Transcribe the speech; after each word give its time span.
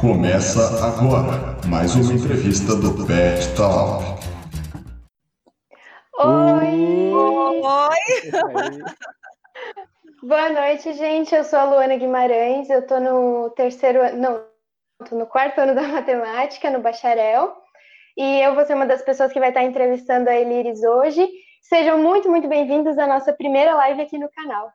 Começa 0.00 0.60
agora 0.84 1.56
mais 1.66 1.94
uma 1.94 2.12
entrevista 2.12 2.76
do 2.76 3.06
Pet 3.06 3.56
Talk. 3.56 4.04
Oi! 6.18 7.12
Oi! 7.62 7.96
Boa 10.22 10.50
noite, 10.50 10.92
gente. 10.92 11.34
Eu 11.34 11.42
sou 11.44 11.58
a 11.58 11.64
Luana 11.64 11.96
Guimarães. 11.96 12.68
Eu 12.68 12.86
tô 12.86 13.00
no 13.00 13.48
terceiro 13.56 14.02
ano, 14.02 14.18
não, 14.18 14.44
tô 15.08 15.16
no 15.16 15.26
quarto 15.26 15.62
ano 15.62 15.74
da 15.74 15.88
matemática, 15.88 16.70
no 16.70 16.80
bacharel. 16.80 17.56
E 18.18 18.40
eu 18.42 18.54
vou 18.54 18.66
ser 18.66 18.74
uma 18.74 18.86
das 18.86 19.00
pessoas 19.00 19.32
que 19.32 19.40
vai 19.40 19.48
estar 19.48 19.62
entrevistando 19.62 20.28
a 20.28 20.36
Eliris 20.36 20.82
hoje. 20.82 21.26
Sejam 21.62 21.98
muito, 21.98 22.28
muito 22.28 22.46
bem-vindos 22.48 22.98
à 22.98 23.06
nossa 23.06 23.32
primeira 23.32 23.74
live 23.74 24.02
aqui 24.02 24.18
no 24.18 24.30
canal. 24.30 24.70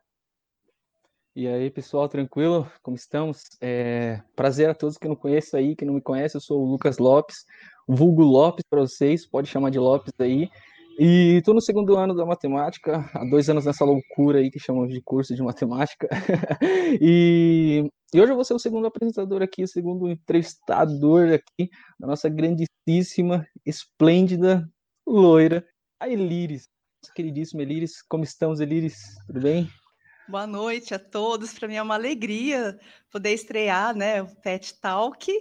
E 1.34 1.48
aí, 1.48 1.70
pessoal, 1.70 2.10
tranquilo? 2.10 2.70
Como 2.82 2.94
estamos? 2.94 3.44
É... 3.58 4.20
Prazer 4.36 4.68
a 4.68 4.74
todos 4.74 4.98
que 4.98 5.08
não 5.08 5.16
conhecem 5.16 5.58
aí, 5.58 5.74
que 5.74 5.84
não 5.84 5.94
me 5.94 6.02
conhecem, 6.02 6.36
eu 6.36 6.42
sou 6.42 6.60
o 6.60 6.70
Lucas 6.70 6.98
Lopes, 6.98 7.46
vulgo 7.88 8.22
Lopes 8.22 8.62
para 8.68 8.82
vocês, 8.82 9.26
pode 9.26 9.48
chamar 9.48 9.70
de 9.70 9.78
Lopes 9.78 10.12
aí. 10.18 10.50
E 10.98 11.38
estou 11.38 11.54
no 11.54 11.62
segundo 11.62 11.96
ano 11.96 12.14
da 12.14 12.26
matemática, 12.26 13.10
há 13.14 13.24
dois 13.30 13.48
anos 13.48 13.64
nessa 13.64 13.82
loucura 13.82 14.40
aí 14.40 14.50
que 14.50 14.60
chamamos 14.60 14.92
de 14.92 15.00
curso 15.00 15.34
de 15.34 15.42
matemática. 15.42 16.06
e, 17.00 17.88
e, 18.12 18.20
hoje 18.20 18.30
eu 18.30 18.36
vou 18.36 18.44
ser 18.44 18.52
o 18.52 18.58
segundo 18.58 18.86
apresentador 18.86 19.40
aqui, 19.40 19.62
o 19.64 19.68
segundo 19.68 20.10
entrevistador 20.10 21.32
aqui 21.32 21.70
da 21.98 22.08
nossa 22.08 22.28
grandíssima, 22.28 23.46
esplêndida, 23.64 24.68
loira, 25.06 25.64
a 25.98 26.10
Eliris. 26.10 26.68
Queridíssima 27.14 27.62
Eliris, 27.62 28.02
como 28.06 28.22
estamos, 28.22 28.60
Eliris? 28.60 28.98
Tudo 29.26 29.40
bem? 29.40 29.81
Boa 30.28 30.46
noite 30.46 30.94
a 30.94 30.98
todos. 30.98 31.52
Para 31.52 31.66
mim 31.66 31.74
é 31.74 31.82
uma 31.82 31.94
alegria 31.94 32.78
poder 33.10 33.32
estrear, 33.32 33.94
né, 33.94 34.22
o 34.22 34.28
Pet 34.36 34.80
Talk. 34.80 35.32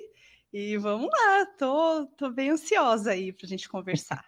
E 0.51 0.77
vamos 0.77 1.07
lá, 1.07 1.45
tô, 1.57 2.07
tô 2.17 2.29
bem 2.29 2.49
ansiosa 2.49 3.11
aí 3.11 3.31
para 3.31 3.45
a 3.45 3.49
gente 3.49 3.69
conversar. 3.69 4.25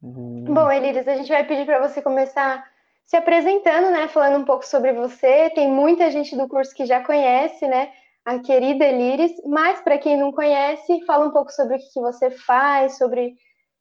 Bom, 0.00 0.70
Eliris, 0.70 1.06
a 1.06 1.16
gente 1.16 1.28
vai 1.28 1.46
pedir 1.46 1.66
para 1.66 1.86
você 1.86 2.00
começar 2.00 2.64
se 3.04 3.16
apresentando, 3.16 3.90
né, 3.90 4.08
falando 4.08 4.40
um 4.40 4.44
pouco 4.44 4.64
sobre 4.64 4.92
você. 4.92 5.50
Tem 5.50 5.70
muita 5.70 6.10
gente 6.10 6.36
do 6.36 6.48
curso 6.48 6.74
que 6.74 6.86
já 6.86 7.04
conhece, 7.04 7.66
né, 7.66 7.92
a 8.24 8.38
querida 8.38 8.84
Eliris, 8.84 9.32
mas 9.46 9.80
para 9.80 9.98
quem 9.98 10.16
não 10.16 10.32
conhece, 10.32 11.04
fala 11.04 11.26
um 11.26 11.30
pouco 11.30 11.52
sobre 11.52 11.76
o 11.76 11.78
que 11.78 12.00
você 12.00 12.30
faz, 12.30 12.96
sobre, 12.98 13.36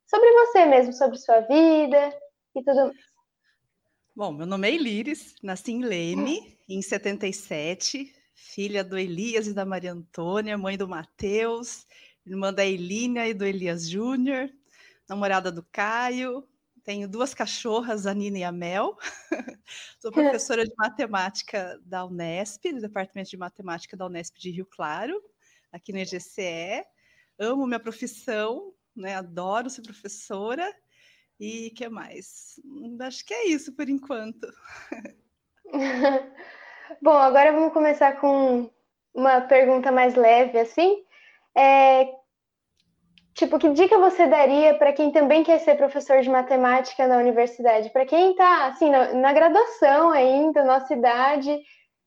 sobre 0.06 0.32
você 0.34 0.66
mesmo, 0.66 0.94
sobre 0.94 1.18
sua 1.18 1.42
vida 1.42 2.14
e 2.56 2.64
tudo 2.64 2.86
mais. 2.86 3.17
Bom, 4.18 4.34
meu 4.34 4.48
nome 4.48 4.68
é 4.68 4.74
Eliris, 4.74 5.36
nasci 5.44 5.74
em 5.74 5.86
Leme, 5.86 6.58
em 6.68 6.82
77, 6.82 8.12
filha 8.34 8.84
do 8.84 8.98
Elias 8.98 9.46
e 9.46 9.54
da 9.54 9.64
Maria 9.64 9.94
Antônia, 9.94 10.58
mãe 10.58 10.76
do 10.76 10.88
Matheus, 10.88 11.86
irmã 12.26 12.52
da 12.52 12.66
Elínia 12.66 13.28
e 13.28 13.34
do 13.36 13.46
Elias 13.46 13.88
Júnior, 13.88 14.50
namorada 15.08 15.52
do 15.52 15.62
Caio, 15.72 16.44
tenho 16.84 17.08
duas 17.08 17.36
cachorras, 17.36 18.08
a 18.08 18.14
Nina 18.16 18.40
e 18.40 18.44
a 18.44 18.52
Mel. 18.52 18.98
Sou 20.02 20.10
professora 20.42 20.66
de 20.66 20.74
matemática 20.76 21.80
da 21.86 22.04
Unesp, 22.04 22.74
do 22.74 22.82
Departamento 22.82 23.30
de 23.30 23.38
Matemática 23.38 23.96
da 23.96 24.08
Unesp 24.08 24.36
de 24.40 24.50
Rio 24.50 24.66
Claro, 24.66 25.22
aqui 25.72 25.94
no 25.94 26.00
EGCE. 26.00 26.84
Amo 27.38 27.68
minha 27.68 27.80
profissão, 27.80 28.74
né? 28.96 29.14
adoro 29.14 29.70
ser 29.70 29.84
professora 29.84 30.74
e 31.40 31.72
que 31.72 31.88
mais? 31.90 32.60
Acho 33.02 33.26
que 33.26 33.34
é 33.34 33.48
isso 33.48 33.76
por 33.76 33.88
enquanto. 33.90 34.48
Bom, 37.02 37.18
agora 37.18 37.52
vamos 37.52 37.74
começar 37.74 38.20
com 38.20 38.70
uma 39.14 39.42
pergunta 39.42 39.92
mais 39.92 40.16
leve, 40.16 40.60
assim. 40.60 41.04
É, 41.56 42.08
tipo, 43.34 43.60
que 43.60 43.70
dica 43.70 43.98
você 44.00 44.26
daria 44.28 44.76
para 44.78 44.94
quem 44.94 45.12
também 45.12 45.44
quer 45.44 45.60
ser 45.60 45.76
professor 45.76 46.22
de 46.22 46.30
matemática 46.30 47.08
na 47.08 47.18
universidade? 47.18 47.90
Para 47.90 48.06
quem 48.06 48.32
está, 48.32 48.68
assim, 48.68 48.90
na, 48.90 49.14
na, 49.14 49.34
graduação 49.34 50.12
ainda, 50.12 50.64
nossa 50.64 50.94
idade, 50.94 51.60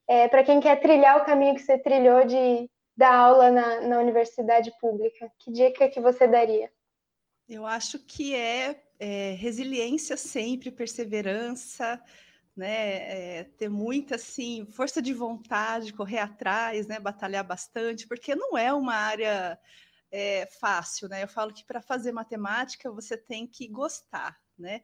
é, 0.09 0.29
para 0.29 0.43
quem 0.43 0.61
quer 0.61 0.81
trilhar 0.81 1.19
o 1.19 1.25
caminho 1.25 1.55
que 1.55 1.63
você 1.63 1.79
trilhou 1.79 2.25
de 2.25 2.69
dar 2.97 3.15
aula 3.15 3.51
na, 3.51 3.81
na 3.83 3.99
universidade 3.99 4.73
pública, 4.81 5.31
que 5.39 5.53
dica 5.53 5.89
que 5.89 6.01
você 6.01 6.27
daria? 6.27 6.71
Eu 7.49 7.67
acho 7.67 7.99
que 7.99 8.35
é 8.35 8.81
é, 9.01 9.33
resiliência 9.33 10.17
sempre, 10.17 10.71
perseverança, 10.71 12.01
né, 12.55 13.39
é, 13.39 13.45
ter 13.45 13.71
muita 13.71 14.17
assim 14.17 14.67
força 14.67 15.01
de 15.01 15.15
vontade, 15.15 15.95
correr 15.95 16.19
atrás, 16.19 16.87
né, 16.87 17.01
batalhar 17.01 17.43
bastante, 17.43 18.07
porque 18.07 18.35
não 18.37 18.57
é 18.59 18.73
uma 18.73 18.95
área 18.95 19.59
é, 20.13 20.47
fácil, 20.61 21.09
né? 21.09 21.23
Eu 21.23 21.29
falo 21.29 21.55
que 21.55 21.65
para 21.65 21.81
fazer 21.81 22.13
matemática 22.13 22.91
você 22.91 23.17
tem 23.17 23.47
que 23.47 23.67
gostar, 23.69 24.39
né? 24.59 24.83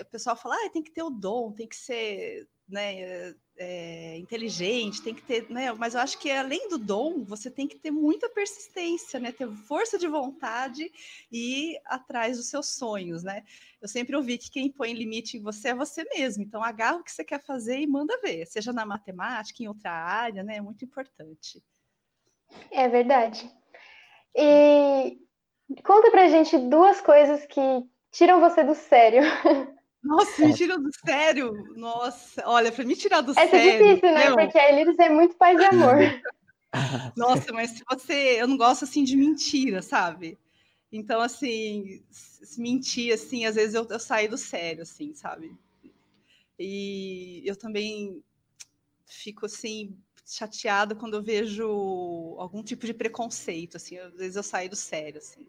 O 0.00 0.04
pessoal 0.06 0.36
fala, 0.36 0.54
ah, 0.54 0.70
tem 0.72 0.82
que 0.82 0.92
ter 0.92 1.02
o 1.02 1.10
dom, 1.10 1.52
tem 1.52 1.66
que 1.66 1.76
ser 1.76 2.48
né, 2.68 3.34
é, 3.58 4.16
inteligente, 4.16 5.02
tem 5.02 5.14
que 5.14 5.22
ter, 5.22 5.50
né? 5.50 5.72
Mas 5.72 5.94
eu 5.94 6.00
acho 6.00 6.18
que 6.18 6.30
além 6.30 6.68
do 6.68 6.78
dom, 6.78 7.24
você 7.24 7.50
tem 7.50 7.66
que 7.66 7.76
ter 7.76 7.90
muita 7.90 8.28
persistência, 8.30 9.18
né? 9.18 9.32
Ter 9.32 9.50
força 9.66 9.98
de 9.98 10.06
vontade 10.06 10.90
e 11.30 11.72
ir 11.72 11.80
atrás 11.84 12.36
dos 12.36 12.48
seus 12.48 12.68
sonhos, 12.68 13.24
né? 13.24 13.42
Eu 13.82 13.88
sempre 13.88 14.14
ouvi 14.14 14.38
que 14.38 14.50
quem 14.50 14.70
põe 14.70 14.92
limite 14.92 15.36
em 15.36 15.42
você 15.42 15.68
é 15.68 15.74
você 15.74 16.04
mesmo. 16.04 16.42
Então 16.42 16.62
agarra 16.62 16.98
o 16.98 17.04
que 17.04 17.10
você 17.10 17.24
quer 17.24 17.42
fazer 17.44 17.80
e 17.80 17.86
manda 17.86 18.20
ver, 18.20 18.46
seja 18.46 18.72
na 18.72 18.86
matemática, 18.86 19.62
em 19.62 19.68
outra 19.68 19.90
área, 19.90 20.42
né? 20.42 20.56
É 20.56 20.60
muito 20.62 20.84
importante. 20.84 21.62
É 22.70 22.88
verdade. 22.88 23.50
E 24.34 25.18
conta 25.84 26.10
pra 26.10 26.28
gente 26.28 26.56
duas 26.56 27.00
coisas 27.00 27.44
que 27.46 27.60
tiram 28.12 28.40
você 28.40 28.62
do 28.62 28.74
sério. 28.74 29.22
Nossa, 30.02 30.46
me 30.46 30.54
tira 30.54 30.78
do 30.78 30.90
sério. 31.04 31.52
Nossa, 31.76 32.42
olha, 32.46 32.70
para 32.70 32.84
me 32.84 32.94
tirar 32.94 33.20
do 33.20 33.32
Essa 33.32 33.50
sério. 33.50 33.58
Essa 33.58 33.66
é 33.66 33.94
difícil, 33.94 34.14
né? 34.14 34.24
Meu... 34.26 34.36
Porque 34.36 34.58
a 34.58 34.72
Eliris 34.72 34.98
é 34.98 35.08
muito 35.08 35.36
paz 35.36 35.60
e 35.60 35.64
amor. 35.64 35.96
Nossa, 37.16 37.52
mas 37.52 37.70
se 37.70 37.84
você. 37.88 38.40
Eu 38.40 38.46
não 38.46 38.56
gosto 38.56 38.84
assim 38.84 39.02
de 39.02 39.16
mentira, 39.16 39.82
sabe? 39.82 40.38
Então, 40.90 41.20
assim, 41.20 42.02
mentir, 42.56 43.12
assim, 43.12 43.44
às 43.44 43.56
vezes 43.56 43.74
eu, 43.74 43.86
eu 43.88 43.98
saio 43.98 44.30
do 44.30 44.38
sério, 44.38 44.82
assim, 44.82 45.14
sabe? 45.14 45.54
E 46.58 47.42
eu 47.44 47.54
também 47.54 48.22
fico, 49.06 49.44
assim, 49.44 49.94
chateada 50.24 50.94
quando 50.94 51.14
eu 51.14 51.22
vejo 51.22 52.36
algum 52.38 52.62
tipo 52.62 52.86
de 52.86 52.94
preconceito, 52.94 53.76
assim, 53.76 53.98
às 53.98 54.14
vezes 54.14 54.36
eu 54.36 54.42
saio 54.42 54.70
do 54.70 54.76
sério, 54.76 55.18
assim 55.18 55.46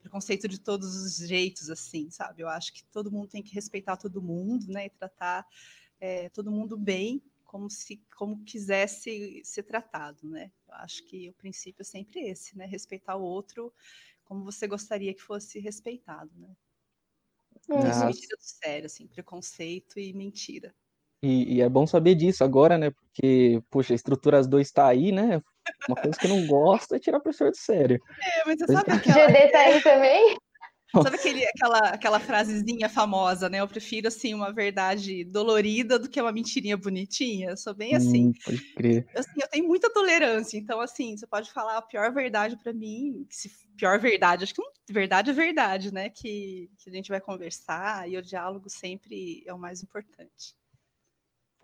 preconceito 0.00 0.48
de 0.48 0.58
todos 0.58 0.96
os 0.96 1.16
jeitos, 1.28 1.70
assim, 1.70 2.10
sabe? 2.10 2.42
Eu 2.42 2.48
acho 2.48 2.72
que 2.72 2.84
todo 2.84 3.10
mundo 3.10 3.28
tem 3.28 3.42
que 3.42 3.54
respeitar 3.54 3.96
todo 3.96 4.22
mundo, 4.22 4.66
né? 4.68 4.86
E 4.86 4.90
tratar 4.90 5.46
é, 6.00 6.28
todo 6.30 6.50
mundo 6.50 6.76
bem, 6.76 7.22
como 7.44 7.68
se 7.68 8.02
como 8.16 8.42
quisesse 8.44 9.42
ser 9.44 9.62
tratado, 9.64 10.28
né? 10.28 10.50
Eu 10.68 10.74
acho 10.74 11.04
que 11.04 11.28
o 11.28 11.34
princípio 11.34 11.82
é 11.82 11.84
sempre 11.84 12.20
esse, 12.20 12.56
né? 12.56 12.66
Respeitar 12.66 13.16
o 13.16 13.22
outro 13.22 13.72
como 14.24 14.44
você 14.44 14.66
gostaria 14.66 15.12
que 15.12 15.20
fosse 15.20 15.58
respeitado, 15.58 16.30
né? 16.36 16.54
Isso 17.68 18.06
me 18.06 18.14
tira 18.14 18.36
do 18.36 18.42
sério, 18.42 18.86
assim, 18.86 19.06
preconceito 19.06 19.98
e 19.98 20.12
mentira. 20.12 20.74
E, 21.22 21.56
e, 21.56 21.60
é 21.60 21.68
bom 21.68 21.86
saber 21.86 22.14
disso 22.14 22.42
agora, 22.42 22.78
né? 22.78 22.90
Porque, 22.90 23.62
poxa, 23.68 23.92
a 23.92 23.96
estrutura 23.96 24.42
2 24.42 24.66
está 24.66 24.86
aí, 24.86 25.12
né? 25.12 25.42
Uma 25.88 25.96
coisa 25.96 26.18
que 26.18 26.26
eu 26.26 26.30
não 26.30 26.46
gosto 26.46 26.94
é 26.94 26.98
tirar 26.98 27.20
professor 27.20 27.50
de 27.50 27.58
sério. 27.58 28.00
É, 28.20 28.44
mas 28.46 28.58
você 28.58 28.72
sabe 28.72 28.90
aquela... 28.92 29.26
GD 29.26 29.48
tá 29.50 29.58
aí 29.60 29.82
também? 29.82 30.36
Sabe 30.92 31.16
aquele, 31.16 31.46
aquela, 31.46 31.78
aquela 31.90 32.20
frasezinha 32.20 32.88
famosa, 32.88 33.48
né? 33.48 33.60
Eu 33.60 33.68
prefiro, 33.68 34.08
assim, 34.08 34.34
uma 34.34 34.52
verdade 34.52 35.24
dolorida 35.24 35.98
do 36.00 36.08
que 36.08 36.20
uma 36.20 36.32
mentirinha 36.32 36.76
bonitinha. 36.76 37.50
Eu 37.50 37.56
sou 37.56 37.72
bem 37.72 37.94
assim. 37.94 38.28
Hum, 38.28 38.32
pode 38.44 38.74
crer. 38.74 39.06
Assim, 39.14 39.40
eu 39.40 39.48
tenho 39.48 39.68
muita 39.68 39.92
tolerância. 39.92 40.58
Então, 40.58 40.80
assim, 40.80 41.16
você 41.16 41.26
pode 41.28 41.52
falar 41.52 41.78
a 41.78 41.82
pior 41.82 42.12
verdade 42.12 42.56
para 42.56 42.72
mim. 42.72 43.24
Se, 43.30 43.50
pior 43.76 44.00
verdade, 44.00 44.42
acho 44.42 44.54
que 44.54 44.62
verdade 44.90 45.30
é 45.30 45.32
verdade, 45.32 45.94
né? 45.94 46.10
Que, 46.10 46.68
que 46.78 46.90
a 46.90 46.92
gente 46.92 47.08
vai 47.08 47.20
conversar 47.20 48.08
e 48.10 48.16
o 48.16 48.22
diálogo 48.22 48.68
sempre 48.68 49.44
é 49.46 49.54
o 49.54 49.58
mais 49.58 49.84
importante. 49.84 50.56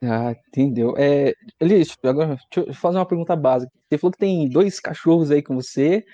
Ah, 0.03 0.33
entendeu. 0.49 0.95
É, 0.97 1.33
Elis, 1.61 1.97
agora 2.03 2.39
deixa 2.55 2.71
eu 2.71 2.75
fazer 2.75 2.99
uma 2.99 3.07
pergunta 3.07 3.35
básica. 3.35 3.73
Você 3.89 3.99
falou 3.99 4.13
que 4.13 4.19
tem 4.19 4.49
dois 4.49 4.79
cachorros 4.79 5.31
aí 5.31 5.43
com 5.43 5.55
você 5.55 6.05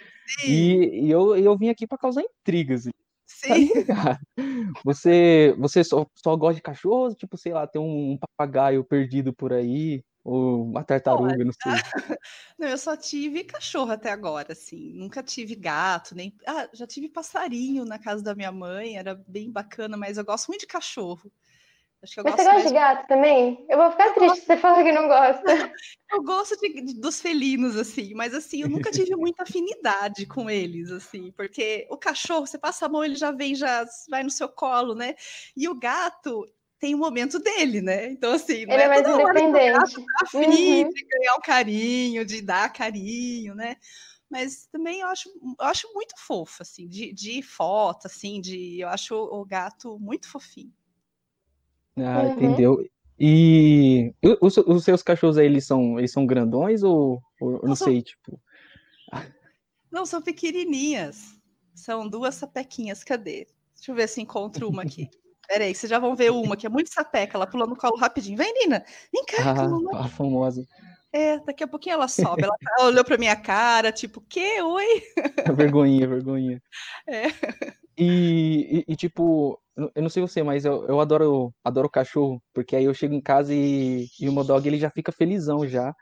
e, 0.46 1.06
e 1.06 1.10
eu, 1.10 1.36
eu 1.36 1.56
vim 1.56 1.68
aqui 1.68 1.86
para 1.86 1.98
causar 1.98 2.22
intrigas. 2.22 2.84
Tá 2.84 2.90
Sim. 3.26 3.70
Você, 4.84 5.54
você 5.58 5.82
só, 5.82 6.06
só 6.22 6.36
gosta 6.36 6.56
de 6.56 6.62
cachorros? 6.62 7.14
Tipo, 7.14 7.36
sei 7.36 7.52
lá, 7.52 7.66
tem 7.66 7.80
um 7.80 8.16
papagaio 8.18 8.84
perdido 8.84 9.32
por 9.32 9.52
aí? 9.52 10.02
Ou 10.24 10.64
uma 10.64 10.84
tartaruga, 10.84 11.32
Olha, 11.32 11.44
não 11.44 11.52
sei. 11.52 11.72
Não, 12.56 12.68
eu 12.68 12.78
só 12.78 12.96
tive 12.96 13.42
cachorro 13.42 13.90
até 13.90 14.12
agora, 14.12 14.52
assim. 14.52 14.92
Nunca 14.92 15.20
tive 15.20 15.56
gato, 15.56 16.14
nem. 16.14 16.32
Ah, 16.46 16.68
já 16.72 16.86
tive 16.86 17.08
passarinho 17.08 17.84
na 17.84 17.98
casa 17.98 18.22
da 18.22 18.32
minha 18.32 18.52
mãe, 18.52 18.96
era 18.96 19.16
bem 19.26 19.50
bacana, 19.50 19.96
mas 19.96 20.18
eu 20.18 20.24
gosto 20.24 20.46
muito 20.46 20.60
de 20.60 20.68
cachorro. 20.68 21.32
Acho 22.02 22.14
que 22.14 22.20
eu 22.20 22.24
Mas 22.24 22.34
gosto 22.34 22.44
você 22.44 22.52
gosta 22.52 22.68
de 22.68 22.74
gato 22.74 23.06
também? 23.06 23.64
Eu 23.68 23.78
vou 23.78 23.90
ficar 23.92 24.08
eu 24.08 24.14
triste 24.14 24.28
gosto... 24.28 24.40
se 24.40 24.46
você 24.46 24.56
falar 24.56 24.82
que 24.82 24.92
não 24.92 25.06
gosta. 25.06 25.44
Eu 26.12 26.22
gosto 26.22 26.58
de, 26.58 27.00
dos 27.00 27.22
felinos, 27.22 27.74
assim, 27.74 28.12
mas 28.12 28.34
assim, 28.34 28.60
eu 28.60 28.68
nunca 28.68 28.90
tive 28.90 29.16
muita 29.16 29.44
afinidade 29.44 30.26
com 30.26 30.50
eles, 30.50 30.90
assim, 30.90 31.32
porque 31.32 31.86
o 31.88 31.96
cachorro, 31.96 32.46
você 32.46 32.58
passa 32.58 32.84
a 32.84 32.88
mão, 32.90 33.02
ele 33.02 33.14
já 33.14 33.30
vem, 33.30 33.54
já 33.54 33.86
vai 34.10 34.22
no 34.22 34.28
seu 34.28 34.46
colo, 34.46 34.94
né? 34.94 35.14
E 35.56 35.66
o 35.70 35.74
gato, 35.74 36.46
tem 36.78 36.94
o 36.94 36.98
momento 36.98 37.38
dele, 37.38 37.80
né? 37.80 38.10
Então, 38.10 38.34
assim, 38.34 38.56
ele 38.56 38.72
é, 38.72 38.82
é 38.82 38.88
mais 38.88 39.08
independente. 39.08 39.94
Tá 39.94 40.24
afim 40.24 40.84
uhum. 40.84 40.90
de 40.90 41.06
ganhar 41.06 41.34
um 41.36 41.40
carinho, 41.40 42.26
de 42.26 42.42
dar 42.42 42.70
carinho, 42.70 43.54
né? 43.54 43.76
Mas 44.28 44.66
também 44.66 45.00
eu 45.00 45.06
acho, 45.06 45.30
eu 45.30 45.66
acho 45.66 45.90
muito 45.94 46.14
fofo, 46.18 46.62
assim, 46.62 46.86
de, 46.86 47.10
de 47.12 47.40
foto, 47.40 48.06
assim, 48.06 48.38
de. 48.38 48.80
Eu 48.80 48.88
acho 48.88 49.14
o 49.14 49.44
gato 49.46 49.98
muito 49.98 50.28
fofinho. 50.28 50.74
Ah, 51.96 52.22
uhum. 52.22 52.32
entendeu? 52.32 52.88
E 53.18 54.12
os, 54.40 54.56
os, 54.56 54.84
seus 54.84 55.02
cachorros 55.02 55.38
aí, 55.38 55.46
eles 55.46 55.66
são, 55.66 55.98
eles 55.98 56.10
são 56.10 56.26
grandões 56.26 56.82
ou, 56.82 57.22
ou 57.40 57.52
não, 57.52 57.60
não 57.68 57.76
sei, 57.76 57.96
são... 57.96 58.02
tipo. 58.02 58.40
Não, 59.90 60.06
são 60.06 60.22
pequenininhas. 60.22 61.38
São 61.74 62.08
duas 62.08 62.34
sapequinhas. 62.34 63.04
Cadê? 63.04 63.46
Deixa 63.74 63.90
eu 63.90 63.94
ver 63.94 64.08
se 64.08 64.20
encontro 64.20 64.68
uma 64.68 64.82
aqui. 64.82 65.08
Pera 65.46 65.64
aí, 65.64 65.74
vocês 65.74 65.90
já 65.90 65.98
vão 65.98 66.16
ver 66.16 66.30
uma 66.30 66.56
que 66.56 66.66
é 66.66 66.70
muito 66.70 66.92
sapeca, 66.92 67.36
ela 67.36 67.46
pula 67.46 67.66
no 67.66 67.76
colo 67.76 67.96
rapidinho. 67.96 68.38
Vem, 68.38 68.54
Nina! 68.54 68.84
Vem 69.12 69.24
cá, 69.24 69.54
ah, 69.92 70.04
a 70.04 70.08
famosa. 70.08 70.66
É, 71.12 71.38
daqui 71.40 71.62
a 71.62 71.68
pouquinho 71.68 71.94
ela 71.94 72.08
sobe. 72.08 72.44
Ela, 72.44 72.56
ela 72.78 72.86
olhou 72.88 73.04
pra 73.04 73.18
minha 73.18 73.36
cara, 73.36 73.92
tipo, 73.92 74.20
que? 74.20 74.62
Oi? 74.62 75.02
vergonhinha, 75.54 76.08
vergonhinha. 76.08 76.62
É. 77.06 77.26
E, 77.98 78.84
e, 78.88 78.92
e, 78.92 78.96
tipo, 78.96 79.60
eu 79.76 80.02
não 80.02 80.08
sei 80.08 80.22
você, 80.22 80.42
mas 80.42 80.64
eu, 80.64 80.86
eu 80.86 81.00
adoro 81.00 81.52
adoro 81.64 81.88
cachorro, 81.88 82.42
porque 82.52 82.76
aí 82.76 82.84
eu 82.84 82.94
chego 82.94 83.14
em 83.14 83.20
casa 83.20 83.54
e, 83.54 84.06
e 84.20 84.28
o 84.28 84.32
meu 84.32 84.44
dog 84.44 84.66
ele 84.66 84.78
já 84.78 84.90
fica 84.90 85.12
felizão 85.12 85.66
já. 85.66 85.94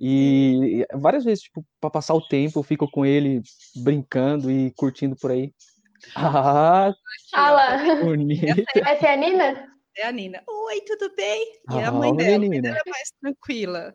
E 0.00 0.86
várias 0.94 1.24
vezes, 1.24 1.44
tipo, 1.44 1.64
pra 1.80 1.90
passar 1.90 2.14
o 2.14 2.26
tempo, 2.26 2.58
eu 2.58 2.62
fico 2.62 2.90
com 2.90 3.04
ele 3.04 3.42
brincando 3.76 4.50
e 4.50 4.72
curtindo 4.72 5.16
por 5.16 5.30
aí. 5.30 5.52
Ah, 6.16 6.94
ah 7.34 7.50
lá. 7.50 7.96
bonita. 8.02 8.64
Essa 8.86 9.08
é 9.08 9.12
a 9.12 9.16
Nina? 9.16 9.68
É 9.94 10.06
a 10.06 10.10
Nina. 10.10 10.42
Oi, 10.48 10.80
tudo 10.80 11.14
bem? 11.14 11.42
E 11.70 11.78
ah, 11.78 11.88
a 11.88 11.92
mãe 11.92 12.16
dela, 12.16 12.36
a 12.36 12.48
mãe 12.48 12.60
dela 12.62 12.78
é 12.86 12.90
mais 12.90 13.10
tranquila. 13.20 13.94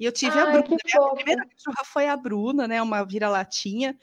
E 0.00 0.06
eu 0.06 0.12
tive 0.12 0.38
Ai, 0.38 0.48
a 0.48 0.62
Bruna. 0.62 0.76
A 0.94 1.14
primeira 1.14 1.46
cachorra 1.46 1.84
foi 1.84 2.08
a 2.08 2.16
Bruna, 2.16 2.66
né? 2.66 2.80
Uma 2.80 3.04
vira-latinha. 3.04 3.98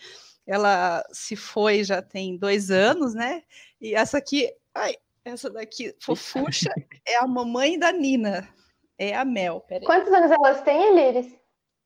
Ela 0.50 1.06
se 1.12 1.36
foi 1.36 1.84
já 1.84 2.02
tem 2.02 2.36
dois 2.36 2.72
anos, 2.72 3.14
né? 3.14 3.44
E 3.80 3.94
essa 3.94 4.18
aqui, 4.18 4.52
ai, 4.74 4.96
essa 5.24 5.48
daqui, 5.48 5.96
fofucha, 6.00 6.74
é 7.08 7.18
a 7.18 7.28
mamãe 7.28 7.78
da 7.78 7.92
Nina. 7.92 8.50
É 8.98 9.16
a 9.16 9.24
Mel. 9.24 9.64
Quantos 9.86 10.12
anos 10.12 10.32
elas 10.32 10.64
têm, 10.64 10.98
Eliris? 10.98 11.38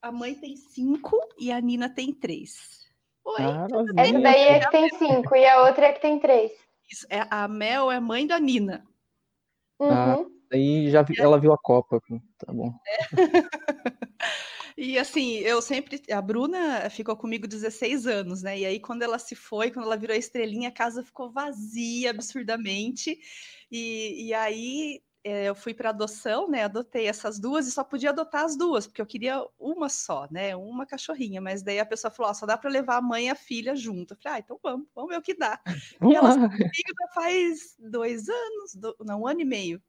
A 0.02 0.14
mãe 0.14 0.34
tem 0.34 0.56
cinco 0.56 1.20
e 1.38 1.52
a 1.52 1.60
Nina 1.60 1.90
tem 1.90 2.14
três. 2.14 2.88
Oi. 3.26 3.36
Ah, 3.42 3.68
Essa 3.98 4.20
daí 4.20 4.42
é 4.44 4.60
que 4.62 4.72
tem 4.72 4.90
cinco 4.98 5.36
e 5.36 5.46
a 5.46 5.64
outra 5.64 5.88
é 5.88 5.94
que 5.94 6.02
tem 6.02 6.18
três. 6.18 6.54
Isso, 6.90 7.06
é, 7.10 7.28
a 7.30 7.50
Mel 7.50 7.92
é 7.92 8.00
mãe 8.00 8.26
da 8.26 8.40
Nina. 8.40 8.88
Uhum. 9.78 9.92
Ah, 9.92 10.26
aí 10.54 10.90
já 10.90 11.02
vi, 11.02 11.20
ela 11.20 11.38
viu 11.38 11.52
a 11.52 11.58
Copa, 11.58 12.02
tá 12.38 12.54
bom. 12.54 12.74
É. 12.88 12.98
E 14.78 14.98
assim, 14.98 15.36
eu 15.40 15.62
sempre. 15.62 16.02
A 16.12 16.22
Bruna 16.22 16.90
ficou 16.90 17.16
comigo 17.16 17.48
16 17.48 18.08
anos, 18.08 18.42
né? 18.42 18.60
E 18.60 18.66
aí, 18.66 18.80
quando 18.80 19.04
ela 19.04 19.20
se 19.20 19.36
foi, 19.36 19.72
quando 19.72 19.86
ela 19.86 19.98
virou 19.98 20.16
estrelinha, 20.16 20.70
a 20.70 20.72
casa 20.72 21.04
ficou 21.04 21.32
vazia 21.32 22.10
absurdamente. 22.10 23.20
E, 23.72 24.28
e 24.28 24.34
aí 24.34 25.02
é, 25.24 25.46
eu 25.46 25.56
fui 25.56 25.74
para 25.74 25.90
adoção, 25.90 26.50
né? 26.50 26.64
Adotei 26.64 27.08
essas 27.08 27.40
duas 27.40 27.66
e 27.66 27.72
só 27.72 27.84
podia 27.84 28.10
adotar 28.10 28.44
as 28.44 28.58
duas, 28.58 28.86
porque 28.86 29.02
eu 29.02 29.06
queria 29.06 29.42
uma 29.58 29.88
só, 29.88 30.28
né? 30.30 30.54
Uma 30.56 30.86
cachorrinha. 30.86 31.40
Mas 31.40 31.64
daí 31.64 31.80
a 31.80 31.86
pessoa 31.86 32.12
falou: 32.12 32.32
oh, 32.32 32.36
só 32.36 32.46
dá 32.46 32.58
para 32.58 32.70
levar 32.70 32.98
a 32.98 33.02
mãe 33.02 33.28
e 33.28 33.30
a 33.30 33.36
filha 33.36 33.76
junto. 33.76 34.14
Eu 34.14 34.18
falei: 34.22 34.38
ah, 34.38 34.40
então 34.44 34.60
vamos, 34.62 34.88
vamos 34.94 35.10
ver 35.12 35.18
o 35.18 35.22
que 35.22 35.34
dá. 35.34 35.60
E 36.02 36.16
elas 36.16 36.36
comigo 36.36 36.94
já 37.00 37.08
faz 37.14 37.76
dois 37.80 38.28
anos, 38.28 38.76
do, 38.76 38.96
não, 39.00 39.22
um 39.22 39.28
ano 39.28 39.42
e 39.42 39.46
meio. 39.46 39.82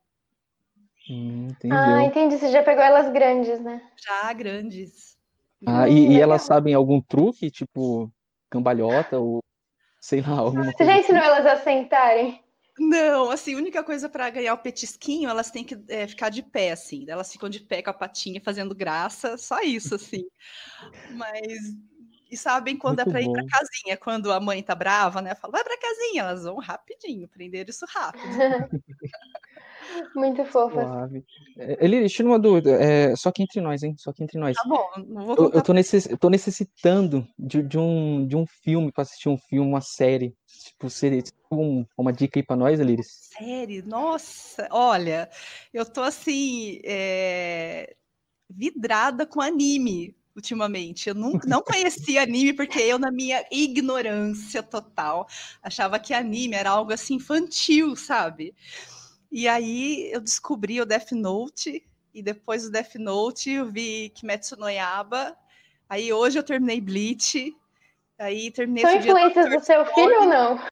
Hum, 1.09 1.49
ah, 1.71 2.03
entendi. 2.03 2.39
Você 2.39 2.51
já 2.51 2.63
pegou 2.63 2.83
elas 2.83 3.13
grandes, 3.13 3.61
né? 3.61 3.83
Já 4.07 4.33
grandes. 4.33 5.17
Ah, 5.67 5.89
e, 5.89 6.13
e 6.13 6.21
elas 6.21 6.43
sabem 6.43 6.75
algum 6.75 7.01
truque, 7.01 7.51
tipo 7.51 8.11
cambalhota 8.51 9.19
ou 9.19 9.41
sei 10.01 10.21
lá, 10.21 10.39
alguma 10.39 10.73
Você 10.73 10.85
já 10.85 10.97
ensinou 10.99 11.23
assim? 11.23 11.33
elas 11.33 11.47
a 11.47 11.57
sentarem? 11.57 12.45
Não, 12.79 13.31
assim, 13.31 13.55
a 13.55 13.59
única 13.59 13.85
coisa 13.85 14.09
para 14.09 14.29
ganhar 14.31 14.53
o 14.53 14.59
petisquinho, 14.59 15.31
elas 15.31 15.51
têm 15.51 15.65
que 15.65 15.77
é, 15.89 16.09
ficar 16.09 16.29
de 16.29 16.43
pé, 16.43 16.73
assim. 16.73 17.05
Elas 17.09 17.31
ficam 17.33 17.49
de 17.49 17.61
pé 17.61 17.83
com 17.83 17.91
a 17.91 17.95
patinha 17.95 18.41
fazendo 18.45 18.75
graça, 18.75 19.39
só 19.39 19.61
isso, 19.61 19.95
assim. 19.95 20.25
Mas. 21.11 21.59
E 22.31 22.37
sabem 22.37 22.77
quando 22.77 22.99
é 22.99 23.05
Muito 23.05 23.17
é 23.17 23.21
para 23.21 23.23
ir 23.23 23.31
para 23.31 23.45
casinha, 23.47 23.97
quando 23.97 24.33
a 24.33 24.41
mãe 24.41 24.63
tá 24.63 24.75
brava, 24.75 25.23
né? 25.23 25.37
Fala, 25.37 25.53
vai 25.53 25.63
para 25.63 25.79
casinha, 25.79 26.23
elas 26.23 26.43
vão 26.45 26.57
rapidinho, 26.57 27.29
prender 27.29 27.69
isso 27.69 27.87
rápido. 27.89 28.25
Muito 30.15 30.45
fofa. 30.45 30.83
Suave. 30.83 31.25
Eli, 31.57 32.01
deixa 32.01 32.25
uma 32.25 32.39
dúvida. 32.39 32.71
É, 32.73 33.15
só 33.17 33.31
que 33.31 33.43
entre 33.43 33.61
nós, 33.61 33.83
hein? 33.83 33.95
Só 33.99 34.13
que 34.13 34.23
entre 34.23 34.39
nós. 34.39 34.57
Tá 34.57 34.69
bom, 34.69 34.87
não 35.07 35.27
vou 35.27 35.37
Eu, 35.37 35.51
eu 35.53 35.63
tô, 35.63 35.73
necess, 35.73 36.07
eu 36.07 36.19
tô 36.19 36.29
necessitando 36.29 37.27
de, 37.39 37.63
de, 37.63 37.79
um, 37.79 38.27
de 38.27 38.37
um 38.37 38.47
filme 38.47 38.91
para 38.93 39.03
assistir 39.03 39.29
um 39.29 39.39
filme, 39.39 39.69
uma 39.69 39.81
série. 39.81 40.35
Tipo, 40.47 40.89
seria 40.91 41.23
um, 41.51 41.85
uma 41.97 42.13
dica 42.13 42.39
aí 42.39 42.43
para 42.43 42.57
nós, 42.57 42.81
Eliris? 42.81 43.31
Série? 43.37 43.83
Nossa, 43.83 44.69
olha, 44.71 45.29
eu 45.73 45.85
tô 45.85 46.03
assim, 46.03 46.81
é, 46.85 47.95
vidrada 48.49 49.27
com 49.27 49.41
anime 49.41 50.17
ultimamente. 50.35 51.09
Eu 51.09 51.15
não, 51.15 51.33
não 51.47 51.63
conhecia 51.63 52.23
anime 52.23 52.53
porque 52.53 52.81
eu, 52.81 52.99
na 52.99 53.11
minha 53.11 53.45
ignorância 53.51 54.63
total, 54.63 55.27
achava 55.63 55.99
que 55.99 56.13
anime 56.13 56.57
era 56.57 56.71
algo 56.71 56.93
assim 56.93 57.15
infantil, 57.15 57.95
sabe? 57.97 58.55
E 59.35 59.49
aí 59.49 60.13
eu 60.13 60.21
descobri 60.21 60.81
o 60.81 60.87
Death 60.87 61.11
Note, 61.11 61.85
e 62.15 62.23
depois 62.23 62.63
do 62.63 62.71
Death 62.71 62.95
Note 62.95 63.51
eu 63.51 63.67
vi 63.67 64.11
Kimetsu 64.11 64.55
no 64.55 64.69
Yaba. 64.69 65.37
Aí 65.89 66.13
hoje 66.13 66.39
eu 66.39 66.43
terminei 66.45 66.81
Bleach. 66.81 67.53
Aí 68.17 68.53
terminei 68.53 68.85
São 68.85 68.95
influências 68.95 69.51
do 69.51 69.61
seu 69.65 69.85
filho 69.87 70.21
ou 70.21 70.27
não? 70.29 70.65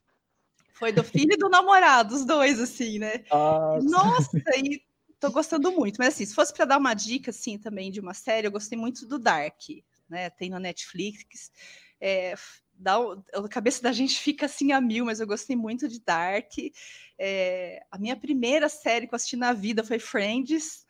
Foi 0.75 0.93
do 0.93 1.03
filho 1.03 1.33
e 1.33 1.37
do 1.37 1.49
namorado, 1.49 2.15
os 2.15 2.23
dois, 2.23 2.57
assim, 2.57 2.99
né? 2.99 3.25
Nossa, 3.29 3.85
Nossa 3.85 4.39
e 4.55 4.81
tô 5.19 5.29
gostando 5.29 5.69
muito. 5.73 5.97
Mas 5.97 6.13
assim, 6.13 6.25
se 6.25 6.33
fosse 6.33 6.53
para 6.53 6.63
dar 6.63 6.77
uma 6.77 6.93
dica, 6.93 7.31
assim, 7.31 7.57
também 7.57 7.91
de 7.91 7.99
uma 7.99 8.13
série, 8.13 8.47
eu 8.47 8.51
gostei 8.51 8.77
muito 8.77 9.05
do 9.05 9.19
Dark, 9.19 9.59
né? 10.07 10.29
Tem 10.29 10.49
no 10.49 10.57
Netflix. 10.57 11.51
É, 11.99 12.33
dá, 12.73 12.97
a 13.33 13.49
cabeça 13.49 13.81
da 13.81 13.91
gente 13.91 14.19
fica 14.19 14.45
assim 14.45 14.71
a 14.71 14.81
mil, 14.81 15.05
mas 15.05 15.19
eu 15.19 15.27
gostei 15.27 15.55
muito 15.55 15.87
de 15.87 15.99
Dark. 15.99 16.51
É, 17.17 17.81
a 17.91 17.97
minha 17.97 18.15
primeira 18.15 18.69
série 18.69 19.07
que 19.07 19.13
eu 19.13 19.15
assisti 19.15 19.35
na 19.35 19.53
vida 19.53 19.83
foi 19.83 19.99
Friends. 19.99 20.85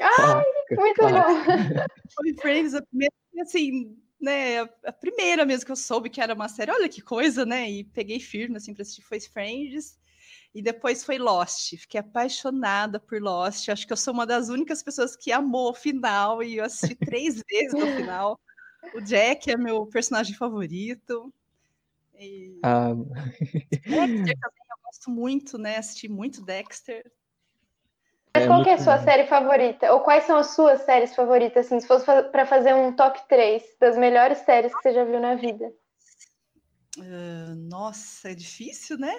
Ai, 0.00 0.44
muito 0.70 1.02
legal! 1.02 1.28
Foi 2.14 2.34
Friends, 2.34 2.74
a 2.74 2.82
primeira, 2.82 3.14
assim, 3.40 3.96
né, 4.20 4.60
a 4.60 4.92
primeira 4.92 5.46
mesmo 5.46 5.64
que 5.64 5.72
eu 5.72 5.76
soube 5.76 6.10
que 6.10 6.20
era 6.20 6.34
uma 6.34 6.48
série, 6.48 6.70
olha 6.70 6.88
que 6.88 7.00
coisa, 7.00 7.46
né? 7.46 7.70
E 7.70 7.84
peguei 7.84 8.20
firme, 8.20 8.56
assim, 8.56 8.74
para 8.74 8.82
assistir 8.82 9.02
foi 9.02 9.18
Friends. 9.18 9.98
E 10.54 10.60
depois 10.60 11.02
foi 11.02 11.16
Lost. 11.18 11.74
Fiquei 11.78 12.00
apaixonada 12.00 13.00
por 13.00 13.20
Lost. 13.20 13.68
Acho 13.70 13.86
que 13.86 13.92
eu 13.92 13.96
sou 13.96 14.12
uma 14.12 14.26
das 14.26 14.50
únicas 14.50 14.82
pessoas 14.82 15.16
que 15.16 15.32
amou 15.32 15.70
o 15.70 15.74
final 15.74 16.42
e 16.42 16.58
eu 16.58 16.64
assisti 16.64 16.94
três 16.94 17.42
vezes 17.50 17.72
no 17.72 17.86
final. 17.96 18.38
O 18.94 19.00
Jack 19.00 19.50
é 19.50 19.56
meu 19.56 19.86
personagem 19.86 20.34
favorito. 20.34 21.32
E... 22.18 22.58
Ah. 22.62 22.94
Dexter 22.94 24.38
também 24.38 24.66
eu 24.70 24.82
gosto 24.84 25.10
muito, 25.10 25.58
né? 25.58 25.76
Assisti 25.76 26.08
muito 26.08 26.44
Dexter. 26.44 27.10
Mas 28.34 28.44
é 28.44 28.46
qual 28.46 28.64
é 28.64 28.72
a 28.72 28.78
sua 28.78 28.96
bom. 28.96 29.04
série 29.04 29.26
favorita? 29.26 29.92
Ou 29.92 30.00
quais 30.00 30.24
são 30.24 30.38
as 30.38 30.54
suas 30.54 30.82
séries 30.82 31.14
favoritas? 31.14 31.66
Assim, 31.66 31.80
se 31.80 31.86
fosse 31.86 32.04
para 32.04 32.46
fazer 32.46 32.74
um 32.74 32.94
top 32.94 33.20
3 33.28 33.62
das 33.78 33.96
melhores 33.96 34.38
séries 34.38 34.74
que 34.74 34.82
você 34.82 34.92
já 34.92 35.04
viu 35.04 35.20
na 35.20 35.34
vida. 35.34 35.72
Uh, 36.98 37.54
nossa, 37.68 38.30
é 38.30 38.34
difícil, 38.34 38.98
né? 38.98 39.14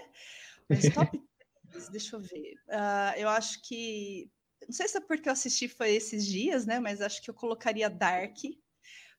Mas 0.67 0.89
top 0.89 1.11
3, 1.71 1.89
deixa 1.89 2.15
eu 2.15 2.21
ver. 2.21 2.55
Uh, 2.67 3.17
eu 3.17 3.29
acho 3.29 3.61
que. 3.61 4.29
Não 4.67 4.73
sei 4.73 4.87
se 4.87 4.97
é 4.97 5.01
porque 5.01 5.27
eu 5.27 5.33
assisti 5.33 5.67
foi 5.67 5.91
esses 5.91 6.25
dias, 6.25 6.65
né? 6.65 6.79
Mas 6.79 7.01
acho 7.01 7.21
que 7.21 7.29
eu 7.29 7.33
colocaria 7.33 7.89
Dark 7.89 8.37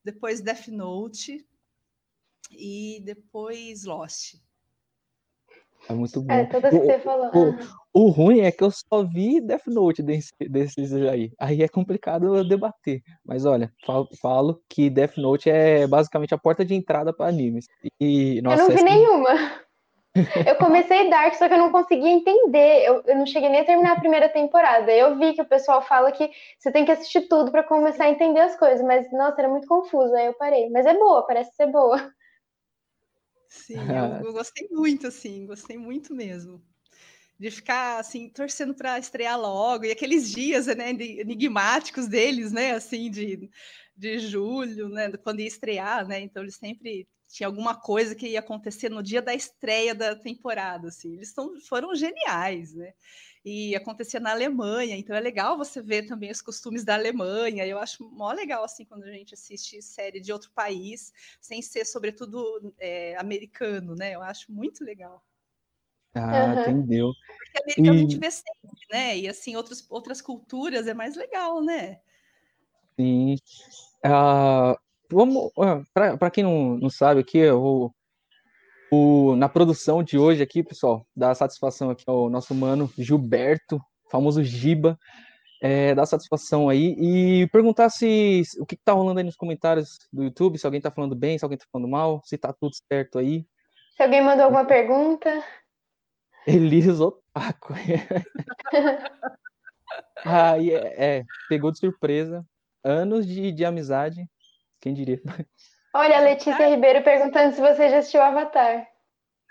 depois 0.04 0.40
Death 0.40 0.68
Note 0.68 1.44
e 2.50 3.00
depois 3.04 3.84
Lost. 3.84 4.34
É 5.88 5.92
muito 5.92 6.23
bom. 6.23 6.32
É, 6.32 6.46
todas 6.46 6.70
que 6.70 6.80
você 6.80 6.99
falou. 6.99 7.30
O, 7.92 8.06
o, 8.06 8.08
ruim 8.08 8.40
é 8.40 8.50
que 8.50 8.64
eu 8.64 8.70
só 8.70 9.04
vi 9.04 9.40
Death 9.40 9.66
Note 9.66 10.02
desse, 10.02 10.32
desses 10.49 10.92
aí. 10.92 11.30
Aí 11.38 11.62
é 11.62 11.68
complicado 11.68 12.37
eu 12.37 12.46
debater. 12.46 13.02
Mas 13.25 13.44
olha, 13.44 13.70
falo, 13.84 14.08
falo, 14.20 14.62
que 14.68 14.88
Death 14.88 15.16
Note 15.18 15.50
é 15.50 15.87
basicamente 15.87 16.34
a 16.34 16.38
porta 16.38 16.64
de 16.64 16.75
entrada 16.75 17.12
para 17.12 17.28
animes. 17.28 17.66
E, 18.00 18.40
nossa, 18.42 18.62
eu 18.62 18.68
não 18.68 18.75
vi 18.75 18.82
essa... 18.82 18.84
nenhuma. 18.84 19.63
Eu 20.47 20.54
comecei 20.56 21.11
Dark, 21.11 21.35
só 21.35 21.49
que 21.49 21.54
eu 21.54 21.59
não 21.59 21.73
conseguia 21.73 22.09
entender. 22.09 22.85
Eu, 22.85 23.02
eu, 23.04 23.16
não 23.16 23.26
cheguei 23.26 23.49
nem 23.49 23.61
a 23.61 23.64
terminar 23.64 23.92
a 23.92 24.00
primeira 24.00 24.28
temporada. 24.28 24.92
Eu 24.92 25.18
vi 25.18 25.35
que 25.35 25.42
o 25.42 25.49
pessoal 25.49 25.83
fala 25.83 26.12
que 26.12 26.30
você 26.56 26.71
tem 26.71 26.85
que 26.85 26.92
assistir 26.92 27.23
tudo 27.23 27.50
para 27.50 27.64
começar 27.64 28.04
a 28.04 28.11
entender 28.11 28.40
as 28.40 28.56
coisas, 28.56 28.85
mas 28.85 29.11
nossa, 29.12 29.40
era 29.40 29.49
muito 29.49 29.66
confuso, 29.66 30.14
aí 30.14 30.26
eu 30.26 30.35
parei. 30.35 30.71
Mas 30.71 30.87
é 30.87 30.94
boa, 30.94 31.26
parece 31.26 31.54
ser 31.56 31.66
boa. 31.66 32.12
Sim, 33.49 33.76
eu, 33.76 34.26
eu 34.26 34.33
gostei 34.33 34.68
muito, 34.71 35.09
assim, 35.09 35.47
gostei 35.47 35.76
muito 35.76 36.14
mesmo 36.14 36.62
de 37.38 37.50
ficar 37.50 37.99
assim 37.99 38.28
torcendo 38.28 38.75
para 38.75 38.99
estrear 38.99 39.38
logo 39.38 39.85
e 39.85 39.90
aqueles 39.90 40.30
dias 40.30 40.66
né 40.66 40.90
enigmáticos 40.90 42.06
deles 42.06 42.52
né 42.52 42.71
assim 42.71 43.11
de, 43.11 43.50
de 43.97 44.18
julho 44.21 44.88
né 44.88 45.11
quando 45.16 45.40
ia 45.40 45.49
estrear 45.49 46.06
né 46.06 46.21
então 46.21 46.42
eles 46.42 46.54
sempre 46.54 47.09
tinha 47.34 47.48
alguma 47.48 47.74
coisa 47.74 48.14
que 48.14 48.28
ia 48.28 48.38
acontecer 48.38 48.88
no 48.88 49.02
dia 49.02 49.20
da 49.20 49.34
estreia 49.34 49.92
da 49.92 50.14
temporada 50.14 50.86
assim 50.86 51.14
eles 51.14 51.32
tão, 51.32 51.58
foram 51.60 51.92
geniais 51.92 52.72
né 52.74 52.94
e 53.44 53.74
acontecia 53.74 54.20
na 54.20 54.30
Alemanha 54.30 54.96
então 54.96 55.16
é 55.16 55.20
legal 55.20 55.58
você 55.58 55.82
ver 55.82 56.06
também 56.06 56.30
os 56.30 56.40
costumes 56.40 56.84
da 56.84 56.94
Alemanha 56.94 57.66
eu 57.66 57.76
acho 57.80 58.08
mó 58.08 58.30
legal 58.30 58.62
assim 58.62 58.84
quando 58.84 59.02
a 59.02 59.10
gente 59.10 59.34
assiste 59.34 59.82
série 59.82 60.20
de 60.20 60.32
outro 60.32 60.52
país 60.52 61.12
sem 61.40 61.60
ser 61.60 61.84
sobretudo 61.84 62.72
é, 62.78 63.16
americano 63.16 63.96
né 63.96 64.14
eu 64.14 64.22
acho 64.22 64.52
muito 64.52 64.84
legal 64.84 65.20
ah, 66.16 66.54
uhum. 66.54 66.60
entendeu. 66.60 67.12
Porque 67.26 67.62
americano 67.64 67.96
e... 67.96 67.98
a 67.98 68.00
gente 68.02 68.18
vê 68.20 68.30
sempre, 68.30 68.86
né? 68.88 69.18
E 69.18 69.28
assim, 69.28 69.56
outros, 69.56 69.84
outras 69.90 70.22
culturas 70.22 70.86
é 70.86 70.94
mais 70.94 71.16
legal, 71.16 71.60
né? 71.60 71.98
Sim. 72.96 73.34
Uh, 74.06 74.78
vamos, 75.11 75.50
para 75.92 76.30
quem 76.30 76.44
não, 76.44 76.76
não 76.76 76.90
sabe 76.90 77.20
aqui, 77.20 77.46
o, 77.50 77.90
o, 78.90 79.37
na 79.37 79.49
produção 79.49 80.02
de 80.02 80.18
hoje 80.18 80.42
aqui, 80.42 80.62
pessoal, 80.62 81.06
dá 81.14 81.34
satisfação 81.34 81.90
aqui 81.90 82.04
ao 82.06 82.28
nosso 82.30 82.54
mano 82.54 82.90
Gilberto, 82.96 83.80
famoso 84.11 84.42
Giba, 84.42 84.99
é, 85.62 85.94
dá 85.94 86.04
satisfação 86.04 86.68
aí 86.68 86.94
e 86.99 87.49
perguntar 87.49 87.88
se 87.88 88.42
o 88.61 88.66
que, 88.66 88.76
que 88.76 88.84
tá 88.84 88.92
rolando 88.92 89.18
aí 89.18 89.25
nos 89.25 89.37
comentários 89.37 89.99
do 90.12 90.23
YouTube, 90.25 90.58
se 90.58 90.66
alguém 90.66 90.80
tá 90.80 90.90
falando 90.90 91.16
bem, 91.16 91.38
se 91.38 91.44
alguém 91.44 91.58
tá 91.58 91.64
falando 91.73 91.88
mal, 91.88 92.20
se 92.25 92.37
tá 92.37 92.52
tudo 92.52 92.73
certo 92.92 93.18
aí. 93.18 93.46
Se 93.96 94.02
alguém 94.02 94.23
mandou 94.23 94.44
alguma 94.44 94.66
pergunta. 94.66 95.42
Elias 96.46 97.00
Otaku. 97.00 97.73
Aí 100.25 100.70
é, 100.70 101.18
é, 101.18 101.25
pegou 101.49 101.70
de 101.70 101.78
surpresa. 101.78 102.44
Anos 102.82 103.26
de, 103.26 103.50
de 103.50 103.64
amizade, 103.64 104.26
quem 104.84 104.92
diria? 104.92 105.18
Olha, 105.94 106.18
a 106.18 106.20
Letícia 106.20 106.68
Ribeiro 106.68 107.02
perguntando 107.02 107.54
se 107.54 107.60
você 107.60 107.88
já 107.88 107.98
assistiu 107.98 108.20
Avatar. 108.20 108.86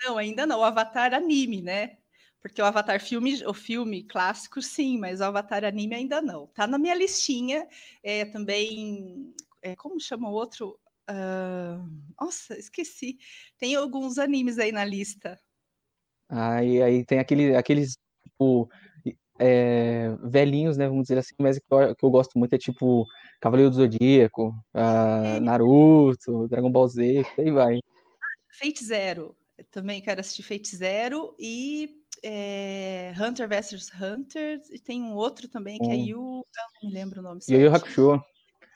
Não, 0.03 0.15
ainda 0.15 0.45
não. 0.45 0.59
O 0.59 0.63
Avatar 0.63 1.11
anime, 1.11 1.59
né? 1.63 1.97
Porque 2.39 2.61
o 2.61 2.65
Avatar 2.65 3.01
filme, 3.01 3.43
o 3.47 3.53
filme 3.53 4.03
clássico, 4.03 4.61
sim, 4.61 4.99
mas 4.99 5.21
o 5.21 5.23
Avatar 5.23 5.65
anime 5.65 5.95
ainda 5.95 6.21
não. 6.21 6.45
Tá 6.47 6.67
na 6.67 6.77
minha 6.77 6.93
listinha. 6.93 7.67
É, 8.03 8.25
também. 8.25 9.33
É, 9.63 9.75
como 9.75 9.99
chama 9.99 10.29
o 10.29 10.33
outro? 10.33 10.77
Uh, 11.09 11.89
nossa, 12.21 12.55
esqueci. 12.59 13.17
Tem 13.57 13.73
alguns 13.73 14.19
animes 14.19 14.59
aí 14.59 14.71
na 14.71 14.85
lista. 14.85 15.39
Aí, 16.29 16.79
aí 16.83 17.05
tem 17.05 17.17
aquele, 17.17 17.55
aqueles, 17.55 17.97
tipo, 18.23 18.69
é, 19.39 20.15
velhinhos, 20.23 20.77
né, 20.77 20.87
vamos 20.87 21.03
dizer 21.03 21.17
assim, 21.17 21.33
mas 21.39 21.57
que 21.57 21.65
eu, 21.71 21.95
que 21.95 22.05
eu 22.05 22.11
gosto 22.11 22.37
muito 22.37 22.53
é 22.53 22.57
tipo 22.57 23.07
Cavaleiro 23.43 23.71
do 23.71 23.75
Zodíaco, 23.75 24.55
uh, 24.73 25.41
Naruto, 25.41 26.47
Dragon 26.47 26.71
Ball 26.71 26.87
Z, 26.87 27.25
aí 27.37 27.51
vai. 27.51 27.79
Fate 28.57 28.85
Zero, 28.85 29.35
eu 29.57 29.65
também 29.65 30.01
quero 30.01 30.21
assistir 30.21 30.43
Fate 30.43 30.73
Zero 30.73 31.35
e 31.37 31.89
é, 32.23 33.13
Hunter 33.19 33.49
vs 33.49 33.91
Hunter, 34.01 34.61
e 34.71 34.79
tem 34.79 35.01
um 35.01 35.13
outro 35.13 35.49
também 35.49 35.77
que 35.77 35.87
hum. 35.87 35.91
é 35.91 35.95
Yu, 35.97 36.15
eu 36.15 36.45
não 36.81 36.89
me 36.89 36.95
lembro 36.95 37.19
o 37.19 37.21
nome. 37.21 37.41
Yu 37.49 37.59
Yu 37.59 37.75
Hakusho. 37.75 38.23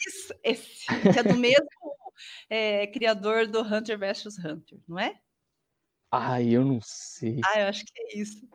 Isso, 0.05 0.33
esse, 0.43 0.86
que 0.86 1.17
é 1.17 1.24
do 1.24 1.38
mesmo 1.39 1.69
é, 2.50 2.88
criador 2.88 3.47
do 3.47 3.62
Hunter 3.62 3.97
vs 3.97 4.38
Hunter, 4.38 4.79
não 4.86 5.00
é? 5.00 5.17
Ai, 6.12 6.50
eu 6.50 6.65
não 6.65 6.81
sei. 6.83 7.39
Ah, 7.45 7.62
eu 7.62 7.67
acho 7.67 7.86
que 7.86 7.93
é 7.95 8.19
isso. 8.19 8.45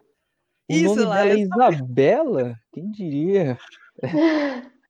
O 0.71 0.75
isso 0.75 0.95
nome 0.95 1.05
lá, 1.05 1.23
dela 1.23 1.31
é 1.31 1.39
Isabela? 1.39 2.61
Quem 2.71 2.91
diria? 2.91 3.59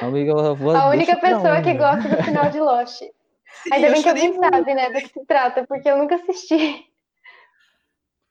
Amiga, 0.00 0.32
a 0.32 0.88
única 0.88 1.16
pessoa 1.16 1.62
que 1.62 1.74
gosta 1.74 2.08
do 2.08 2.22
final 2.22 2.50
de 2.50 2.60
Lost. 2.60 3.00
Sim, 3.62 3.72
Ainda 3.72 3.90
bem 3.90 4.02
que 4.02 4.08
alguém 4.08 4.32
muito. 4.32 4.40
sabe, 4.40 4.74
né, 4.74 4.90
do 4.90 5.00
que 5.00 5.08
se 5.08 5.26
trata, 5.26 5.66
porque 5.66 5.90
eu 5.90 5.98
nunca 5.98 6.14
assisti. 6.14 6.86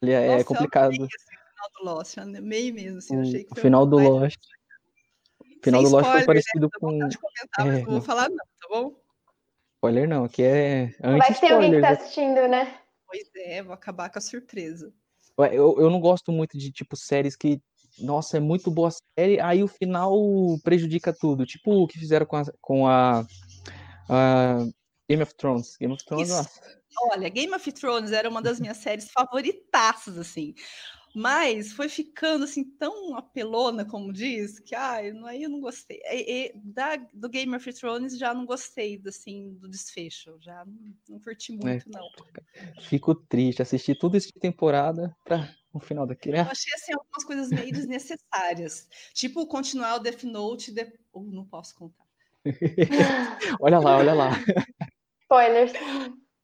Ele 0.01 0.13
é 0.13 0.27
Nossa, 0.27 0.45
complicado. 0.45 0.95
Amei, 0.95 1.05
assim, 1.05 1.35
o 1.35 1.49
final 1.49 1.69
do 1.73 1.83
Lost, 1.83 2.17
meio 2.41 2.73
mesmo, 2.73 2.97
assim, 2.99 3.15
eu 3.15 3.21
achei 3.21 3.43
que 3.43 3.51
o 3.51 3.55
final 3.55 3.85
do 3.85 3.97
Lost. 3.97 4.39
O 5.41 5.63
final 5.63 5.81
Sem 5.81 5.89
do 5.89 5.95
Lost 5.95 6.05
spoiler, 6.05 6.11
foi 6.11 6.25
parecido 6.25 6.65
né? 6.65 6.71
com. 6.79 6.87
Comentar, 6.89 7.67
é, 7.67 7.81
não 7.83 7.91
vou 7.91 8.01
falar, 8.01 8.29
não, 8.29 8.37
tá 8.37 8.67
bom? 8.69 8.95
Spoiler 9.75 10.07
não, 10.07 10.23
aqui 10.23 10.43
é. 10.43 10.95
Vai 11.01 11.33
ter 11.33 11.51
alguém 11.51 11.71
que 11.71 11.81
tá 11.81 11.89
assistindo, 11.89 12.47
né? 12.47 12.79
Pois 13.05 13.29
é, 13.35 13.61
vou 13.61 13.73
acabar 13.73 14.09
com 14.09 14.19
a 14.19 14.21
surpresa. 14.21 14.93
Eu, 15.51 15.75
eu 15.79 15.89
não 15.89 15.99
gosto 15.99 16.31
muito 16.31 16.57
de, 16.57 16.71
tipo, 16.71 16.95
séries 16.95 17.35
que, 17.35 17.61
nossa, 18.01 18.37
é 18.37 18.39
muito 18.39 18.71
boa 18.71 18.89
série, 18.91 19.39
aí 19.39 19.63
o 19.63 19.67
final 19.67 20.13
prejudica 20.63 21.13
tudo. 21.13 21.45
Tipo 21.45 21.83
o 21.83 21.87
que 21.87 21.99
fizeram 21.99 22.25
com 22.25 22.37
a, 22.37 22.43
com 22.61 22.87
a, 22.87 23.25
a 24.09 24.57
Game 25.09 25.23
of 25.23 25.33
Thrones. 25.35 25.77
Game 25.77 25.93
of 25.93 26.03
Thrones, 26.05 26.29
nossa. 26.29 26.61
Olha, 27.11 27.29
Game 27.29 27.53
of 27.53 27.71
Thrones 27.71 28.11
era 28.11 28.29
uma 28.29 28.41
das 28.41 28.59
minhas 28.59 28.77
séries 28.77 29.09
favoritas, 29.11 30.17
assim. 30.17 30.53
Mas 31.15 31.71
foi 31.71 31.89
ficando 31.89 32.43
assim 32.43 32.63
tão 32.63 33.15
apelona, 33.17 33.83
como 33.83 34.13
diz, 34.13 34.59
que 34.59 34.75
ah, 34.75 35.03
eu, 35.03 35.25
aí 35.25 35.43
eu 35.43 35.49
não 35.49 35.59
gostei. 35.59 35.99
E, 36.05 36.47
e, 36.47 36.53
da, 36.55 36.95
do 37.13 37.27
Game 37.29 37.55
of 37.55 37.73
Thrones 37.73 38.17
já 38.17 38.33
não 38.33 38.45
gostei 38.45 39.01
assim, 39.07 39.53
do 39.55 39.67
desfecho, 39.67 40.37
já 40.39 40.63
não, 40.65 40.93
não 41.09 41.19
curti 41.19 41.53
é, 41.53 41.55
muito, 41.55 41.89
é, 41.89 41.91
não. 41.91 42.07
Fico 42.81 43.15
triste, 43.15 43.61
assisti 43.61 43.95
tudo 43.95 44.17
isso 44.17 44.31
de 44.33 44.39
temporada 44.39 45.15
para 45.23 45.49
o 45.73 45.79
final 45.79 46.05
daqui, 46.05 46.29
né? 46.29 46.41
Eu 46.41 46.51
achei 46.51 46.73
assim, 46.73 46.93
algumas 46.93 47.23
coisas 47.23 47.49
meio 47.49 47.71
desnecessárias. 47.71 48.87
tipo, 49.13 49.45
continuar 49.47 49.95
o 49.95 49.99
Death 49.99 50.23
Note, 50.23 50.71
de... 50.71 50.91
oh, 51.11 51.23
não 51.23 51.45
posso 51.45 51.75
contar. 51.75 52.05
olha 53.59 53.79
lá, 53.79 53.97
olha 53.97 54.13
lá. 54.13 54.31
Spoilers. 55.23 55.73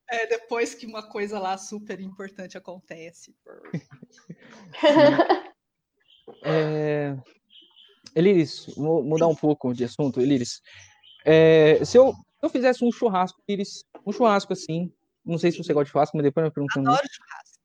É, 0.10 0.28
depois 0.28 0.76
que 0.76 0.86
uma 0.86 1.04
coisa 1.04 1.40
lá 1.40 1.58
super 1.58 2.00
importante 2.00 2.58
acontece. 2.58 3.36
é... 6.44 7.18
Eliris, 8.16 8.68
vou 8.78 9.04
mudar 9.04 9.28
um 9.28 9.36
pouco 9.36 9.74
de 9.74 9.84
assunto, 9.84 10.22
Eliris. 10.22 10.62
É, 11.26 11.84
se, 11.84 11.98
eu, 11.98 12.14
se 12.14 12.44
eu 12.44 12.50
fizesse 12.50 12.86
um 12.86 12.92
churrasco, 12.92 13.42
Eliris, 13.48 13.84
um 14.06 14.12
churrasco 14.12 14.54
assim, 14.54 14.94
não 15.26 15.38
sei 15.38 15.52
se 15.52 15.58
você 15.58 15.74
gosta 15.74 15.86
de 15.86 15.92
churrasco, 15.92 16.16
mas 16.16 16.24
depois 16.24 16.46
eu 16.46 16.52
pergunto. 16.52 16.80
Adoro 16.80 17.08
churrasco. 17.10 17.60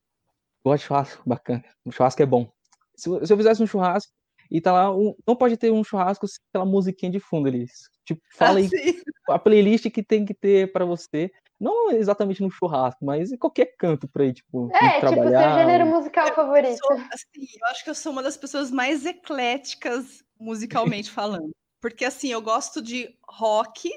Gosto 0.65 0.83
de 0.83 0.87
churrasco, 0.87 1.29
bacana. 1.29 1.65
O 1.85 1.93
churrasco 1.93 2.23
é 2.23 2.27
bom. 2.27 2.51
Se, 2.97 3.27
se 3.27 3.33
eu 3.33 3.37
fizesse 3.37 3.63
um 3.63 3.67
churrasco 3.67 4.13
e 4.51 4.61
tá 4.61 4.73
lá, 4.73 4.95
um, 4.95 5.15
não 5.27 5.37
pode 5.37 5.57
ter 5.57 5.71
um 5.71 5.85
churrasco 5.85 6.27
sem 6.27 6.39
aquela 6.49 6.65
musiquinha 6.65 7.13
de 7.13 7.21
fundo, 7.21 7.49
Eliris. 7.49 7.89
Tipo, 8.05 8.21
fala 8.35 8.59
ah, 8.59 8.63
aí 8.63 9.03
a 9.29 9.39
playlist 9.39 9.89
que 9.91 10.03
tem 10.03 10.25
que 10.25 10.35
ter 10.35 10.73
para 10.73 10.85
você. 10.85 11.31
Não 11.61 11.91
exatamente 11.91 12.41
no 12.41 12.51
churrasco, 12.51 13.05
mas 13.05 13.31
em 13.31 13.37
qualquer 13.37 13.77
canto 13.77 14.09
pra 14.09 14.25
ir, 14.25 14.33
tipo, 14.33 14.71
é, 14.73 14.95
tipo, 14.95 15.01
trabalhar. 15.01 15.57
seu 15.57 15.59
gênero 15.59 15.87
musical 15.87 16.29
eu 16.29 16.35
favorito. 16.35 16.79
Sou, 16.79 16.97
assim, 17.13 17.47
eu 17.61 17.67
acho 17.67 17.85
que 17.85 17.91
eu 17.91 17.95
sou 17.95 18.13
uma 18.13 18.23
das 18.23 18.37
pessoas 18.39 18.71
mais 18.71 19.05
ecléticas 19.05 20.25
musicalmente 20.39 21.11
falando. 21.13 21.51
Porque, 21.79 22.05
assim, 22.05 22.33
eu 22.33 22.41
gosto 22.41 22.81
de 22.81 23.15
rock, 23.29 23.91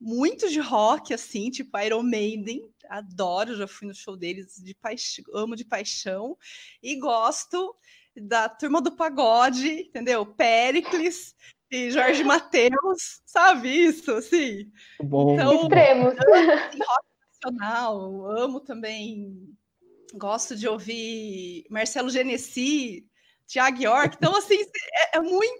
muito 0.00 0.48
de 0.48 0.60
rock, 0.60 1.12
assim, 1.12 1.50
tipo 1.50 1.76
Iron 1.78 2.02
Maiden, 2.02 2.62
adoro, 2.88 3.56
já 3.56 3.66
fui 3.66 3.88
no 3.88 3.94
show 3.94 4.16
deles, 4.16 4.54
de 4.62 4.74
paixão, 4.74 5.24
amo 5.34 5.56
de 5.56 5.64
paixão, 5.64 6.36
e 6.80 6.96
gosto 6.96 7.74
da 8.16 8.48
turma 8.48 8.80
do 8.80 8.92
pagode, 8.92 9.68
entendeu? 9.68 10.24
Pericles, 10.24 11.34
e 11.70 11.90
Jorge 11.90 12.22
Mateus, 12.22 13.20
sabe 13.26 13.68
isso, 13.68 14.12
assim? 14.12 14.70
Bom. 15.02 15.34
Então, 15.34 15.62
Extremos. 15.62 16.14
Rock 16.14 17.06
nacional, 17.42 18.30
amo 18.38 18.60
também, 18.60 19.48
gosto 20.14 20.56
de 20.56 20.68
ouvir 20.68 21.64
Marcelo 21.70 22.10
Genesi, 22.10 23.06
Tiago 23.46 23.82
York, 23.82 24.16
então, 24.16 24.36
assim, 24.36 24.60
é, 24.92 25.18
é, 25.18 25.20
muito... 25.20 25.56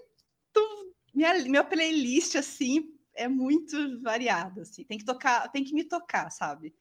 Minha, 1.13 1.33
minha 1.45 1.63
playlist, 1.63 2.35
assim, 2.35 2.85
é 3.15 3.27
muito 3.27 4.01
variada, 4.01 4.61
assim, 4.61 4.83
tem 4.83 4.97
que 4.97 5.05
tocar, 5.05 5.49
tem 5.51 5.63
que 5.63 5.73
me 5.73 5.83
tocar, 5.83 6.29
sabe? 6.29 6.75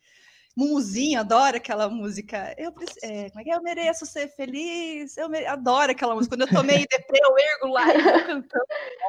Mumuzinho, 0.56 1.20
adoro 1.20 1.58
aquela 1.58 1.90
música. 1.90 2.54
Eu, 2.56 2.72
é, 3.02 3.28
como 3.28 3.40
é 3.42 3.44
que 3.44 3.50
é? 3.50 3.56
Eu 3.56 3.62
mereço 3.62 4.06
ser 4.06 4.28
feliz. 4.28 5.14
Eu 5.18 5.28
mere... 5.28 5.44
adoro 5.44 5.92
aquela 5.92 6.14
música. 6.14 6.34
Quando 6.34 6.48
eu 6.48 6.56
tomei 6.56 6.86
deprê, 6.90 7.20
eu 7.22 7.38
ergo 7.38 7.66
lá 7.68 7.94
e 7.94 8.02
vou 8.02 8.24
cantando 8.24 8.64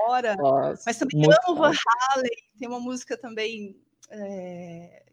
fora. 0.06 0.36
Mas 0.86 0.98
também 0.98 1.24
amo 1.24 1.56
Van 1.56 1.72
Halen. 1.72 2.30
Tem 2.60 2.68
uma 2.68 2.82
música 2.82 3.16
também. 3.16 3.80
É... 4.10 5.06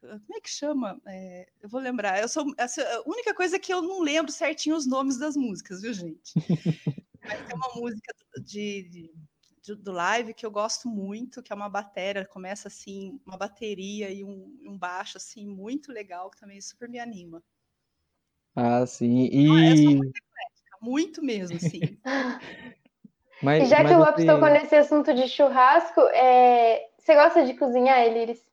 como 0.00 0.36
é 0.36 0.40
que 0.40 0.50
chama? 0.50 1.00
É, 1.04 1.48
eu 1.60 1.68
vou 1.68 1.80
lembrar. 1.80 2.22
Eu 2.22 2.28
sou 2.28 2.46
essa, 2.56 2.80
a 2.80 3.02
única 3.04 3.34
coisa 3.34 3.56
é 3.56 3.58
que 3.58 3.74
eu 3.74 3.82
não 3.82 4.02
lembro 4.02 4.30
certinho 4.30 4.76
os 4.76 4.86
nomes 4.86 5.18
das 5.18 5.34
músicas, 5.34 5.82
viu, 5.82 5.92
gente? 5.92 6.32
Mas 7.24 7.46
tem 7.46 7.56
uma 7.56 7.74
música 7.74 8.14
de, 8.40 8.82
de, 8.88 9.14
de, 9.62 9.74
do 9.76 9.92
live 9.92 10.34
que 10.34 10.44
eu 10.44 10.50
gosto 10.50 10.88
muito, 10.88 11.42
que 11.42 11.52
é 11.52 11.56
uma 11.56 11.68
bateria, 11.68 12.26
começa 12.26 12.68
assim, 12.68 13.20
uma 13.24 13.36
bateria 13.36 14.10
e 14.10 14.24
um, 14.24 14.58
um 14.66 14.76
baixo 14.76 15.16
assim 15.16 15.46
muito 15.46 15.92
legal, 15.92 16.30
que 16.30 16.38
também 16.38 16.60
super 16.60 16.88
me 16.88 16.98
anima. 16.98 17.42
Ah, 18.54 18.84
sim. 18.84 19.28
E 19.32 19.46
muito, 19.46 20.12
muito 20.82 21.22
mesmo, 21.22 21.58
sim. 21.58 21.80
Mas, 23.42 23.64
e 23.64 23.66
já 23.66 23.84
que 23.84 23.92
o 23.92 23.98
Lopes 23.98 24.24
tocou 24.24 24.48
nesse 24.48 24.74
assunto 24.76 25.12
de 25.14 25.26
churrasco, 25.26 26.00
é... 26.12 26.90
você 26.96 27.14
gosta 27.14 27.44
de 27.44 27.54
cozinhar, 27.54 28.00
Eliris? 28.00 28.44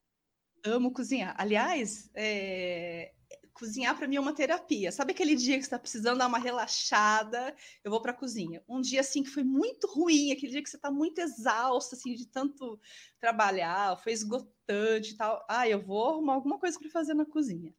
Amo 0.65 0.91
cozinhar. 0.91 1.35
Aliás, 1.37 2.09
é... 2.15 3.11
cozinhar 3.59 3.95
para 3.95 4.07
mim 4.07 4.15
é 4.15 4.19
uma 4.19 4.33
terapia. 4.33 4.91
Sabe 4.91 5.11
aquele 5.11 5.35
dia 5.35 5.55
que 5.57 5.63
você 5.63 5.67
está 5.67 5.77
precisando 5.77 6.19
dar 6.19 6.27
uma 6.27 6.39
relaxada? 6.39 7.53
Eu 7.83 7.91
vou 7.91 8.01
para 8.01 8.11
a 8.11 8.15
cozinha. 8.15 8.63
Um 8.67 8.79
dia 8.79 9.01
assim 9.01 9.21
que 9.21 9.29
foi 9.29 9.43
muito 9.43 9.85
ruim, 9.85 10.31
aquele 10.31 10.53
dia 10.53 10.63
que 10.63 10.69
você 10.69 10.77
está 10.77 10.89
muito 10.89 11.19
exausto 11.19 11.95
assim 11.95 12.13
de 12.13 12.25
tanto 12.25 12.79
trabalhar, 13.19 13.97
foi 13.97 14.13
esgotante 14.13 15.11
e 15.11 15.17
tal. 15.17 15.45
Ah, 15.49 15.67
eu 15.67 15.81
vou 15.81 16.09
arrumar 16.09 16.35
alguma 16.35 16.57
coisa 16.57 16.79
para 16.79 16.89
fazer 16.89 17.13
na 17.13 17.25
cozinha. 17.25 17.73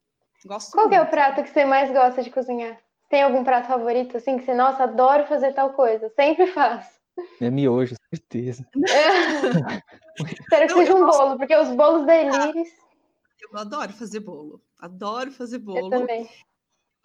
Gosto 0.44 0.72
Qual 0.72 0.88
muito. 0.88 0.99
é 0.99 1.02
o 1.02 1.10
prato 1.10 1.42
que 1.42 1.50
você 1.50 1.64
mais 1.64 1.90
gosta 1.90 2.22
de 2.22 2.30
cozinhar? 2.30 2.78
Tem 3.08 3.22
algum 3.22 3.42
prato 3.42 3.66
favorito 3.66 4.18
assim 4.18 4.38
que 4.38 4.44
você, 4.44 4.54
nossa, 4.54 4.84
adoro 4.84 5.26
fazer 5.26 5.52
tal 5.54 5.72
coisa, 5.72 6.10
sempre 6.10 6.46
faço? 6.46 7.00
É 7.40 7.50
miojo, 7.50 7.94
certeza. 8.14 8.68
Espero 10.40 10.66
que 10.66 10.75
seja 10.75 10.94
um 10.94 11.06
bolo, 11.06 11.37
porque 11.38 11.56
os 11.56 11.70
bolos 11.70 12.06
da 12.06 12.16
Eliris. 12.16 12.68
Eu 13.40 13.58
adoro 13.58 13.92
fazer 13.92 14.20
bolo. 14.20 14.62
Adoro 14.80 15.30
fazer 15.30 15.58
bolo. 15.58 15.87
Eu 15.87 15.90
também. 15.90 16.28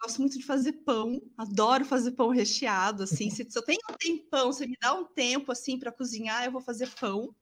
Gosto 0.02 0.20
muito 0.20 0.38
de 0.38 0.44
fazer 0.44 0.72
pão, 0.72 1.22
adoro 1.38 1.84
fazer 1.84 2.12
pão 2.12 2.28
recheado, 2.28 3.02
assim. 3.04 3.30
Se, 3.30 3.50
se 3.50 3.58
eu 3.58 3.64
tenho 3.64 3.78
um 3.90 3.94
tempão, 3.94 4.52
se 4.52 4.66
me 4.66 4.76
dá 4.80 4.94
um 4.94 5.04
tempo, 5.04 5.52
assim, 5.52 5.78
para 5.78 5.92
cozinhar, 5.92 6.44
eu 6.44 6.52
vou 6.52 6.60
fazer 6.60 6.90
pão. 7.00 7.34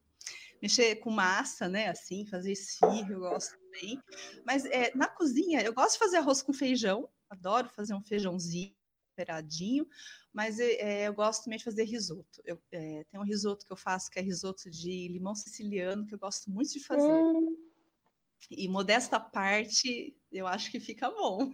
Mexer 0.62 0.97
com 0.97 1.11
massa, 1.11 1.69
né, 1.69 1.88
assim, 1.88 2.25
fazer 2.25 2.53
esfirro, 2.53 3.12
eu 3.12 3.21
gosto 3.21 3.59
também. 3.59 4.00
Mas 4.47 4.64
é, 4.64 4.93
na 4.95 5.09
cozinha, 5.09 5.61
eu 5.61 5.75
gosto 5.75 5.95
de 5.95 5.99
fazer 5.99 6.19
arroz 6.19 6.43
com 6.43 6.53
feijão, 6.53 7.09
adoro 7.29 7.69
fazer 7.69 7.93
um 7.93 8.03
feijãozinho 8.03 8.75
temperadinho, 9.14 9.87
mas 10.33 10.59
é, 10.59 11.07
eu 11.07 11.14
gosto 11.14 11.45
também 11.45 11.59
de 11.59 11.64
fazer 11.64 11.85
risoto. 11.85 12.43
Eu, 12.45 12.59
é, 12.73 13.05
tem 13.05 13.21
um 13.21 13.25
risoto 13.25 13.64
que 13.64 13.73
eu 13.73 13.76
faço 13.76 14.11
que 14.11 14.19
é 14.19 14.23
risoto 14.23 14.69
de 14.71 15.09
limão 15.09 15.35
siciliano, 15.35 16.07
que 16.07 16.14
eu 16.14 16.19
gosto 16.19 16.50
muito 16.50 16.73
de 16.73 16.81
fazer. 16.81 17.12
Hum. 17.12 17.57
E 18.51 18.69
modesta 18.69 19.19
parte, 19.19 20.15
eu 20.31 20.47
acho 20.47 20.71
que 20.71 20.81
fica 20.81 21.11
bom. 21.11 21.51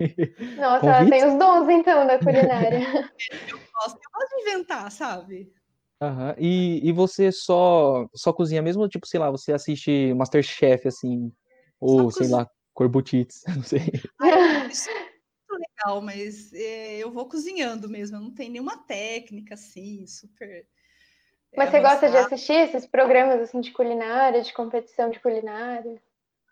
Nossa, 0.56 0.86
ela 0.86 1.10
tem 1.10 1.24
os 1.24 1.38
dons, 1.38 1.68
então, 1.68 2.06
da 2.06 2.18
culinária. 2.18 2.78
eu 3.48 3.58
gosto, 3.58 3.96
eu 3.96 4.10
gosto 4.14 4.36
de 4.36 4.42
inventar, 4.42 4.90
sabe? 4.90 5.52
Uhum. 6.00 6.34
E, 6.38 6.88
e 6.88 6.92
você 6.92 7.32
só, 7.32 8.06
só 8.14 8.32
cozinha 8.32 8.62
mesmo, 8.62 8.88
tipo, 8.88 9.06
sei 9.06 9.18
lá, 9.18 9.30
você 9.30 9.52
assiste 9.52 10.14
Masterchef, 10.14 10.86
assim, 10.86 11.32
ou, 11.80 12.10
sei 12.10 12.28
lá, 12.28 12.48
Corbutites, 12.72 13.42
não 13.56 13.62
sei. 13.64 13.80
Ai, 14.20 14.68
isso 14.68 14.88
legal, 15.50 16.00
mas 16.00 16.52
é, 16.52 16.98
eu 16.98 17.10
vou 17.10 17.28
cozinhando 17.28 17.88
mesmo, 17.88 18.16
eu 18.16 18.20
não 18.20 18.30
tenho 18.32 18.52
nenhuma 18.52 18.76
técnica 18.84 19.54
assim, 19.54 20.06
super. 20.06 20.66
Mas 21.56 21.70
você 21.70 21.80
gosta 21.80 22.10
de 22.10 22.16
assistir 22.16 22.52
esses 22.52 22.86
programas 22.86 23.40
assim 23.40 23.60
de 23.60 23.72
culinária, 23.72 24.42
de 24.42 24.52
competição 24.52 25.10
de 25.10 25.18
culinária? 25.18 26.00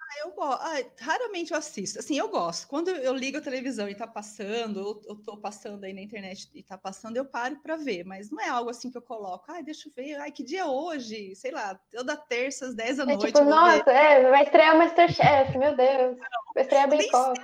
Ah, 0.08 0.20
eu 0.24 0.32
gosto. 0.32 0.62
Ah, 0.62 0.76
raramente 1.00 1.52
eu 1.52 1.58
assisto. 1.58 1.98
Assim, 1.98 2.16
eu 2.16 2.28
gosto. 2.28 2.68
Quando 2.68 2.90
eu 2.90 3.12
ligo 3.14 3.38
a 3.38 3.40
televisão 3.40 3.88
e 3.88 3.94
tá 3.94 4.06
passando, 4.06 4.78
ou 4.78 5.02
eu 5.06 5.16
tô 5.16 5.36
passando 5.36 5.82
aí 5.82 5.92
na 5.92 6.00
internet 6.00 6.48
e 6.54 6.62
tá 6.62 6.78
passando, 6.78 7.16
eu 7.16 7.24
paro 7.24 7.56
para 7.56 7.76
ver. 7.76 8.04
Mas 8.04 8.30
não 8.30 8.40
é 8.40 8.48
algo 8.48 8.70
assim 8.70 8.90
que 8.90 8.96
eu 8.96 9.02
coloco. 9.02 9.44
Ai, 9.48 9.64
deixa 9.64 9.88
eu 9.88 9.92
ver. 9.94 10.14
Ai, 10.14 10.30
que 10.30 10.44
dia 10.44 10.60
é 10.60 10.64
hoje? 10.64 11.34
Sei 11.34 11.50
lá, 11.50 11.74
toda 11.90 12.16
terça 12.16 12.66
às 12.66 12.74
10 12.74 12.98
da 12.98 13.02
é 13.02 13.06
noite. 13.06 13.26
Tipo, 13.26 13.44
nossa, 13.44 13.90
é, 13.90 14.30
vai 14.30 14.44
estrear 14.44 14.76
o 14.76 14.78
Masterchef, 14.78 15.58
meu 15.58 15.76
Deus. 15.76 16.16
Vai 16.54 16.62
estrear 16.62 16.88
Bake 16.88 17.14
Off. 17.14 17.40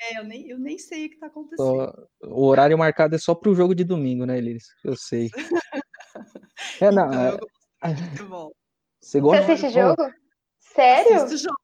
É, 0.00 0.18
eu 0.18 0.24
nem, 0.24 0.48
eu 0.48 0.58
nem 0.58 0.78
sei 0.78 1.06
o 1.06 1.10
que 1.10 1.18
tá 1.18 1.26
acontecendo. 1.26 2.08
o 2.22 2.44
horário 2.46 2.76
marcado 2.76 3.14
é 3.14 3.18
só 3.18 3.34
pro 3.34 3.54
jogo 3.54 3.74
de 3.74 3.84
domingo, 3.84 4.26
né, 4.26 4.38
Eliris? 4.38 4.74
Eu 4.82 4.96
sei. 4.96 5.30
é, 6.80 6.90
não. 6.90 7.06
Então, 7.06 7.48
é... 7.84 8.62
Você, 9.00 9.20
gosta 9.20 9.44
Você 9.44 9.52
assiste 9.52 9.68
de 9.68 9.74
jogo? 9.74 10.12
Sério? 10.58 11.16
Assisto 11.16 11.36
jogo. 11.36 11.61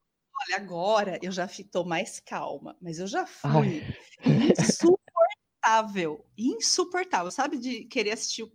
Olha, 0.49 0.57
agora 0.57 1.19
eu 1.23 1.31
já 1.31 1.45
estou 1.45 1.85
mais 1.85 2.21
calma, 2.21 2.77
mas 2.81 2.99
eu 2.99 3.07
já 3.07 3.27
fui 3.27 3.83
insuportável. 5.63 6.25
Insuportável. 6.37 7.31
Sabe 7.31 7.59
de 7.59 7.85
querer 7.85 8.13
assistir 8.13 8.45
uh, 8.45 8.51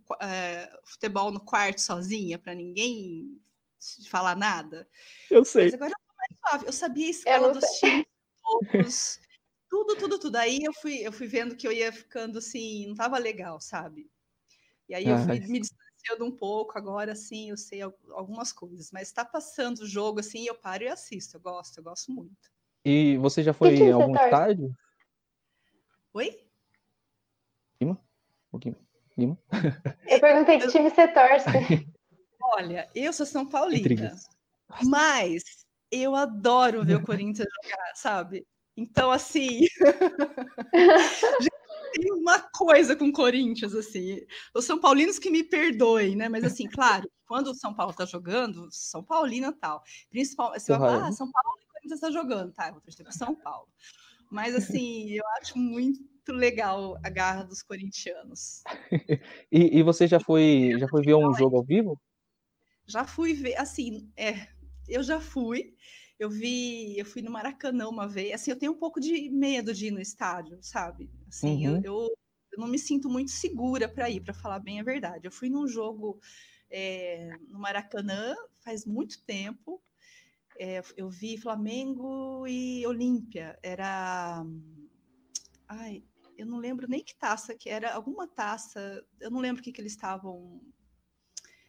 futebol 0.84 1.30
no 1.30 1.40
quarto 1.40 1.80
sozinha, 1.80 2.38
para 2.38 2.54
ninguém 2.54 3.40
falar 4.08 4.36
nada? 4.36 4.88
Eu 5.30 5.44
sei. 5.44 5.66
Mas 5.66 5.74
agora 5.74 5.92
eu 5.92 5.96
tô 5.96 6.14
mais 6.16 6.40
suave. 6.40 6.66
Eu 6.66 6.72
sabia 6.72 7.06
a 7.06 7.10
escala 7.10 7.52
dos 7.52 7.70
times 7.78 8.06
todos 8.42 9.18
tudo, 9.74 9.96
tudo, 9.96 10.18
tudo. 10.18 10.36
Aí 10.36 10.60
eu 10.62 10.72
fui, 10.72 10.98
eu 10.98 11.12
fui 11.12 11.26
vendo 11.26 11.56
que 11.56 11.66
eu 11.66 11.72
ia 11.72 11.92
ficando 11.92 12.38
assim, 12.38 12.86
não 12.86 12.94
tava 12.94 13.18
legal, 13.18 13.60
sabe? 13.60 14.08
E 14.88 14.94
aí 14.94 15.08
eu 15.08 15.18
fui 15.18 15.40
me 15.40 15.60
distanciando 15.60 15.83
um 16.20 16.30
pouco, 16.30 16.76
agora 16.78 17.14
sim, 17.14 17.50
eu 17.50 17.56
sei 17.56 17.80
algumas 17.82 18.52
coisas, 18.52 18.90
mas 18.92 19.08
está 19.08 19.24
passando 19.24 19.80
o 19.80 19.86
jogo 19.86 20.20
assim, 20.20 20.46
eu 20.46 20.54
paro 20.54 20.84
e 20.84 20.88
assisto, 20.88 21.36
eu 21.36 21.40
gosto, 21.40 21.78
eu 21.78 21.84
gosto 21.84 22.12
muito. 22.12 22.50
E 22.84 23.16
você 23.16 23.42
já 23.42 23.52
foi 23.52 23.74
em 23.76 23.92
algum 23.92 24.14
estádio? 24.14 24.76
Oi? 26.12 26.46
Lima? 27.80 27.92
Um 27.94 28.50
pouquinho. 28.50 28.76
Lima? 29.16 29.38
Eu 30.06 30.20
perguntei 30.20 30.58
que 30.58 30.68
time 30.68 30.90
você 30.90 31.08
torce. 31.08 31.46
Olha, 32.56 32.88
eu 32.94 33.12
sou 33.12 33.24
São 33.24 33.48
Paulina, 33.48 34.14
mas 34.82 35.42
eu 35.90 36.14
adoro 36.14 36.84
ver 36.84 36.96
o 36.96 37.02
Corinthians 37.02 37.48
jogar, 37.62 37.94
sabe? 37.94 38.46
Então, 38.76 39.10
assim. 39.10 39.60
tem 41.94 42.12
uma 42.12 42.40
coisa 42.40 42.96
com 42.96 43.06
o 43.06 43.12
Corinthians, 43.12 43.74
assim. 43.74 44.20
Os 44.54 44.64
São 44.64 44.80
Paulinos 44.80 45.18
que 45.18 45.30
me 45.30 45.44
perdoem, 45.44 46.16
né? 46.16 46.28
Mas, 46.28 46.44
assim, 46.44 46.68
claro, 46.68 47.08
quando 47.26 47.48
o 47.48 47.54
São 47.54 47.74
Paulo 47.74 47.92
tá 47.92 48.04
jogando, 48.04 48.68
São 48.70 49.02
Paulino 49.02 49.52
tal. 49.52 49.82
Principal, 50.10 50.52
você 50.52 50.72
vai 50.72 50.80
falar, 50.80 51.08
ah, 51.08 51.12
São 51.12 51.30
Paulo 51.30 51.58
e 51.60 51.66
Corinthians 51.72 52.00
tá 52.00 52.10
jogando, 52.10 52.52
tá? 52.52 52.68
Eu 52.68 52.72
vou 52.72 52.80
torcer 52.80 53.06
São 53.12 53.34
Paulo. 53.34 53.68
Mas, 54.30 54.54
assim, 54.54 55.10
eu 55.10 55.24
acho 55.40 55.56
muito 55.56 56.02
legal 56.28 56.98
a 57.04 57.10
garra 57.10 57.44
dos 57.44 57.62
corintianos. 57.62 58.62
e, 59.52 59.78
e, 59.78 59.82
você 59.82 60.06
já 60.06 60.18
foi, 60.18 60.72
já 60.78 60.88
foi 60.88 61.02
ver 61.02 61.14
um 61.14 61.32
jogo 61.34 61.56
ao 61.56 61.64
vivo? 61.64 62.00
Já 62.86 63.04
fui 63.04 63.34
ver, 63.34 63.56
assim, 63.56 64.10
é, 64.16 64.48
eu 64.88 65.02
já 65.02 65.20
fui. 65.20 65.74
Eu 66.18 66.30
vi, 66.30 66.96
eu 66.98 67.04
fui 67.04 67.22
no 67.22 67.30
Maracanã 67.30 67.88
uma 67.88 68.06
vez. 68.06 68.32
Assim, 68.32 68.50
eu 68.50 68.58
tenho 68.58 68.72
um 68.72 68.78
pouco 68.78 69.00
de 69.00 69.28
medo 69.30 69.74
de 69.74 69.86
ir 69.86 69.90
no 69.90 70.00
estádio, 70.00 70.58
sabe? 70.62 71.10
Assim, 71.28 71.66
uhum. 71.66 71.76
eu, 71.76 71.82
eu, 71.82 72.16
eu, 72.52 72.58
não 72.58 72.68
me 72.68 72.78
sinto 72.78 73.08
muito 73.08 73.32
segura 73.32 73.88
para 73.88 74.08
ir, 74.08 74.20
para 74.20 74.32
falar 74.32 74.60
bem 74.60 74.80
a 74.80 74.84
verdade. 74.84 75.26
Eu 75.26 75.32
fui 75.32 75.48
num 75.48 75.66
jogo 75.66 76.20
é, 76.70 77.30
no 77.48 77.58
Maracanã 77.58 78.34
faz 78.64 78.86
muito 78.86 79.22
tempo. 79.24 79.82
É, 80.58 80.82
eu 80.96 81.10
vi 81.10 81.36
Flamengo 81.36 82.46
e 82.46 82.86
Olímpia. 82.86 83.58
Era. 83.62 84.44
Ai, 85.68 86.04
eu 86.36 86.46
não 86.46 86.58
lembro 86.58 86.88
nem 86.88 87.02
que 87.02 87.16
taça 87.16 87.54
que 87.54 87.68
era, 87.68 87.92
alguma 87.92 88.26
taça. 88.26 89.04
Eu 89.20 89.30
não 89.30 89.40
lembro 89.40 89.60
o 89.60 89.64
que, 89.64 89.72
que 89.72 89.80
eles 89.80 89.92
estavam. 89.92 90.60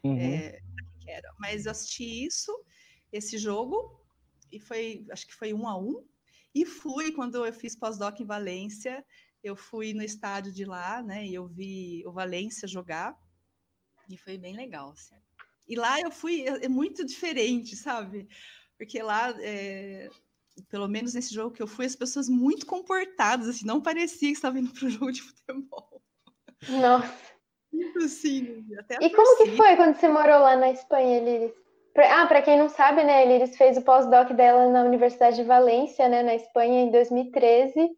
Uhum. 0.04 0.20
É, 0.20 0.60
que 1.00 1.10
era, 1.10 1.34
mas 1.40 1.66
eu 1.66 1.72
assisti 1.72 2.26
isso, 2.26 2.52
esse 3.12 3.40
jogo, 3.40 4.05
e 4.56 4.60
foi, 4.60 5.06
acho 5.12 5.28
que 5.28 5.36
foi 5.36 5.54
um 5.54 5.68
a 5.68 5.78
um. 5.78 6.08
E 6.54 6.66
fui, 6.66 7.12
quando 7.12 7.46
eu 7.46 7.52
fiz 7.52 7.76
pós-doc 7.76 8.20
em 8.20 8.26
Valência, 8.26 9.06
eu 9.44 9.56
fui 9.56 9.94
no 9.94 10.02
estádio 10.02 10.54
de 10.54 10.64
lá, 10.64 11.04
né? 11.04 11.26
E 11.26 11.36
eu 11.36 11.46
vi 11.46 12.02
o 12.08 12.12
Valência 12.14 12.68
jogar. 12.68 13.14
E 14.10 14.18
foi 14.18 14.38
bem 14.38 14.56
legal, 14.56 14.92
assim. 14.92 15.16
E 15.68 15.76
lá 15.76 16.00
eu 16.00 16.10
fui, 16.10 16.48
é, 16.48 16.66
é 16.66 16.70
muito 16.70 17.04
diferente, 17.04 17.76
sabe? 17.76 18.30
Porque 18.78 19.02
lá, 19.02 19.36
é, 19.40 20.10
pelo 20.70 20.88
menos 20.88 21.14
nesse 21.14 21.34
jogo 21.34 21.54
que 21.54 21.62
eu 21.62 21.68
fui, 21.68 21.86
as 21.86 21.96
pessoas 21.96 22.30
muito 22.30 22.66
comportadas, 22.66 23.50
assim, 23.50 23.66
não 23.66 23.82
parecia 23.82 24.30
que 24.30 24.36
estava 24.36 24.58
indo 24.58 24.72
para 24.72 24.86
o 24.86 24.90
jogo 24.90 25.12
de 25.12 25.22
futebol. 25.22 26.02
Nossa. 26.70 27.36
Assim, 27.98 28.66
até 28.80 28.96
e 29.02 29.10
como 29.10 29.38
que 29.38 29.58
foi 29.58 29.76
quando 29.76 29.96
você 30.00 30.08
morou 30.08 30.40
lá 30.40 30.56
na 30.56 30.72
Espanha, 30.72 31.20
Liris? 31.20 31.65
Ah, 31.98 32.28
para 32.28 32.42
quem 32.42 32.58
não 32.58 32.68
sabe, 32.68 33.04
né, 33.04 33.24
Eliris 33.24 33.56
fez 33.56 33.78
o 33.78 33.82
pós-doc 33.82 34.32
dela 34.34 34.70
na 34.70 34.84
Universidade 34.84 35.38
de 35.38 35.44
Valência, 35.44 36.10
né, 36.10 36.24
na 36.24 36.36
Espanha, 36.36 36.82
em 36.82 36.92
2013. 36.92 37.90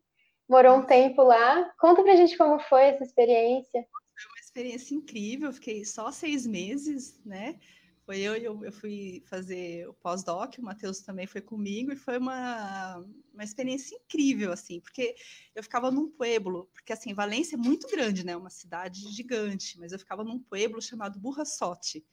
Morou 0.47 0.77
um 0.77 0.85
tempo 0.85 1.23
lá. 1.23 1.69
Conta 1.79 2.03
pra 2.03 2.15
gente 2.15 2.37
como 2.37 2.59
foi 2.59 2.83
essa 2.83 3.03
experiência. 3.03 3.85
Foi 3.91 4.31
uma 4.31 4.39
experiência 4.39 4.93
incrível, 4.93 5.51
fiquei 5.51 5.83
só 5.83 6.11
seis 6.11 6.45
meses, 6.45 7.19
né? 7.25 7.59
Foi 8.05 8.19
eu 8.19 8.35
eu, 8.35 8.63
eu, 8.63 8.71
fui 8.71 9.21
fazer 9.25 9.87
o 9.89 9.93
pós-doc, 9.93 10.57
o 10.57 10.63
Matheus 10.63 11.01
também 11.01 11.27
foi 11.27 11.41
comigo, 11.41 11.91
e 11.91 11.97
foi 11.97 12.17
uma, 12.17 13.03
uma 13.33 13.43
experiência 13.43 13.95
incrível, 13.95 14.53
assim, 14.53 14.79
porque 14.79 15.13
eu 15.53 15.61
ficava 15.61 15.91
num 15.91 16.09
pueblo, 16.09 16.69
porque 16.73 16.93
assim, 16.93 17.13
Valência 17.13 17.55
é 17.55 17.57
muito 17.57 17.87
grande, 17.89 18.25
né? 18.25 18.37
Uma 18.37 18.49
cidade 18.49 19.01
gigante, 19.11 19.77
mas 19.77 19.91
eu 19.91 19.99
ficava 19.99 20.23
num 20.23 20.39
pueblo 20.39 20.81
chamado 20.81 21.19
Burrasote. 21.19 22.05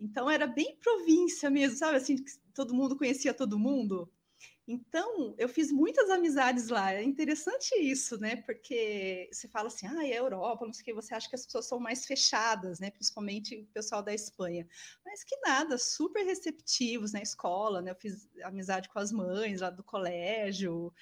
Então 0.00 0.30
era 0.30 0.46
bem 0.46 0.76
província 0.76 1.50
mesmo, 1.50 1.76
sabe? 1.76 1.96
Assim, 1.96 2.16
todo 2.54 2.74
mundo 2.74 2.96
conhecia 2.96 3.34
todo 3.34 3.58
mundo. 3.58 4.10
Então, 4.72 5.34
eu 5.36 5.48
fiz 5.48 5.72
muitas 5.72 6.08
amizades 6.10 6.68
lá. 6.68 6.92
É 6.92 7.02
interessante 7.02 7.74
isso, 7.74 8.18
né? 8.20 8.36
Porque 8.36 9.28
você 9.32 9.48
fala 9.48 9.66
assim, 9.66 9.86
ah, 9.86 10.06
é 10.06 10.16
Europa, 10.16 10.64
não 10.64 10.72
sei 10.72 10.82
o 10.82 10.84
que, 10.84 10.94
você 10.94 11.12
acha 11.12 11.28
que 11.28 11.34
as 11.34 11.44
pessoas 11.44 11.66
são 11.66 11.80
mais 11.80 12.06
fechadas, 12.06 12.78
né? 12.78 12.88
Principalmente 12.88 13.56
o 13.56 13.66
pessoal 13.74 14.00
da 14.00 14.14
Espanha. 14.14 14.68
Mas 15.04 15.24
que 15.24 15.36
nada, 15.38 15.76
super 15.76 16.22
receptivos 16.24 17.12
na 17.12 17.20
escola, 17.20 17.82
né? 17.82 17.90
Eu 17.90 17.96
fiz 17.96 18.28
amizade 18.44 18.88
com 18.88 19.00
as 19.00 19.10
mães 19.10 19.60
lá 19.60 19.70
do 19.70 19.82
colégio. 19.82 20.94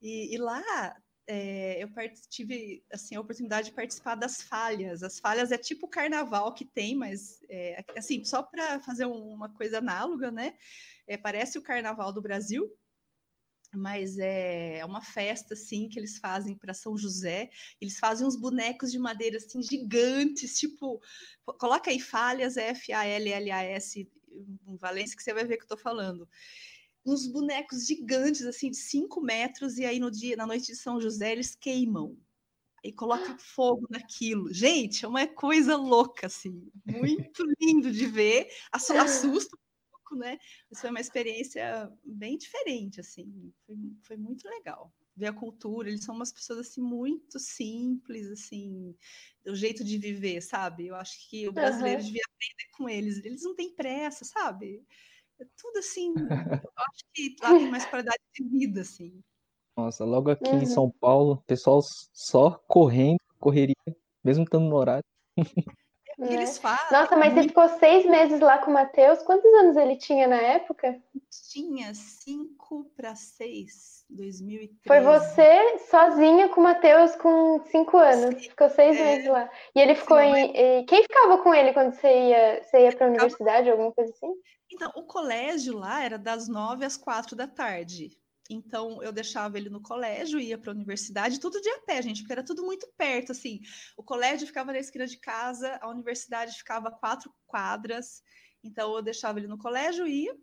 E, 0.00 0.34
e 0.34 0.38
lá 0.38 0.96
é, 1.26 1.82
eu 1.82 1.88
tive 2.28 2.84
assim, 2.92 3.14
a 3.14 3.20
oportunidade 3.20 3.68
de 3.68 3.74
participar 3.74 4.14
das 4.14 4.42
falhas. 4.42 5.02
As 5.02 5.18
falhas 5.18 5.52
é 5.52 5.58
tipo 5.58 5.86
o 5.86 5.90
carnaval 5.90 6.52
que 6.52 6.64
tem, 6.64 6.94
mas 6.94 7.40
é, 7.48 7.84
assim, 7.96 8.24
só 8.24 8.42
para 8.42 8.80
fazer 8.80 9.06
uma 9.06 9.52
coisa 9.54 9.78
análoga, 9.78 10.30
né? 10.30 10.54
É, 11.06 11.16
parece 11.16 11.58
o 11.58 11.62
carnaval 11.62 12.12
do 12.12 12.22
Brasil, 12.22 12.70
mas 13.74 14.18
é, 14.18 14.78
é 14.78 14.84
uma 14.84 15.00
festa 15.00 15.54
assim 15.54 15.88
que 15.88 15.98
eles 15.98 16.18
fazem 16.18 16.56
para 16.56 16.74
São 16.74 16.96
José. 16.96 17.50
Eles 17.80 17.98
fazem 17.98 18.26
uns 18.26 18.36
bonecos 18.36 18.90
de 18.90 18.98
madeira 18.98 19.36
assim 19.38 19.62
gigantes, 19.62 20.58
tipo, 20.58 21.00
coloca 21.58 21.90
aí 21.90 22.00
falhas 22.00 22.56
F 22.56 22.92
A 22.92 23.06
L 23.06 23.30
L 23.30 23.50
A 23.50 23.62
S 23.62 24.10
Valência 24.78 25.16
que 25.16 25.22
você 25.22 25.34
vai 25.34 25.44
ver 25.44 25.56
que 25.56 25.62
eu 25.62 25.66
estou 25.66 25.78
falando. 25.78 26.28
Uns 27.04 27.26
bonecos 27.26 27.86
gigantes 27.86 28.42
assim 28.46 28.70
de 28.70 28.76
5 28.76 29.20
metros 29.20 29.76
e 29.78 29.84
aí 29.84 29.98
no 29.98 30.10
dia, 30.10 30.36
na 30.36 30.46
noite 30.46 30.66
de 30.66 30.76
São 30.76 31.00
José 31.00 31.32
eles 31.32 31.54
queimam 31.54 32.16
e 32.84 32.92
coloca 32.92 33.36
fogo 33.38 33.86
naquilo. 33.90 34.52
Gente, 34.52 35.04
é 35.04 35.08
uma 35.08 35.26
coisa 35.26 35.76
louca 35.76 36.26
assim, 36.26 36.70
muito 36.86 37.42
lindo 37.60 37.90
de 37.90 38.06
ver, 38.06 38.48
assusta 38.70 39.56
pouco, 39.90 40.16
né? 40.16 40.38
Mas 40.70 40.80
foi 40.80 40.90
uma 40.90 41.00
experiência 41.00 41.90
bem 42.04 42.36
diferente, 42.38 43.00
assim, 43.00 43.52
foi, 43.66 43.76
foi 44.02 44.16
muito 44.16 44.48
legal 44.48 44.92
ver 45.16 45.26
a 45.26 45.32
cultura, 45.32 45.88
eles 45.88 46.04
são 46.04 46.14
umas 46.14 46.32
pessoas 46.32 46.60
assim 46.60 46.80
muito 46.80 47.38
simples, 47.38 48.30
assim, 48.30 48.96
do 49.44 49.54
jeito 49.54 49.84
de 49.84 49.98
viver, 49.98 50.40
sabe? 50.40 50.86
Eu 50.86 50.96
acho 50.96 51.28
que 51.28 51.46
o 51.48 51.52
brasileiro 51.52 52.00
uhum. 52.00 52.06
devia 52.06 52.22
aprender 52.24 52.70
com 52.72 52.88
eles. 52.88 53.24
Eles 53.24 53.42
não 53.42 53.54
têm 53.54 53.74
pressa, 53.74 54.24
sabe? 54.24 54.82
É 55.42 55.46
tudo 55.60 55.78
assim. 55.78 56.14
eu 56.64 56.82
acho 56.88 57.04
que 57.12 57.36
lá 57.42 57.48
tem 57.48 57.70
mais 57.70 57.84
qualidade 57.86 58.22
de 58.32 58.48
vida, 58.48 58.82
assim. 58.82 59.20
Nossa, 59.76 60.04
logo 60.04 60.30
aqui 60.30 60.48
uhum. 60.48 60.62
em 60.62 60.66
São 60.66 60.90
Paulo, 61.00 61.42
pessoal 61.46 61.80
só 62.12 62.62
correndo, 62.68 63.18
correria, 63.40 63.74
mesmo 64.22 64.44
estando 64.44 64.68
no 64.68 64.76
horário. 64.76 65.04
É. 66.20 66.34
Eles 66.34 66.58
falam. 66.58 66.78
Nossa, 66.92 67.16
mas 67.16 67.32
você 67.32 67.42
ficou 67.44 67.68
seis 67.68 68.06
meses 68.06 68.38
lá 68.40 68.58
com 68.58 68.70
o 68.70 68.74
Matheus. 68.74 69.22
Quantos 69.22 69.52
anos 69.54 69.76
ele 69.76 69.96
tinha 69.96 70.28
na 70.28 70.36
época? 70.36 71.00
Tinha 71.50 71.92
cinco 71.94 72.90
para 72.94 73.14
seis, 73.14 74.04
2013. 74.10 74.80
Foi 74.86 75.00
você 75.00 75.78
sozinha 75.90 76.48
com 76.50 76.60
o 76.60 76.64
Matheus 76.64 77.16
com 77.16 77.60
cinco 77.64 77.96
anos. 77.96 78.34
Sim. 78.34 78.50
Ficou 78.50 78.68
seis 78.68 78.96
é... 78.98 79.04
meses 79.04 79.28
lá. 79.28 79.50
E 79.74 79.80
ele 79.80 79.94
ficou 79.94 80.18
Sim, 80.18 80.52
em. 80.54 80.84
Quem 80.86 81.02
ficava 81.02 81.38
com 81.38 81.54
ele 81.54 81.72
quando 81.72 81.92
você 81.92 82.08
ia, 82.08 82.62
você 82.62 82.84
ia 82.84 82.92
para 82.92 83.06
a 83.06 83.10
universidade, 83.10 83.70
alguma 83.70 83.92
coisa 83.92 84.12
assim? 84.12 84.32
Então, 84.72 84.90
o 84.96 85.04
colégio 85.04 85.76
lá 85.76 86.02
era 86.02 86.18
das 86.18 86.48
nove 86.48 86.84
às 86.84 86.96
quatro 86.96 87.36
da 87.36 87.46
tarde. 87.46 88.18
Então, 88.50 89.02
eu 89.02 89.12
deixava 89.12 89.58
ele 89.58 89.68
no 89.68 89.82
colégio, 89.82 90.40
ia 90.40 90.58
para 90.58 90.72
a 90.72 90.74
universidade, 90.74 91.38
tudo 91.38 91.60
de 91.60 91.68
a 91.68 91.80
pé, 91.80 92.02
gente, 92.02 92.22
porque 92.22 92.32
era 92.32 92.44
tudo 92.44 92.64
muito 92.64 92.90
perto, 92.96 93.32
assim. 93.32 93.60
O 93.96 94.02
colégio 94.02 94.46
ficava 94.46 94.72
na 94.72 94.78
esquina 94.78 95.06
de 95.06 95.18
casa, 95.18 95.78
a 95.80 95.88
universidade 95.88 96.56
ficava 96.56 96.90
quatro 96.90 97.32
quadras. 97.46 98.22
Então, 98.64 98.94
eu 98.96 99.02
deixava 99.02 99.38
ele 99.38 99.46
no 99.46 99.58
colégio, 99.58 100.06
ia 100.06 100.34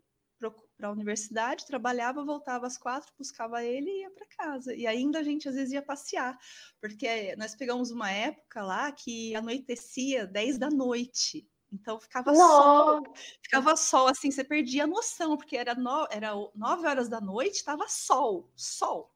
para 0.77 0.87
a 0.87 0.91
universidade, 0.91 1.65
trabalhava, 1.65 2.23
voltava 2.23 2.65
às 2.65 2.77
quatro, 2.77 3.11
buscava 3.17 3.63
ele 3.63 3.89
e 3.89 4.01
ia 4.01 4.11
para 4.11 4.27
casa. 4.37 4.73
E 4.73 4.87
ainda 4.87 5.19
a 5.19 5.23
gente 5.23 5.49
às 5.49 5.55
vezes 5.55 5.73
ia 5.73 5.81
passear, 5.81 6.37
porque 6.79 7.35
nós 7.35 7.55
pegamos 7.55 7.91
uma 7.91 8.09
época 8.09 8.61
lá 8.61 8.91
que 8.91 9.35
anoitecia 9.35 10.25
10 10.25 10.57
da 10.57 10.69
noite. 10.69 11.45
Então 11.71 11.99
ficava 11.99 12.31
Nossa. 12.31 12.47
sol, 12.47 13.13
ficava 13.41 13.75
sol, 13.75 14.07
assim, 14.07 14.31
você 14.31 14.43
perdia 14.43 14.85
a 14.85 14.87
noção, 14.87 15.37
porque 15.37 15.55
era, 15.55 15.75
no, 15.75 16.07
era 16.09 16.31
nove 16.55 16.87
horas 16.87 17.07
da 17.07 17.21
noite, 17.21 17.57
estava 17.57 17.87
sol, 17.87 18.49
sol. 18.55 19.13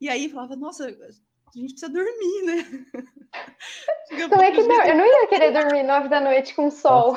E 0.00 0.08
aí 0.08 0.28
falava, 0.28 0.56
nossa, 0.56 0.86
a 0.86 1.58
gente 1.58 1.72
precisa 1.72 1.88
dormir, 1.88 2.42
né? 2.44 2.86
Como 4.28 4.42
é 4.42 4.52
que 4.52 4.62
não? 4.62 4.84
Eu 4.84 4.96
não 4.96 5.06
ia 5.06 5.28
querer 5.28 5.52
dormir 5.54 5.82
nove 5.84 6.08
da 6.08 6.20
noite 6.20 6.54
com 6.54 6.70
sol. 6.70 7.16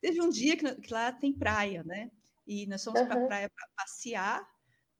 Teve 0.00 0.20
um 0.20 0.28
dia 0.28 0.56
que, 0.56 0.74
que, 0.76 0.92
lá 0.92 1.10
tem 1.12 1.32
praia, 1.32 1.82
né? 1.84 2.10
E 2.46 2.66
nós 2.66 2.84
fomos 2.84 3.00
uhum. 3.00 3.08
para 3.08 3.24
a 3.24 3.26
praia 3.26 3.50
para 3.50 3.68
passear 3.76 4.46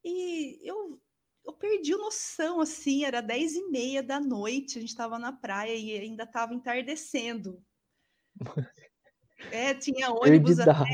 e 0.09 0.61
eu, 0.63 1.01
eu 1.45 1.53
perdi 1.53 1.93
a 1.93 1.99
noção, 1.99 2.61
assim, 2.61 3.05
era 3.05 3.21
dez 3.21 3.55
e 3.55 3.69
meia 3.69 4.03
da 4.05 4.21
noite, 4.21 4.79
a 4.79 4.81
gente 4.81 4.91
estava 4.91 5.19
na 5.19 5.33
praia 5.33 5.75
e 5.75 5.99
ainda 5.99 6.23
estava 6.23 6.55
entardecendo. 6.55 7.61
É, 9.51 9.75
tinha 9.75 10.11
ônibus 10.11 10.59
até, 10.61 10.93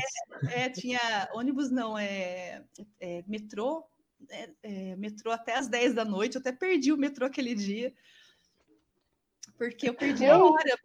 é, 0.51 0.69
tinha 0.69 1.29
ônibus 1.33 1.71
não, 1.71 1.97
é, 1.97 2.63
é 2.99 3.23
metrô, 3.27 3.83
é, 4.29 4.49
é, 4.63 4.95
metrô 4.95 5.31
até 5.31 5.55
as 5.55 5.67
10 5.67 5.93
da 5.93 6.05
noite, 6.05 6.35
eu 6.35 6.41
até 6.41 6.51
perdi 6.51 6.91
o 6.91 6.97
metrô 6.97 7.25
aquele 7.25 7.55
dia, 7.55 7.93
porque 9.57 9.89
eu 9.89 9.93
perdi 9.93 10.25
a 10.25 10.37
hora 10.37 10.77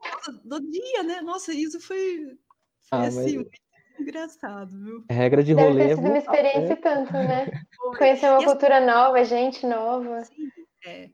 do 0.44 0.61
dia, 0.61 1.02
né? 1.02 1.20
Nossa, 1.20 1.52
isso 1.52 1.81
foi, 1.81 2.37
foi 2.81 2.98
ah, 2.98 3.02
assim, 3.02 3.37
muito 3.37 3.50
engraçado, 3.98 4.78
viu? 4.78 5.04
Regra 5.11 5.42
de 5.42 5.52
rolê. 5.52 5.88
Deve 5.88 5.88
ter 5.88 5.96
sido 5.96 6.09
uma 6.09 6.18
experiência 6.18 6.76
tanto, 6.76 7.12
né? 7.12 7.46
Conhecer 7.98 8.31
uma 8.31 8.42
e 8.42 8.44
cultura 8.44 8.81
nova, 8.81 9.24
gente 9.24 9.66
nova. 9.66 10.24
Sim, 10.24 10.50
é 10.87 11.11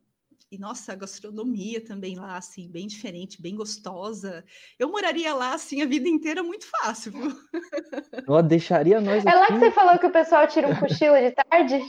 e 0.55 0.59
nossa, 0.59 0.93
a 0.93 0.97
gastronomia 0.97 1.85
também 1.85 2.17
lá, 2.17 2.37
assim, 2.37 2.71
bem 2.71 2.87
diferente, 2.87 3.43
bem 3.43 3.57
gostosa. 3.57 4.45
Eu 4.79 4.89
moraria 4.89 5.35
lá, 5.35 5.55
assim, 5.55 5.83
a 5.83 5.87
vida 5.87 6.09
inteira 6.09 6.43
muito 6.43 6.67
fácil, 6.67 7.13
viu? 7.13 7.29
Deixaria 8.49 9.01
nós. 9.01 9.27
É 9.27 9.35
lá 9.35 9.47
que 9.49 9.59
você 9.59 9.71
falou 9.73 9.99
que 9.99 10.07
o 10.07 10.13
pessoal 10.13 10.47
tira 10.47 10.69
um 10.69 10.77
cochilo 10.79 11.17
de 11.17 11.33
tarde? 11.33 11.81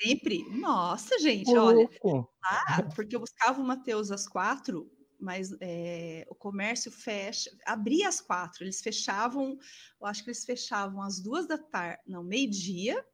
Sempre. 0.00 0.44
Nossa, 0.50 1.18
gente, 1.18 1.56
olha. 1.56 1.88
Lá, 2.04 2.88
porque 2.96 3.14
eu 3.14 3.20
buscava 3.20 3.60
o 3.60 3.64
Matheus 3.64 4.10
às 4.10 4.26
quatro, 4.26 4.90
mas 5.20 5.54
é, 5.60 6.26
o 6.28 6.34
comércio 6.34 6.90
fecha, 6.90 7.50
abria 7.66 8.08
às 8.08 8.20
quatro, 8.20 8.64
eles 8.64 8.80
fechavam, 8.80 9.58
eu 10.00 10.06
acho 10.06 10.24
que 10.24 10.30
eles 10.30 10.44
fechavam 10.44 11.02
às 11.02 11.20
duas 11.20 11.46
da 11.46 11.58
tarde, 11.58 12.00
não, 12.06 12.24
meio-dia, 12.24 13.04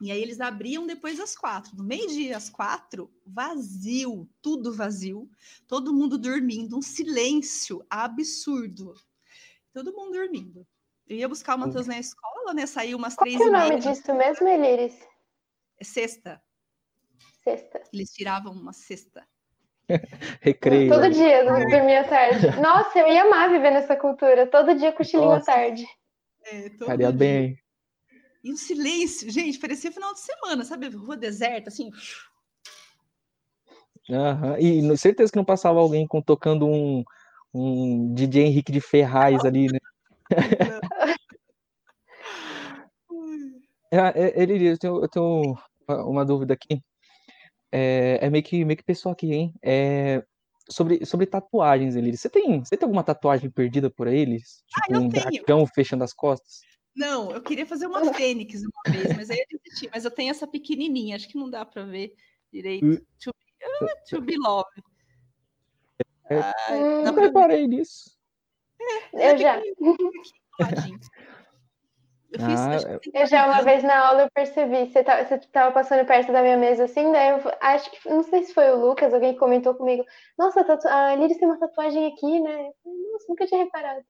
e 0.00 0.10
aí 0.10 0.20
eles 0.20 0.40
abriam 0.40 0.86
depois 0.86 1.20
às 1.20 1.36
quatro. 1.36 1.76
No 1.76 1.84
meio-dia, 1.84 2.36
às 2.36 2.50
quatro, 2.50 3.10
vazio, 3.24 4.28
tudo 4.42 4.72
vazio, 4.72 5.30
todo 5.68 5.94
mundo 5.94 6.18
dormindo, 6.18 6.76
um 6.76 6.82
silêncio 6.82 7.84
absurdo. 7.88 8.94
Todo 9.72 9.92
mundo 9.92 10.12
dormindo. 10.12 10.66
Eu 11.06 11.16
ia 11.16 11.28
buscar 11.28 11.54
o 11.54 11.58
Matheus 11.58 11.86
na 11.86 11.98
escola, 11.98 12.54
né? 12.54 12.66
Saiu 12.66 12.96
umas 12.96 13.14
Qual 13.14 13.26
três 13.26 13.40
é 13.40 13.44
o 13.44 13.52
nome 13.52 13.78
disso 13.78 14.14
mesmo, 14.14 14.48
Eliris? 14.48 14.98
É 15.78 15.84
sexta. 15.84 16.42
Sexta. 17.42 17.82
Eles 17.92 18.10
tiravam 18.10 18.52
uma 18.52 18.72
sexta. 18.72 19.26
Recreio. 20.40 20.90
Todo 20.92 21.10
dia, 21.10 21.44
dormia 21.44 22.00
à 22.00 22.04
tarde. 22.08 22.46
Nossa, 22.60 22.98
eu 22.98 23.08
ia 23.08 23.22
amar 23.24 23.50
viver 23.50 23.70
nessa 23.70 23.96
cultura. 23.96 24.46
Todo 24.46 24.74
dia 24.74 24.92
cochilinho 24.92 25.32
à 25.32 25.40
tarde. 25.40 25.86
É, 26.46 26.70
Faria 26.84 27.12
bem. 27.12 27.58
E 28.44 28.52
o 28.52 28.56
silêncio, 28.58 29.30
gente, 29.30 29.58
parecia 29.58 29.90
final 29.90 30.12
de 30.12 30.20
semana, 30.20 30.64
sabe? 30.64 30.90
Rua 30.90 31.16
deserta, 31.16 31.70
assim. 31.70 31.90
Uhum. 34.06 34.58
E 34.58 34.98
certeza 34.98 35.32
que 35.32 35.38
não 35.38 35.44
passava 35.46 35.80
alguém 35.80 36.06
com, 36.06 36.20
tocando 36.20 36.66
um, 36.66 37.02
um 37.54 38.12
DJ 38.12 38.44
Henrique 38.44 38.70
de 38.70 38.82
Ferraz 38.82 39.42
ali, 39.46 39.68
né? 39.72 39.78
é, 43.90 44.42
ele, 44.42 44.72
eu 44.72 44.78
tenho, 44.78 45.00
eu 45.02 45.08
tenho 45.08 45.56
uma 45.88 46.22
dúvida 46.22 46.52
aqui. 46.52 46.82
É, 47.72 48.18
é, 48.20 48.28
meio, 48.28 48.44
que, 48.44 48.62
meio 48.62 48.76
que 48.76 48.84
pessoal 48.84 49.14
aqui, 49.14 49.32
hein? 49.32 49.54
É, 49.62 50.22
sobre, 50.68 51.06
sobre 51.06 51.24
tatuagens, 51.24 51.96
ele. 51.96 52.14
Você 52.14 52.28
tem, 52.28 52.62
você 52.62 52.76
tem 52.76 52.84
alguma 52.84 53.02
tatuagem 53.02 53.50
perdida 53.50 53.88
por 53.88 54.06
eles? 54.06 54.62
Tipo, 54.66 54.96
ah, 54.96 55.00
um 55.00 55.08
tenho. 55.08 55.30
dragão 55.30 55.66
fechando 55.66 56.04
as 56.04 56.12
costas? 56.12 56.60
Não, 56.94 57.32
eu 57.32 57.42
queria 57.42 57.66
fazer 57.66 57.86
uma 57.86 58.00
fênix 58.14 58.62
uma 58.62 58.92
vez, 58.92 59.16
mas 59.16 59.30
aí 59.30 59.38
eu 59.50 59.58
desisti. 59.58 59.90
Mas 59.92 60.04
eu 60.04 60.10
tenho 60.10 60.30
essa 60.30 60.46
pequenininha, 60.46 61.16
acho 61.16 61.28
que 61.28 61.36
não 61.38 61.50
dá 61.50 61.64
para 61.64 61.84
ver 61.84 62.14
direito. 62.52 62.86
Hum. 62.86 62.96
To 63.24 63.32
be, 63.32 63.84
uh, 63.84 64.08
to 64.08 64.20
be 64.20 64.36
love. 64.36 64.68
É, 66.30 66.38
ah, 66.38 67.02
não 67.04 67.14
preparei 67.14 67.66
nisso. 67.66 68.16
É, 69.14 69.32
eu 69.32 69.38
já. 69.38 69.60
Eu, 72.32 72.40
fiz, 72.40 72.60
Ah, 72.60 72.98
Eu 73.12 73.26
já 73.28 73.46
uma 73.46 73.62
vez 73.62 73.84
na 73.84 74.08
aula 74.08 74.22
eu 74.22 74.30
percebi, 74.34 74.90
você 74.90 75.04
tava, 75.04 75.24
você 75.24 75.38
tava 75.38 75.72
passando 75.72 76.04
perto 76.04 76.32
da 76.32 76.42
minha 76.42 76.56
mesa 76.56 76.84
assim, 76.84 77.12
daí 77.12 77.28
eu 77.28 77.40
acho 77.60 77.88
que, 77.92 78.08
não 78.08 78.24
sei 78.24 78.42
se 78.42 78.52
foi 78.52 78.70
o 78.70 78.76
Lucas, 78.80 79.14
alguém 79.14 79.36
comentou 79.36 79.72
comigo, 79.74 80.04
nossa, 80.36 80.62
a, 80.62 80.64
tatu- 80.64 80.88
a 80.88 81.14
Liris 81.14 81.38
tem 81.38 81.46
uma 81.46 81.60
tatuagem 81.60 82.12
aqui, 82.12 82.40
né? 82.40 82.66
Eu 82.66 82.74
falei, 82.82 83.12
Nossa, 83.12 83.26
nunca 83.28 83.46
tinha 83.46 83.62
reparado. 83.62 84.04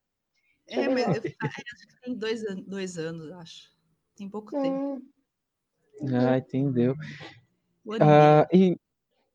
É, 0.69 0.89
mas 0.89 1.03
eu, 1.03 1.33
ah, 1.43 1.47
é, 1.47 1.47
acho 1.47 1.87
que 1.87 2.01
tem 2.03 2.15
dois, 2.17 2.43
dois 2.67 2.97
anos, 2.99 3.31
acho. 3.33 3.71
Tem 4.17 4.29
pouco 4.29 4.51
tempo. 4.53 5.03
Hum, 6.01 6.15
ah, 6.15 6.39
entendeu. 6.39 6.95
Um 7.85 7.93
ano 7.93 8.05
e. 8.05 8.09
Ah, 8.09 8.49
e, 8.53 8.77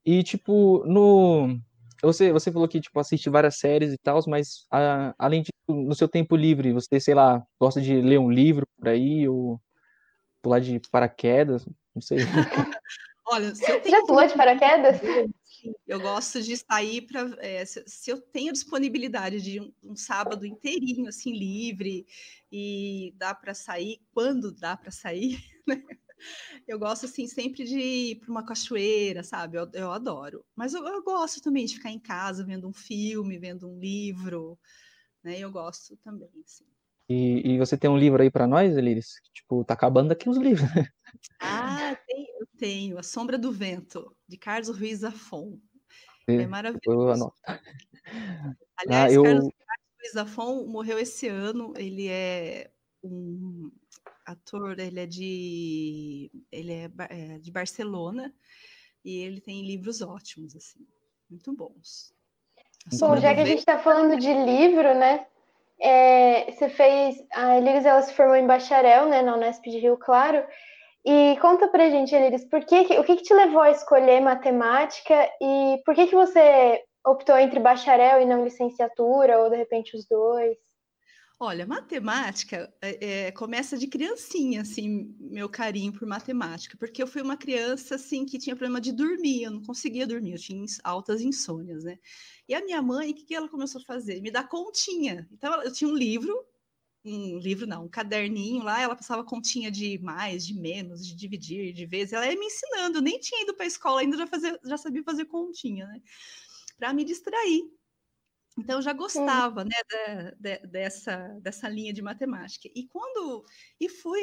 e, 0.06 0.24
tipo, 0.24 0.84
no. 0.86 1.60
Você, 2.02 2.32
você 2.32 2.52
falou 2.52 2.68
que, 2.68 2.80
tipo, 2.80 2.98
assiste 3.00 3.30
várias 3.30 3.58
séries 3.58 3.94
e 3.94 3.98
tal, 3.98 4.20
mas 4.28 4.65
ah, 4.72 5.13
além 5.18 5.42
disso, 5.42 5.52
no 5.68 5.94
seu 5.94 6.08
tempo 6.08 6.36
livre, 6.36 6.72
você, 6.72 7.00
sei 7.00 7.13
lá, 7.13 7.46
gosta 7.60 7.82
de 7.82 8.02
ler 8.02 8.18
um 8.18 8.32
livro 8.32 8.65
por 8.78 8.88
aí, 8.88 9.28
ou 9.28 9.62
pular 10.42 10.60
de 10.60 10.80
paraquedas, 10.92 11.68
não 11.94 12.02
sei. 12.02 12.20
Olha, 13.28 13.54
se 13.54 13.63
eu 13.63 13.76
Você 13.76 13.80
tenho 13.82 13.98
já 13.98 14.06
pulou 14.06 14.26
de 14.26 14.34
paraquedas? 14.34 15.00
Eu 15.88 16.00
gosto 16.00 16.41
de 16.41 16.56
sair 16.58 17.02
para. 17.02 17.65
se, 17.65 17.84
se 17.88 18.12
eu 18.12 18.22
tenho 18.22 18.54
disponibilidade 18.54 19.41
de 19.41 19.60
um, 19.60 19.72
um 19.84 19.95
sábado 19.95 20.45
inteirinho, 20.45 21.08
assim, 21.08 21.34
livre, 21.34 22.06
e 22.52 23.13
dá 23.17 23.34
para 23.34 23.54
sair, 23.54 24.02
quando 24.13 24.52
dá 24.52 24.78
para 24.78 24.91
sair, 24.91 25.39
né? 25.67 25.82
Eu 26.67 26.78
gosto, 26.78 27.06
assim, 27.06 27.28
sempre 27.28 27.63
de 27.63 27.80
ir 27.80 28.15
para 28.19 28.30
uma 28.30 28.45
cachoeira, 28.45 29.24
sabe? 29.24 29.58
Eu, 29.58 29.69
eu 29.74 29.91
adoro. 29.91 30.45
Mas 30.56 30.74
eu, 30.74 30.86
eu 30.86 31.02
gosto 31.04 31.41
também 31.41 31.65
de 31.65 31.76
ficar 31.76 31.91
em 31.91 32.00
casa 32.00 32.45
vendo 32.45 32.67
um 32.67 32.74
filme, 32.74 33.39
vendo 33.39 33.69
um 33.69 33.80
livro, 33.80 34.60
né? 35.24 35.39
Eu 35.39 35.52
gosto 35.52 35.95
também, 35.98 36.30
assim. 36.43 36.65
E, 37.10 37.54
e 37.54 37.58
você 37.58 37.76
tem 37.76 37.89
um 37.89 37.98
livro 37.98 38.22
aí 38.22 38.30
pra 38.30 38.45
nós, 38.45 38.78
Eliris? 38.78 39.15
Tipo, 39.34 39.63
tá 39.63 39.74
acabando 39.74 40.12
aqui 40.12 40.30
os 40.30 40.38
livros. 40.38 40.69
Ah, 41.41 41.95
tem- 42.06 42.28
tenho 42.60 42.98
A 43.00 43.04
Sombra 43.04 43.38
do 43.38 43.52
Vento, 43.52 44.15
de 44.28 44.38
Carlos 44.38 44.69
Ruiz 44.69 45.00
Zafón. 45.00 45.58
É 46.28 46.43
Eu 46.43 46.50
maravilhoso. 46.50 47.12
anoto. 47.12 47.41
Aliás, 48.78 49.12
Ah, 49.12 49.15
eu- 49.15 49.24
Carlos 49.24 49.52
Luiz 50.00 50.13
Zafón 50.13 50.65
morreu 50.67 51.00
esse 51.00 51.28
ano. 51.28 51.74
Ele 51.78 52.08
é 52.10 52.69
um 53.04 53.72
ator, 54.26 54.78
ele 54.80 55.00
é 55.00 55.06
de, 55.06 56.32
ele 56.52 56.74
é, 56.74 56.91
é 57.10 57.39
de 57.39 57.52
Barcelona 57.52 58.34
e 59.04 59.19
ele 59.19 59.39
tem 59.41 59.65
livros 59.65 60.02
ótimos, 60.02 60.56
assim, 60.56 60.86
muito 61.30 61.54
bons. 61.54 62.13
Bom, 63.00 63.17
já 63.17 63.34
que 63.34 63.41
a 63.41 63.45
gente 63.45 63.60
está 63.60 63.80
falando 63.80 64.19
de 64.19 64.34
livro, 64.34 64.93
né? 64.95 65.26
é, 65.80 66.52
você 66.52 66.69
fez. 66.69 67.24
A 67.32 67.58
Eliris 67.58 67.86
ela 67.86 68.02
se 68.02 68.13
formou 68.13 68.36
em 68.36 68.45
bacharel, 68.45 69.08
né, 69.08 69.22
na 69.22 69.36
Unesp 69.36 69.63
de 69.63 69.78
Rio 69.80 69.98
Claro. 69.98 70.45
E 71.06 71.38
conta 71.40 71.68
pra 71.68 71.90
gente, 71.90 72.14
Eliris, 72.14 72.46
por 72.46 72.66
que, 72.66 72.80
o 73.00 73.04
que, 73.04 73.16
que 73.16 73.24
te 73.24 73.34
levou 73.34 73.62
a 73.62 73.72
escolher 73.72 74.20
matemática 74.20 75.30
e 75.42 75.82
por 75.86 75.96
que, 75.96 76.08
que 76.08 76.16
você 76.16 76.84
optou 77.06 77.38
entre 77.38 77.60
bacharel 77.60 78.22
e 78.22 78.26
não 78.26 78.44
licenciatura, 78.44 79.40
ou 79.40 79.50
de 79.50 79.56
repente 79.56 79.96
os 79.96 80.06
dois? 80.06 80.58
Olha, 81.42 81.66
matemática 81.66 82.72
é, 82.82 83.28
é, 83.28 83.32
começa 83.32 83.78
de 83.78 83.88
criancinha, 83.88 84.62
assim, 84.62 85.16
meu 85.22 85.48
carinho 85.48 85.94
por 85.94 86.06
matemática, 86.06 86.76
porque 86.78 87.02
eu 87.02 87.08
fui 87.08 87.22
uma 87.22 87.38
criança, 87.38 87.96
assim, 87.96 88.26
que 88.26 88.38
tinha 88.38 88.58
problema 88.58 88.82
de 88.82 88.92
dormir, 88.92 89.44
eu 89.44 89.52
não 89.52 89.62
conseguia 89.62 90.06
dormir, 90.06 90.34
eu 90.34 90.38
tinha 90.38 90.66
altas 90.84 91.22
insônias, 91.22 91.86
né? 91.86 91.98
E 92.46 92.54
a 92.54 92.62
minha 92.62 92.82
mãe, 92.82 93.12
o 93.12 93.16
que, 93.16 93.24
que 93.24 93.34
ela 93.34 93.48
começou 93.48 93.80
a 93.80 93.86
fazer? 93.86 94.20
Me 94.20 94.30
dar 94.30 94.50
continha. 94.50 95.30
Então, 95.32 95.64
eu 95.64 95.72
tinha 95.72 95.90
um 95.90 95.96
livro, 95.96 96.38
um 97.06 97.40
livro 97.40 97.66
não, 97.68 97.86
um 97.86 97.90
caderninho 97.90 98.64
lá, 98.64 98.82
ela 98.82 98.96
passava 98.96 99.24
continha 99.24 99.72
de 99.72 99.98
mais, 100.00 100.46
de 100.46 100.54
menos, 100.54 101.06
de 101.06 101.16
dividir, 101.16 101.74
de 101.74 101.86
vezes, 101.86 102.14
ela 102.14 102.26
ia 102.28 102.38
me 102.38 102.46
ensinando, 102.46 102.98
eu 103.00 103.02
nem 103.02 103.20
tinha 103.20 103.44
ido 103.44 103.56
para 103.56 103.66
a 103.66 103.68
escola 103.68 104.02
ainda, 104.02 104.18
já, 104.18 104.28
fazia, 104.28 104.60
já 104.66 104.78
sabia 104.78 105.04
fazer 105.04 105.26
continha, 105.26 105.88
né? 105.88 106.02
Para 106.78 106.94
me 106.94 107.06
distrair. 107.06 107.64
Então, 108.58 108.78
eu 108.78 108.82
já 108.82 108.94
gostava, 108.94 109.64
né, 109.64 109.76
da- 109.90 110.32
de- 110.32 110.68
dessa, 110.68 111.18
dessa 111.42 111.70
linha 111.70 111.94
de 111.94 112.02
matemática. 112.02 112.70
E 112.76 112.88
quando. 112.88 113.46
E 113.80 113.88
fui, 113.90 114.22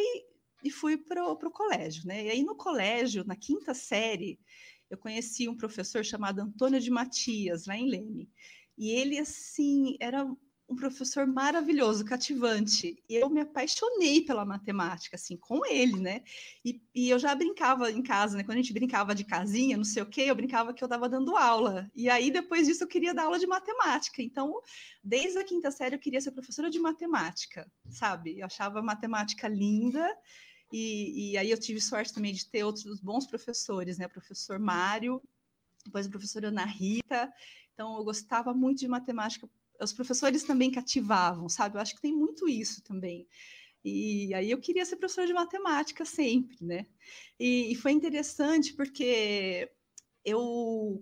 e 0.65 0.71
fui 0.71 0.97
para 0.99 1.25
o 1.27 1.37
colégio, 1.51 2.07
né? 2.07 2.25
E 2.27 2.31
aí, 2.31 2.43
no 2.43 2.57
colégio, 2.57 3.25
na 3.25 3.37
quinta 3.37 3.73
série, 3.75 4.39
eu 4.91 4.99
conheci 4.99 5.49
um 5.49 5.57
professor 5.57 6.05
chamado 6.05 6.41
Antônio 6.41 6.81
de 6.81 6.91
Matias, 6.91 7.67
lá 7.67 7.77
em 7.77 7.89
Leme. 7.89 8.31
E 8.77 8.91
ele, 8.91 9.19
assim, 9.19 9.97
era 10.01 10.27
um 10.69 10.75
professor 10.75 11.27
maravilhoso, 11.27 12.05
cativante. 12.05 13.01
E 13.09 13.15
eu 13.15 13.31
me 13.31 13.41
apaixonei 13.41 14.21
pela 14.23 14.45
matemática, 14.45 15.15
assim, 15.15 15.37
com 15.37 15.65
ele, 15.65 16.01
né? 16.01 16.23
E, 16.65 16.83
e 16.95 17.09
eu 17.09 17.19
já 17.19 17.35
brincava 17.35 17.91
em 17.91 18.03
casa, 18.03 18.37
né? 18.37 18.43
Quando 18.43 18.59
a 18.59 18.63
gente 18.63 18.73
brincava 18.73 19.15
de 19.15 19.25
casinha, 19.25 19.77
não 19.77 19.85
sei 19.85 20.03
o 20.03 20.07
quê, 20.07 20.23
eu 20.23 20.35
brincava 20.35 20.75
que 20.75 20.83
eu 20.83 20.87
estava 20.87 21.09
dando 21.09 21.37
aula. 21.37 21.89
E 21.95 22.11
aí, 22.11 22.33
depois 22.33 22.67
disso, 22.67 22.83
eu 22.83 22.89
queria 22.89 23.15
dar 23.15 23.25
aula 23.25 23.39
de 23.39 23.47
matemática. 23.47 24.21
Então, 24.21 24.61
desde 25.03 25.39
a 25.39 25.45
quinta 25.45 25.71
série, 25.71 25.95
eu 25.95 26.01
queria 26.01 26.21
ser 26.21 26.33
professora 26.33 26.69
de 26.69 26.81
matemática, 26.81 27.71
sabe? 27.89 28.41
Eu 28.41 28.47
achava 28.47 28.83
matemática 28.83 29.47
linda. 29.47 30.07
E, 30.73 31.31
e 31.31 31.39
aí 31.39 31.49
eu 31.49 31.61
tive 31.61 31.81
sorte 31.81 32.13
também 32.13 32.35
de 32.35 32.45
ter 32.45 32.65
outros 32.65 33.01
bons 33.01 33.25
professores, 33.25 33.99
né? 33.99 34.09
Professor 34.09 34.59
Mário, 34.59 35.23
depois 35.85 36.07
a 36.07 36.11
professora 36.11 36.49
Ana 36.49 36.65
Rita. 36.65 37.33
Então, 37.73 37.97
eu 37.99 38.05
gostava 38.05 38.53
muito 38.53 38.81
de 38.81 38.89
matemática. 38.89 39.49
Os 39.81 39.93
professores 39.93 40.43
também 40.45 40.71
cativavam, 40.71 41.49
sabe? 41.49 41.77
Eu 41.77 41.81
acho 41.81 41.95
que 41.95 42.03
tem 42.03 42.15
muito 42.15 42.49
isso 42.49 42.83
também. 42.83 43.27
E 43.85 44.35
aí 44.35 44.51
eu 44.51 44.59
queria 44.59 44.85
ser 44.85 44.97
professora 44.97 45.27
de 45.27 45.33
matemática 45.33 46.05
sempre, 46.05 46.57
né? 46.61 46.87
E, 47.39 47.73
e 47.73 47.75
foi 47.77 47.93
interessante 47.93 48.75
porque 48.75 49.71
eu, 50.25 51.01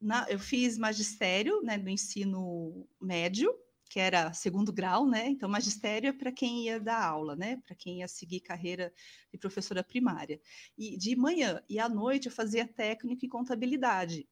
na, 0.00 0.26
eu 0.28 0.38
fiz 0.38 0.76
magistério 0.76 1.62
né, 1.62 1.78
do 1.78 1.88
ensino 1.88 2.86
médio, 3.00 3.54
que 3.88 3.98
era 3.98 4.32
segundo 4.34 4.72
grau, 4.72 5.06
né? 5.06 5.28
Então, 5.28 5.48
magistério 5.48 6.08
é 6.10 6.12
para 6.12 6.30
quem 6.30 6.66
ia 6.66 6.78
dar 6.78 7.02
aula, 7.02 7.34
né? 7.34 7.56
Para 7.66 7.74
quem 7.74 8.00
ia 8.00 8.08
seguir 8.08 8.40
carreira 8.40 8.92
de 9.32 9.38
professora 9.38 9.82
primária. 9.82 10.38
E 10.76 10.98
de 10.98 11.16
manhã 11.16 11.62
e 11.68 11.78
à 11.78 11.88
noite 11.88 12.26
eu 12.26 12.32
fazia 12.32 12.66
técnico 12.66 13.24
em 13.24 13.28
contabilidade. 13.28 14.28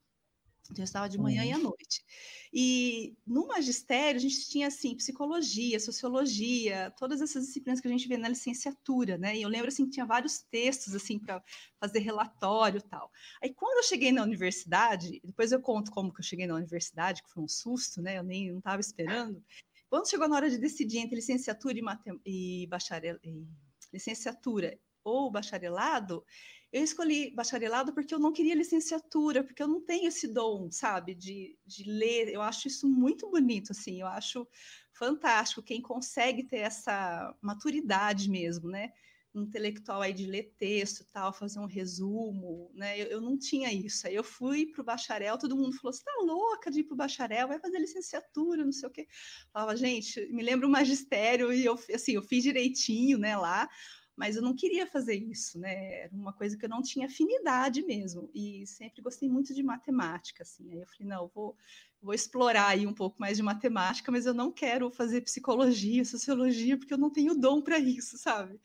Então, 0.70 0.82
eu 0.82 0.84
estava 0.84 1.08
de 1.08 1.18
manhã 1.18 1.42
Uhum. 1.42 1.48
e 1.48 1.52
à 1.52 1.58
noite. 1.58 2.04
E 2.52 3.16
no 3.26 3.46
magistério, 3.46 4.18
a 4.18 4.22
gente 4.22 4.48
tinha, 4.48 4.66
assim, 4.68 4.96
psicologia, 4.96 5.78
sociologia, 5.80 6.92
todas 6.98 7.20
essas 7.20 7.46
disciplinas 7.46 7.80
que 7.80 7.88
a 7.88 7.90
gente 7.90 8.08
vê 8.08 8.16
na 8.16 8.28
licenciatura, 8.28 9.18
né? 9.18 9.36
E 9.36 9.42
eu 9.42 9.48
lembro, 9.48 9.68
assim, 9.68 9.84
que 9.84 9.92
tinha 9.92 10.06
vários 10.06 10.40
textos, 10.42 10.94
assim, 10.94 11.18
para 11.18 11.42
fazer 11.80 12.00
relatório 12.00 12.78
e 12.78 12.82
tal. 12.82 13.10
Aí, 13.42 13.52
quando 13.54 13.78
eu 13.78 13.82
cheguei 13.84 14.12
na 14.12 14.22
universidade, 14.22 15.20
depois 15.24 15.52
eu 15.52 15.60
conto 15.60 15.90
como 15.90 16.12
que 16.12 16.20
eu 16.20 16.24
cheguei 16.24 16.46
na 16.46 16.54
universidade, 16.54 17.22
que 17.22 17.30
foi 17.30 17.42
um 17.44 17.48
susto, 17.48 18.02
né? 18.02 18.18
Eu 18.18 18.22
nem 18.24 18.50
não 18.50 18.58
estava 18.58 18.80
esperando. 18.80 19.44
Quando 19.88 20.08
chegou 20.10 20.28
na 20.28 20.36
hora 20.36 20.50
de 20.50 20.58
decidir 20.58 20.98
entre 20.98 21.16
licenciatura 21.16 21.78
e, 21.78 21.82
matem 21.82 22.20
e 22.24 22.66
bacharel... 22.68 23.18
e 23.22 23.46
licenciatura 23.92 24.78
ou 25.04 25.30
bacharelado, 25.30 26.24
eu 26.72 26.82
escolhi 26.82 27.30
bacharelado 27.30 27.92
porque 27.92 28.14
eu 28.14 28.18
não 28.18 28.32
queria 28.32 28.54
licenciatura, 28.54 29.44
porque 29.44 29.62
eu 29.62 29.68
não 29.68 29.80
tenho 29.80 30.08
esse 30.08 30.28
dom, 30.28 30.70
sabe, 30.70 31.14
de, 31.14 31.56
de 31.64 31.84
ler. 31.88 32.28
Eu 32.28 32.42
acho 32.42 32.68
isso 32.68 32.88
muito 32.88 33.30
bonito, 33.30 33.72
assim, 33.72 34.00
eu 34.00 34.06
acho 34.06 34.46
fantástico 34.92 35.62
quem 35.62 35.80
consegue 35.80 36.44
ter 36.44 36.58
essa 36.58 37.34
maturidade 37.40 38.28
mesmo, 38.28 38.68
né? 38.68 38.92
Intelectual 39.34 40.00
aí 40.00 40.14
de 40.14 40.26
ler 40.26 40.54
texto 40.56 41.06
tal, 41.12 41.32
fazer 41.32 41.60
um 41.60 41.66
resumo, 41.66 42.70
né? 42.74 42.98
Eu, 42.98 43.06
eu 43.08 43.20
não 43.20 43.38
tinha 43.38 43.72
isso. 43.72 44.06
Aí 44.06 44.14
eu 44.14 44.24
fui 44.24 44.66
para 44.66 44.80
o 44.80 44.84
bacharel, 44.84 45.38
todo 45.38 45.56
mundo 45.56 45.76
falou: 45.76 45.92
você 45.92 46.02
tá 46.02 46.12
louca 46.22 46.70
de 46.70 46.80
ir 46.80 46.84
para 46.84 46.94
o 46.94 46.96
bacharel, 46.96 47.48
vai 47.48 47.60
fazer 47.60 47.78
licenciatura, 47.78 48.64
não 48.64 48.72
sei 48.72 48.88
o 48.88 48.92
quê. 48.92 49.06
Falava, 49.52 49.76
gente, 49.76 50.26
me 50.32 50.42
lembro 50.42 50.66
o 50.66 50.70
magistério, 50.70 51.52
e 51.52 51.64
eu 51.64 51.78
assim, 51.94 52.12
eu 52.12 52.22
fiz 52.22 52.42
direitinho, 52.42 53.18
né, 53.18 53.36
lá 53.36 53.68
mas 54.16 54.34
eu 54.34 54.42
não 54.42 54.56
queria 54.56 54.86
fazer 54.86 55.14
isso, 55.14 55.58
né? 55.58 56.04
Era 56.04 56.14
uma 56.14 56.32
coisa 56.32 56.56
que 56.56 56.64
eu 56.64 56.68
não 56.68 56.80
tinha 56.80 57.06
afinidade 57.06 57.82
mesmo, 57.82 58.30
e 58.34 58.66
sempre 58.66 59.02
gostei 59.02 59.28
muito 59.28 59.54
de 59.54 59.62
matemática, 59.62 60.42
assim. 60.42 60.72
Aí 60.72 60.80
eu 60.80 60.86
falei, 60.86 61.08
não, 61.08 61.22
eu 61.24 61.30
vou, 61.34 61.56
vou 62.00 62.14
explorar 62.14 62.68
aí 62.68 62.86
um 62.86 62.94
pouco 62.94 63.20
mais 63.20 63.36
de 63.36 63.42
matemática, 63.42 64.10
mas 64.10 64.24
eu 64.24 64.32
não 64.32 64.50
quero 64.50 64.90
fazer 64.90 65.20
psicologia, 65.20 66.04
sociologia, 66.04 66.78
porque 66.78 66.94
eu 66.94 66.98
não 66.98 67.10
tenho 67.10 67.34
dom 67.34 67.60
para 67.60 67.78
isso, 67.78 68.16
sabe? 68.18 68.58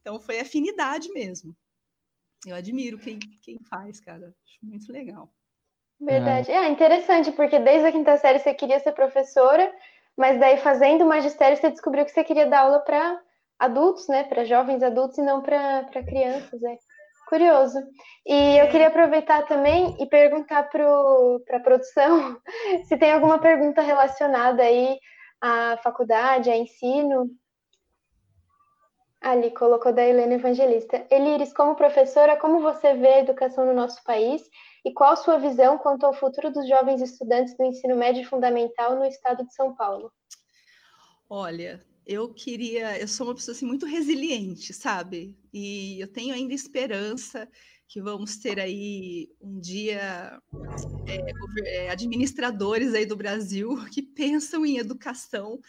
Então 0.00 0.20
foi 0.20 0.38
afinidade 0.38 1.10
mesmo. 1.12 1.56
Eu 2.46 2.54
admiro 2.56 2.98
quem, 2.98 3.18
quem 3.18 3.58
faz, 3.60 4.00
cara. 4.00 4.34
Acho 4.44 4.58
muito 4.62 4.92
legal. 4.92 5.32
Verdade. 6.00 6.50
É 6.50 6.68
interessante, 6.68 7.30
porque 7.32 7.58
desde 7.60 7.86
a 7.86 7.92
quinta 7.92 8.16
série 8.16 8.40
você 8.40 8.52
queria 8.52 8.80
ser 8.80 8.92
professora, 8.92 9.72
mas 10.16 10.38
daí 10.38 10.56
fazendo 10.58 11.04
magistério 11.04 11.56
você 11.56 11.70
descobriu 11.70 12.04
que 12.04 12.10
você 12.10 12.24
queria 12.24 12.46
dar 12.46 12.62
aula 12.62 12.80
para 12.80 13.22
adultos, 13.62 14.08
né? 14.08 14.24
Para 14.24 14.44
jovens 14.44 14.82
adultos 14.82 15.18
e 15.18 15.22
não 15.22 15.40
para 15.40 15.84
crianças. 16.04 16.62
É 16.62 16.76
curioso. 17.28 17.78
E 18.26 18.58
eu 18.58 18.68
queria 18.68 18.88
aproveitar 18.88 19.46
também 19.46 19.96
e 20.00 20.06
perguntar 20.06 20.64
para 20.64 21.56
a 21.56 21.60
produção 21.60 22.40
se 22.88 22.96
tem 22.96 23.12
alguma 23.12 23.38
pergunta 23.38 23.80
relacionada 23.80 24.62
aí 24.62 24.98
à 25.40 25.76
faculdade, 25.82 26.50
a 26.50 26.56
ensino. 26.56 27.30
Ali, 29.20 29.52
colocou 29.52 29.92
da 29.92 30.04
Helena 30.04 30.34
Evangelista. 30.34 31.06
Elires, 31.08 31.54
como 31.54 31.76
professora, 31.76 32.36
como 32.36 32.60
você 32.60 32.94
vê 32.94 33.06
a 33.06 33.20
educação 33.20 33.64
no 33.64 33.72
nosso 33.72 34.02
país 34.02 34.42
e 34.84 34.92
qual 34.92 35.16
sua 35.16 35.38
visão 35.38 35.78
quanto 35.78 36.04
ao 36.04 36.12
futuro 36.12 36.50
dos 36.50 36.68
jovens 36.68 37.00
estudantes 37.00 37.56
do 37.56 37.62
ensino 37.62 37.94
médio 37.94 38.28
fundamental 38.28 38.96
no 38.96 39.04
estado 39.04 39.46
de 39.46 39.54
São 39.54 39.76
Paulo? 39.76 40.12
Olha, 41.30 41.80
eu 42.06 42.32
queria, 42.32 42.98
eu 42.98 43.08
sou 43.08 43.26
uma 43.28 43.34
pessoa 43.34 43.54
assim, 43.54 43.66
muito 43.66 43.86
resiliente, 43.86 44.72
sabe? 44.72 45.36
E 45.52 46.00
eu 46.00 46.08
tenho 46.08 46.34
ainda 46.34 46.54
esperança 46.54 47.48
que 47.88 48.00
vamos 48.00 48.36
ter 48.36 48.58
aí 48.58 49.30
um 49.40 49.60
dia 49.60 50.40
é, 51.66 51.90
administradores 51.90 52.94
aí 52.94 53.04
do 53.04 53.16
Brasil 53.16 53.76
que 53.92 54.02
pensam 54.02 54.64
em 54.64 54.78
educação 54.78 55.60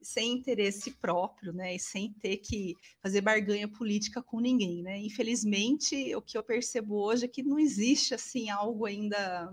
sem 0.00 0.32
interesse 0.32 0.92
próprio, 0.92 1.52
né, 1.52 1.74
e 1.74 1.78
sem 1.78 2.12
ter 2.14 2.36
que 2.36 2.74
fazer 3.02 3.20
barganha 3.20 3.66
política 3.66 4.22
com 4.22 4.38
ninguém, 4.40 4.80
né? 4.82 4.96
Infelizmente, 4.98 6.14
o 6.14 6.22
que 6.22 6.38
eu 6.38 6.42
percebo 6.42 6.94
hoje 6.94 7.24
é 7.24 7.28
que 7.28 7.42
não 7.42 7.58
existe 7.58 8.14
assim 8.14 8.48
algo 8.48 8.86
ainda 8.86 9.52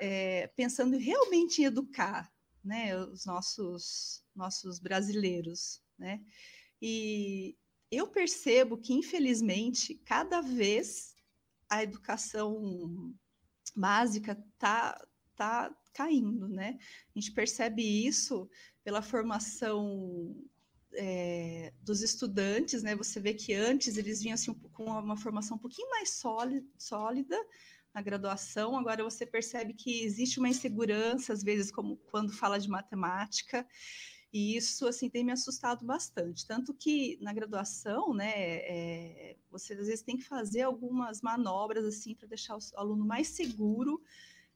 é, 0.00 0.46
pensando 0.56 0.96
realmente 0.96 1.60
em 1.60 1.66
educar, 1.66 2.32
né, 2.64 2.96
os 2.96 3.26
nossos 3.26 4.24
nossos 4.38 4.78
brasileiros, 4.78 5.82
né? 5.98 6.20
E 6.80 7.56
eu 7.90 8.06
percebo 8.06 8.78
que 8.78 8.94
infelizmente 8.94 9.94
cada 10.04 10.40
vez 10.40 11.14
a 11.68 11.82
educação 11.82 13.14
básica 13.74 14.42
tá 14.58 14.98
tá 15.36 15.72
caindo, 15.92 16.48
né? 16.48 16.78
A 17.14 17.18
gente 17.18 17.32
percebe 17.32 17.82
isso 17.82 18.48
pela 18.82 19.02
formação 19.02 20.34
é, 20.94 21.72
dos 21.82 22.02
estudantes, 22.02 22.82
né? 22.82 22.96
Você 22.96 23.20
vê 23.20 23.34
que 23.34 23.54
antes 23.54 23.96
eles 23.96 24.20
vinham 24.20 24.34
assim, 24.34 24.52
com 24.54 24.84
uma 24.84 25.16
formação 25.16 25.56
um 25.56 25.60
pouquinho 25.60 25.88
mais 25.90 26.10
sólida, 26.10 26.66
sólida 26.76 27.36
na 27.94 28.02
graduação, 28.02 28.76
agora 28.76 29.02
você 29.02 29.26
percebe 29.26 29.74
que 29.74 30.02
existe 30.04 30.38
uma 30.38 30.48
insegurança, 30.48 31.32
às 31.32 31.42
vezes, 31.42 31.70
como 31.70 31.96
quando 32.10 32.32
fala 32.32 32.58
de 32.58 32.68
matemática, 32.68 33.66
e 34.32 34.56
isso 34.56 34.86
assim 34.86 35.08
tem 35.08 35.24
me 35.24 35.32
assustado 35.32 35.84
bastante. 35.84 36.46
Tanto 36.46 36.74
que 36.74 37.18
na 37.20 37.32
graduação, 37.32 38.12
né, 38.12 38.32
é, 38.34 39.36
você 39.50 39.72
às 39.72 39.86
vezes 39.86 40.02
tem 40.02 40.16
que 40.16 40.24
fazer 40.24 40.62
algumas 40.62 41.22
manobras 41.22 41.84
assim 41.84 42.14
para 42.14 42.28
deixar 42.28 42.56
o 42.56 42.60
aluno 42.76 43.06
mais 43.06 43.28
seguro 43.28 44.02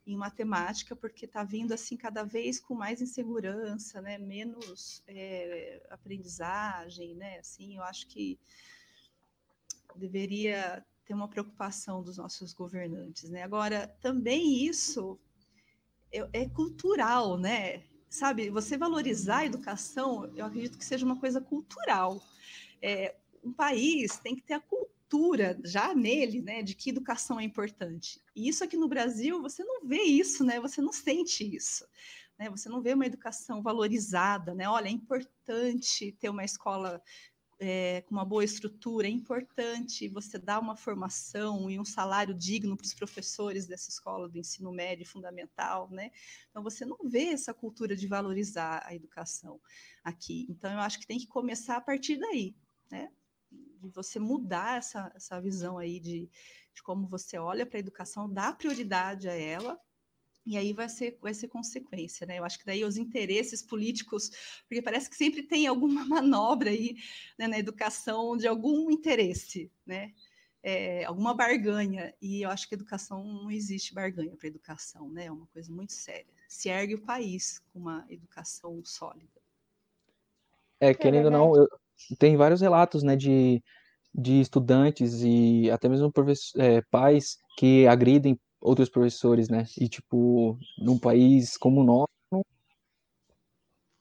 em 0.06 0.16
matemática, 0.16 0.96
porque 0.96 1.24
está 1.26 1.44
vindo 1.44 1.72
assim 1.72 1.96
cada 1.96 2.24
vez 2.24 2.58
com 2.58 2.74
mais 2.74 3.00
insegurança, 3.00 4.02
né? 4.02 4.18
Menos 4.18 5.02
é, 5.06 5.86
aprendizagem, 5.90 7.14
né? 7.14 7.38
Assim, 7.38 7.76
eu 7.76 7.82
acho 7.84 8.08
que 8.08 8.38
deveria 9.94 10.84
ter 11.04 11.14
uma 11.14 11.28
preocupação 11.28 12.02
dos 12.02 12.16
nossos 12.16 12.52
governantes, 12.52 13.30
né? 13.30 13.42
Agora, 13.42 13.86
também 14.00 14.66
isso 14.66 15.18
é, 16.10 16.28
é 16.32 16.48
cultural, 16.48 17.38
né? 17.38 17.84
Sabe, 18.12 18.50
você 18.50 18.76
valorizar 18.76 19.38
a 19.38 19.46
educação, 19.46 20.30
eu 20.36 20.44
acredito 20.44 20.76
que 20.76 20.84
seja 20.84 21.06
uma 21.06 21.18
coisa 21.18 21.40
cultural. 21.40 22.22
É, 22.82 23.16
um 23.42 23.54
país 23.54 24.18
tem 24.18 24.36
que 24.36 24.42
ter 24.42 24.52
a 24.52 24.60
cultura 24.60 25.58
já 25.64 25.94
nele, 25.94 26.42
né, 26.42 26.62
de 26.62 26.74
que 26.74 26.90
educação 26.90 27.40
é 27.40 27.42
importante. 27.42 28.20
E 28.36 28.50
isso 28.50 28.62
aqui 28.62 28.76
no 28.76 28.86
Brasil, 28.86 29.40
você 29.40 29.64
não 29.64 29.88
vê 29.88 30.02
isso, 30.02 30.44
né? 30.44 30.60
Você 30.60 30.82
não 30.82 30.92
sente 30.92 31.42
isso. 31.56 31.86
Né? 32.38 32.50
Você 32.50 32.68
não 32.68 32.82
vê 32.82 32.92
uma 32.92 33.06
educação 33.06 33.62
valorizada, 33.62 34.54
né? 34.54 34.68
Olha, 34.68 34.88
é 34.88 34.92
importante 34.92 36.12
ter 36.12 36.28
uma 36.28 36.44
escola 36.44 37.02
é, 37.64 38.00
com 38.02 38.16
uma 38.16 38.24
boa 38.24 38.42
estrutura, 38.42 39.06
é 39.06 39.10
importante 39.10 40.08
você 40.08 40.36
dar 40.36 40.58
uma 40.58 40.74
formação 40.74 41.70
e 41.70 41.78
um 41.78 41.84
salário 41.84 42.34
digno 42.34 42.76
para 42.76 42.84
os 42.84 42.92
professores 42.92 43.68
dessa 43.68 43.88
escola 43.88 44.28
do 44.28 44.36
ensino 44.36 44.72
médio 44.72 45.06
fundamental, 45.06 45.88
né? 45.88 46.10
Então 46.50 46.60
você 46.60 46.84
não 46.84 46.98
vê 47.04 47.26
essa 47.26 47.54
cultura 47.54 47.94
de 47.94 48.08
valorizar 48.08 48.82
a 48.84 48.92
educação 48.96 49.60
aqui. 50.02 50.44
Então 50.50 50.72
eu 50.72 50.80
acho 50.80 50.98
que 50.98 51.06
tem 51.06 51.20
que 51.20 51.28
começar 51.28 51.76
a 51.76 51.80
partir 51.80 52.16
daí, 52.16 52.56
né? 52.90 53.12
de 53.52 53.88
você 53.90 54.18
mudar 54.18 54.78
essa, 54.78 55.12
essa 55.14 55.40
visão 55.40 55.78
aí 55.78 56.00
de, 56.00 56.28
de 56.74 56.82
como 56.82 57.06
você 57.06 57.38
olha 57.38 57.64
para 57.64 57.78
a 57.78 57.80
educação, 57.80 58.32
dá 58.32 58.52
prioridade 58.52 59.28
a 59.28 59.34
ela, 59.34 59.78
e 60.44 60.56
aí 60.56 60.72
vai 60.72 60.88
ser, 60.88 61.16
vai 61.20 61.32
ser 61.32 61.48
consequência, 61.48 62.26
né? 62.26 62.38
Eu 62.38 62.44
acho 62.44 62.58
que 62.58 62.66
daí 62.66 62.84
os 62.84 62.96
interesses 62.96 63.62
políticos, 63.62 64.30
porque 64.68 64.82
parece 64.82 65.08
que 65.08 65.16
sempre 65.16 65.42
tem 65.42 65.66
alguma 65.66 66.04
manobra 66.06 66.70
aí 66.70 66.96
né, 67.38 67.46
na 67.46 67.58
educação 67.58 68.36
de 68.36 68.46
algum 68.46 68.90
interesse, 68.90 69.70
né? 69.86 70.12
É, 70.62 71.04
alguma 71.04 71.34
barganha. 71.34 72.14
E 72.20 72.42
eu 72.42 72.50
acho 72.50 72.68
que 72.68 72.74
educação 72.74 73.24
não 73.24 73.50
existe 73.50 73.94
barganha 73.94 74.36
para 74.36 74.48
educação, 74.48 75.08
né? 75.08 75.26
É 75.26 75.32
uma 75.32 75.46
coisa 75.46 75.72
muito 75.72 75.92
séria. 75.92 76.32
Se 76.48 76.68
ergue 76.68 76.94
o 76.94 77.02
país 77.02 77.60
com 77.72 77.78
uma 77.78 78.04
educação 78.08 78.80
sólida. 78.84 79.40
É, 80.80 80.92
querendo 80.92 81.26
ou 81.26 81.30
não, 81.30 81.56
eu, 81.56 81.68
tem 82.18 82.36
vários 82.36 82.60
relatos, 82.60 83.04
né, 83.04 83.14
de, 83.14 83.62
de 84.12 84.40
estudantes 84.40 85.22
e 85.22 85.70
até 85.70 85.88
mesmo 85.88 86.12
é, 86.56 86.82
pais 86.90 87.38
que 87.56 87.86
agridem 87.86 88.38
outros 88.62 88.88
professores, 88.88 89.48
né? 89.48 89.66
E, 89.78 89.88
tipo, 89.88 90.58
num 90.78 90.98
país 90.98 91.56
como 91.56 91.80
o 91.80 91.84
nosso, 91.84 92.46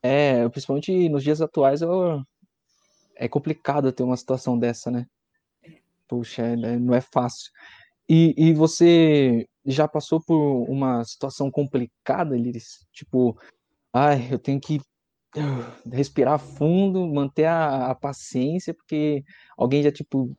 é, 0.04 0.48
principalmente 0.50 1.10
nos 1.10 1.24
dias 1.24 1.42
atuais, 1.42 1.82
eu, 1.82 2.24
é 3.16 3.28
complicado 3.28 3.92
ter 3.92 4.04
uma 4.04 4.18
situação 4.18 4.58
dessa, 4.58 4.90
né? 4.90 5.06
Puxa, 6.08 6.44
é, 6.44 6.56
não 6.56 6.94
é 6.94 7.02
fácil. 7.02 7.52
E, 8.08 8.34
e 8.38 8.54
você 8.54 9.48
já 9.66 9.88
passou 9.88 10.22
por 10.22 10.70
uma 10.70 11.04
situação 11.04 11.50
complicada, 11.52 12.36
Liris? 12.36 12.86
Tipo, 12.92 13.38
ai, 13.94 14.28
eu 14.32 14.40
tenho 14.40 14.60
que 14.60 14.82
respirar 15.92 16.40
fundo, 16.40 17.08
manter 17.08 17.46
a, 17.46 17.92
a, 17.92 17.96
paciência, 17.96 18.74
porque 18.74 19.24
alguém 19.58 19.82
já, 19.82 19.92
tipo, 19.92 20.36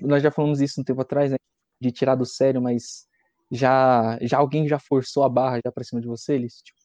nós 0.00 0.22
já 0.22 0.30
falamos 0.30 0.60
isso 0.60 0.80
um 0.80 0.84
tempo 0.84 1.00
atrás, 1.00 1.32
né, 1.32 1.36
de 1.80 1.90
tirar 1.90 2.14
do 2.14 2.24
sério, 2.24 2.62
mas 2.62 3.06
já, 3.52 4.18
já 4.22 4.38
alguém 4.38 4.66
já 4.66 4.78
forçou 4.78 5.24
a 5.24 5.28
barra 5.28 5.60
já 5.62 5.70
para 5.70 5.84
cima 5.84 6.00
de 6.00 6.08
você, 6.08 6.32
eles, 6.34 6.62
tipo, 6.62 6.78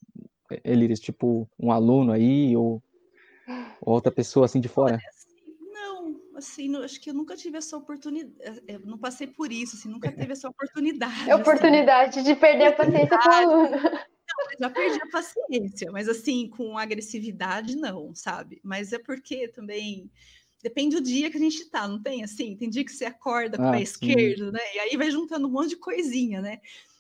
eles, 0.64 1.00
tipo, 1.00 1.50
um 1.58 1.72
aluno 1.72 2.12
aí, 2.12 2.56
ou, 2.56 2.84
ou 3.82 3.94
outra 3.94 4.12
pessoa 4.12 4.46
assim 4.46 4.60
de 4.60 4.68
fora? 4.68 5.00
Não, 5.72 6.20
assim, 6.36 6.76
acho 6.84 7.00
que 7.00 7.10
eu 7.10 7.14
nunca 7.14 7.38
tive 7.38 7.58
essa 7.58 7.78
oportunidade, 7.78 8.62
eu 8.68 8.82
não 8.82 8.98
passei 8.98 9.28
por 9.28 9.52
isso, 9.52 9.78
assim, 9.78 9.90
nunca 9.90 10.12
teve 10.12 10.34
essa 10.34 10.50
oportunidade. 10.50 11.30
É 11.30 11.36
oportunidade 11.36 12.20
assim. 12.20 12.34
de 12.34 12.36
perder 12.36 12.66
a 12.68 12.74
paciência 12.74 13.18
com 13.18 13.30
o 13.30 13.34
aluno 13.34 13.78
já 14.60 14.70
perdi 14.70 15.02
a 15.02 15.10
paciência, 15.10 15.92
mas 15.92 16.08
assim, 16.08 16.50
com 16.50 16.78
agressividade, 16.78 17.76
não, 17.76 18.14
sabe? 18.14 18.60
Mas 18.64 18.94
é 18.94 19.00
porque 19.00 19.48
também 19.48 20.12
depende 20.68 20.98
do 20.98 21.02
dia 21.02 21.32
que 21.32 21.38
a 21.38 21.40
gente 21.40 21.64
tá, 21.66 21.88
não 21.88 22.02
tem 22.02 22.24
assim? 22.24 22.56
Tem 22.58 22.70
dia 22.70 22.84
que 22.84 22.92
você 22.92 23.06
acorda 23.06 23.58
com 23.58 23.64
o 23.64 23.68
ah, 23.68 23.72
pé 23.72 23.82
esquerdo, 23.82 24.52
né? 24.52 24.60
E 24.76 24.80
aí 24.80 24.98
vai 24.98 25.10
juntando 25.10 25.48
um 25.48 25.52
monte 25.52 25.70
de 25.70 25.78
coisinha, 25.78 26.42
né? 26.42 26.60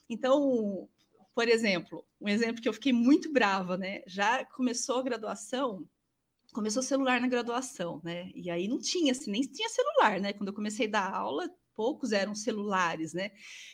Então, 0.10 0.88
por 1.36 1.50
exemplo, 1.50 2.06
um 2.20 2.30
exemplo 2.30 2.62
que 2.62 2.70
eu 2.70 2.74
fiquei 2.74 2.94
muito 2.94 3.32
brava, 3.32 3.78
né? 3.78 4.02
Já 4.08 4.46
começou 4.46 5.00
a 5.00 5.04
graduação, 5.04 5.86
começou 6.54 6.82
celular 6.82 7.20
na 7.20 7.28
graduação, 7.28 8.00
né? 8.04 8.32
E 8.34 8.50
aí 8.50 8.70
não 8.70 8.80
tinha, 8.80 9.12
assim, 9.12 9.30
nem 9.32 9.42
tinha 9.42 9.68
celular, 9.68 10.20
né? 10.22 10.32
Quando 10.32 10.48
eu 10.48 10.56
comecei 10.56 10.88
a 10.88 10.92
dar 10.92 11.14
aula, 11.14 11.50
poucos 11.76 12.14
eram 12.14 12.34
celulares, 12.34 13.14
né? 13.14 13.32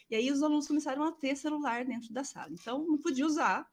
E 0.09 0.15
aí 0.15 0.31
os 0.31 0.41
alunos 0.41 0.67
começaram 0.67 1.03
a 1.03 1.11
ter 1.11 1.35
celular 1.35 1.85
dentro 1.85 2.11
da 2.11 2.23
sala. 2.23 2.49
Então, 2.51 2.83
não 2.83 2.97
podia 2.97 3.27
usar. 3.27 3.69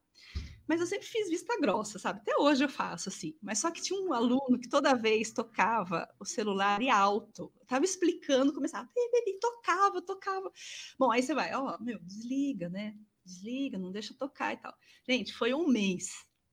Mas 0.70 0.80
eu 0.80 0.86
sempre 0.86 1.04
fiz 1.04 1.28
vista 1.28 1.60
grossa, 1.60 1.98
sabe? 1.98 2.20
Até 2.20 2.36
hoje 2.36 2.62
eu 2.62 2.68
faço 2.68 3.08
assim. 3.08 3.36
Mas 3.42 3.58
só 3.58 3.72
que 3.72 3.82
tinha 3.82 4.00
um 4.00 4.12
aluno 4.12 4.56
que 4.56 4.68
toda 4.68 4.94
vez 4.94 5.32
tocava 5.32 6.08
o 6.20 6.24
celular 6.24 6.80
e 6.80 6.88
alto. 6.88 7.52
Eu 7.58 7.66
tava 7.66 7.84
explicando, 7.84 8.54
começava, 8.54 8.88
e 8.96 9.38
tocava, 9.40 10.00
tocava. 10.00 10.48
Bom, 10.96 11.10
aí 11.10 11.24
você 11.24 11.34
vai, 11.34 11.52
ó, 11.56 11.76
meu, 11.80 11.98
desliga, 12.04 12.68
né? 12.68 12.94
Desliga, 13.24 13.78
não 13.78 13.90
deixa 13.90 14.14
tocar 14.14 14.52
e 14.52 14.58
tal. 14.58 14.72
Gente, 15.04 15.34
foi 15.34 15.52
um 15.52 15.66
mês. 15.66 16.06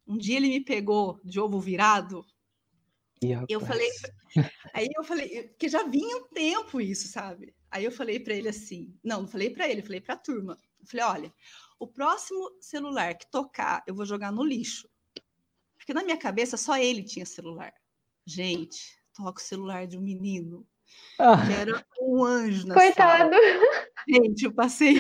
Um 0.08 0.18
dia 0.18 0.38
ele 0.38 0.48
me 0.48 0.66
pegou 0.66 1.22
de 1.24 1.40
ovo 1.40 1.60
virado, 1.60 2.26
eu 3.48 3.60
falei, 3.60 3.90
aí 4.74 4.88
eu 4.96 5.04
falei, 5.04 5.54
que 5.60 5.70
já 5.70 5.84
vinha 5.84 6.18
um 6.18 6.28
tempo 6.30 6.82
isso, 6.82 7.08
sabe? 7.08 7.56
Aí 7.70 7.86
eu 7.86 7.92
falei 7.92 8.20
para 8.20 8.34
ele 8.34 8.50
assim, 8.50 8.96
não, 9.04 9.22
não 9.22 9.28
falei 9.28 9.52
para 9.52 9.70
ele, 9.70 9.84
falei 9.84 10.02
para 10.02 10.16
a 10.16 10.18
turma. 10.18 10.58
Eu 10.80 10.88
falei, 10.88 11.06
olha, 11.06 11.34
o 11.80 11.88
próximo 11.88 12.52
celular 12.60 13.16
que 13.16 13.30
tocar, 13.30 13.84
eu 13.88 13.96
vou 13.96 14.06
jogar 14.06 14.32
no 14.32 14.44
lixo. 14.44 14.90
Porque 15.78 15.94
na 15.94 16.04
minha 16.04 16.18
cabeça 16.18 16.58
só 16.58 16.78
ele 16.78 17.04
tinha 17.04 17.26
celular. 17.26 17.74
Gente, 18.26 19.00
toca 19.14 19.40
o 19.40 19.44
celular 19.44 19.88
de 19.88 19.98
um 19.98 20.02
menino 20.02 20.68
ah. 21.20 21.46
que 21.46 21.54
era 21.54 21.86
um 22.02 22.24
anjo 22.24 22.68
na 22.68 22.74
Coitado. 22.74 23.36
Sala. 23.36 23.88
Gente, 24.08 24.46
eu 24.46 24.54
passei. 24.54 25.00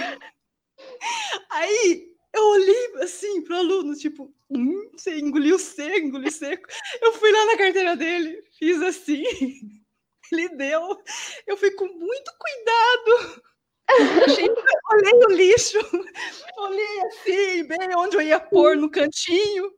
Aí 1.49 2.11
eu 2.33 2.43
olhei 2.49 2.95
assim 3.01 3.41
pro 3.43 3.55
aluno, 3.55 3.95
tipo, 3.95 4.33
hum, 4.49 4.91
você 4.93 5.19
engoliu 5.19 5.57
seco, 5.57 6.07
engoliu 6.07 6.31
seco. 6.31 6.67
Eu 7.01 7.13
fui 7.13 7.31
lá 7.31 7.45
na 7.45 7.57
carteira 7.57 7.95
dele, 7.95 8.43
fiz 8.57 8.81
assim. 8.81 9.23
ele 10.31 10.49
deu. 10.49 11.01
Eu 11.45 11.57
fui 11.57 11.71
com 11.71 11.85
muito 11.85 12.31
cuidado. 12.37 13.43
Olhei 14.91 15.13
o 15.13 15.31
lixo, 15.31 15.77
olhei 16.57 17.01
assim, 17.07 17.67
bem 17.67 17.95
onde 17.95 18.17
eu 18.17 18.21
ia 18.21 18.39
pôr 18.39 18.75
no 18.75 18.89
cantinho, 18.89 19.71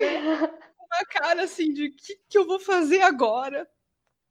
né? 0.00 0.06
uma 0.94 1.04
cara 1.10 1.44
assim 1.44 1.72
de 1.72 1.86
o 1.86 1.96
que, 1.96 2.16
que 2.28 2.38
eu 2.38 2.46
vou 2.46 2.60
fazer 2.60 3.02
agora? 3.02 3.68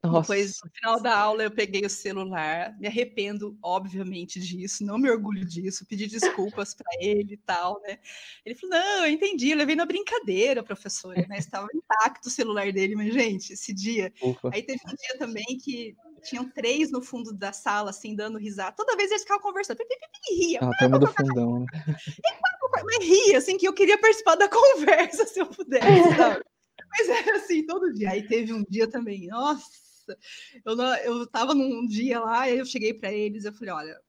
Nossa. 0.03 0.34
Depois, 0.34 0.57
no 0.61 0.69
final 0.71 1.01
da 1.01 1.17
aula, 1.17 1.43
eu 1.43 1.51
peguei 1.51 1.86
o 1.86 1.89
celular, 1.89 2.77
me 2.77 2.88
arrependo, 2.88 3.57
obviamente, 3.63 4.38
disso, 4.38 4.86
não 4.86 4.97
me 4.97 5.09
orgulho 5.09 5.45
disso, 5.45 5.86
pedi 5.88 6.07
desculpas 6.07 6.73
para 6.73 6.91
ele 6.99 7.36
e 7.36 7.38
tal, 7.38 7.81
né? 7.81 7.99
Ele 8.45 8.53
falou: 8.53 8.75
não, 8.77 9.05
eu 9.05 9.11
entendi, 9.11 9.51
eu 9.51 9.57
levei 9.57 9.77
na 9.77 9.86
brincadeira, 9.86 10.61
professora, 10.61 11.25
né? 11.27 11.38
Estava 11.38 11.67
intacto 11.73 12.27
o 12.27 12.31
celular 12.31 12.69
dele, 12.73 12.95
mas, 12.95 13.13
gente, 13.13 13.53
esse 13.53 13.73
dia. 13.73 14.13
Ufa. 14.21 14.49
Aí 14.53 14.61
teve 14.61 14.81
um 14.86 14.95
dia 14.95 15.17
também 15.17 15.45
que 15.63 15.95
tinham 16.24 16.49
três 16.49 16.91
no 16.91 17.01
fundo 17.01 17.34
da 17.34 17.53
sala, 17.53 17.89
assim, 17.91 18.15
dando 18.15 18.38
risada. 18.38 18.76
Toda 18.76 18.95
vez 18.95 19.11
eles 19.11 19.24
ficavam 19.24 19.43
conversando, 19.43 19.80
e 19.82 20.36
ria. 20.36 20.59
Ah, 20.61 20.71
turma 20.80 20.99
do 20.99 21.07
fundão, 21.07 21.59
né? 21.59 21.65
Mas 22.86 23.05
ria, 23.05 23.38
assim, 23.38 23.57
que 23.57 23.67
eu 23.67 23.74
queria 23.74 23.99
participar 23.99 24.36
da 24.36 24.47
conversa 24.49 25.26
se 25.26 25.39
eu 25.39 25.45
pudesse, 25.45 26.17
sabe? 26.17 26.43
Mas 26.89 27.09
era 27.09 27.38
assim, 27.38 27.65
todo 27.65 27.93
dia. 27.93 28.11
Aí 28.11 28.28
teve 28.28 28.53
um 28.53 28.63
dia 28.69 28.88
também, 28.88 29.28
nossa 29.28 29.84
eu, 30.65 30.76
não, 30.76 30.95
eu 30.97 31.28
tava 31.28 31.53
num 31.53 31.86
dia 31.88 32.19
lá, 32.19 32.49
e 32.49 32.59
eu 32.59 32.65
cheguei 32.65 32.93
para 32.93 33.11
eles, 33.11 33.45
eu 33.45 33.53
falei, 33.53 33.74
olha, 33.74 34.01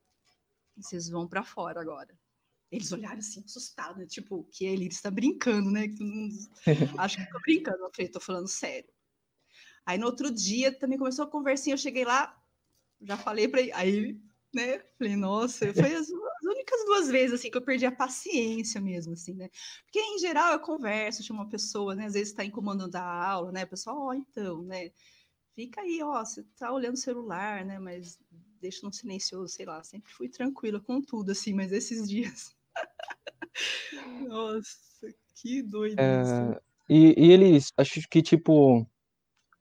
vocês 0.76 1.08
vão 1.08 1.28
para 1.28 1.44
fora 1.44 1.80
agora. 1.80 2.16
Eles 2.70 2.90
olharam 2.90 3.18
assim, 3.18 3.42
assustados, 3.44 3.98
né? 3.98 4.06
tipo, 4.06 4.44
que 4.50 4.64
ele 4.64 4.86
está 4.86 5.10
brincando, 5.10 5.70
né? 5.70 5.86
Que 5.86 5.96
todo 5.96 6.08
mundo 6.08 6.34
acha 6.98 7.16
que 7.16 7.22
eu 7.22 7.32
tô 7.32 7.40
brincando. 7.40 7.78
Eu 7.78 7.90
falei, 7.94 8.10
tô 8.10 8.20
falando 8.20 8.48
sério. 8.48 8.88
Aí 9.86 9.98
no 9.98 10.06
outro 10.06 10.30
dia 10.30 10.72
também 10.72 10.98
começou 10.98 11.24
a 11.24 11.30
conversinha, 11.30 11.74
eu 11.74 11.78
cheguei 11.78 12.04
lá, 12.04 12.36
já 13.02 13.16
falei 13.16 13.48
para 13.48 13.60
ele, 13.60 13.72
aí, 13.72 14.20
né? 14.54 14.78
Falei, 14.98 15.16
nossa, 15.16 15.72
foi 15.74 15.94
as, 15.94 16.08
as, 16.10 16.44
únicas 16.44 16.84
duas 16.86 17.08
vezes 17.08 17.34
assim 17.34 17.50
que 17.50 17.56
eu 17.56 17.62
perdi 17.62 17.86
a 17.86 17.92
paciência 17.92 18.80
mesmo, 18.80 19.12
assim, 19.12 19.34
né? 19.34 19.48
Porque 19.84 20.00
em 20.00 20.18
geral 20.18 20.52
eu 20.52 20.60
converso, 20.60 21.22
chamo 21.22 21.40
uma 21.40 21.48
pessoa, 21.48 21.94
né? 21.94 22.06
Às 22.06 22.14
vezes 22.14 22.28
está 22.30 22.44
incomodando 22.44 22.96
a 22.96 23.02
aula, 23.02 23.52
né? 23.52 23.66
Pessoal, 23.66 23.98
ó, 23.98 24.08
oh, 24.08 24.14
então, 24.14 24.62
né? 24.62 24.90
fica 25.54 25.80
aí, 25.80 26.02
ó, 26.02 26.24
você 26.24 26.42
tá 26.58 26.72
olhando 26.72 26.94
o 26.94 26.98
celular, 26.98 27.64
né? 27.64 27.78
Mas 27.78 28.18
deixa 28.60 28.84
no 28.84 28.92
silencioso, 28.92 29.52
sei 29.52 29.66
lá, 29.66 29.82
sempre 29.82 30.12
fui 30.12 30.28
tranquila 30.28 30.80
com 30.80 31.00
tudo, 31.00 31.32
assim, 31.32 31.54
mas 31.54 31.72
esses 31.72 32.08
dias. 32.08 32.54
Nossa, 34.26 35.14
que 35.34 35.62
doido 35.62 35.98
é. 35.98 36.60
E, 36.88 37.14
e, 37.16 37.32
eles, 37.32 37.68
acho 37.78 38.00
que, 38.10 38.20
tipo, 38.20 38.86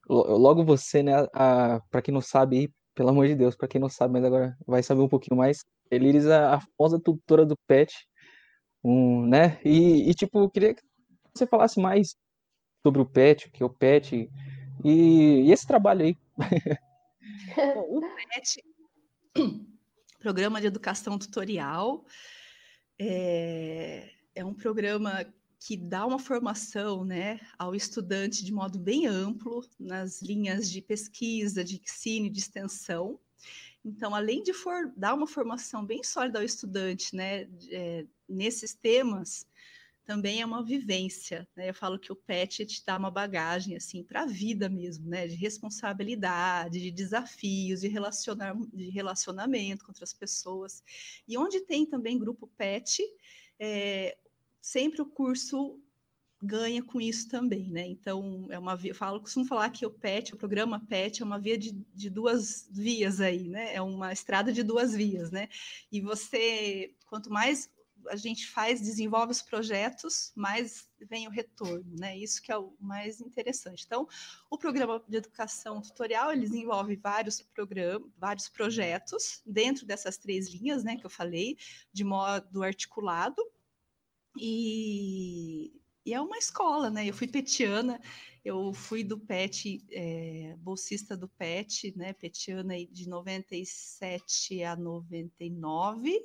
logo 0.07 0.63
você, 0.63 1.01
né, 1.01 1.27
a, 1.33 1.79
pra 1.89 2.01
quem 2.01 2.13
não 2.13 2.21
sabe, 2.21 2.73
pelo 2.93 3.09
amor 3.09 3.27
de 3.27 3.35
Deus, 3.35 3.55
pra 3.55 3.67
quem 3.67 3.79
não 3.79 3.89
sabe, 3.89 4.13
mas 4.13 4.25
agora 4.25 4.57
vai 4.67 4.83
saber 4.83 5.01
um 5.01 5.09
pouquinho 5.09 5.37
mais, 5.37 5.65
eles 5.89 6.25
a, 6.27 6.55
a 6.55 6.59
famosa 6.59 6.99
tutora 6.99 7.45
do 7.45 7.57
PET, 7.67 7.93
um, 8.83 9.25
né, 9.25 9.59
e, 9.63 10.09
e, 10.09 10.13
tipo, 10.13 10.39
eu 10.39 10.49
queria 10.49 10.73
que 10.73 10.81
você 11.33 11.47
falasse 11.47 11.79
mais 11.79 12.15
sobre 12.85 13.01
o 13.01 13.05
PET, 13.05 13.47
o 13.47 13.51
que 13.51 13.63
é 13.63 13.65
o 13.65 13.69
PET, 13.69 14.29
e, 14.83 14.89
e 15.45 15.51
esse 15.51 15.65
trabalho 15.65 16.03
aí? 16.03 16.17
O 17.87 18.01
PET, 18.01 18.63
Programa 20.19 20.59
de 20.59 20.67
Educação 20.67 21.17
Tutorial, 21.17 22.05
é, 22.99 24.09
é 24.35 24.45
um 24.45 24.53
programa 24.53 25.25
que 25.65 25.77
dá 25.77 26.05
uma 26.05 26.19
formação 26.19 27.05
né, 27.05 27.39
ao 27.57 27.73
estudante 27.73 28.43
de 28.43 28.51
modo 28.51 28.77
bem 28.77 29.07
amplo 29.07 29.65
nas 29.79 30.21
linhas 30.21 30.69
de 30.69 30.81
pesquisa, 30.81 31.63
de 31.63 31.81
ensino 31.81 32.29
de 32.29 32.39
extensão. 32.39 33.17
Então, 33.83 34.13
além 34.13 34.43
de 34.43 34.51
for, 34.51 34.91
dar 34.97 35.13
uma 35.13 35.25
formação 35.25 35.85
bem 35.85 36.03
sólida 36.03 36.39
ao 36.39 36.43
estudante 36.43 37.15
né, 37.15 37.47
é, 37.71 38.05
nesses 38.27 38.73
temas, 38.73 39.47
também 40.03 40.41
é 40.41 40.45
uma 40.45 40.61
vivência, 40.61 41.47
né? 41.55 41.69
Eu 41.69 41.73
falo 41.73 41.97
que 41.97 42.11
o 42.11 42.15
pet 42.15 42.65
te 42.65 42.83
dá 42.85 42.97
uma 42.97 43.09
bagagem 43.09 43.77
assim 43.77 44.03
para 44.03 44.23
a 44.23 44.25
vida 44.25 44.67
mesmo, 44.67 45.07
né? 45.07 45.27
De 45.27 45.35
responsabilidade, 45.35 46.81
de 46.81 46.91
desafios, 46.91 47.79
de 47.79 47.87
relacionar, 47.87 48.53
de 48.73 48.89
relacionamento 48.89 49.85
com 49.85 49.91
outras 49.91 50.13
pessoas. 50.13 50.83
E 51.25 51.37
onde 51.37 51.61
tem 51.61 51.85
também 51.85 52.19
grupo 52.19 52.47
pet, 52.57 53.01
é, 53.57 54.17
sempre 54.63 55.01
o 55.01 55.05
curso 55.05 55.77
ganha 56.41 56.81
com 56.81 56.99
isso 56.99 57.29
também, 57.29 57.69
né? 57.69 57.85
Então, 57.85 58.47
é 58.49 58.57
uma 58.57 58.75
via, 58.75 58.95
falo, 58.95 59.19
costumo 59.19 59.45
falar 59.45 59.69
que 59.69 59.85
o 59.85 59.91
PET, 59.91 60.33
o 60.33 60.37
programa 60.37 60.79
PET, 60.79 61.21
é 61.21 61.25
uma 61.25 61.39
via 61.39 61.57
de, 61.57 61.71
de 61.93 62.09
duas 62.09 62.67
vias 62.71 63.19
aí, 63.19 63.49
né? 63.49 63.75
É 63.75 63.81
uma 63.81 64.11
estrada 64.13 64.51
de 64.53 64.63
duas 64.63 64.93
vias, 64.93 65.31
né? 65.31 65.49
E 65.91 65.99
você, 65.99 66.95
quanto 67.05 67.29
mais 67.29 67.69
a 68.09 68.15
gente 68.15 68.47
faz, 68.47 68.81
desenvolve 68.81 69.31
os 69.31 69.41
projetos, 69.41 70.31
mais 70.35 70.89
vem 70.99 71.27
o 71.27 71.31
retorno, 71.31 71.95
né? 71.97 72.17
Isso 72.17 72.41
que 72.41 72.51
é 72.51 72.57
o 72.57 72.73
mais 72.79 73.19
interessante. 73.19 73.83
Então, 73.85 74.07
o 74.49 74.57
programa 74.57 75.03
de 75.07 75.17
educação 75.17 75.81
tutorial, 75.81 76.31
ele 76.31 76.41
desenvolve 76.41 76.95
vários 76.95 77.41
programas, 77.41 78.09
vários 78.17 78.49
projetos 78.49 79.41
dentro 79.45 79.85
dessas 79.85 80.17
três 80.17 80.49
linhas, 80.49 80.83
né, 80.83 80.95
que 80.97 81.05
eu 81.05 81.09
falei, 81.09 81.57
de 81.91 82.03
modo 82.03 82.63
articulado. 82.63 83.41
E, 84.37 85.71
e 86.05 86.13
é 86.13 86.19
uma 86.21 86.37
escola, 86.37 86.89
né? 86.89 87.07
Eu 87.07 87.13
fui 87.13 87.27
petiana, 87.27 88.01
eu 88.43 88.73
fui 88.73 89.03
do 89.03 89.19
PET, 89.19 89.85
é, 89.91 90.55
bolsista 90.57 91.15
do 91.15 91.29
PET, 91.29 91.93
né? 91.97 92.13
Petiana 92.13 92.73
de 92.85 93.07
97 93.07 94.63
a 94.63 94.75
99 94.75 96.19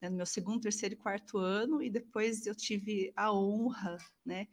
né, 0.00 0.08
no 0.08 0.16
meu 0.16 0.26
segundo, 0.26 0.62
terceiro 0.62 0.94
e 0.94 0.98
quarto 0.98 1.38
ano, 1.38 1.82
e 1.82 1.90
depois 1.90 2.46
eu 2.46 2.54
tive 2.54 3.12
a 3.14 3.32
honra, 3.32 3.98
né, 4.24 4.48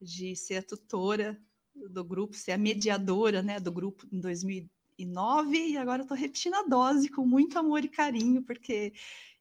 de 0.00 0.34
ser 0.34 0.56
a 0.56 0.62
tutora 0.62 1.38
do 1.74 2.02
grupo, 2.02 2.34
ser 2.34 2.52
a 2.52 2.58
mediadora, 2.58 3.42
né, 3.42 3.60
do 3.60 3.70
grupo 3.70 4.06
em 4.10 4.20
2009, 4.20 5.58
e 5.72 5.76
agora 5.76 6.02
estou 6.02 6.16
repetindo 6.16 6.54
a 6.54 6.62
dose 6.62 7.10
com 7.10 7.26
muito 7.26 7.58
amor 7.58 7.84
e 7.84 7.88
carinho, 7.88 8.42
porque 8.42 8.94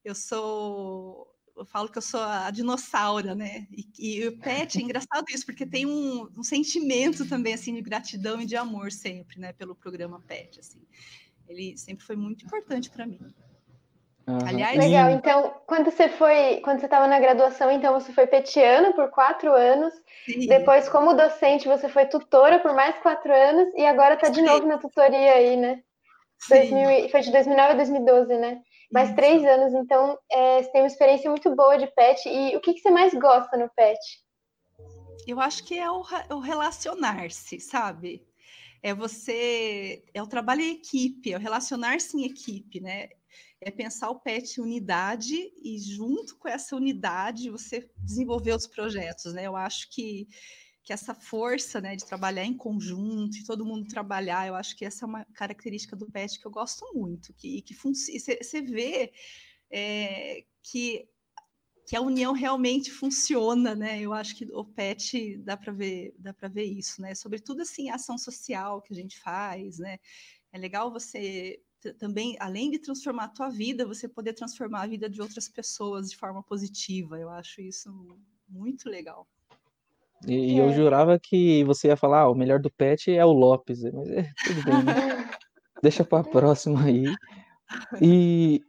eu 0.04 0.14
sou 0.14 1.28
eu 1.56 1.66
falo 1.66 1.90
que 1.90 1.98
eu 1.98 2.02
sou 2.02 2.22
a 2.22 2.52
dinossauro, 2.52 3.34
né? 3.34 3.68
E, 3.72 4.20
e 4.22 4.28
o 4.28 4.38
pet 4.38 4.78
é 4.78 4.82
engraçado 4.82 5.26
isso, 5.30 5.46
porque 5.46 5.66
tem 5.66 5.86
um, 5.86 6.30
um, 6.38 6.44
sentimento 6.44 7.28
também 7.28 7.54
assim 7.54 7.74
de 7.74 7.82
gratidão 7.82 8.42
e 8.42 8.46
de 8.46 8.56
amor 8.56 8.92
sempre, 8.92 9.40
né? 9.40 9.54
Pelo 9.54 9.76
programa 9.76 10.22
pet, 10.28 10.60
assim. 10.60 10.82
Ele 11.48 11.78
sempre 11.78 12.06
foi 12.06 12.16
muito 12.16 12.46
importante 12.46 12.90
para 12.90 13.06
mim. 13.06 13.20
Uhum. 14.28 14.40
Aliás, 14.46 14.78
legal. 14.78 15.10
Então, 15.12 15.54
quando 15.68 15.92
você 15.92 16.10
foi, 16.10 16.60
quando 16.64 16.80
você 16.80 16.86
estava 16.86 17.08
na 17.08 17.20
graduação, 17.20 17.72
então 17.72 17.94
você 17.94 18.12
foi 18.12 18.26
petiano 18.26 18.94
por 18.94 19.10
quatro 19.10 19.54
anos. 19.54 19.94
Sim. 20.26 20.48
Depois, 20.48 20.90
como 20.90 21.14
docente, 21.14 21.68
você 21.68 21.88
foi 21.88 22.06
tutora 22.08 22.60
por 22.60 22.74
mais 22.74 22.98
quatro 22.98 23.32
anos 23.32 23.72
e 23.76 23.86
agora 23.86 24.16
está 24.16 24.30
de 24.30 24.42
novo 24.42 24.66
na 24.66 24.78
tutoria 24.78 25.34
aí, 25.34 25.56
né? 25.56 25.82
2000, 26.50 27.10
foi 27.10 27.22
de 27.22 27.32
2009 27.32 27.72
a 27.72 27.76
2012, 27.76 28.38
né? 28.38 28.62
Mais 28.92 29.10
Isso. 29.10 29.16
três 29.16 29.44
anos. 29.44 29.74
Então, 29.74 30.18
é, 30.32 30.64
você 30.64 30.72
tem 30.72 30.82
uma 30.82 30.88
experiência 30.88 31.30
muito 31.30 31.56
boa 31.56 31.78
de 31.78 31.88
pet. 31.88 32.28
E 32.28 32.56
o 32.56 32.62
que, 32.62 32.74
que 32.74 32.80
você 32.80 32.90
mais 32.90 33.14
gosta 33.14 33.58
no 33.58 33.70
pet? 33.76 34.00
Eu 35.28 35.40
acho 35.40 35.64
que 35.64 35.78
é 35.78 35.90
o, 35.90 36.04
o 36.32 36.40
relacionar-se, 36.40 37.60
sabe? 37.60 38.28
É 38.84 38.94
você, 38.94 40.04
é 40.14 40.22
o 40.22 40.28
trabalho 40.28 40.62
em 40.62 40.74
equipe, 40.74 41.34
é 41.34 41.38
o 41.38 41.40
relacionar-se 41.40 42.16
em 42.16 42.26
equipe, 42.26 42.80
né? 42.80 43.10
é 43.66 43.72
pensar 43.72 44.12
o 44.12 44.20
PET 44.20 44.62
unidade 44.62 45.36
e 45.64 45.80
junto 45.80 46.38
com 46.38 46.48
essa 46.48 46.76
unidade 46.76 47.50
você 47.50 47.90
desenvolver 47.98 48.54
os 48.54 48.68
projetos, 48.68 49.34
né? 49.34 49.48
Eu 49.48 49.56
acho 49.56 49.90
que, 49.90 50.28
que 50.86 50.94
essa 50.94 51.16
força, 51.16 51.82
né, 51.82 51.96
de 51.96 52.06
trabalhar 52.06 52.46
em 52.46 52.56
conjunto 52.56 53.36
e 53.36 53.44
todo 53.44 53.66
mundo 53.66 53.88
trabalhar, 53.88 54.48
eu 54.48 54.56
acho 54.56 54.78
que 54.78 54.86
essa 54.86 55.04
é 55.04 55.08
uma 55.08 55.26
característica 55.34 55.96
do 55.96 56.10
PET 56.10 56.40
que 56.40 56.46
eu 56.46 56.52
gosto 56.52 56.86
muito, 56.94 57.34
que, 57.34 57.62
que 57.64 57.74
você 57.74 58.62
vê 58.62 59.12
é, 59.72 60.46
que 60.62 61.10
que 61.88 61.96
a 61.96 62.02
união 62.02 62.34
realmente 62.34 62.92
funciona, 62.92 63.76
né? 63.76 64.02
Eu 64.02 64.12
acho 64.12 64.36
que 64.36 64.46
o 64.46 64.66
PET 64.66 65.38
dá 65.38 65.56
para 65.56 65.72
ver, 65.72 66.16
dá 66.18 66.34
para 66.34 66.50
ver 66.50 66.64
isso, 66.64 67.00
né? 67.00 67.14
Sobretudo 67.14 67.62
assim, 67.62 67.90
a 67.90 67.96
ação 67.96 68.18
social 68.18 68.82
que 68.82 68.92
a 68.92 68.96
gente 68.96 69.20
faz, 69.20 69.78
né? 69.78 70.00
É 70.52 70.58
legal 70.58 70.92
você 70.92 71.62
também, 72.00 72.36
além 72.40 72.72
de 72.72 72.80
transformar 72.80 73.26
a 73.26 73.30
tua 73.30 73.50
vida, 73.50 73.86
você 73.86 74.10
poder 74.10 74.34
transformar 74.34 74.82
a 74.82 74.88
vida 74.88 75.08
de 75.08 75.22
outras 75.22 75.48
pessoas 75.48 76.10
de 76.10 76.18
forma 76.18 76.42
positiva. 76.42 77.20
Eu 77.20 77.30
acho 77.30 77.62
isso 77.62 78.20
muito 78.50 78.90
legal. 78.90 79.28
E, 80.28 80.54
e 80.54 80.58
eu 80.58 80.70
é. 80.70 80.74
jurava 80.74 81.20
que 81.20 81.64
você 81.64 81.88
ia 81.88 81.98
falar, 81.98 82.22
ah, 82.22 82.30
o 82.30 82.36
melhor 82.36 82.60
do 82.60 82.72
pet 82.72 83.12
é 83.12 83.26
o 83.26 83.32
Lopes, 83.32 83.84
mas 83.84 84.10
é 84.10 84.30
tudo 84.46 84.64
bem, 84.64 84.84
né? 84.84 84.94
Deixa 85.84 86.04
para 86.04 86.20
a 86.20 86.30
próxima 86.30 86.84
aí. 86.84 87.06
E, 88.02 88.62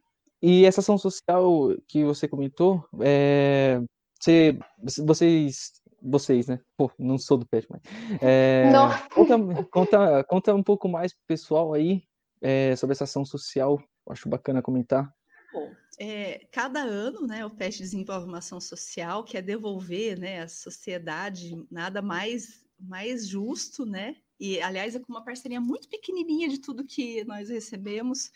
e 0.42 0.64
essa 0.64 0.80
ação 0.80 0.98
social 0.98 1.74
que 1.88 2.04
você 2.04 2.28
comentou, 2.28 2.84
é, 3.00 3.80
você, 4.20 4.58
vocês 5.04 5.72
vocês, 6.02 6.46
né? 6.46 6.60
Pô, 6.76 6.90
não 6.98 7.18
sou 7.18 7.36
do 7.36 7.46
PET, 7.46 7.66
mas. 7.70 7.82
É, 8.22 8.70
conta, 9.12 9.34
conta, 9.70 10.24
conta 10.24 10.54
um 10.54 10.62
pouco 10.62 10.88
mais 10.88 11.12
pro 11.12 11.22
pessoal 11.26 11.74
aí 11.74 12.02
é, 12.40 12.76
sobre 12.76 12.92
essa 12.92 13.04
ação 13.04 13.24
social. 13.24 13.82
Acho 14.08 14.28
bacana 14.28 14.62
comentar. 14.62 15.10
Bom, 15.56 15.74
é, 15.98 16.46
cada 16.52 16.82
ano, 16.82 17.26
né, 17.26 17.46
o 17.46 17.50
PET 17.50 17.78
desenvolve 17.78 18.26
uma 18.26 18.38
ação 18.38 18.60
social 18.60 19.24
que 19.24 19.38
é 19.38 19.42
devolver, 19.42 20.18
né, 20.18 20.42
à 20.42 20.48
sociedade 20.48 21.66
nada 21.70 22.02
mais 22.02 22.62
mais 22.78 23.26
justo, 23.26 23.86
né? 23.86 24.16
E 24.38 24.60
aliás 24.60 24.94
é 24.94 25.00
com 25.00 25.10
uma 25.10 25.24
parceria 25.24 25.58
muito 25.58 25.88
pequenininha 25.88 26.46
de 26.46 26.58
tudo 26.58 26.84
que 26.84 27.24
nós 27.24 27.48
recebemos 27.48 28.30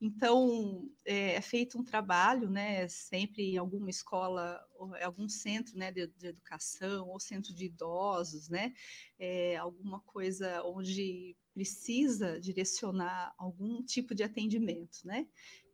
então, 0.00 0.90
é, 1.06 1.36
é, 1.36 1.40
feito 1.40 1.78
um 1.78 1.84
trabalho, 1.84 2.50
né, 2.50 2.86
sempre 2.86 3.54
em 3.54 3.56
alguma 3.56 3.88
escola, 3.88 4.62
algum 5.02 5.26
centro 5.26 5.78
né, 5.78 5.90
de, 5.90 6.06
de 6.06 6.26
educação, 6.26 7.08
ou 7.08 7.18
centro 7.18 7.54
de 7.54 7.64
idosos, 7.64 8.48
né, 8.48 8.74
é, 9.18 9.56
alguma 9.56 10.00
coisa 10.00 10.62
onde 10.64 11.34
precisa 11.54 12.38
direcionar 12.38 13.34
algum 13.38 13.82
tipo 13.82 14.14
de 14.14 14.22
atendimento, 14.22 14.98
né, 15.04 15.26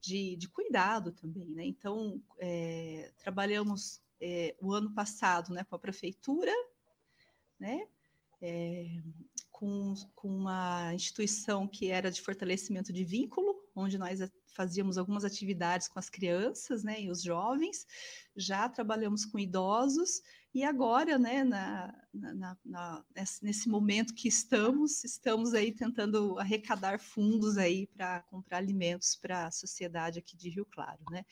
de, 0.03 0.37
de 0.37 0.49
cuidado 0.49 1.13
também. 1.13 1.49
Né? 1.51 1.65
Então, 1.65 2.21
é, 2.39 3.13
trabalhamos 3.19 4.03
é, 4.21 4.55
o 4.61 4.73
ano 4.73 4.93
passado 4.93 5.55
né, 5.55 5.65
com 5.65 5.77
a 5.77 5.79
prefeitura, 5.79 6.53
né, 7.59 7.87
é, 8.41 9.01
com, 9.51 9.95
com 10.17 10.29
uma 10.29 10.93
instituição 10.93 11.69
que 11.69 11.89
era 11.89 12.11
de 12.11 12.21
fortalecimento 12.21 12.93
de 12.93 13.05
vínculo, 13.05 13.65
onde 13.75 13.97
nós 13.97 14.21
fazíamos 14.53 14.99
algumas 14.99 15.25
atividades 15.25 15.89
com 15.89 15.99
as 15.99 16.09
crianças 16.09 16.85
né, 16.85 17.01
e 17.01 17.11
os 17.11 17.23
jovens, 17.23 17.87
já 18.37 18.69
trabalhamos 18.69 19.25
com 19.25 19.39
idosos, 19.39 20.23
e 20.55 20.65
agora, 20.65 21.19
né, 21.19 21.43
na, 21.45 21.95
na, 22.13 22.57
na, 22.65 23.05
nesse 23.41 23.71
momento 23.71 24.15
que 24.15 24.29
estamos, 24.29 25.03
estamos 25.03 25.55
aí 25.55 25.73
tentando 25.73 26.39
arrecadar 26.39 27.01
fundos 27.01 27.57
aí 27.57 27.87
para 27.87 28.21
comprar 28.23 28.59
alimentos 28.59 29.17
para 29.17 29.47
a 29.47 29.51
sociedade 29.51 30.19
aqui 30.19 30.37
de 30.37 30.51
Rio 30.51 30.67
Claro, 30.67 31.01
né? 31.11 31.25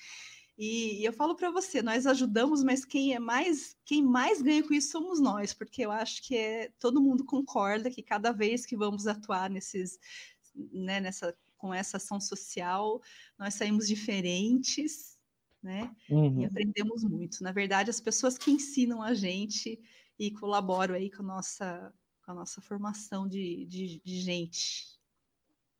E, 0.57 1.01
e 1.01 1.05
eu 1.05 1.12
falo 1.12 1.35
para 1.35 1.51
você, 1.51 1.81
nós 1.83 2.07
ajudamos, 2.07 2.62
mas 2.62 2.85
quem 2.85 3.14
é 3.14 3.18
mais, 3.18 3.77
quem 3.85 4.03
mais 4.03 4.43
ganha 4.43 4.62
com 4.62 4.75
isso 4.75 4.91
somos 4.91 5.21
nós, 5.21 5.55
porque 5.55 5.85
eu 5.85 5.91
acho 5.91 6.23
que 6.23 6.37
é, 6.37 6.71
todo 6.79 7.01
mundo 7.01 7.25
concorda 7.25 7.91
que 7.91 8.03
cada 8.03 8.33
vez 8.33 8.66
que 8.66 8.77
vamos 8.77 9.07
atuar 9.07 9.49
nesses, 9.49 9.99
né, 10.55 11.01
nessa 11.01 11.35
com 11.61 11.72
essa 11.74 11.98
ação 11.98 12.18
social, 12.18 13.00
nós 13.38 13.54
saímos 13.54 13.86
diferentes, 13.86 15.18
né? 15.62 15.94
Uhum. 16.08 16.40
E 16.40 16.46
aprendemos 16.46 17.04
muito. 17.04 17.42
Na 17.42 17.52
verdade, 17.52 17.90
as 17.90 18.00
pessoas 18.00 18.38
que 18.38 18.50
ensinam 18.50 19.02
a 19.02 19.12
gente 19.12 19.78
e 20.18 20.30
colaboram 20.30 20.94
aí 20.94 21.11
com 21.11 21.22
a 21.22 21.26
nossa, 21.26 21.92
com 22.24 22.32
a 22.32 22.34
nossa 22.34 22.61
formação 22.62 23.28
de, 23.28 23.66
de, 23.66 24.00
de 24.02 24.20
gente. 24.20 24.98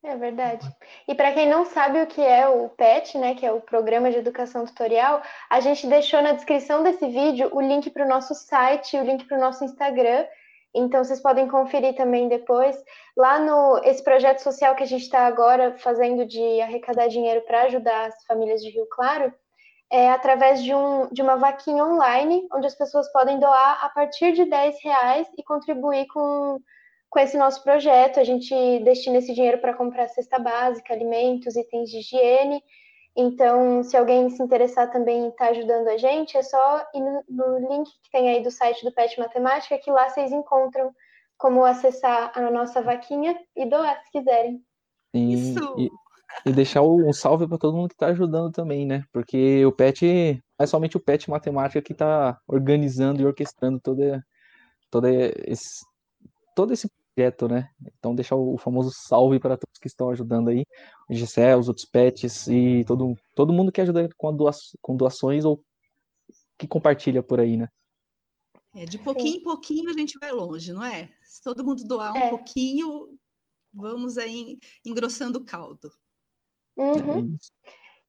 É 0.03 0.17
verdade. 0.17 0.67
E 1.07 1.15
para 1.15 1.33
quem 1.33 1.47
não 1.49 1.67
sabe 1.67 2.01
o 2.01 2.07
que 2.07 2.23
é 2.23 2.49
o 2.49 2.71
PET, 2.71 3.19
né, 3.19 3.35
que 3.35 3.45
é 3.45 3.53
o 3.53 3.61
Programa 3.61 4.11
de 4.11 4.17
Educação 4.17 4.65
Tutorial, 4.65 5.23
a 5.49 5.61
gente 5.61 5.87
deixou 5.87 6.23
na 6.23 6.33
descrição 6.33 6.83
desse 6.83 7.07
vídeo 7.07 7.51
o 7.53 7.61
link 7.61 7.91
para 7.91 8.07
o 8.07 8.09
nosso 8.09 8.35
site, 8.35 8.97
o 8.97 9.05
link 9.05 9.27
para 9.27 9.37
o 9.37 9.41
nosso 9.41 9.63
Instagram, 9.63 10.27
então, 10.75 11.03
vocês 11.03 11.21
podem 11.21 11.49
conferir 11.49 11.97
também 11.97 12.29
depois. 12.29 12.77
Lá 13.17 13.39
no 13.41 13.79
esse 13.85 14.03
projeto 14.03 14.39
social 14.39 14.75
que 14.75 14.85
a 14.85 14.87
gente 14.87 15.03
está 15.03 15.27
agora 15.27 15.77
fazendo 15.79 16.25
de 16.25 16.61
arrecadar 16.61 17.09
dinheiro 17.09 17.43
para 17.43 17.63
ajudar 17.63 18.07
as 18.07 18.25
famílias 18.25 18.63
de 18.63 18.71
Rio 18.71 18.87
Claro, 18.91 19.33
é 19.91 20.11
através 20.11 20.63
de, 20.63 20.73
um, 20.73 21.09
de 21.09 21.21
uma 21.21 21.37
vaquinha 21.37 21.85
online, 21.85 22.47
onde 22.53 22.67
as 22.69 22.77
pessoas 22.77 23.11
podem 23.13 23.41
doar 23.41 23.85
a 23.85 23.89
partir 23.89 24.33
de 24.33 24.45
10 24.45 24.77
reais 24.85 25.27
e 25.37 25.43
contribuir 25.43 26.07
com, 26.07 26.61
com 27.09 27.19
esse 27.19 27.37
nosso 27.37 27.65
projeto. 27.65 28.21
A 28.21 28.25
gente 28.25 28.55
destina 28.85 29.19
esse 29.19 29.35
dinheiro 29.35 29.59
para 29.59 29.75
comprar 29.75 30.07
cesta 30.09 30.39
básica, 30.39 30.95
alimentos, 30.95 31.57
itens 31.57 31.91
de 31.91 31.99
higiene 31.99 32.63
então, 33.17 33.83
se 33.83 33.97
alguém 33.97 34.31
se 34.31 34.43
interessar 34.43 34.91
também 34.91 35.25
em 35.25 35.29
estar 35.29 35.47
tá 35.47 35.51
ajudando 35.51 35.89
a 35.89 35.97
gente, 35.97 36.37
é 36.37 36.43
só 36.43 36.87
ir 36.95 37.01
no, 37.01 37.25
no, 37.29 37.69
link 37.69 37.89
que 38.03 38.11
tem 38.11 38.31
aí 38.31 38.43
do 38.43 38.51
site 38.51 38.85
do 38.85 38.93
PET 38.93 39.19
Matemática, 39.19 39.79
que 39.79 39.91
lá 39.91 40.09
vocês 40.09 40.31
encontram 40.31 40.95
como 41.37 41.65
acessar 41.65 42.31
a 42.35 42.51
nossa 42.51 42.81
vaquinha 42.83 43.39
e 43.57 43.67
doar 43.67 44.01
se 44.05 44.11
quiserem. 44.13 44.63
E, 45.13 45.35
Isso! 45.35 45.75
E, 45.79 45.91
e 46.47 46.53
deixar 46.53 46.83
um 46.83 47.13
salve 47.13 47.49
para 47.49 47.59
todo 47.59 47.77
mundo 47.77 47.89
que 47.89 47.95
está 47.95 48.07
ajudando 48.07 48.53
também, 48.53 48.87
né? 48.87 49.05
Porque 49.13 49.65
o 49.67 49.73
PET, 49.73 50.41
é 50.59 50.67
somente 50.67 50.97
o 50.97 51.01
PET 51.01 51.29
Matemática 51.29 51.83
que 51.83 51.93
está 51.93 52.39
organizando 52.47 53.21
e 53.21 53.27
orquestrando 53.27 53.81
todo, 53.81 54.01
todo, 54.89 55.09
esse, 55.09 55.85
todo 56.55 56.73
esse 56.73 56.89
projeto, 57.15 57.49
né? 57.49 57.69
Então 57.99 58.15
deixar 58.15 58.37
o 58.37 58.57
famoso 58.57 58.91
salve 58.93 59.39
para 59.39 59.57
todos 59.57 59.79
que 59.79 59.87
estão 59.87 60.11
ajudando 60.11 60.49
aí, 60.49 60.65
o 61.09 61.15
Gisele, 61.15 61.61
os 61.61 61.69
outros 61.69 61.87
pets 61.87 62.47
e 62.49 62.85
todo, 62.87 63.17
todo 63.35 63.53
mundo 63.53 63.73
que 63.73 63.81
ajuda 63.81 64.09
com, 64.17 64.35
doa, 64.35 64.51
com 64.81 64.97
doações 64.97 65.45
ou 65.45 65.63
que 66.59 66.67
compartilha 66.67 67.23
por 67.23 67.41
aí, 67.41 67.57
né? 67.57 67.69
É, 68.75 68.85
de 68.85 68.99
pouquinho 68.99 69.39
em 69.39 69.43
pouquinho 69.43 69.91
a 69.91 69.93
gente 69.93 70.19
vai 70.19 70.31
longe, 70.31 70.73
não 70.73 70.85
é? 70.85 71.11
Se 71.25 71.43
todo 71.43 71.65
mundo 71.65 71.85
doar 71.85 72.13
um 72.13 72.19
é. 72.19 72.31
pouquinho, 72.31 73.09
vamos 73.73 74.17
aí 74.17 74.59
engrossando 74.85 75.39
o 75.39 75.45
caldo. 75.45 75.91
Uhum. 76.77 77.37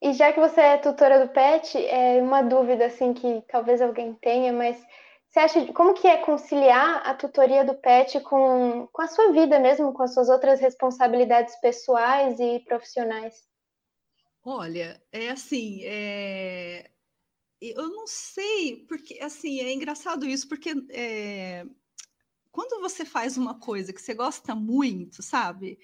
É 0.01 0.09
e 0.09 0.13
já 0.13 0.33
que 0.33 0.39
você 0.39 0.59
é 0.61 0.77
tutora 0.77 1.25
do 1.25 1.31
PET, 1.31 1.77
é 1.77 2.21
uma 2.21 2.41
dúvida 2.41 2.87
assim 2.87 3.13
que 3.13 3.43
talvez 3.47 3.81
alguém 3.81 4.15
tenha, 4.15 4.51
mas 4.51 4.83
você 5.31 5.39
acha 5.39 5.73
como 5.73 5.93
que 5.93 6.05
é 6.05 6.17
conciliar 6.17 7.07
a 7.07 7.13
tutoria 7.15 7.63
do 7.63 7.73
PET 7.73 8.19
com, 8.19 8.85
com 8.91 9.01
a 9.01 9.07
sua 9.07 9.31
vida 9.31 9.57
mesmo, 9.61 9.93
com 9.93 10.03
as 10.03 10.13
suas 10.13 10.27
outras 10.27 10.59
responsabilidades 10.59 11.55
pessoais 11.61 12.37
e 12.37 12.59
profissionais? 12.59 13.47
Olha, 14.43 15.01
é 15.09 15.29
assim, 15.29 15.83
é... 15.85 16.91
eu 17.61 17.89
não 17.89 18.05
sei, 18.07 18.85
porque 18.89 19.19
assim, 19.21 19.61
é 19.61 19.71
engraçado 19.71 20.25
isso, 20.25 20.49
porque 20.49 20.73
é... 20.89 21.65
quando 22.51 22.81
você 22.81 23.05
faz 23.05 23.37
uma 23.37 23.57
coisa 23.57 23.93
que 23.93 24.01
você 24.01 24.13
gosta 24.13 24.53
muito, 24.53 25.23
sabe? 25.23 25.79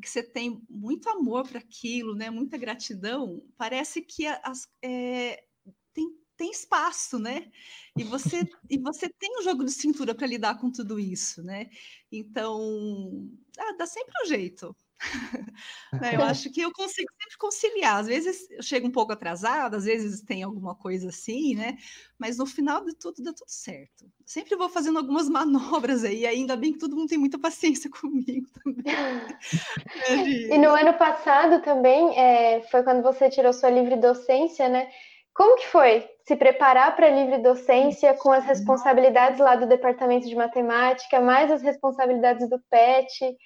que 0.00 0.08
você 0.08 0.22
tem 0.22 0.62
muito 0.68 1.08
amor 1.08 1.46
para 1.46 1.58
aquilo, 1.58 2.14
né? 2.14 2.30
Muita 2.30 2.56
gratidão, 2.56 3.42
parece 3.58 4.00
que 4.00 4.26
as, 4.26 4.66
é, 4.82 5.44
tem 5.92 6.21
espaço, 6.40 7.18
né? 7.18 7.50
E 7.96 8.04
você 8.04 8.48
e 8.70 8.78
você 8.78 9.08
tem 9.08 9.38
um 9.38 9.42
jogo 9.42 9.64
de 9.64 9.72
cintura 9.72 10.14
para 10.14 10.26
lidar 10.26 10.58
com 10.58 10.70
tudo 10.70 10.98
isso, 10.98 11.42
né? 11.42 11.68
Então, 12.10 13.28
ah, 13.58 13.74
dá 13.78 13.86
sempre 13.86 14.12
um 14.24 14.26
jeito. 14.26 14.74
né? 16.00 16.14
Eu 16.14 16.22
acho 16.22 16.50
que 16.50 16.60
eu 16.60 16.72
consigo 16.72 17.10
sempre 17.20 17.36
conciliar. 17.38 18.00
Às 18.00 18.06
vezes 18.06 18.50
eu 18.50 18.62
chego 18.62 18.86
um 18.86 18.90
pouco 18.90 19.12
atrasada, 19.12 19.76
às 19.76 19.84
vezes 19.84 20.22
tem 20.22 20.42
alguma 20.42 20.74
coisa 20.74 21.08
assim, 21.08 21.54
né? 21.54 21.76
Mas 22.18 22.38
no 22.38 22.46
final 22.46 22.84
de 22.84 22.94
tudo 22.94 23.22
dá 23.22 23.32
tudo 23.32 23.48
certo. 23.48 24.06
Sempre 24.24 24.56
vou 24.56 24.68
fazendo 24.68 24.98
algumas 24.98 25.28
manobras 25.28 26.04
aí, 26.04 26.26
ainda 26.26 26.56
bem 26.56 26.72
que 26.72 26.78
todo 26.78 26.96
mundo 26.96 27.08
tem 27.08 27.18
muita 27.18 27.38
paciência 27.38 27.90
comigo 28.00 28.48
também. 28.62 28.84
e 30.50 30.58
no 30.58 30.70
ano 30.70 30.94
passado 30.94 31.62
também 31.62 32.18
é, 32.18 32.62
foi 32.70 32.82
quando 32.82 33.02
você 33.02 33.28
tirou 33.28 33.52
sua 33.52 33.70
livre 33.70 33.96
docência, 33.96 34.68
né? 34.68 34.88
Como 35.34 35.56
que 35.56 35.66
foi 35.66 36.08
se 36.26 36.36
preparar 36.36 36.94
para 36.94 37.06
a 37.06 37.10
livre 37.10 37.38
docência 37.38 38.14
com 38.14 38.30
as 38.30 38.44
responsabilidades 38.44 39.40
lá 39.40 39.56
do 39.56 39.66
departamento 39.66 40.28
de 40.28 40.34
matemática, 40.34 41.20
mais 41.20 41.50
as 41.50 41.62
responsabilidades 41.62 42.48
do 42.48 42.60
PET? 42.70 43.36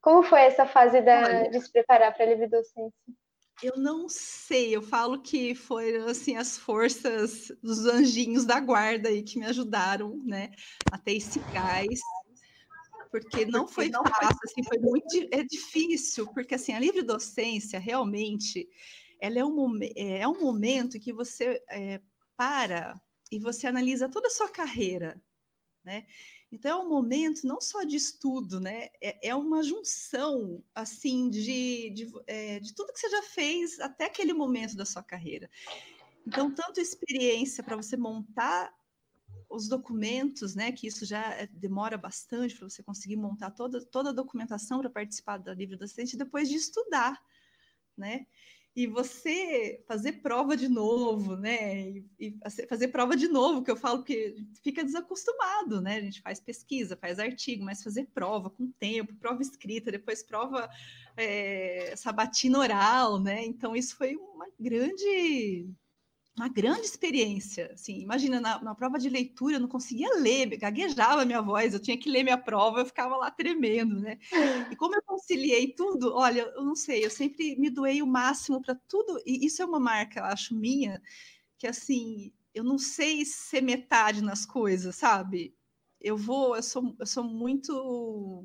Como 0.00 0.22
foi 0.22 0.40
essa 0.40 0.66
fase 0.66 1.00
da, 1.02 1.44
de 1.44 1.60
se 1.60 1.70
preparar 1.70 2.14
para 2.14 2.24
a 2.24 2.28
livre 2.28 2.48
docência? 2.48 2.92
Eu 3.62 3.76
não 3.76 4.08
sei, 4.08 4.74
eu 4.74 4.82
falo 4.82 5.22
que 5.22 5.54
foram 5.54 6.06
assim 6.06 6.36
as 6.36 6.58
forças 6.58 7.52
dos 7.62 7.86
anjinhos 7.86 8.44
da 8.44 8.58
guarda 8.58 9.08
aí 9.08 9.22
que 9.22 9.38
me 9.38 9.46
ajudaram, 9.46 10.20
né, 10.24 10.50
a 10.90 10.98
ter 10.98 11.16
esse 11.16 11.38
gás, 11.52 12.00
porque 13.10 13.46
não 13.46 13.60
porque 13.60 13.74
foi 13.74 13.88
não 13.90 14.02
fácil, 14.02 14.38
assim, 14.44 14.64
foi 14.64 14.78
muito 14.78 15.28
é 15.30 15.44
difícil, 15.44 16.26
porque 16.34 16.56
assim 16.56 16.72
a 16.72 16.80
livre 16.80 17.02
docência 17.02 17.78
realmente 17.78 18.68
ela 19.20 19.38
é 19.38 19.44
um, 19.44 19.78
é, 19.82 20.18
é 20.20 20.28
um 20.28 20.40
momento 20.40 21.00
que 21.00 21.12
você 21.12 21.62
é, 21.70 22.00
para 22.36 23.00
e 23.30 23.38
você 23.38 23.66
analisa 23.66 24.08
toda 24.08 24.28
a 24.28 24.30
sua 24.30 24.48
carreira, 24.48 25.20
né? 25.82 26.06
Então 26.50 26.70
é 26.70 26.84
um 26.84 26.88
momento 26.88 27.46
não 27.46 27.60
só 27.60 27.82
de 27.82 27.96
estudo, 27.96 28.60
né? 28.60 28.88
É, 29.00 29.28
é 29.28 29.34
uma 29.34 29.62
junção 29.62 30.62
assim 30.74 31.28
de, 31.28 31.90
de, 31.90 32.12
é, 32.26 32.60
de, 32.60 32.72
tudo 32.74 32.92
que 32.92 33.00
você 33.00 33.10
já 33.10 33.22
fez 33.22 33.80
até 33.80 34.04
aquele 34.04 34.32
momento 34.32 34.76
da 34.76 34.84
sua 34.84 35.02
carreira. 35.02 35.50
Então, 36.26 36.54
tanto 36.54 36.80
experiência 36.80 37.62
para 37.62 37.76
você 37.76 37.96
montar 37.96 38.72
os 39.50 39.68
documentos, 39.68 40.54
né? 40.54 40.72
Que 40.72 40.86
isso 40.86 41.04
já 41.04 41.22
é, 41.34 41.46
demora 41.48 41.98
bastante 41.98 42.56
para 42.56 42.68
você 42.68 42.82
conseguir 42.82 43.16
montar 43.16 43.50
toda, 43.50 43.84
toda 43.84 44.10
a 44.10 44.14
documentação 44.14 44.80
para 44.80 44.90
participar 44.90 45.38
da 45.38 45.52
livre 45.52 45.76
docente, 45.76 46.16
depois 46.16 46.48
de 46.48 46.54
estudar, 46.54 47.20
né? 47.96 48.26
E 48.76 48.86
você 48.88 49.82
fazer 49.86 50.14
prova 50.14 50.56
de 50.56 50.68
novo, 50.68 51.36
né? 51.36 51.88
E, 51.88 52.04
e, 52.18 52.38
fazer 52.68 52.88
prova 52.88 53.16
de 53.16 53.28
novo, 53.28 53.62
que 53.62 53.70
eu 53.70 53.76
falo 53.76 54.02
que 54.02 54.34
fica 54.62 54.82
desacostumado, 54.82 55.80
né? 55.80 55.96
A 55.96 56.00
gente 56.00 56.20
faz 56.20 56.40
pesquisa, 56.40 56.96
faz 56.96 57.20
artigo, 57.20 57.64
mas 57.64 57.84
fazer 57.84 58.08
prova 58.12 58.50
com 58.50 58.72
tempo, 58.72 59.14
prova 59.14 59.40
escrita, 59.42 59.92
depois 59.92 60.24
prova 60.24 60.68
é, 61.16 61.94
sabatina 61.96 62.58
oral, 62.58 63.20
né? 63.20 63.44
Então 63.44 63.76
isso 63.76 63.96
foi 63.96 64.16
uma 64.16 64.46
grande 64.58 65.68
uma 66.36 66.48
grande 66.48 66.86
experiência. 66.86 67.70
Assim, 67.72 68.00
imagina, 68.00 68.40
na, 68.40 68.60
na, 68.60 68.74
prova 68.74 68.98
de 68.98 69.08
leitura 69.08 69.56
eu 69.56 69.60
não 69.60 69.68
conseguia 69.68 70.08
ler, 70.16 70.56
gaguejava 70.56 71.22
a 71.22 71.24
minha 71.24 71.40
voz, 71.40 71.72
eu 71.72 71.80
tinha 71.80 71.96
que 71.96 72.10
ler 72.10 72.24
minha 72.24 72.38
prova, 72.38 72.80
eu 72.80 72.86
ficava 72.86 73.16
lá 73.16 73.30
tremendo, 73.30 74.00
né? 74.00 74.18
E 74.74 74.76
como 74.76 74.96
eu 74.96 75.02
conciliei 75.02 75.72
tudo, 75.72 76.12
olha, 76.14 76.42
eu 76.56 76.64
não 76.64 76.74
sei, 76.74 77.04
eu 77.04 77.10
sempre 77.10 77.56
me 77.56 77.70
doei 77.70 78.02
o 78.02 78.06
máximo 78.06 78.60
para 78.60 78.74
tudo, 78.74 79.20
e 79.24 79.46
isso 79.46 79.62
é 79.62 79.64
uma 79.64 79.78
marca, 79.78 80.20
eu 80.20 80.24
acho, 80.24 80.54
minha, 80.54 81.00
que 81.58 81.66
assim, 81.66 82.32
eu 82.54 82.64
não 82.64 82.78
sei 82.78 83.24
ser 83.24 83.60
metade 83.60 84.22
nas 84.22 84.44
coisas, 84.46 84.96
sabe? 84.96 85.54
Eu 86.00 86.16
vou, 86.16 86.56
eu 86.56 86.62
sou, 86.62 86.94
eu 86.98 87.06
sou 87.06 87.24
muito. 87.24 88.44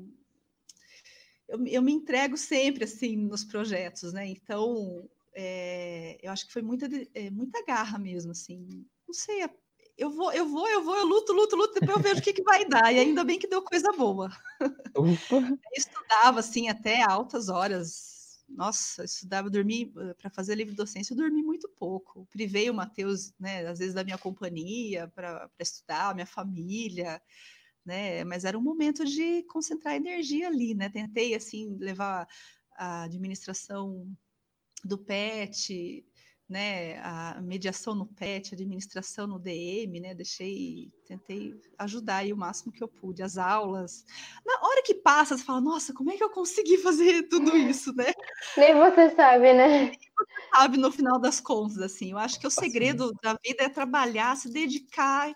Eu, 1.48 1.66
eu 1.66 1.82
me 1.82 1.92
entrego 1.92 2.36
sempre 2.36 2.84
assim 2.84 3.16
nos 3.16 3.44
projetos, 3.44 4.12
né? 4.12 4.26
Então, 4.26 5.08
é, 5.34 6.18
eu 6.22 6.32
acho 6.32 6.46
que 6.46 6.52
foi 6.52 6.62
muita, 6.62 6.88
é, 7.14 7.30
muita 7.30 7.64
garra 7.64 7.98
mesmo, 7.98 8.32
assim. 8.32 8.86
Não 9.06 9.14
sei, 9.14 9.42
eu 9.96 10.10
vou, 10.10 10.32
eu 10.32 10.48
vou, 10.48 10.68
eu 10.68 10.82
vou, 10.82 10.96
eu 10.96 11.06
luto, 11.06 11.32
luto, 11.32 11.56
luto, 11.56 11.74
depois 11.74 11.96
eu 11.96 12.02
vejo 12.02 12.20
o 12.20 12.22
que, 12.22 12.32
que 12.32 12.42
vai 12.42 12.64
dar. 12.66 12.92
E 12.92 12.98
ainda 12.98 13.22
bem 13.22 13.38
que 13.38 13.46
deu 13.46 13.62
coisa 13.62 13.92
boa. 13.92 14.30
Estudava, 15.76 16.40
assim, 16.40 16.68
até 16.68 17.02
altas 17.02 17.48
horas. 17.48 18.40
Nossa, 18.48 19.02
eu 19.02 19.04
estudava, 19.04 19.48
dormi 19.48 19.92
para 20.18 20.30
fazer 20.30 20.54
livre 20.56 20.74
docência, 20.74 21.12
eu 21.12 21.16
dormi 21.18 21.42
muito 21.42 21.68
pouco. 21.68 22.26
Privei 22.30 22.68
o 22.68 22.74
Matheus, 22.74 23.32
né, 23.38 23.66
às 23.66 23.78
vezes 23.78 23.94
da 23.94 24.02
minha 24.02 24.18
companhia 24.18 25.06
para 25.14 25.48
estudar, 25.60 26.14
minha 26.14 26.26
família, 26.26 27.22
né? 27.84 28.24
Mas 28.24 28.44
era 28.44 28.58
um 28.58 28.62
momento 28.62 29.04
de 29.04 29.44
concentrar 29.44 29.94
energia 29.94 30.48
ali, 30.48 30.74
né? 30.74 30.88
Tentei 30.88 31.34
assim 31.34 31.76
levar 31.78 32.26
a 32.74 33.02
administração 33.04 34.10
do 34.84 34.98
PET, 34.98 36.04
né, 36.50 36.98
a 36.98 37.40
mediação 37.40 37.94
no 37.94 38.06
PET, 38.06 38.54
administração 38.54 39.24
no 39.28 39.38
DM, 39.38 40.00
né, 40.00 40.12
deixei, 40.14 40.90
tentei 41.06 41.54
ajudar 41.78 42.16
aí 42.16 42.32
o 42.32 42.36
máximo 42.36 42.72
que 42.72 42.82
eu 42.82 42.88
pude, 42.88 43.22
as 43.22 43.38
aulas. 43.38 44.04
Na 44.44 44.66
hora 44.66 44.82
que 44.82 44.96
passa, 44.96 45.38
você 45.38 45.44
fala, 45.44 45.60
nossa, 45.60 45.94
como 45.94 46.10
é 46.10 46.16
que 46.16 46.24
eu 46.24 46.30
consegui 46.30 46.76
fazer 46.78 47.28
tudo 47.28 47.56
isso, 47.56 47.94
né? 47.94 48.12
Nem 48.56 48.74
você 48.74 49.10
sabe, 49.14 49.52
né? 49.52 49.68
Nem 49.68 49.90
você 49.90 50.48
sabe 50.52 50.76
no 50.76 50.90
final 50.90 51.20
das 51.20 51.40
contas, 51.40 51.78
assim. 51.78 52.10
Eu 52.10 52.18
acho 52.18 52.40
que 52.40 52.46
o 52.48 52.50
segredo 52.50 53.12
da 53.22 53.38
vida 53.44 53.62
é 53.62 53.68
trabalhar, 53.68 54.36
se 54.36 54.50
dedicar 54.50 55.32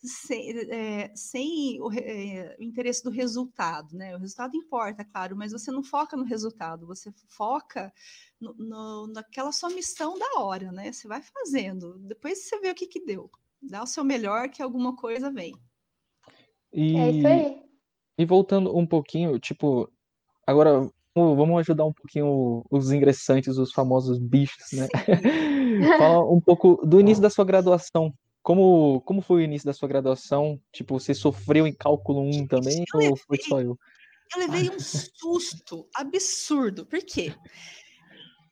sem, 0.00 0.58
é, 0.70 1.12
sem 1.14 1.80
o, 1.80 1.92
é, 1.92 2.56
o, 2.58 2.62
interesse 2.62 3.02
do 3.02 3.10
resultado, 3.10 3.96
né? 3.96 4.14
O 4.16 4.18
resultado 4.18 4.56
importa, 4.56 5.04
claro, 5.04 5.36
mas 5.36 5.52
você 5.52 5.70
não 5.70 5.82
foca 5.82 6.16
no 6.16 6.24
resultado, 6.24 6.86
você 6.86 7.12
foca 7.28 7.92
no, 8.40 8.54
no, 8.54 9.06
naquela 9.08 9.50
sua 9.52 9.70
missão 9.70 10.18
da 10.18 10.40
hora, 10.40 10.70
né? 10.70 10.92
Você 10.92 11.08
vai 11.08 11.20
fazendo, 11.22 11.98
depois 12.00 12.44
você 12.44 12.60
vê 12.60 12.70
o 12.70 12.74
que 12.74 12.86
que 12.86 13.04
deu. 13.04 13.30
Dá 13.60 13.82
o 13.82 13.86
seu 13.86 14.04
melhor 14.04 14.48
que 14.48 14.62
alguma 14.62 14.94
coisa 14.94 15.30
vem. 15.30 15.54
E, 16.72 16.96
é 16.96 17.10
isso 17.10 17.26
aí. 17.26 17.62
E 18.16 18.24
voltando 18.24 18.76
um 18.76 18.86
pouquinho, 18.86 19.38
tipo, 19.38 19.90
agora 20.46 20.88
vamos 21.14 21.58
ajudar 21.60 21.84
um 21.84 21.92
pouquinho 21.92 22.64
os 22.70 22.92
ingressantes, 22.92 23.58
os 23.58 23.72
famosos 23.72 24.18
bichos, 24.18 24.72
né? 24.72 24.86
Fala 25.98 26.32
um 26.32 26.40
pouco 26.40 26.80
do 26.86 27.00
início 27.00 27.22
da 27.22 27.30
sua 27.30 27.44
graduação. 27.44 28.12
Como, 28.42 29.00
como 29.02 29.20
foi 29.20 29.42
o 29.42 29.44
início 29.44 29.66
da 29.66 29.72
sua 29.72 29.88
graduação? 29.88 30.60
Tipo, 30.72 30.98
você 30.98 31.14
sofreu 31.14 31.66
em 31.66 31.72
cálculo 31.72 32.22
1 32.22 32.46
também 32.46 32.84
ou 32.94 33.16
foi 33.16 33.38
só 33.38 33.60
eu? 33.60 33.78
Eu 34.34 34.40
levei 34.40 34.70
um 34.70 34.78
susto 34.78 35.88
absurdo. 35.94 36.86
Por 36.86 37.00
quê? 37.00 37.34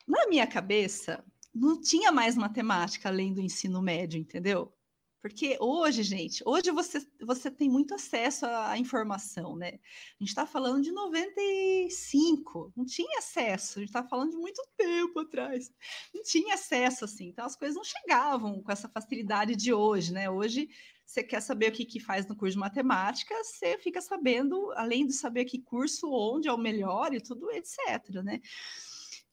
Na 0.07 0.27
minha 0.29 0.47
cabeça, 0.47 1.25
não 1.55 1.81
tinha 1.81 2.13
mais 2.13 2.37
matemática 2.37 3.09
além 3.09 3.33
do 3.33 3.41
ensino 3.41 3.83
médio, 3.83 4.19
entendeu? 4.21 4.73
Porque 5.21 5.57
hoje, 5.61 6.03
gente, 6.03 6.43
hoje 6.47 6.71
você, 6.71 7.05
você 7.21 7.51
tem 7.51 7.69
muito 7.69 7.95
acesso 7.95 8.47
à 8.47 8.79
informação, 8.79 9.57
né? 9.57 9.79
A 10.19 10.23
gente 10.23 10.29
está 10.29 10.47
falando 10.47 10.83
de 10.83 10.93
95, 10.93 12.73
não 12.77 12.85
tinha 12.85 13.19
acesso, 13.19 13.79
a 13.79 13.81
gente 13.81 13.89
está 13.89 14.05
falando 14.05 14.31
de 14.31 14.37
muito 14.37 14.63
tempo 14.77 15.19
atrás, 15.21 15.73
não 16.15 16.23
tinha 16.23 16.55
acesso 16.55 17.05
assim, 17.05 17.29
então 17.29 17.45
as 17.45 17.57
coisas 17.57 17.77
não 17.77 17.85
chegavam 17.85 18.63
com 18.63 18.71
essa 18.71 18.89
facilidade 18.89 19.57
de 19.57 19.73
hoje, 19.73 20.13
né? 20.13 20.31
Hoje 20.31 20.69
você 21.07 21.23
quer 21.23 21.41
saber 21.41 21.71
o 21.71 21.73
que, 21.73 21.85
que 21.85 22.01
faz 22.01 22.27
no 22.27 22.37
curso 22.37 22.55
de 22.55 22.59
matemática, 22.59 23.35
você 23.43 23.79
fica 23.79 24.01
sabendo, 24.01 24.73
além 24.73 25.07
de 25.07 25.13
saber 25.13 25.45
que 25.45 25.61
curso, 25.61 26.11
onde 26.11 26.49
é 26.49 26.53
o 26.53 26.59
melhor 26.59 27.15
e 27.15 27.21
tudo, 27.21 27.51
etc, 27.53 28.23
né? 28.25 28.41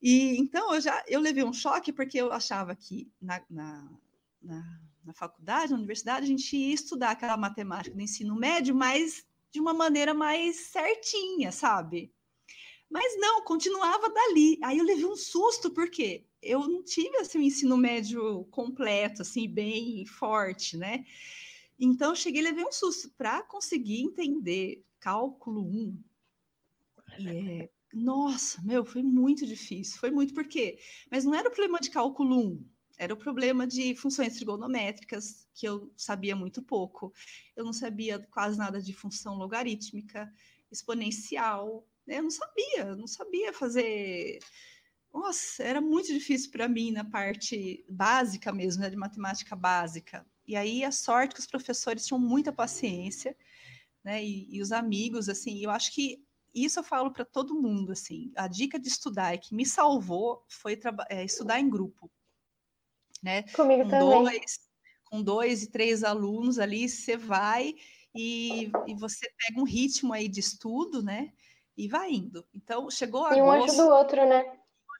E 0.01 0.37
então 0.37 0.73
eu 0.75 0.81
já 0.81 1.03
eu 1.07 1.19
levei 1.19 1.43
um 1.43 1.53
choque 1.53 1.91
porque 1.91 2.19
eu 2.19 2.31
achava 2.31 2.75
que 2.75 3.11
na, 3.21 3.41
na, 3.49 3.89
na, 4.41 4.81
na 5.03 5.13
faculdade, 5.13 5.71
na 5.71 5.77
universidade, 5.77 6.25
a 6.25 6.27
gente 6.27 6.55
ia 6.55 6.73
estudar 6.73 7.11
aquela 7.11 7.37
matemática 7.37 7.95
do 7.95 8.01
ensino 8.01 8.35
médio, 8.35 8.75
mas 8.75 9.25
de 9.51 9.59
uma 9.59 9.73
maneira 9.73 10.13
mais 10.13 10.55
certinha, 10.67 11.51
sabe? 11.51 12.11
Mas 12.89 13.19
não, 13.19 13.43
continuava 13.43 14.09
dali. 14.09 14.59
Aí 14.63 14.77
eu 14.77 14.85
levei 14.85 15.05
um 15.05 15.15
susto, 15.15 15.71
porque 15.71 16.25
eu 16.41 16.67
não 16.67 16.83
tive 16.83 17.17
assim, 17.17 17.39
um 17.39 17.41
ensino 17.41 17.77
médio 17.77 18.45
completo, 18.45 19.21
assim, 19.21 19.47
bem 19.47 20.05
forte, 20.05 20.77
né? 20.77 21.05
Então, 21.79 22.11
eu 22.11 22.15
cheguei 22.15 22.41
e 22.41 22.43
levei 22.43 22.63
um 22.63 22.71
susto 22.71 23.11
para 23.17 23.41
conseguir 23.43 24.01
entender 24.01 24.83
cálculo 24.99 25.63
1. 25.63 26.03
É, 27.27 27.69
nossa, 27.93 28.61
meu, 28.61 28.85
foi 28.85 29.03
muito 29.03 29.45
difícil. 29.45 29.99
Foi 29.99 30.11
muito 30.11 30.33
porque, 30.33 30.79
mas 31.11 31.25
não 31.25 31.33
era 31.33 31.49
o 31.49 31.51
problema 31.51 31.79
de 31.79 31.89
cálculo 31.89 32.51
1, 32.51 32.65
era 32.97 33.13
o 33.13 33.17
problema 33.17 33.65
de 33.65 33.95
funções 33.95 34.35
trigonométricas, 34.35 35.47
que 35.53 35.67
eu 35.67 35.91
sabia 35.97 36.35
muito 36.35 36.61
pouco. 36.61 37.13
Eu 37.55 37.65
não 37.65 37.73
sabia 37.73 38.19
quase 38.31 38.57
nada 38.57 38.81
de 38.81 38.93
função 38.93 39.35
logarítmica, 39.35 40.31
exponencial, 40.71 41.87
né? 42.05 42.19
Eu 42.19 42.23
não 42.23 42.31
sabia, 42.31 42.95
não 42.95 43.07
sabia 43.07 43.53
fazer. 43.53 44.39
Nossa, 45.13 45.63
era 45.63 45.81
muito 45.81 46.07
difícil 46.07 46.51
para 46.51 46.67
mim 46.67 46.91
na 46.91 47.03
parte 47.03 47.85
básica 47.87 48.51
mesmo, 48.51 48.81
né, 48.81 48.89
de 48.89 48.95
matemática 48.95 49.55
básica. 49.55 50.25
E 50.47 50.55
aí 50.55 50.83
a 50.83 50.91
sorte 50.91 51.35
que 51.35 51.39
os 51.39 51.47
professores 51.47 52.05
tinham 52.05 52.19
muita 52.19 52.51
paciência, 52.51 53.35
né? 54.03 54.23
E, 54.23 54.47
e 54.55 54.61
os 54.61 54.71
amigos, 54.71 55.29
assim, 55.29 55.63
eu 55.63 55.69
acho 55.69 55.93
que 55.93 56.23
isso 56.53 56.79
eu 56.79 56.83
falo 56.83 57.11
para 57.11 57.25
todo 57.25 57.59
mundo, 57.59 57.91
assim, 57.91 58.31
a 58.35 58.47
dica 58.47 58.79
de 58.79 58.87
estudar 58.87 59.33
e 59.33 59.39
que 59.39 59.55
me 59.55 59.65
salvou 59.65 60.45
foi 60.47 60.79
é, 61.09 61.23
estudar 61.23 61.59
em 61.59 61.69
grupo, 61.69 62.11
né? 63.23 63.43
Comigo 63.53 63.83
com 63.83 63.89
também. 63.89 64.23
Dois, 64.23 64.59
com 65.05 65.23
dois 65.23 65.63
e 65.63 65.71
três 65.71 66.03
alunos 66.03 66.59
ali, 66.59 66.89
você 66.89 67.15
vai 67.15 67.73
e, 68.13 68.69
e 68.85 68.93
você 68.95 69.27
pega 69.37 69.59
um 69.59 69.63
ritmo 69.63 70.13
aí 70.13 70.27
de 70.27 70.41
estudo, 70.41 71.01
né? 71.01 71.31
E 71.75 71.87
vai 71.87 72.11
indo. 72.11 72.45
Então, 72.53 72.89
chegou 72.91 73.25
a 73.25 73.35
E 73.35 73.41
um 73.41 73.49
ajuda 73.49 73.85
o 73.85 73.89
outro, 73.89 74.27
né? 74.27 74.43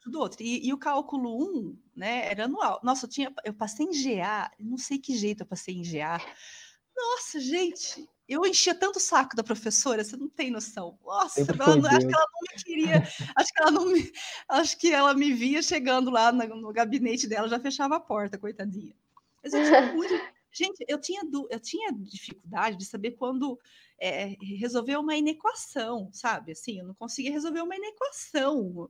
Um 0.07 0.11
do 0.11 0.19
outro. 0.19 0.41
E, 0.41 0.67
e, 0.67 0.73
o 0.73 0.77
cálculo 0.77 1.37
1, 1.37 1.77
né, 1.95 2.31
era 2.31 2.45
anual. 2.45 2.79
Nossa, 2.81 3.05
eu, 3.05 3.09
tinha, 3.09 3.33
eu 3.43 3.53
passei 3.53 3.85
em 3.85 3.91
GA, 3.91 4.51
não 4.59 4.77
sei 4.77 4.97
que 4.97 5.15
jeito 5.15 5.43
eu 5.43 5.47
passei 5.47 5.75
em 5.75 5.83
GA. 5.83 6.19
Nossa, 6.95 7.39
gente, 7.39 8.09
eu 8.27 8.45
enchia 8.45 8.73
tanto 8.73 8.97
o 8.97 9.01
saco 9.01 9.35
da 9.35 9.43
professora, 9.43 10.03
você 10.03 10.15
não 10.15 10.29
tem 10.29 10.49
noção. 10.49 10.97
Nossa, 11.03 11.41
ela, 11.41 11.89
acho 11.89 12.07
que 12.07 12.15
ela 12.15 12.27
não 12.31 12.41
me 12.41 12.63
queria, 12.63 13.03
acho 13.35 13.53
que 13.53 13.61
ela 13.61 13.71
não 13.71 13.85
me, 13.87 14.11
acho 14.49 14.77
que 14.77 14.93
ela 14.93 15.13
me 15.13 15.33
via 15.33 15.61
chegando 15.61 16.09
lá 16.09 16.31
no, 16.31 16.55
no 16.55 16.73
gabinete 16.73 17.27
dela, 17.27 17.49
já 17.49 17.59
fechava 17.59 17.95
a 17.95 17.99
porta, 17.99 18.37
coitadinha. 18.37 18.95
Mas 19.43 19.53
eu 19.53 19.63
tinha 19.63 19.81
muito, 19.93 20.13
gente, 20.51 20.85
eu 20.87 20.99
tinha, 20.99 21.21
eu 21.49 21.59
tinha 21.59 21.91
dificuldade 21.91 22.77
de 22.77 22.85
saber 22.85 23.11
quando 23.11 23.59
é, 23.99 24.35
resolver 24.57 24.97
uma 24.97 25.15
inequação, 25.15 26.09
sabe? 26.13 26.53
Assim, 26.53 26.79
eu 26.79 26.85
não 26.85 26.93
conseguia 26.93 27.31
resolver 27.31 27.61
uma 27.61 27.75
inequação. 27.75 28.89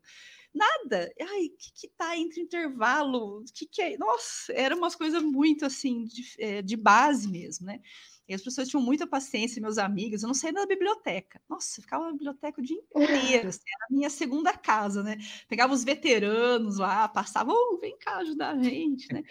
Nada. 0.54 1.12
Ai, 1.20 1.46
o 1.48 1.58
que, 1.58 1.72
que 1.74 1.88
tá 1.90 2.16
entre 2.16 2.40
intervalo? 2.40 3.40
O 3.40 3.46
que, 3.54 3.66
que 3.66 3.82
é? 3.82 3.98
Nossa, 3.98 4.54
eram 4.54 4.78
umas 4.78 4.96
coisas 4.96 5.24
muito 5.24 5.66
assim, 5.66 6.06
de, 6.06 6.24
é, 6.38 6.62
de 6.62 6.78
base 6.78 7.28
mesmo, 7.28 7.66
né? 7.66 7.82
E 8.28 8.34
as 8.34 8.42
pessoas 8.42 8.70
tinham 8.70 8.82
muita 8.82 9.06
paciência, 9.06 9.62
meus 9.62 9.78
amigos. 9.78 10.24
Eu 10.24 10.28
não 10.28 10.34
saía 10.34 10.54
da 10.54 10.66
biblioteca. 10.66 11.42
Nossa, 11.50 11.80
eu 11.80 11.84
ficava 11.84 12.06
na 12.06 12.14
biblioteca 12.14 12.62
o 12.62 12.64
dia 12.64 12.78
inteiro. 12.78 13.50
Assim, 13.50 13.62
era 13.68 13.86
a 13.90 13.94
minha 13.94 14.10
segunda 14.10 14.54
casa, 14.54 15.04
né? 15.04 15.18
Pegava 15.50 15.74
os 15.74 15.84
veteranos 15.84 16.78
lá, 16.78 17.08
passava, 17.10 17.52
oh, 17.52 17.78
vem 17.80 17.98
cá 17.98 18.18
ajudar 18.18 18.56
a 18.56 18.64
gente, 18.64 19.12
né? 19.12 19.24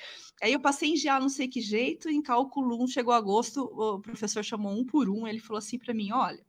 Aí 0.42 0.52
eu 0.52 0.60
passei 0.60 0.90
em 0.90 1.02
GA 1.02 1.18
não 1.18 1.30
sei 1.30 1.48
que 1.48 1.60
jeito, 1.60 2.10
em 2.10 2.20
cálculo 2.20 2.82
1, 2.82 2.88
chegou 2.88 3.14
agosto, 3.14 3.62
o 3.62 4.00
professor 4.00 4.44
chamou 4.44 4.72
um 4.72 4.84
por 4.84 5.08
um, 5.08 5.26
ele 5.26 5.40
falou 5.40 5.58
assim 5.58 5.78
para 5.78 5.94
mim: 5.94 6.12
olha, 6.12 6.44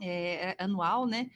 é, 0.00 0.52
é 0.52 0.56
anual, 0.58 1.06
né? 1.06 1.30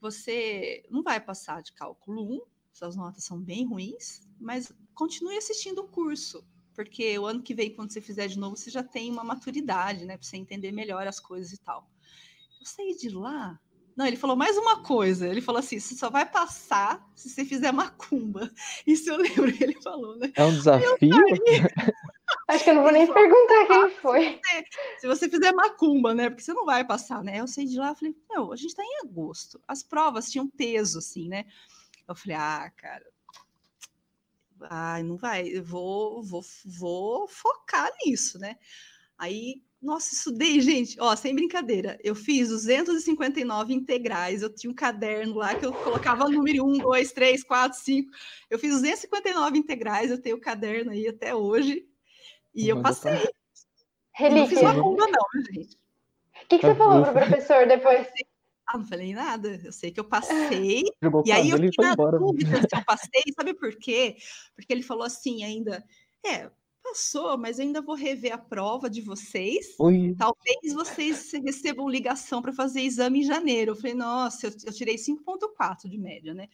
Você 0.00 0.84
não 0.88 1.02
vai 1.02 1.20
passar 1.20 1.60
de 1.60 1.72
cálculo 1.72 2.22
1, 2.36 2.40
suas 2.72 2.96
notas 2.96 3.24
são 3.24 3.38
bem 3.38 3.66
ruins, 3.66 4.22
mas 4.40 4.72
continue 4.94 5.36
assistindo 5.36 5.80
o 5.80 5.88
curso, 5.88 6.44
porque 6.84 7.18
o 7.18 7.26
ano 7.26 7.42
que 7.42 7.54
vem, 7.54 7.74
quando 7.74 7.92
você 7.92 8.00
fizer 8.00 8.26
de 8.26 8.38
novo, 8.38 8.56
você 8.56 8.70
já 8.70 8.82
tem 8.82 9.10
uma 9.10 9.22
maturidade, 9.22 10.04
né, 10.04 10.16
para 10.16 10.26
você 10.26 10.36
entender 10.36 10.72
melhor 10.72 11.06
as 11.06 11.20
coisas 11.20 11.52
e 11.52 11.60
tal. 11.60 11.86
Eu 12.58 12.66
saí 12.66 12.96
de 12.96 13.10
lá. 13.10 13.58
Não, 13.96 14.06
ele 14.06 14.16
falou 14.16 14.34
mais 14.34 14.56
uma 14.56 14.82
coisa. 14.82 15.28
Ele 15.28 15.42
falou 15.42 15.58
assim: 15.58 15.78
você 15.78 15.94
só 15.94 16.08
vai 16.08 16.24
passar 16.24 17.06
se 17.14 17.28
você 17.28 17.44
fizer 17.44 17.72
macumba. 17.72 18.50
Isso 18.86 19.10
eu 19.10 19.18
lembro 19.18 19.52
que 19.52 19.62
ele 19.62 19.80
falou, 19.82 20.16
né? 20.16 20.32
É 20.34 20.44
um 20.44 20.52
desafio? 20.52 20.96
Acho 22.48 22.64
que 22.64 22.70
eu 22.70 22.74
não 22.74 22.82
vou 22.82 22.92
nem 22.92 23.12
perguntar 23.12 23.66
quem 23.66 23.90
foi. 23.96 24.40
Se 24.98 25.06
você 25.06 25.28
fizer 25.28 25.52
macumba, 25.52 26.14
né? 26.14 26.30
Porque 26.30 26.42
você 26.42 26.52
não 26.52 26.64
vai 26.64 26.84
passar, 26.84 27.22
né? 27.22 27.40
Eu 27.40 27.46
saí 27.46 27.66
de 27.66 27.78
lá 27.78 27.92
e 27.92 27.96
falei, 27.96 28.16
não, 28.30 28.52
a 28.52 28.56
gente 28.56 28.74
tá 28.74 28.82
em 28.82 29.06
agosto. 29.06 29.60
As 29.68 29.82
provas 29.82 30.30
tinham 30.30 30.48
peso, 30.48 30.98
assim, 30.98 31.28
né? 31.28 31.44
Eu 32.08 32.14
falei, 32.14 32.36
ah, 32.36 32.72
cara, 32.76 33.04
ai, 34.68 35.02
não 35.02 35.16
vai, 35.16 35.48
eu 35.48 35.62
vou, 35.62 36.22
vou, 36.22 36.42
vou 36.64 37.28
focar 37.28 37.90
nisso, 38.04 38.38
né? 38.38 38.56
Aí, 39.16 39.62
nossa, 39.80 40.14
estudei, 40.14 40.60
gente, 40.60 40.96
ó, 41.00 41.14
sem 41.16 41.34
brincadeira, 41.34 41.98
eu 42.02 42.14
fiz 42.14 42.48
259 42.48 43.72
integrais, 43.72 44.42
eu 44.42 44.54
tinha 44.54 44.70
um 44.70 44.74
caderno 44.74 45.36
lá 45.36 45.54
que 45.54 45.64
eu 45.64 45.72
colocava 45.72 46.28
número 46.28 46.64
1, 46.66 46.78
2, 46.78 47.12
3, 47.12 47.44
4, 47.44 47.78
5, 47.78 48.10
eu 48.50 48.58
fiz 48.58 48.72
259 48.72 49.58
integrais, 49.58 50.10
eu 50.10 50.20
tenho 50.20 50.36
o 50.36 50.40
caderno 50.40 50.90
aí 50.90 51.08
até 51.08 51.34
hoje, 51.34 51.86
e 52.54 52.68
eu 52.68 52.82
passei. 52.82 53.12
Relíquia. 54.12 54.40
Não 54.40 54.48
fiz 54.48 54.62
macumba 54.62 55.06
não, 55.06 55.42
gente. 55.42 55.76
O 56.42 56.46
que, 56.48 56.58
que 56.58 56.66
você 56.66 56.74
falou 56.74 57.04
pro 57.04 57.12
professor 57.12 57.66
depois? 57.66 58.08
Ah, 58.72 58.78
não 58.78 58.86
falei 58.86 59.12
nada. 59.12 59.60
Eu 59.64 59.72
sei 59.72 59.90
que 59.90 59.98
eu 59.98 60.04
passei. 60.04 60.84
Jogou 61.02 61.24
e 61.26 61.32
aí 61.32 61.50
eu 61.50 61.58
fiquei 61.58 61.84
na 61.84 61.92
embora. 61.92 62.18
dúvida 62.18 62.60
se 62.60 62.76
eu 62.76 62.84
passei. 62.86 63.22
Sabe 63.34 63.54
por 63.54 63.74
quê? 63.76 64.16
Porque 64.54 64.72
ele 64.72 64.82
falou 64.82 65.04
assim 65.04 65.42
ainda. 65.42 65.84
É, 66.24 66.50
passou, 66.82 67.36
mas 67.36 67.58
ainda 67.58 67.82
vou 67.82 67.94
rever 67.94 68.32
a 68.32 68.38
prova 68.38 68.88
de 68.88 69.00
vocês. 69.00 69.74
Oi. 69.78 70.14
Talvez 70.16 70.72
vocês 70.72 71.32
recebam 71.44 71.88
ligação 71.88 72.40
para 72.40 72.52
fazer 72.52 72.82
exame 72.82 73.20
em 73.20 73.24
janeiro. 73.24 73.72
Eu 73.72 73.76
falei, 73.76 73.94
nossa, 73.94 74.46
eu, 74.46 74.52
eu 74.66 74.72
tirei 74.72 74.96
5,4 74.96 75.88
de 75.88 75.98
média, 75.98 76.32
né? 76.32 76.48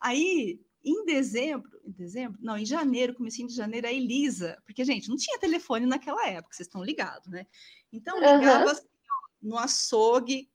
Aí, 0.00 0.60
em 0.84 1.04
dezembro, 1.04 1.70
em 1.84 1.90
dezembro, 1.90 2.38
não, 2.42 2.56
em 2.58 2.66
janeiro, 2.66 3.14
comecinho 3.14 3.48
de 3.48 3.54
janeiro, 3.54 3.86
a 3.86 3.92
Elisa, 3.92 4.60
porque, 4.64 4.84
gente, 4.84 5.08
não 5.08 5.16
tinha 5.16 5.38
telefone 5.38 5.86
naquela 5.86 6.28
época, 6.28 6.54
vocês 6.54 6.66
estão 6.66 6.84
ligados, 6.84 7.28
né? 7.28 7.46
Então, 7.92 8.18
ligava 8.18 8.72
assim, 8.72 8.86
ó, 8.86 9.28
no 9.42 9.58
açougue, 9.58 10.48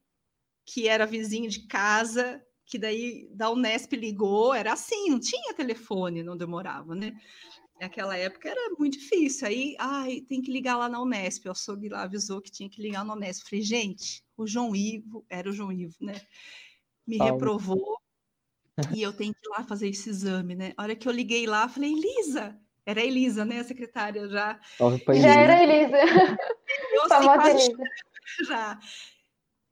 que 0.64 0.88
era 0.88 1.06
vizinho 1.06 1.48
de 1.48 1.66
casa, 1.66 2.42
que 2.66 2.78
daí 2.78 3.28
da 3.32 3.50
Unesp 3.50 3.92
ligou, 3.92 4.54
era 4.54 4.72
assim, 4.72 5.10
não 5.10 5.20
tinha 5.20 5.54
telefone, 5.54 6.22
não 6.22 6.36
demorava, 6.36 6.94
né? 6.94 7.12
Naquela 7.80 8.16
época 8.16 8.48
era 8.48 8.70
muito 8.78 8.96
difícil. 8.98 9.48
Aí, 9.48 9.74
ai, 9.78 10.20
tem 10.28 10.40
que 10.40 10.52
ligar 10.52 10.76
lá 10.76 10.88
na 10.88 11.02
Unesp. 11.02 11.46
O 11.46 11.50
açougue 11.50 11.88
lá 11.88 12.02
avisou 12.02 12.40
que 12.40 12.50
tinha 12.50 12.70
que 12.70 12.80
ligar 12.80 13.04
na 13.04 13.14
Unesp. 13.14 13.48
Falei, 13.48 13.64
gente, 13.64 14.22
o 14.36 14.46
João 14.46 14.74
Ivo, 14.74 15.26
era 15.28 15.50
o 15.50 15.52
João 15.52 15.72
Ivo, 15.72 15.96
né? 16.00 16.14
Me 17.04 17.18
reprovou 17.18 17.98
e 18.96 19.02
eu 19.02 19.12
tenho 19.12 19.34
que 19.34 19.46
ir 19.46 19.50
lá 19.50 19.64
fazer 19.64 19.88
esse 19.88 20.08
exame, 20.08 20.54
né? 20.54 20.72
A 20.76 20.84
hora 20.84 20.94
que 20.94 21.08
eu 21.08 21.12
liguei 21.12 21.46
lá, 21.46 21.68
falei, 21.68 21.92
Elisa, 21.92 22.56
era 22.86 23.00
a 23.00 23.04
Elisa, 23.04 23.44
né? 23.44 23.60
A 23.60 23.64
secretária 23.64 24.28
já. 24.28 24.60
Já 25.20 25.34
era 25.34 25.54
a 25.54 25.62
Elisa. 25.62 25.96
Eu 26.92 27.02
assim, 27.10 27.50
Elisa. 27.50 27.82
já. 28.46 28.78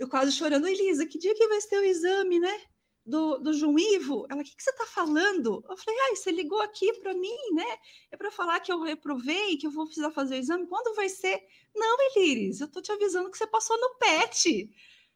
Eu 0.00 0.08
quase 0.08 0.32
chorando, 0.32 0.66
Elisa, 0.66 1.04
que 1.04 1.18
dia 1.18 1.34
que 1.34 1.46
vai 1.46 1.60
ser 1.60 1.78
o 1.78 1.84
exame, 1.84 2.40
né? 2.40 2.58
Do, 3.04 3.36
do 3.36 3.52
João 3.52 3.78
Ivo? 3.78 4.26
Ela, 4.30 4.40
o 4.40 4.44
que, 4.44 4.56
que 4.56 4.62
você 4.62 4.72
tá 4.72 4.86
falando? 4.86 5.62
Eu 5.68 5.76
falei, 5.76 6.00
ai, 6.04 6.16
você 6.16 6.32
ligou 6.32 6.58
aqui 6.62 6.90
para 7.00 7.12
mim, 7.12 7.36
né? 7.52 7.66
É 8.10 8.16
para 8.16 8.30
falar 8.30 8.60
que 8.60 8.72
eu 8.72 8.80
reprovei, 8.80 9.58
que 9.58 9.66
eu 9.66 9.70
vou 9.70 9.84
precisar 9.84 10.10
fazer 10.10 10.36
o 10.36 10.38
exame. 10.38 10.66
Quando 10.66 10.96
vai 10.96 11.10
ser? 11.10 11.38
Não, 11.76 11.98
Eliris, 12.16 12.62
eu 12.62 12.68
tô 12.68 12.80
te 12.80 12.90
avisando 12.90 13.30
que 13.30 13.36
você 13.36 13.46
passou 13.46 13.78
no 13.78 13.98
PET. 13.98 14.70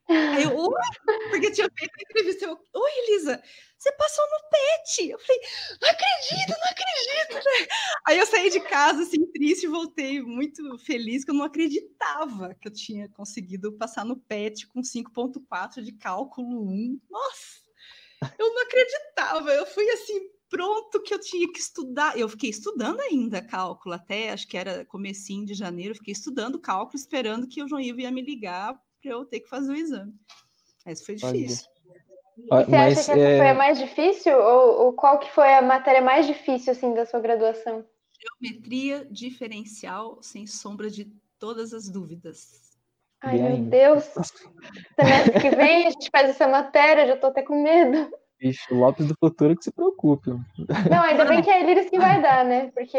Aí 0.08 0.44
eu, 0.44 0.56
oi? 0.56 0.70
Porque 1.30 1.50
tinha 1.50 1.68
feito 1.76 1.92
a 1.98 2.02
entrevista. 2.02 2.44
Eu, 2.44 2.58
oi, 2.74 2.90
Elisa, 3.08 3.42
você 3.78 3.92
passou 3.92 4.24
no 4.24 4.50
PET. 4.50 5.10
Eu 5.10 5.18
falei, 5.18 5.40
não 5.80 5.88
acredito, 5.90 6.58
não 6.58 6.70
acredito. 6.70 7.34
né? 7.34 7.66
Aí 8.06 8.18
eu 8.18 8.26
saí 8.26 8.50
de 8.50 8.60
casa, 8.60 9.02
assim, 9.02 9.24
triste, 9.32 9.66
voltei 9.66 10.20
muito 10.22 10.78
feliz, 10.78 11.24
que 11.24 11.30
eu 11.30 11.34
não 11.34 11.44
acreditava 11.44 12.54
que 12.54 12.68
eu 12.68 12.72
tinha 12.72 13.08
conseguido 13.10 13.72
passar 13.72 14.04
no 14.04 14.16
PET 14.16 14.66
com 14.68 14.82
5.4 14.82 15.82
de 15.82 15.92
cálculo 15.92 16.66
1. 16.68 17.00
Nossa, 17.10 17.62
eu 18.38 18.52
não 18.52 18.62
acreditava. 18.62 19.52
Eu 19.52 19.66
fui, 19.66 19.88
assim, 19.90 20.20
pronto 20.48 21.02
que 21.02 21.14
eu 21.14 21.20
tinha 21.20 21.50
que 21.50 21.58
estudar. 21.58 22.18
Eu 22.18 22.28
fiquei 22.28 22.50
estudando 22.50 23.00
ainda 23.00 23.42
cálculo, 23.42 23.94
até 23.94 24.30
acho 24.30 24.46
que 24.46 24.56
era 24.56 24.84
comecinho 24.84 25.46
de 25.46 25.54
janeiro, 25.54 25.94
fiquei 25.94 26.12
estudando 26.12 26.60
cálculo, 26.60 26.96
esperando 26.96 27.48
que 27.48 27.62
o 27.62 27.68
João 27.68 27.80
Ivo 27.80 28.00
ia 28.00 28.10
me 28.10 28.22
ligar 28.22 28.78
para 29.04 29.12
eu 29.12 29.24
ter 29.26 29.40
que 29.40 29.48
fazer 29.48 29.70
o 29.70 29.76
exame. 29.76 30.14
Mas 30.86 31.04
foi 31.04 31.16
Olha. 31.22 31.32
difícil. 31.32 31.68
Ah, 32.50 32.64
Você 32.64 32.74
acha 32.74 32.94
que 32.94 33.00
essa 33.00 33.18
é, 33.18 33.38
foi 33.38 33.48
a 33.48 33.54
mais 33.54 33.78
difícil? 33.78 34.36
Ou, 34.36 34.86
ou 34.86 34.92
qual 34.94 35.18
que 35.18 35.30
foi 35.30 35.54
a 35.54 35.62
matéria 35.62 36.00
mais 36.00 36.26
difícil, 36.26 36.72
assim, 36.72 36.94
da 36.94 37.06
sua 37.06 37.20
graduação? 37.20 37.84
Geometria 38.18 39.06
diferencial, 39.10 40.18
sem 40.22 40.46
sombra 40.46 40.90
de 40.90 41.04
todas 41.38 41.72
as 41.72 41.88
dúvidas. 41.88 42.72
Ai, 43.20 43.38
meu. 43.38 43.58
Deus. 43.58 44.04
Semestre 44.98 45.40
que 45.40 45.50
vem 45.50 45.86
a 45.86 45.90
gente 45.90 46.10
faz 46.10 46.30
essa 46.30 46.48
matéria, 46.48 47.06
já 47.06 47.16
tô 47.16 47.28
até 47.28 47.42
com 47.42 47.62
medo. 47.62 48.10
bicho, 48.40 48.74
Lopes 48.74 49.06
do 49.06 49.14
futuro 49.20 49.56
que 49.56 49.64
se 49.64 49.72
preocupe. 49.72 50.30
Não, 50.30 51.02
ainda 51.02 51.24
bem 51.26 51.42
que 51.42 51.50
é 51.50 51.54
a 51.54 51.60
Eliris 51.60 51.88
que 51.88 51.98
vai 51.98 52.20
dar, 52.20 52.44
né? 52.44 52.70
Porque 52.74 52.98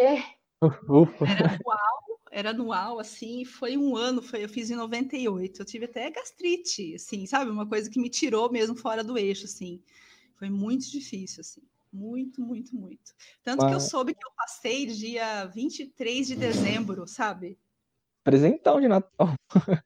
Ufa. 0.87 1.25
Era 1.25 1.47
anual, 1.47 2.14
era 2.35 2.49
anual, 2.49 2.99
assim, 2.99 3.45
foi 3.45 3.77
um 3.77 3.95
ano, 3.95 4.21
foi, 4.21 4.43
eu 4.43 4.49
fiz 4.49 4.69
em 4.69 4.75
98. 4.75 5.61
Eu 5.61 5.65
tive 5.65 5.85
até 5.85 6.11
gastrite, 6.11 6.93
assim, 6.93 7.25
sabe? 7.25 7.49
Uma 7.49 7.65
coisa 7.65 7.89
que 7.89 7.97
me 7.97 8.09
tirou 8.09 8.51
mesmo 8.51 8.75
fora 8.75 9.01
do 9.01 9.17
eixo, 9.17 9.45
assim. 9.45 9.81
Foi 10.37 10.49
muito 10.49 10.91
difícil, 10.91 11.39
assim. 11.39 11.61
Muito, 11.93 12.41
muito, 12.41 12.75
muito. 12.75 13.13
Tanto 13.41 13.59
que 13.65 13.71
eu 13.71 13.75
Mas- 13.79 13.89
soube 13.89 14.13
que 14.13 14.27
eu 14.27 14.31
passei 14.35 14.85
dia 14.85 15.45
23 15.45 16.27
de 16.27 16.35
dezembro, 16.35 17.07
sabe? 17.07 17.57
Presentão 18.21 18.81
de 18.81 18.89
Natal. 18.89 19.33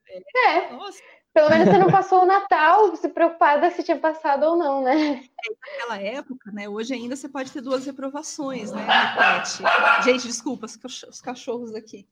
é, 0.08 0.72
Nossa, 0.74 1.00
pelo 1.32 1.50
menos 1.50 1.68
você 1.68 1.78
não 1.78 1.88
passou 1.88 2.22
o 2.22 2.26
Natal 2.26 2.96
se 2.96 3.08
preocupada 3.10 3.70
se 3.70 3.84
tinha 3.84 3.96
passado 3.96 4.42
ou 4.42 4.56
não, 4.56 4.82
né? 4.82 5.22
naquela 5.60 6.02
época, 6.02 6.50
né? 6.50 6.68
Hoje 6.68 6.94
ainda 6.94 7.14
você 7.14 7.28
pode 7.28 7.52
ter 7.52 7.60
duas 7.60 7.86
reprovações, 7.86 8.72
né? 8.72 8.84
Gente, 10.02 10.26
desculpa, 10.26 10.66
os 10.66 11.20
cachorros 11.20 11.76
aqui. 11.76 12.08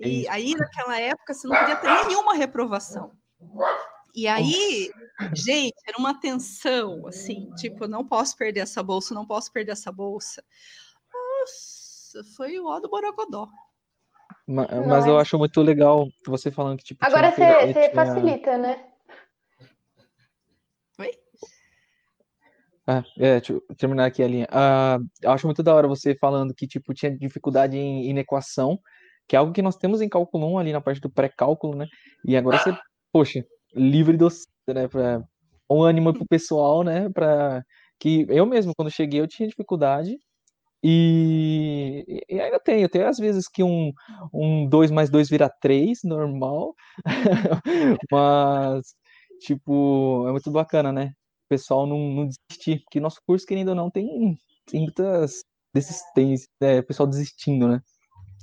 É 0.00 0.08
E 0.08 0.28
aí, 0.28 0.54
naquela 0.54 0.98
época, 0.98 1.34
você 1.34 1.46
não 1.46 1.56
podia 1.56 1.76
ter 1.76 2.06
nenhuma 2.06 2.34
reprovação. 2.34 3.12
E 4.14 4.26
aí, 4.26 4.90
gente, 5.34 5.74
era 5.86 5.98
uma 5.98 6.18
tensão, 6.18 7.06
assim, 7.06 7.50
tipo, 7.54 7.86
não 7.86 8.04
posso 8.06 8.36
perder 8.36 8.60
essa 8.60 8.82
bolsa, 8.82 9.14
não 9.14 9.26
posso 9.26 9.52
perder 9.52 9.72
essa 9.72 9.92
bolsa. 9.92 10.42
Nossa, 11.12 12.24
foi 12.36 12.58
o 12.58 12.66
ó 12.66 12.80
do 12.80 12.88
Borogodó. 12.88 13.48
Ma- 14.46 14.66
Mas 14.86 15.06
eu 15.06 15.12
Nossa. 15.12 15.22
acho 15.22 15.38
muito 15.38 15.60
legal 15.60 16.08
você 16.26 16.50
falando 16.50 16.78
que, 16.78 16.84
tipo, 16.84 17.04
Agora 17.04 17.30
você 17.30 17.72
tinha- 17.72 17.94
facilita, 17.94 18.58
né? 18.58 18.86
Oi? 20.98 21.10
Ah, 22.86 23.04
é, 23.18 23.38
deixa 23.38 23.52
eu 23.52 23.60
terminar 23.76 24.06
aqui 24.06 24.22
a 24.22 24.26
linha. 24.26 24.48
Ah, 24.50 24.98
eu 25.22 25.30
acho 25.30 25.46
muito 25.46 25.62
da 25.62 25.72
hora 25.74 25.86
você 25.86 26.16
falando 26.16 26.52
que, 26.52 26.66
tipo, 26.66 26.92
tinha 26.92 27.16
dificuldade 27.16 27.76
em, 27.76 28.10
em 28.10 28.18
equação, 28.18 28.80
que 29.30 29.36
é 29.36 29.38
algo 29.38 29.52
que 29.52 29.62
nós 29.62 29.76
temos 29.76 30.00
em 30.00 30.08
cálculo 30.08 30.44
1 30.54 30.58
ali 30.58 30.72
na 30.72 30.80
parte 30.80 31.00
do 31.00 31.08
pré-cálculo, 31.08 31.76
né? 31.76 31.86
E 32.24 32.36
agora 32.36 32.58
você, 32.58 32.76
poxa, 33.12 33.46
livre 33.72 34.16
docência, 34.16 34.50
né? 34.74 34.88
Pra, 34.88 35.22
um 35.70 35.84
ânimo 35.84 36.12
pro 36.12 36.26
pessoal, 36.26 36.82
né? 36.82 37.08
Pra, 37.10 37.62
que 38.00 38.26
eu 38.28 38.44
mesmo, 38.44 38.72
quando 38.76 38.90
cheguei, 38.90 39.20
eu 39.20 39.28
tinha 39.28 39.48
dificuldade. 39.48 40.18
E, 40.82 42.24
e 42.28 42.40
ainda 42.40 42.58
tenho, 42.58 42.88
tem 42.88 43.04
às 43.04 43.18
vezes 43.18 43.46
que 43.46 43.62
um, 43.62 43.92
um 44.34 44.68
2 44.68 44.90
mais 44.90 45.08
2 45.08 45.28
vira 45.30 45.48
3, 45.60 46.00
normal. 46.02 46.74
Mas, 48.10 48.96
tipo, 49.42 50.26
é 50.26 50.32
muito 50.32 50.50
bacana, 50.50 50.90
né? 50.90 51.12
O 51.46 51.48
pessoal 51.50 51.86
não, 51.86 51.98
não 51.98 52.26
desistir, 52.26 52.80
porque 52.82 52.98
nosso 52.98 53.20
curso, 53.24 53.46
querendo 53.46 53.68
ou 53.68 53.74
não, 53.76 53.92
tem, 53.92 54.36
tem 54.66 54.80
muitas 54.80 55.44
desistências, 55.72 56.48
é, 56.60 56.82
pessoal 56.82 57.08
desistindo, 57.08 57.68
né? 57.68 57.80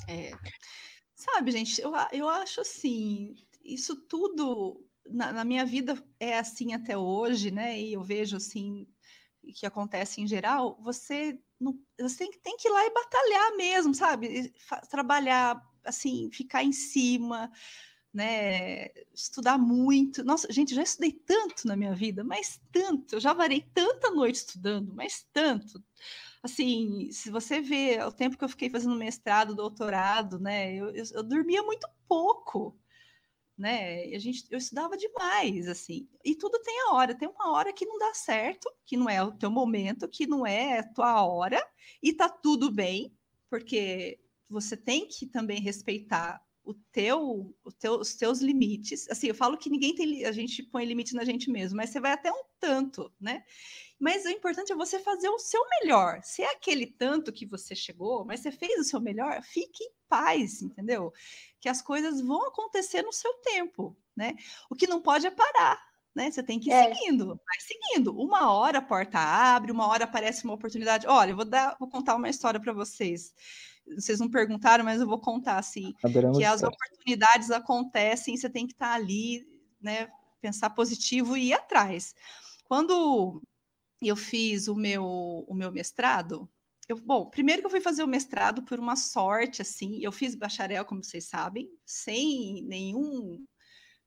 É. 0.06 0.38
Sabe, 1.16 1.52
gente, 1.52 1.82
eu, 1.82 1.91
eu 2.12 2.30
acho 2.30 2.62
assim, 2.62 3.36
isso 3.64 3.95
tudo 4.08 4.86
na, 5.06 5.34
na 5.34 5.45
minha 5.45 5.66
vida 5.66 6.02
é 6.20 6.38
assim 6.38 6.74
até 6.74 6.98
hoje, 6.98 7.52
né? 7.52 7.80
E 7.80 7.93
eu 7.93 8.04
vejo 8.04 8.38
assim 8.38 8.88
que 9.56 9.66
acontece 9.66 10.22
em 10.22 10.28
geral, 10.28 10.78
você 10.82 11.39
não, 11.60 11.80
você 12.00 12.18
tem, 12.20 12.32
que- 12.32 12.39
tem 12.39 12.58
que 12.58 12.68
ir 12.68 12.72
lá 12.72 12.86
e 12.86 12.93
batalhar 12.93 13.56
mesmo, 13.58 13.95
sabe? 13.95 14.54
Trabalhar, 14.89 15.62
assim, 15.84 16.30
ficar 16.32 16.64
em 16.64 16.74
cima, 16.74 17.52
né? 18.14 18.88
Estudar 19.14 19.58
muito. 19.58 20.24
Nossa, 20.24 20.52
gente, 20.52 20.76
já 20.76 20.84
estudei 20.84 21.12
tanto 21.14 21.68
na 21.68 21.76
minha 21.78 21.95
vida, 21.95 22.24
mas 22.24 22.60
tanto. 22.72 23.16
Eu 23.16 23.20
já 23.20 23.34
varei 23.34 23.62
tanta 23.74 24.12
noite 24.12 24.38
estudando, 24.38 24.93
mas 24.93 25.26
tanto. 25.34 25.84
Assim, 26.48 27.12
se 27.12 27.30
você 27.30 27.60
vê 27.62 28.02
o 28.04 28.12
tempo 28.12 28.38
que 28.38 28.43
eu 28.43 28.50
fiquei 28.50 28.70
fazendo 28.70 28.95
mestrado, 28.95 29.54
doutorado, 29.54 30.39
né? 30.39 30.74
Eu, 30.74 30.89
eu, 30.95 31.04
eu 31.14 31.24
dormia 31.24 31.62
muito 31.62 31.88
pouco 32.08 32.80
né? 33.58 34.04
A 34.16 34.20
gente, 34.20 34.45
eu 34.52 34.58
estudava 34.58 34.95
demais, 34.95 35.68
assim. 35.68 36.08
E 36.24 36.36
tudo 36.36 36.62
tem 36.62 36.80
a 36.84 36.93
hora. 36.93 37.16
Tem 37.18 37.28
uma 37.28 37.52
hora 37.52 37.74
que 37.74 37.86
não 37.86 37.98
dá 37.98 38.14
certo, 38.14 38.72
que 38.86 38.95
não 38.95 39.10
é 39.10 39.22
o 39.24 39.32
teu 39.32 39.50
momento, 39.50 40.08
que 40.08 40.28
não 40.28 40.45
é 40.45 40.80
a 40.80 40.88
tua 40.93 41.26
hora, 41.26 41.60
e 42.02 42.14
tá 42.14 42.30
tudo 42.30 42.72
bem, 42.72 43.12
porque 43.50 44.20
você 44.50 44.78
tem 44.78 45.08
que 45.08 45.26
também 45.26 45.60
respeitar 45.60 46.41
o 46.68 46.74
teu, 46.91 47.55
o 47.63 47.72
teu, 47.72 47.93
os 47.93 48.13
teus 48.13 48.39
limites. 48.41 49.09
Assim, 49.09 49.28
eu 49.28 49.36
falo 49.36 49.57
que 49.57 49.70
ninguém 49.70 49.95
tem, 49.95 50.26
a 50.26 50.34
gente 50.34 50.61
põe 50.61 50.84
limite 50.84 51.15
na 51.15 51.24
gente 51.24 51.49
mesmo, 51.49 51.78
mas 51.78 51.89
você 51.89 51.99
vai 52.01 52.11
até 52.11 52.30
um 52.30 52.43
tanto, 52.59 53.09
né? 53.20 53.43
Mas 53.97 54.26
o 54.26 54.30
importante 54.30 54.72
é 54.72 54.76
você 54.76 54.99
fazer 54.99 55.30
o 55.30 55.39
seu 55.39 55.61
melhor. 55.80 56.20
Se 56.24 56.41
é 56.41 56.51
aquele 56.51 56.86
tanto 56.86 57.32
que 57.32 57.45
você 57.45 57.74
chegou, 57.74 58.26
mas 58.26 58.41
você 58.41 58.51
fez 58.51 58.80
o 58.82 58.84
seu 58.84 58.99
melhor, 58.99 59.41
fique 59.41 59.82
em 59.82 59.91
paz, 60.09 60.61
entendeu? 60.61 61.13
Que 61.61 61.70
as 61.70 61.82
coisas 61.82 62.20
vão 62.20 62.45
acontecer 62.47 63.01
no 63.01 63.13
seu 63.13 63.34
tempo, 63.36 63.97
né? 64.13 64.36
O 64.70 64.76
que 64.76 64.88
não 64.88 65.01
pode 65.01 65.26
é 65.26 65.32
parar. 65.32 65.82
Né? 66.13 66.30
Você 66.30 66.43
tem 66.43 66.59
que 66.59 66.70
ir 66.70 66.74
é. 66.74 66.93
seguindo, 66.93 67.28
vai 67.28 67.59
seguindo. 67.61 68.20
Uma 68.20 68.51
hora 68.51 68.80
a 68.80 68.82
porta 68.82 69.20
abre, 69.20 69.72
uma 69.72 69.88
hora 69.88 70.03
aparece 70.03 70.43
uma 70.43 70.55
oportunidade. 70.55 71.07
Olha, 71.07 71.34
vou 71.34 71.45
dar, 71.45 71.78
vou 71.80 71.88
contar 71.88 72.15
uma 72.15 72.30
história 72.30 72.59
para 72.59 72.74
vocês. 72.74 73.34
Vocês 73.96 74.20
não 74.20 74.30
perguntaram, 74.30 74.84
mas 74.84 75.02
eu 75.02 75.08
vou 75.08 75.20
contar 75.20 75.58
assim, 75.58 75.94
Adoramos 76.04 76.38
que 76.38 76.44
as 76.44 76.62
oportunidades 76.64 77.52
acontecem, 77.52 78.36
você 78.36 78.50
tem 78.50 78.68
que 78.68 78.74
estar 78.74 78.94
ali, 78.94 79.48
né? 79.82 80.10
Pensar 80.42 80.70
positivo 80.72 81.36
e 81.38 81.48
ir 81.48 81.54
atrás. 81.54 82.14
Quando 82.66 83.42
eu 84.02 84.16
fiz 84.16 84.68
o 84.68 84.76
meu, 84.76 85.06
o 85.48 85.54
meu 85.54 85.72
mestrado, 85.72 86.50
eu, 86.88 86.98
bom, 86.98 87.30
primeiro 87.30 87.62
que 87.62 87.66
eu 87.66 87.72
fui 87.72 87.82
fazer 87.82 88.04
o 88.04 88.08
mestrado 88.08 88.64
por 88.64 88.80
uma 88.80 88.96
sorte, 88.96 89.62
assim, 89.62 90.00
eu 90.02 90.12
fiz 90.12 90.36
bacharel, 90.36 90.86
como 90.86 91.04
vocês 91.04 91.26
sabem, 91.26 91.70
sem 91.86 92.64
nenhum 92.64 93.44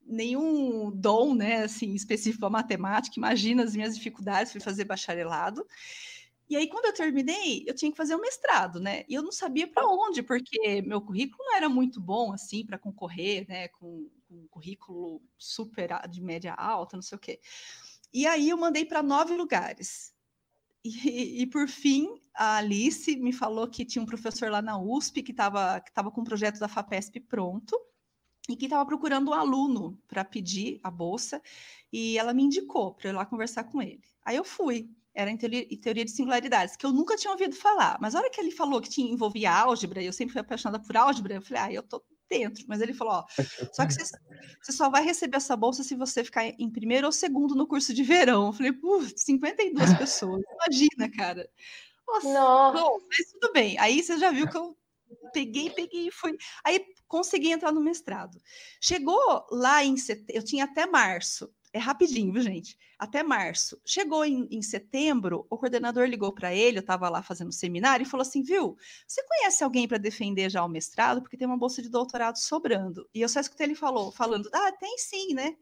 nenhum 0.03 0.91
dom, 0.91 1.35
né, 1.35 1.63
assim, 1.63 1.93
específico 1.93 2.39
para 2.39 2.49
matemática. 2.49 3.17
Imagina 3.17 3.63
as 3.63 3.75
minhas 3.75 3.95
dificuldades, 3.95 4.51
fui 4.51 4.59
fazer 4.59 4.83
bacharelado. 4.83 5.65
E 6.51 6.57
aí, 6.57 6.67
quando 6.67 6.83
eu 6.87 6.93
terminei, 6.93 7.63
eu 7.65 7.73
tinha 7.73 7.89
que 7.89 7.95
fazer 7.95 8.13
o 8.13 8.19
mestrado, 8.19 8.77
né? 8.77 9.05
E 9.07 9.13
eu 9.13 9.23
não 9.23 9.31
sabia 9.31 9.65
para 9.65 9.87
onde, 9.87 10.21
porque 10.21 10.81
meu 10.81 10.99
currículo 11.01 11.41
não 11.45 11.55
era 11.55 11.69
muito 11.69 12.01
bom, 12.01 12.33
assim, 12.33 12.65
para 12.65 12.77
concorrer, 12.77 13.47
né, 13.47 13.69
com, 13.69 14.09
com 14.27 14.35
um 14.35 14.47
currículo 14.49 15.21
super 15.37 15.89
de 16.09 16.21
média 16.21 16.53
alta, 16.53 16.97
não 16.97 17.01
sei 17.01 17.15
o 17.15 17.19
quê. 17.19 17.39
E 18.13 18.27
aí 18.27 18.49
eu 18.49 18.57
mandei 18.57 18.83
para 18.83 19.01
nove 19.01 19.33
lugares. 19.33 20.13
E, 20.83 21.41
e, 21.43 21.47
por 21.47 21.69
fim, 21.69 22.19
a 22.35 22.57
Alice 22.57 23.15
me 23.15 23.31
falou 23.31 23.67
que 23.69 23.85
tinha 23.85 24.03
um 24.03 24.05
professor 24.05 24.51
lá 24.51 24.61
na 24.61 24.77
USP 24.77 25.23
que 25.23 25.31
estava 25.31 25.79
que 25.79 25.93
tava 25.93 26.11
com 26.11 26.21
o 26.21 26.25
projeto 26.25 26.59
da 26.59 26.67
FAPESP 26.67 27.21
pronto 27.21 27.79
e 28.49 28.57
que 28.57 28.65
estava 28.65 28.85
procurando 28.85 29.31
um 29.31 29.33
aluno 29.33 29.97
para 30.07 30.25
pedir 30.25 30.81
a 30.83 30.91
bolsa. 30.91 31.41
E 31.93 32.17
ela 32.17 32.33
me 32.33 32.43
indicou 32.43 32.93
para 32.93 33.09
ir 33.09 33.13
lá 33.13 33.25
conversar 33.25 33.63
com 33.65 33.81
ele. 33.81 34.03
Aí 34.25 34.35
eu 34.35 34.43
fui. 34.43 34.89
Era 35.13 35.29
em 35.29 35.37
teoria, 35.37 35.67
em 35.69 35.77
teoria, 35.77 36.05
de 36.05 36.11
singularidades, 36.11 36.75
que 36.75 36.85
eu 36.85 36.91
nunca 36.91 37.17
tinha 37.17 37.31
ouvido 37.31 37.55
falar. 37.55 37.97
Mas 38.01 38.15
a 38.15 38.19
hora 38.19 38.29
que 38.29 38.39
ele 38.39 38.51
falou 38.51 38.81
que 38.81 38.89
tinha, 38.89 39.11
envolvia 39.11 39.51
álgebra, 39.51 40.01
eu 40.01 40.13
sempre 40.13 40.33
fui 40.33 40.41
apaixonada 40.41 40.81
por 40.83 40.95
álgebra, 40.95 41.35
eu 41.35 41.41
falei, 41.41 41.63
ah, 41.63 41.73
eu 41.73 41.83
tô 41.83 42.01
dentro. 42.31 42.63
Mas 42.67 42.79
ele 42.79 42.93
falou: 42.93 43.13
ó, 43.15 43.25
só 43.75 43.85
que 43.85 43.93
você, 43.93 44.03
você, 44.61 44.71
só 44.71 44.89
vai 44.89 45.03
receber 45.03 45.37
essa 45.37 45.55
bolsa 45.57 45.83
se 45.83 45.95
você 45.95 46.23
ficar 46.23 46.45
em 46.45 46.69
primeiro 46.69 47.05
ou 47.05 47.11
segundo 47.11 47.53
no 47.53 47.67
curso 47.67 47.93
de 47.93 48.03
verão. 48.03 48.47
Eu 48.47 48.53
falei, 48.53 48.71
putz, 48.71 49.23
52 49.23 49.93
pessoas, 49.99 50.41
imagina, 50.53 51.11
cara. 51.11 51.49
Nossa, 52.07 52.33
Nossa. 52.33 52.79
Bom, 52.79 52.97
mas 53.09 53.31
tudo 53.31 53.53
bem. 53.53 53.77
Aí 53.77 54.01
você 54.01 54.17
já 54.17 54.31
viu 54.31 54.49
que 54.49 54.57
eu 54.57 54.75
peguei, 55.33 55.69
peguei 55.69 56.07
e 56.07 56.11
fui. 56.11 56.35
Aí 56.63 56.83
consegui 57.07 57.51
entrar 57.51 57.71
no 57.71 57.81
mestrado. 57.81 58.37
Chegou 58.79 59.45
lá 59.51 59.83
em 59.83 59.97
setembro, 59.97 60.35
eu 60.35 60.43
tinha 60.43 60.63
até 60.63 60.85
março 60.85 61.53
é 61.73 61.79
rapidinho, 61.79 62.33
viu, 62.33 62.41
gente? 62.41 62.77
Até 62.99 63.23
março. 63.23 63.79
Chegou 63.85 64.25
em, 64.25 64.47
em 64.51 64.61
setembro, 64.61 65.45
o 65.49 65.57
coordenador 65.57 66.05
ligou 66.05 66.33
para 66.33 66.53
ele, 66.53 66.77
eu 66.77 66.81
estava 66.81 67.07
lá 67.07 67.23
fazendo 67.23 67.51
seminário, 67.51 68.03
e 68.03 68.09
falou 68.09 68.21
assim: 68.21 68.43
viu, 68.43 68.75
você 69.07 69.23
conhece 69.25 69.63
alguém 69.63 69.87
para 69.87 69.97
defender 69.97 70.49
já 70.49 70.63
o 70.63 70.67
mestrado? 70.67 71.21
Porque 71.21 71.37
tem 71.37 71.47
uma 71.47 71.57
bolsa 71.57 71.81
de 71.81 71.89
doutorado 71.89 72.37
sobrando. 72.37 73.07
E 73.13 73.21
eu 73.21 73.29
só 73.29 73.39
escutei 73.39 73.67
ele 73.67 73.75
falou, 73.75 74.11
falando: 74.11 74.49
ah, 74.53 74.71
tem 74.73 74.97
sim, 74.97 75.33
né? 75.33 75.55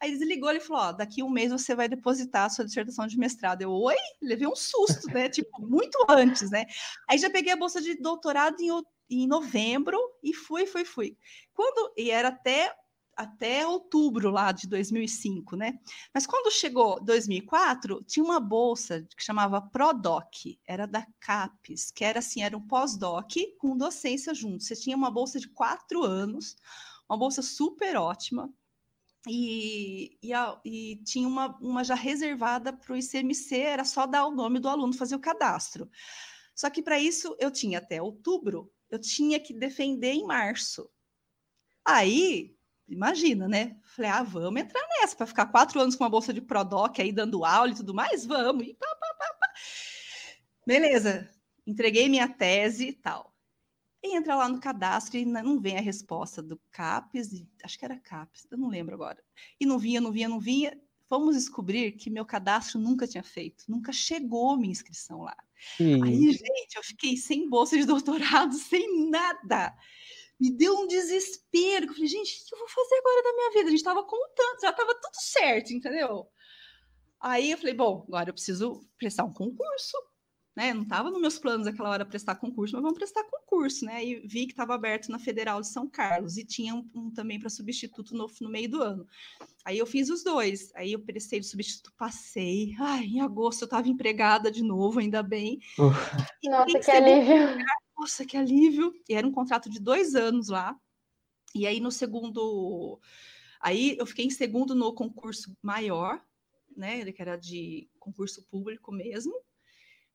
Aí 0.00 0.10
ele 0.10 0.18
desligou 0.18 0.50
e 0.52 0.60
falou: 0.60 0.82
ó, 0.82 0.92
daqui 0.92 1.22
um 1.22 1.30
mês 1.30 1.50
você 1.50 1.74
vai 1.74 1.88
depositar 1.88 2.44
a 2.44 2.50
sua 2.50 2.64
dissertação 2.64 3.06
de 3.06 3.18
mestrado. 3.18 3.62
Eu, 3.62 3.72
oi? 3.72 3.96
Levei 4.20 4.46
um 4.46 4.56
susto, 4.56 5.08
né? 5.08 5.28
tipo, 5.28 5.50
muito 5.66 5.96
antes, 6.08 6.50
né? 6.50 6.66
Aí 7.08 7.16
já 7.16 7.30
peguei 7.30 7.52
a 7.52 7.56
bolsa 7.56 7.80
de 7.80 7.94
doutorado 7.96 8.60
em, 8.60 8.70
em 9.08 9.26
novembro 9.26 9.98
e 10.22 10.34
fui, 10.34 10.66
fui, 10.66 10.84
fui. 10.84 11.16
Quando, 11.54 11.92
e 11.96 12.10
era 12.10 12.28
até 12.28 12.70
até 13.16 13.66
outubro 13.66 14.30
lá 14.30 14.52
de 14.52 14.66
2005, 14.66 15.56
né? 15.56 15.78
Mas 16.12 16.26
quando 16.26 16.52
chegou 16.52 17.02
2004, 17.02 18.02
tinha 18.04 18.24
uma 18.24 18.40
bolsa 18.40 19.06
que 19.16 19.24
chamava 19.24 19.60
ProDoc, 19.60 20.58
era 20.66 20.86
da 20.86 21.06
CAPES, 21.20 21.90
que 21.90 22.04
era 22.04 22.18
assim, 22.18 22.42
era 22.42 22.56
um 22.56 22.66
pós-doc 22.66 23.32
com 23.58 23.76
docência 23.76 24.34
junto. 24.34 24.64
Você 24.64 24.76
tinha 24.76 24.96
uma 24.96 25.10
bolsa 25.10 25.38
de 25.38 25.48
quatro 25.48 26.02
anos, 26.04 26.56
uma 27.08 27.18
bolsa 27.18 27.42
super 27.42 27.96
ótima, 27.96 28.52
e, 29.26 30.18
e, 30.22 30.32
a, 30.34 30.60
e 30.64 30.96
tinha 31.04 31.26
uma, 31.26 31.56
uma 31.58 31.82
já 31.82 31.94
reservada 31.94 32.72
para 32.72 32.92
o 32.92 32.96
ICMC, 32.96 33.56
era 33.56 33.84
só 33.84 34.06
dar 34.06 34.26
o 34.26 34.34
nome 34.34 34.58
do 34.60 34.68
aluno, 34.68 34.92
fazer 34.92 35.16
o 35.16 35.20
cadastro. 35.20 35.90
Só 36.54 36.70
que 36.70 36.82
para 36.82 37.00
isso 37.00 37.34
eu 37.38 37.50
tinha 37.50 37.78
até 37.78 38.00
outubro, 38.00 38.70
eu 38.90 38.98
tinha 38.98 39.40
que 39.40 39.52
defender 39.52 40.12
em 40.12 40.26
março. 40.26 40.88
Aí 41.84 42.54
imagina, 42.88 43.48
né? 43.48 43.76
Falei, 43.82 44.10
ah, 44.10 44.22
vamos 44.22 44.60
entrar 44.60 44.86
nessa, 45.00 45.16
para 45.16 45.26
ficar 45.26 45.46
quatro 45.46 45.80
anos 45.80 45.96
com 45.96 46.04
uma 46.04 46.10
bolsa 46.10 46.32
de 46.32 46.40
Prodoc 46.40 46.98
aí 46.98 47.12
dando 47.12 47.44
aula 47.44 47.72
e 47.72 47.76
tudo 47.76 47.94
mais, 47.94 48.24
vamos. 48.26 48.66
E 48.66 48.74
pá, 48.74 48.86
pá, 48.86 49.14
pá, 49.18 49.34
pá. 49.40 49.52
Beleza, 50.66 51.28
entreguei 51.66 52.08
minha 52.08 52.28
tese 52.28 52.88
e 52.88 52.92
tal. 52.92 53.34
E 54.02 54.16
entra 54.16 54.36
lá 54.36 54.48
no 54.48 54.60
cadastro 54.60 55.16
e 55.16 55.24
não 55.24 55.58
vem 55.58 55.78
a 55.78 55.80
resposta 55.80 56.42
do 56.42 56.60
CAPES, 56.70 57.42
acho 57.62 57.78
que 57.78 57.84
era 57.84 57.98
CAPES, 57.98 58.46
eu 58.50 58.58
não 58.58 58.68
lembro 58.68 58.94
agora. 58.94 59.22
E 59.58 59.64
não 59.64 59.78
vinha, 59.78 60.00
não 60.00 60.12
vinha, 60.12 60.28
não 60.28 60.38
vinha. 60.38 60.78
Fomos 61.06 61.36
descobrir 61.36 61.92
que 61.92 62.10
meu 62.10 62.24
cadastro 62.24 62.78
nunca 62.78 63.06
tinha 63.06 63.22
feito, 63.22 63.64
nunca 63.68 63.92
chegou 63.92 64.56
minha 64.56 64.72
inscrição 64.72 65.22
lá. 65.22 65.36
Aí, 65.80 66.32
gente, 66.32 66.76
eu 66.76 66.82
fiquei 66.82 67.16
sem 67.16 67.48
bolsa 67.48 67.78
de 67.78 67.86
doutorado, 67.86 68.52
sem 68.58 69.08
nada 69.08 69.74
me 70.40 70.50
deu 70.50 70.74
um 70.78 70.86
desespero. 70.86 71.86
Eu 71.86 71.94
falei, 71.94 72.08
gente, 72.08 72.42
o 72.42 72.46
que 72.46 72.54
eu 72.54 72.58
vou 72.58 72.68
fazer 72.68 72.94
agora 72.96 73.22
da 73.22 73.32
minha 73.34 73.50
vida? 73.50 73.66
A 73.66 73.70
gente 73.70 73.78
estava 73.78 74.02
contando, 74.02 74.60
já 74.60 74.70
estava 74.70 74.94
tudo 74.94 75.14
certo, 75.14 75.72
entendeu? 75.72 76.28
Aí 77.20 77.50
eu 77.50 77.58
falei, 77.58 77.74
bom, 77.74 78.04
agora 78.08 78.30
eu 78.30 78.34
preciso 78.34 78.86
prestar 78.98 79.24
um 79.24 79.32
concurso. 79.32 79.96
Né? 80.56 80.72
Não 80.72 80.82
estava 80.82 81.10
nos 81.10 81.20
meus 81.20 81.36
planos 81.36 81.66
aquela 81.66 81.90
hora 81.90 82.04
prestar 82.04 82.36
concurso, 82.36 82.74
mas 82.74 82.82
vamos 82.82 82.96
prestar 82.96 83.24
concurso, 83.24 83.84
né? 83.84 84.04
E 84.04 84.20
vi 84.20 84.46
que 84.46 84.52
estava 84.52 84.72
aberto 84.72 85.08
na 85.10 85.18
Federal 85.18 85.60
de 85.60 85.66
São 85.66 85.88
Carlos 85.88 86.36
e 86.36 86.44
tinha 86.44 86.72
um, 86.72 86.88
um 86.94 87.10
também 87.10 87.40
para 87.40 87.50
substituto 87.50 88.14
no, 88.14 88.30
no, 88.40 88.48
meio 88.48 88.70
do 88.70 88.80
ano. 88.80 89.04
Aí 89.64 89.78
eu 89.78 89.86
fiz 89.86 90.08
os 90.10 90.22
dois. 90.22 90.70
Aí 90.76 90.92
eu 90.92 91.00
prestei 91.00 91.40
de 91.40 91.46
substituto, 91.46 91.92
passei. 91.98 92.72
Ai, 92.78 93.04
em 93.04 93.20
agosto 93.20 93.62
eu 93.62 93.66
estava 93.66 93.88
empregada 93.88 94.48
de 94.48 94.62
novo, 94.62 95.00
ainda 95.00 95.24
bem. 95.24 95.58
Nossa, 96.44 96.78
que 96.78 96.90
alívio 96.92 97.58
nossa, 98.04 98.26
que 98.26 98.36
alívio! 98.36 98.92
E 99.08 99.14
era 99.14 99.26
um 99.26 99.32
contrato 99.32 99.70
de 99.70 99.80
dois 99.80 100.14
anos 100.14 100.48
lá. 100.48 100.78
E 101.54 101.66
aí, 101.66 101.80
no 101.80 101.90
segundo. 101.90 103.00
Aí 103.58 103.96
eu 103.98 104.04
fiquei 104.04 104.26
em 104.26 104.30
segundo 104.30 104.74
no 104.74 104.92
concurso 104.92 105.56
maior, 105.62 106.22
né? 106.76 107.10
Que 107.10 107.22
era 107.22 107.36
de 107.36 107.88
concurso 107.98 108.42
público 108.50 108.92
mesmo. 108.92 109.32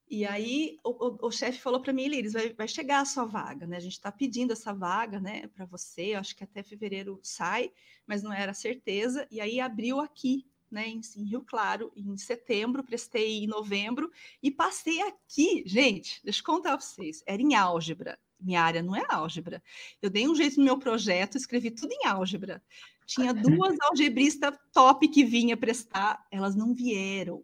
E 0.07 0.23
aí 0.23 0.77
o, 0.83 0.89
o, 0.89 1.27
o 1.27 1.31
chefe 1.31 1.59
falou 1.59 1.81
para 1.81 1.93
mim, 1.93 2.07
Liris, 2.07 2.33
vai, 2.33 2.53
vai 2.53 2.67
chegar 2.67 3.01
a 3.01 3.05
sua 3.05 3.25
vaga, 3.25 3.65
né? 3.65 3.77
A 3.77 3.79
gente 3.79 3.93
está 3.93 4.11
pedindo 4.11 4.53
essa 4.53 4.71
vaga, 4.71 5.19
né, 5.19 5.47
para 5.47 5.65
você. 5.65 6.13
acho 6.13 6.35
que 6.35 6.43
até 6.43 6.61
fevereiro 6.63 7.19
sai, 7.23 7.71
mas 8.05 8.21
não 8.21 8.33
era 8.33 8.53
certeza. 8.53 9.27
E 9.31 9.41
aí 9.41 9.59
abriu 9.59 9.99
aqui 9.99 10.45
né, 10.72 10.88
em, 10.88 11.01
em, 11.17 11.24
Rio 11.24 11.41
Claro, 11.41 11.91
em 11.95 12.17
setembro, 12.17 12.84
prestei 12.84 13.43
em 13.43 13.47
novembro 13.47 14.11
e 14.41 14.51
passei 14.51 15.01
aqui, 15.01 15.63
gente, 15.65 16.22
deixa 16.24 16.39
eu 16.41 16.45
contar 16.45 16.78
para 16.78 16.82
vocês, 16.82 17.24
era 17.26 17.41
em 17.41 17.55
álgebra. 17.55 18.17
Minha 18.39 18.61
área 18.61 18.82
não 18.82 18.95
é 18.95 19.03
álgebra. 19.09 19.61
Eu 20.01 20.09
dei 20.09 20.28
um 20.28 20.34
jeito 20.34 20.57
no 20.59 20.63
meu 20.63 20.78
projeto, 20.78 21.36
escrevi 21.36 21.72
tudo 21.72 21.91
em 21.91 22.07
álgebra. 22.07 22.63
Tinha 23.05 23.34
duas 23.34 23.76
algebristas 23.82 24.55
top 24.72 25.07
que 25.09 25.26
vinha 25.26 25.57
prestar, 25.57 26.26
elas 26.32 26.55
não 26.55 26.74
vieram. 26.74 27.43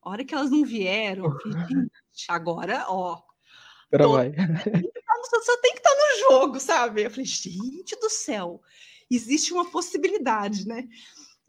A 0.00 0.10
hora 0.10 0.24
que 0.24 0.34
elas 0.34 0.50
não 0.50 0.64
vieram, 0.64 1.36
agora, 2.28 2.86
ó. 2.88 3.20
Agora 3.92 4.08
vai. 4.08 4.32
Só, 5.28 5.42
só 5.42 5.60
tem 5.60 5.72
que 5.72 5.78
estar 5.78 5.90
no 5.90 6.30
jogo, 6.30 6.60
sabe? 6.60 7.02
Eu 7.02 7.10
falei, 7.10 7.24
gente 7.24 7.96
do 7.96 8.08
céu. 8.08 8.62
existe 9.10 9.52
uma 9.52 9.68
possibilidade, 9.70 10.66
né? 10.66 10.88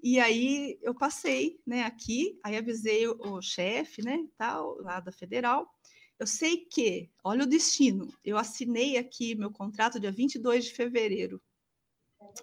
E 0.09 0.21
aí 0.21 0.79
eu 0.81 0.95
passei, 0.95 1.59
né, 1.67 1.83
aqui, 1.83 2.39
aí 2.41 2.55
avisei 2.55 3.05
o, 3.09 3.17
o 3.23 3.41
chefe, 3.41 4.01
né, 4.01 4.25
tal, 4.37 4.81
lá 4.81 5.01
da 5.01 5.11
federal. 5.11 5.69
Eu 6.17 6.25
sei 6.25 6.65
que, 6.65 7.09
olha 7.21 7.43
o 7.43 7.45
destino, 7.45 8.07
eu 8.23 8.37
assinei 8.37 8.97
aqui 8.97 9.35
meu 9.35 9.51
contrato 9.51 9.99
dia 9.99 10.09
22 10.09 10.63
de 10.63 10.71
fevereiro 10.71 11.41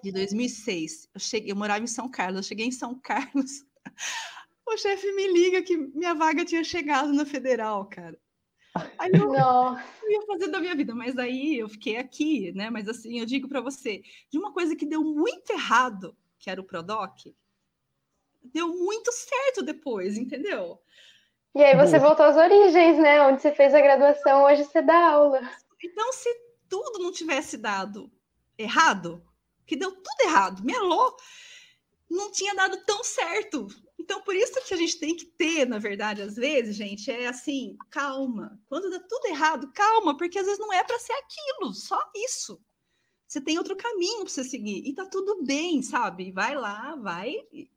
de 0.02 0.12
2006. 0.12 1.08
Eu 1.14 1.18
cheguei, 1.18 1.52
eu 1.52 1.56
morava 1.56 1.82
em 1.82 1.86
São 1.86 2.06
Carlos, 2.06 2.36
eu 2.36 2.48
cheguei 2.50 2.66
em 2.66 2.70
São 2.70 2.94
Carlos. 3.00 3.64
O 4.66 4.76
chefe 4.76 5.10
me 5.12 5.32
liga 5.32 5.62
que 5.62 5.74
minha 5.74 6.12
vaga 6.12 6.44
tinha 6.44 6.62
chegado 6.62 7.14
na 7.14 7.24
federal, 7.24 7.86
cara. 7.86 8.20
Aí 8.98 9.10
eu, 9.10 9.24
Não. 9.32 9.78
eu 10.02 10.10
ia 10.10 10.26
fazer 10.26 10.48
da 10.48 10.60
minha 10.60 10.76
vida, 10.76 10.94
mas 10.94 11.16
aí 11.16 11.60
eu 11.60 11.68
fiquei 11.70 11.96
aqui, 11.96 12.52
né? 12.52 12.68
Mas 12.68 12.86
assim, 12.90 13.20
eu 13.20 13.24
digo 13.24 13.48
para 13.48 13.62
você, 13.62 14.02
de 14.30 14.36
uma 14.36 14.52
coisa 14.52 14.76
que 14.76 14.84
deu 14.84 15.02
muito 15.02 15.48
errado, 15.50 16.14
que 16.38 16.50
era 16.50 16.60
o 16.60 16.64
Prodoc, 16.64 17.32
deu 18.44 18.68
muito 18.68 19.10
certo 19.12 19.62
depois, 19.62 20.16
entendeu? 20.16 20.78
E 21.54 21.62
aí 21.62 21.76
você 21.76 21.98
voltou 21.98 22.26
às 22.26 22.36
origens, 22.36 22.98
né? 22.98 23.22
Onde 23.22 23.40
você 23.40 23.52
fez 23.52 23.72
a 23.72 23.80
graduação, 23.80 24.44
hoje 24.44 24.64
você 24.64 24.82
dá 24.82 25.12
aula. 25.12 25.40
Então, 25.82 26.12
se 26.12 26.28
tudo 26.68 26.98
não 26.98 27.12
tivesse 27.12 27.56
dado 27.56 28.10
errado, 28.58 29.24
que 29.66 29.76
deu 29.76 29.92
tudo 29.92 30.20
errado, 30.24 30.64
melou, 30.64 31.16
não 32.10 32.32
tinha 32.32 32.54
dado 32.54 32.76
tão 32.84 33.04
certo. 33.04 33.68
Então, 33.98 34.20
por 34.22 34.34
isso 34.34 34.60
que 34.66 34.74
a 34.74 34.76
gente 34.76 34.98
tem 34.98 35.16
que 35.16 35.26
ter, 35.26 35.66
na 35.66 35.78
verdade, 35.78 36.22
às 36.22 36.34
vezes, 36.34 36.76
gente, 36.76 37.10
é 37.10 37.26
assim, 37.26 37.76
calma. 37.88 38.60
Quando 38.66 38.90
dá 38.90 38.98
tudo 38.98 39.26
errado, 39.26 39.70
calma, 39.72 40.16
porque 40.16 40.38
às 40.38 40.46
vezes 40.46 40.58
não 40.58 40.72
é 40.72 40.82
para 40.82 40.98
ser 40.98 41.12
aquilo, 41.12 41.72
só 41.72 41.98
isso. 42.14 42.60
Você 43.26 43.40
tem 43.40 43.58
outro 43.58 43.76
caminho 43.76 44.20
para 44.20 44.28
você 44.28 44.44
seguir 44.44 44.86
e 44.86 44.94
tá 44.94 45.06
tudo 45.06 45.42
bem, 45.42 45.82
sabe? 45.82 46.30
Vai 46.30 46.54
lá, 46.54 46.94
vai. 46.96 47.34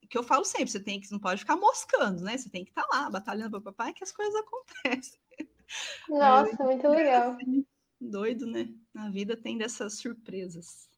Que 0.09 0.17
eu 0.17 0.23
falo 0.23 0.45
sempre, 0.45 0.69
você 0.69 0.79
tem 0.79 0.99
que 0.99 1.11
não 1.11 1.19
pode 1.19 1.41
ficar 1.41 1.55
moscando, 1.55 2.23
né? 2.23 2.37
Você 2.37 2.49
tem 2.49 2.63
que 2.63 2.71
estar 2.71 2.83
tá 2.83 2.97
lá, 2.97 3.09
batalhando 3.09 3.51
para 3.51 3.71
papai, 3.71 3.93
que 3.93 4.03
as 4.03 4.11
coisas 4.11 4.35
acontecem. 4.35 5.19
Nossa, 6.09 6.63
muito 6.63 6.87
legal. 6.87 7.31
Assim, 7.31 7.65
doido, 7.99 8.45
né? 8.47 8.69
Na 8.93 9.09
vida 9.09 9.35
tem 9.35 9.57
dessas 9.57 9.99
surpresas. 9.99 10.89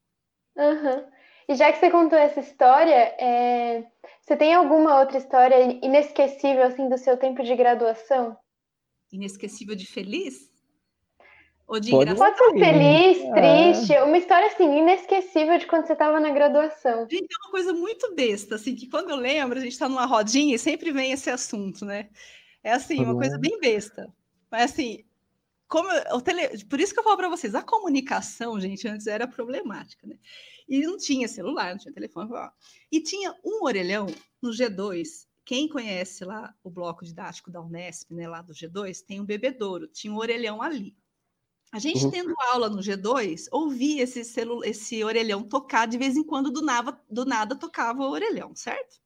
Uhum. 0.56 1.10
E 1.48 1.54
já 1.54 1.72
que 1.72 1.78
você 1.78 1.90
contou 1.90 2.18
essa 2.18 2.40
história, 2.40 3.14
é... 3.18 3.84
você 4.20 4.36
tem 4.36 4.54
alguma 4.54 5.00
outra 5.00 5.18
história 5.18 5.56
inesquecível 5.84 6.62
assim 6.62 6.88
do 6.88 6.96
seu 6.96 7.16
tempo 7.16 7.42
de 7.42 7.56
graduação? 7.56 8.38
Inesquecível 9.10 9.74
de 9.74 9.86
feliz? 9.86 10.48
Ou 11.70 11.78
de 11.78 11.92
Pode, 11.92 12.16
Pode 12.16 12.36
ser 12.36 12.50
feliz, 12.50 13.18
é. 13.18 13.72
triste, 13.72 13.96
uma 13.98 14.18
história 14.18 14.48
assim 14.48 14.78
inesquecível 14.78 15.56
de 15.56 15.68
quando 15.68 15.86
você 15.86 15.92
estava 15.92 16.18
na 16.18 16.30
graduação. 16.30 17.06
Gente, 17.08 17.32
é 17.32 17.46
uma 17.46 17.50
coisa 17.52 17.72
muito 17.72 18.12
besta, 18.12 18.56
assim, 18.56 18.74
que 18.74 18.88
quando 18.88 19.10
eu 19.10 19.16
lembro, 19.16 19.56
a 19.56 19.62
gente 19.62 19.70
está 19.70 19.88
numa 19.88 20.04
rodinha 20.04 20.56
e 20.56 20.58
sempre 20.58 20.90
vem 20.90 21.12
esse 21.12 21.30
assunto, 21.30 21.84
né? 21.84 22.10
É 22.64 22.72
assim, 22.72 23.04
uma 23.04 23.14
coisa 23.14 23.38
bem 23.38 23.56
besta. 23.60 24.12
Mas 24.50 24.72
assim, 24.72 25.04
como 25.68 25.88
o 26.12 26.20
tele... 26.20 26.64
por 26.64 26.80
isso 26.80 26.92
que 26.92 26.98
eu 26.98 27.04
falo 27.04 27.16
para 27.16 27.28
vocês, 27.28 27.54
a 27.54 27.62
comunicação, 27.62 28.58
gente, 28.58 28.88
antes 28.88 29.06
era 29.06 29.28
problemática, 29.28 30.08
né? 30.08 30.16
E 30.68 30.80
não 30.80 30.98
tinha 30.98 31.28
celular, 31.28 31.70
não 31.70 31.78
tinha 31.78 31.94
telefone, 31.94 32.32
e 32.90 33.00
tinha 33.00 33.32
um 33.44 33.62
orelhão 33.62 34.06
no 34.42 34.50
G2. 34.50 35.24
Quem 35.44 35.68
conhece 35.68 36.24
lá 36.24 36.52
o 36.64 36.70
bloco 36.70 37.04
didático 37.04 37.48
da 37.48 37.60
Unesp, 37.60 38.12
né, 38.12 38.28
lá 38.28 38.42
do 38.42 38.52
G2, 38.52 39.04
tem 39.06 39.20
um 39.20 39.24
bebedouro, 39.24 39.86
tinha 39.86 40.12
um 40.12 40.18
orelhão 40.18 40.60
ali. 40.60 40.96
A 41.72 41.78
gente 41.78 42.04
uhum. 42.04 42.10
tendo 42.10 42.34
aula 42.50 42.68
no 42.68 42.78
G2, 42.78 43.46
ouvia 43.52 44.02
esse, 44.02 44.24
celu... 44.24 44.64
esse 44.64 45.04
orelhão 45.04 45.42
tocar 45.42 45.86
de 45.86 45.96
vez 45.96 46.16
em 46.16 46.24
quando, 46.24 46.50
do 46.50 46.62
nada, 46.62 47.00
do 47.08 47.24
nada 47.24 47.54
tocava 47.54 48.02
o 48.02 48.10
orelhão, 48.10 48.54
certo? 48.56 48.98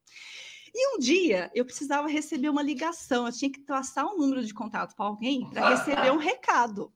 E 0.75 0.97
um 0.97 0.99
dia 0.99 1.51
eu 1.55 1.65
precisava 1.65 2.09
receber 2.09 2.49
uma 2.49 2.63
ligação, 2.63 3.27
eu 3.27 3.33
tinha 3.33 3.53
que 3.53 3.61
traçar 3.61 4.07
um 4.07 4.17
número 4.17 4.45
de 4.45 4.53
contato 4.53 4.97
para 4.97 5.07
alguém 5.07 5.49
para 5.51 5.77
receber 5.77 6.11
um 6.11 6.17
recado. 6.17 6.93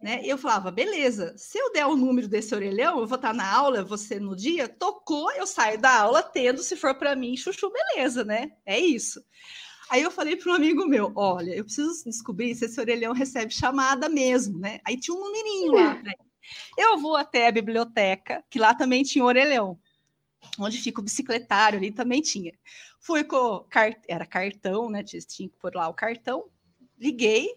Né? 0.00 0.20
E 0.24 0.28
eu 0.28 0.38
falava, 0.38 0.70
beleza, 0.70 1.36
se 1.36 1.58
eu 1.58 1.72
der 1.72 1.86
o 1.86 1.96
número 1.96 2.26
desse 2.26 2.54
orelhão, 2.54 3.00
eu 3.00 3.06
vou 3.06 3.16
estar 3.16 3.32
na 3.32 3.48
aula, 3.48 3.84
você 3.84 4.18
no 4.18 4.34
dia, 4.34 4.68
tocou, 4.68 5.30
eu 5.32 5.46
saio 5.46 5.80
da 5.80 6.00
aula 6.00 6.22
tendo, 6.22 6.62
se 6.62 6.74
for 6.74 6.94
para 6.94 7.14
mim, 7.14 7.36
chuchu, 7.36 7.70
beleza, 7.70 8.24
né? 8.24 8.50
É 8.66 8.80
isso. 8.80 9.22
Aí 9.92 10.00
eu 10.00 10.10
falei 10.10 10.36
para 10.36 10.50
um 10.50 10.54
amigo 10.54 10.86
meu, 10.86 11.12
olha, 11.14 11.54
eu 11.54 11.64
preciso 11.64 12.04
descobrir 12.06 12.54
se 12.54 12.64
esse 12.64 12.80
orelhão 12.80 13.12
recebe 13.12 13.52
chamada 13.52 14.08
mesmo, 14.08 14.58
né? 14.58 14.80
Aí 14.86 14.98
tinha 14.98 15.14
um 15.14 15.20
numerinho 15.20 15.72
lá. 15.72 16.02
Né? 16.02 16.14
Eu 16.78 16.96
vou 16.96 17.14
até 17.14 17.46
a 17.46 17.52
biblioteca, 17.52 18.42
que 18.48 18.58
lá 18.58 18.74
também 18.74 19.02
tinha 19.02 19.22
orelhão 19.22 19.78
onde 20.58 20.78
fica 20.78 20.98
o 20.98 21.04
bicicletário 21.04 21.78
ali 21.78 21.92
também 21.92 22.22
tinha. 22.22 22.52
Fui 23.00 23.22
com 23.22 23.66
era 24.08 24.24
cartão, 24.24 24.88
né? 24.88 25.02
Tinha 25.02 25.48
que 25.48 25.56
pôr 25.58 25.74
lá 25.74 25.86
o 25.88 25.94
cartão, 25.94 26.48
liguei 26.98 27.54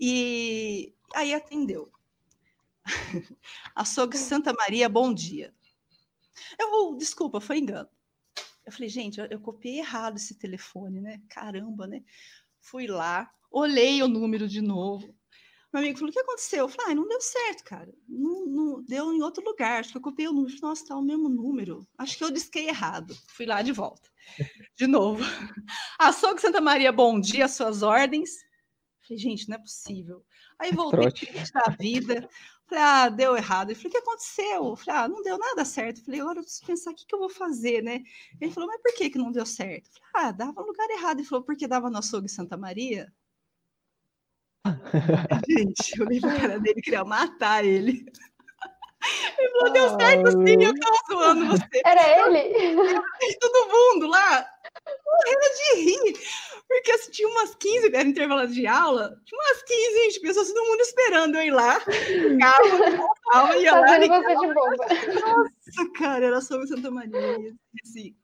e 0.00 0.94
aí 1.14 1.34
atendeu. 1.34 1.92
Açougue 3.76 4.16
Santa 4.16 4.54
Maria, 4.54 4.88
bom 4.88 5.12
dia. 5.12 5.54
Eu, 6.58 6.94
desculpa, 6.96 7.42
foi 7.42 7.58
engano. 7.58 7.90
Eu 8.72 8.76
falei, 8.76 8.88
gente, 8.88 9.20
eu, 9.20 9.26
eu 9.26 9.38
copiei 9.38 9.80
errado 9.80 10.16
esse 10.16 10.34
telefone, 10.34 10.98
né? 10.98 11.20
Caramba, 11.28 11.86
né? 11.86 12.02
Fui 12.58 12.86
lá, 12.86 13.30
olhei 13.50 14.02
o 14.02 14.08
número 14.08 14.48
de 14.48 14.62
novo. 14.62 15.14
Meu 15.70 15.82
amigo 15.82 15.98
falou: 15.98 16.08
o 16.08 16.12
que 16.12 16.20
aconteceu? 16.20 16.60
Eu 16.60 16.68
falei: 16.68 16.92
ah, 16.92 16.94
não 16.94 17.06
deu 17.06 17.20
certo, 17.20 17.64
cara. 17.64 17.92
Não, 18.08 18.46
não, 18.46 18.82
deu 18.82 19.12
em 19.12 19.20
outro 19.20 19.44
lugar. 19.44 19.80
Acho 19.80 19.92
que 19.92 19.98
eu 19.98 20.02
copiei 20.02 20.26
o 20.26 20.32
número. 20.32 20.56
Nossa, 20.62 20.86
tá 20.86 20.96
o 20.96 21.02
mesmo 21.02 21.28
número. 21.28 21.86
Acho 21.98 22.16
que 22.16 22.24
eu 22.24 22.30
disquei 22.30 22.68
errado. 22.68 23.14
Fui 23.28 23.44
lá 23.44 23.60
de 23.60 23.72
volta. 23.72 24.10
De 24.74 24.86
novo. 24.86 25.22
Açougue 25.98 26.40
Santa 26.40 26.60
Maria, 26.60 26.90
bom 26.90 27.20
dia, 27.20 27.48
suas 27.48 27.82
ordens. 27.82 28.30
Falei, 29.06 29.18
gente, 29.18 29.48
não 29.48 29.56
é 29.56 29.58
possível. 29.58 30.24
Aí 30.62 30.70
voltei 30.72 31.32
da 31.52 31.74
vida. 31.76 32.28
Falei, 32.68 32.84
ah, 32.84 33.08
deu 33.08 33.36
errado. 33.36 33.70
Ele 33.70 33.74
falou, 33.74 33.88
o 33.88 33.92
que 33.92 33.98
aconteceu? 33.98 34.64
Eu 34.64 34.76
falei, 34.76 35.00
ah, 35.00 35.08
não 35.08 35.22
deu 35.22 35.36
nada 35.36 35.64
certo. 35.64 36.04
falei, 36.04 36.20
agora 36.20 36.38
eu 36.38 36.44
preciso 36.44 36.64
pensar 36.64 36.92
o 36.92 36.94
que, 36.94 37.04
que 37.04 37.14
eu 37.14 37.18
vou 37.18 37.28
fazer, 37.28 37.82
né? 37.82 38.00
Ele 38.40 38.52
falou, 38.52 38.68
mas 38.68 38.80
por 38.80 38.94
que, 38.94 39.10
que 39.10 39.18
não 39.18 39.32
deu 39.32 39.44
certo? 39.44 39.90
falei, 40.12 40.28
ah, 40.28 40.30
dava 40.30 40.60
no 40.60 40.68
lugar 40.68 40.88
errado. 40.90 41.18
Ele 41.18 41.26
falou, 41.26 41.44
porque 41.44 41.66
dava 41.66 41.90
no 41.90 41.98
açougue 41.98 42.28
Santa 42.28 42.56
Maria? 42.56 43.12
Gente, 45.50 45.98
eu 46.00 46.06
lembro 46.06 46.30
a 46.30 46.36
cara 46.36 46.60
dele, 46.60 46.80
queria 46.80 47.04
matar 47.04 47.64
ele. 47.64 48.06
Ele 49.36 49.50
falou, 49.50 49.72
deu 49.72 49.98
certo 49.98 50.30
sim, 50.30 50.62
eu 50.62 50.72
tava 50.78 50.96
zoando 51.10 51.46
você. 51.48 51.82
Era 51.84 52.28
ele? 52.28 52.76
Todo 53.40 53.68
mundo 53.68 54.06
lá 54.06 54.48
morrendo 55.12 55.40
de 55.56 55.82
rir. 55.82 56.20
Porque 56.68 56.90
assim, 56.92 57.10
tinha 57.10 57.28
umas 57.28 57.54
15, 57.54 57.86
era 57.86 58.08
intervalo 58.08 58.46
de 58.48 58.66
aula, 58.66 59.20
tinha 59.24 59.40
umas 59.40 59.62
15, 59.62 60.04
20 60.06 60.20
pessoas, 60.20 60.48
todo 60.52 60.66
mundo 60.66 60.80
esperando 60.80 61.36
eu 61.36 61.42
ir 61.42 61.50
lá. 61.50 61.80
Ficava, 61.80 62.96
voltava, 62.96 63.56
ia 63.58 63.74
lá. 63.78 63.98
Você 63.98 64.08
de 64.08 64.54
bomba. 64.54 64.86
Nossa, 65.20 65.92
cara, 65.94 66.26
era 66.26 66.40
sobre 66.40 66.66
Santa 66.66 66.90
Maria. 66.90 67.54
Assim, 67.84 68.16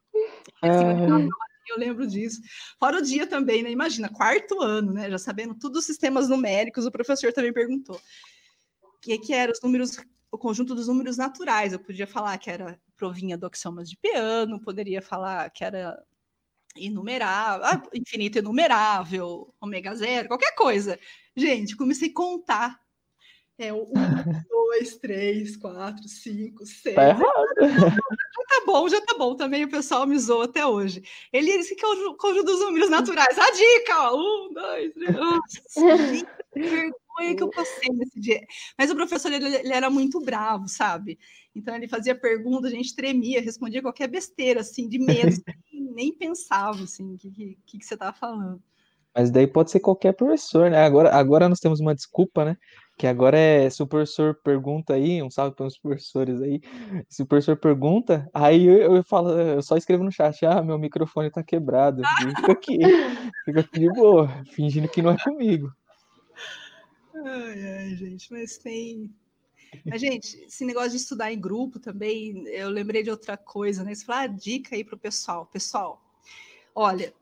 assim, 0.63 1.29
eu 1.69 1.79
lembro 1.79 2.07
disso. 2.07 2.41
Fora 2.79 2.99
o 2.99 3.03
dia 3.03 3.27
também, 3.27 3.63
né? 3.63 3.71
Imagina, 3.71 4.09
quarto 4.09 4.63
ano, 4.63 4.93
né? 4.93 5.11
Já 5.11 5.19
sabendo 5.19 5.55
todos 5.55 5.81
os 5.81 5.85
sistemas 5.85 6.29
numéricos, 6.29 6.87
o 6.87 6.91
professor 6.91 7.33
também 7.33 7.53
perguntou. 7.53 8.01
O 8.83 9.01
que, 9.01 9.19
que 9.19 9.35
era 9.35 9.53
os 9.53 9.61
números, 9.61 9.99
o 10.31 10.39
conjunto 10.39 10.75
dos 10.75 10.89
números 10.89 11.17
naturais. 11.17 11.73
Eu 11.73 11.79
podia 11.79 12.07
falar 12.07 12.37
que 12.39 12.51
era 12.51 12.81
provinha 12.97 13.37
do 13.37 13.47
axiomas 13.47 13.89
de 13.89 13.97
piano, 13.97 14.61
poderia 14.61 15.01
falar 15.01 15.51
que 15.51 15.63
era 15.63 16.03
inumerável, 16.77 17.64
ah, 17.64 17.83
infinito 17.95 18.39
inumerável, 18.39 19.53
ômega 19.61 19.95
zero, 19.95 20.29
qualquer 20.29 20.55
coisa. 20.55 20.99
Gente, 21.37 21.77
comecei 21.77 22.11
a 22.11 22.14
contar. 22.14 22.81
É 23.61 23.73
o 23.73 23.83
1, 23.83 23.93
2, 24.49 24.97
3, 24.99 25.57
4, 25.57 26.09
5, 26.09 26.64
6. 26.64 26.95
Tá 26.95 27.09
errado. 27.09 27.55
Já 27.61 28.45
tá 28.47 28.62
bom, 28.64 28.89
já 28.89 29.01
tá 29.01 29.19
bom 29.19 29.35
também. 29.35 29.64
O 29.64 29.71
pessoal 29.71 30.07
me 30.07 30.16
zoou 30.16 30.43
até 30.43 30.64
hoje. 30.64 31.03
Ele 31.33 31.59
disse 31.59 31.75
que 31.75 31.85
eu 31.85 32.14
conjugo 32.16 32.45
dos 32.45 32.61
números 32.61 32.89
naturais. 32.89 33.37
A 33.37 33.51
dica, 33.51 34.12
ó. 34.12 34.16
1, 34.16 34.53
2, 34.55 34.93
3 36.55 36.99
vergonha 37.19 37.37
que 37.37 37.43
eu 37.43 37.51
passei 37.51 37.89
nesse 37.93 38.21
dia. 38.21 38.41
Mas 38.77 38.91
o 38.91 38.97
professor, 38.97 39.33
ele, 39.33 39.57
ele, 39.57 39.73
era 39.73 39.91
muito 39.91 40.21
bravo, 40.21 40.69
sabe? 40.69 41.19
Então, 41.55 41.75
ele 41.75 41.89
fazia 41.89 42.14
pergunta, 42.14 42.69
a 42.69 42.71
gente 42.71 42.95
tremia, 42.95 43.43
respondia 43.43 43.83
qualquer 43.83 44.09
besteira, 44.09 44.61
assim, 44.61 44.89
de 44.89 44.99
medo. 44.99 45.29
Assim, 45.69 45.93
nem 45.95 46.12
pensava, 46.12 46.83
assim, 46.83 47.14
o 47.14 47.19
que, 47.19 47.31
que, 47.66 47.79
que 47.79 47.85
você 47.85 47.97
tava 47.97 48.16
falando. 48.16 48.62
Mas 49.14 49.31
daí 49.31 49.47
pode 49.47 49.71
ser 49.71 49.81
qualquer 49.81 50.12
professor, 50.12 50.71
né? 50.71 50.85
Agora, 50.85 51.12
agora 51.12 51.49
nós 51.49 51.59
temos 51.59 51.81
uma 51.81 51.95
desculpa, 51.95 52.45
né? 52.45 52.57
Que 52.97 53.07
agora 53.07 53.37
é, 53.37 53.69
se 53.69 53.83
o 53.83 53.87
professor 53.87 54.35
pergunta 54.43 54.95
aí, 54.95 55.23
um 55.23 55.31
salve 55.31 55.57
para 55.57 55.66
os 55.66 55.79
professores 55.79 56.41
aí, 56.41 56.61
se 57.09 57.23
o 57.23 57.27
professor 57.27 57.57
pergunta, 57.57 58.29
aí 58.33 58.64
eu, 58.66 58.97
eu 58.97 59.05
falo, 59.05 59.31
eu 59.31 59.62
só 59.62 59.77
escrevo 59.77 60.05
no 60.05 60.12
chat, 60.12 60.45
ah, 60.47 60.62
meu 60.62 60.79
microfone 60.79 61.31
tá 61.31 61.43
quebrado, 61.43 62.03
fica 62.37 62.53
aqui, 62.53 62.79
fica 63.45 63.61
aqui 63.61 63.81
de 63.81 63.89
boa, 63.89 64.29
fingindo 64.53 64.89
que 64.89 65.03
não 65.03 65.11
é 65.11 65.16
comigo. 65.19 65.73
Ai, 67.25 67.66
ai, 67.66 67.97
gente, 67.97 68.33
mas 68.33 68.59
tem. 68.59 69.14
Mas, 69.85 70.01
gente, 70.01 70.37
esse 70.45 70.64
negócio 70.64 70.91
de 70.91 70.97
estudar 70.97 71.33
em 71.33 71.41
grupo 71.41 71.79
também, 71.79 72.47
eu 72.49 72.71
lembrei 72.71 73.03
de 73.03 73.11
outra 73.11 73.37
coisa, 73.37 73.85
né? 73.85 73.95
Você 73.95 74.05
fala, 74.05 74.23
ah, 74.23 74.27
dica 74.27 74.75
aí 74.75 74.85
para 74.85 74.95
o 74.95 74.99
pessoal. 74.99 75.47
Pessoal, 75.47 76.03
olha, 76.75 77.14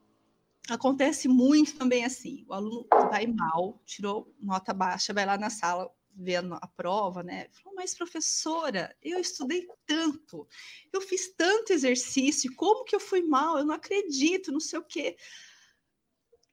acontece 0.69 1.29
muito 1.29 1.77
também 1.77 2.05
assim: 2.05 2.45
o 2.49 2.53
aluno 2.53 2.87
vai 2.91 3.27
mal, 3.27 3.81
tirou 3.85 4.33
nota 4.41 4.73
baixa, 4.73 5.15
vai 5.15 5.27
lá 5.27 5.39
na 5.39 5.51
sala, 5.51 5.91
vendo 6.15 6.55
a 6.55 6.67
prova, 6.67 7.23
né? 7.23 7.49
Falou, 7.53 7.75
mas 7.77 7.95
professora, 7.95 8.95
eu 9.03 9.19
estudei 9.19 9.67
tanto, 9.87 10.47
eu 10.93 11.01
fiz 11.01 11.35
tanto 11.35 11.73
exercício, 11.73 12.55
como 12.55 12.85
que 12.85 12.95
eu 12.95 13.01
fui 13.01 13.23
mal? 13.23 13.59
Eu 13.59 13.65
não 13.65 13.75
acredito, 13.75 14.53
não 14.53 14.61
sei 14.61 14.79
o 14.79 14.85
quê. 14.85 15.17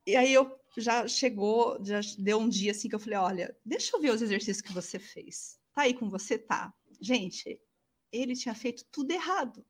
E 0.06 0.16
aí 0.16 0.34
eu 0.34 0.63
já 0.82 1.08
chegou, 1.08 1.84
já 1.84 2.00
deu 2.18 2.40
um 2.40 2.50
dia 2.50 2.72
assim 2.72 2.90
que 2.90 2.96
eu 2.96 3.00
falei, 3.00 3.18
olha, 3.18 3.58
deixa 3.66 3.96
eu 3.96 4.02
ver 4.02 4.12
os 4.12 4.22
exercícios 4.22 4.62
que 4.62 4.74
você 4.74 5.00
fez. 5.00 5.60
Tá 5.74 5.84
aí 5.84 5.94
com 5.94 6.10
você? 6.10 6.38
Tá. 6.38 6.74
Gente, 7.00 7.60
ele 8.12 8.36
tinha 8.36 8.56
feito 8.56 8.86
tudo 8.92 9.12
errado. 9.12 9.66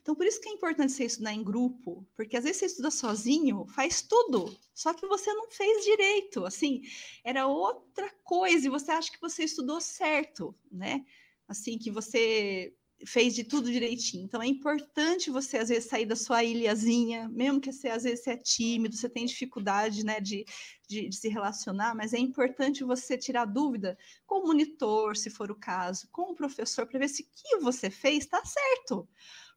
Então, 0.00 0.14
por 0.14 0.26
isso 0.26 0.40
que 0.40 0.48
é 0.48 0.52
importante 0.52 0.92
você 0.92 1.04
estudar 1.04 1.32
em 1.32 1.42
grupo, 1.42 2.06
porque 2.16 2.36
às 2.36 2.44
vezes 2.44 2.58
você 2.58 2.66
estuda 2.66 2.90
sozinho, 2.90 3.66
faz 3.66 4.02
tudo, 4.02 4.56
só 4.74 4.94
que 4.94 5.06
você 5.06 5.32
não 5.32 5.50
fez 5.50 5.84
direito, 5.84 6.44
assim, 6.44 6.82
era 7.24 7.46
outra 7.46 8.08
coisa 8.22 8.66
e 8.66 8.70
você 8.70 8.90
acha 8.92 9.10
que 9.10 9.20
você 9.20 9.44
estudou 9.44 9.80
certo, 9.80 10.54
né? 10.70 11.04
Assim, 11.48 11.78
que 11.78 11.90
você 11.90 12.74
fez 13.04 13.34
de 13.34 13.44
tudo 13.44 13.70
direitinho. 13.70 14.24
Então 14.24 14.40
é 14.42 14.46
importante 14.46 15.30
você 15.30 15.58
às 15.58 15.68
vezes 15.68 15.88
sair 15.88 16.06
da 16.06 16.16
sua 16.16 16.42
ilhazinha, 16.42 17.28
mesmo 17.28 17.60
que 17.60 17.72
você 17.72 17.88
às 17.88 18.04
vezes 18.04 18.24
você 18.24 18.30
é 18.30 18.36
tímido, 18.36 18.96
você 18.96 19.08
tem 19.08 19.26
dificuldade, 19.26 20.04
né, 20.04 20.20
de, 20.20 20.44
de, 20.88 21.08
de, 21.08 21.16
se 21.16 21.28
relacionar, 21.28 21.94
mas 21.94 22.14
é 22.14 22.18
importante 22.18 22.84
você 22.84 23.18
tirar 23.18 23.44
dúvida 23.44 23.98
com 24.26 24.40
o 24.40 24.46
monitor, 24.46 25.16
se 25.16 25.28
for 25.28 25.50
o 25.50 25.54
caso, 25.54 26.08
com 26.10 26.32
o 26.32 26.34
professor, 26.34 26.86
para 26.86 27.00
ver 27.00 27.08
se 27.08 27.22
o 27.22 27.26
que 27.26 27.58
você 27.58 27.90
fez 27.90 28.24
está 28.24 28.42
certo. 28.44 29.06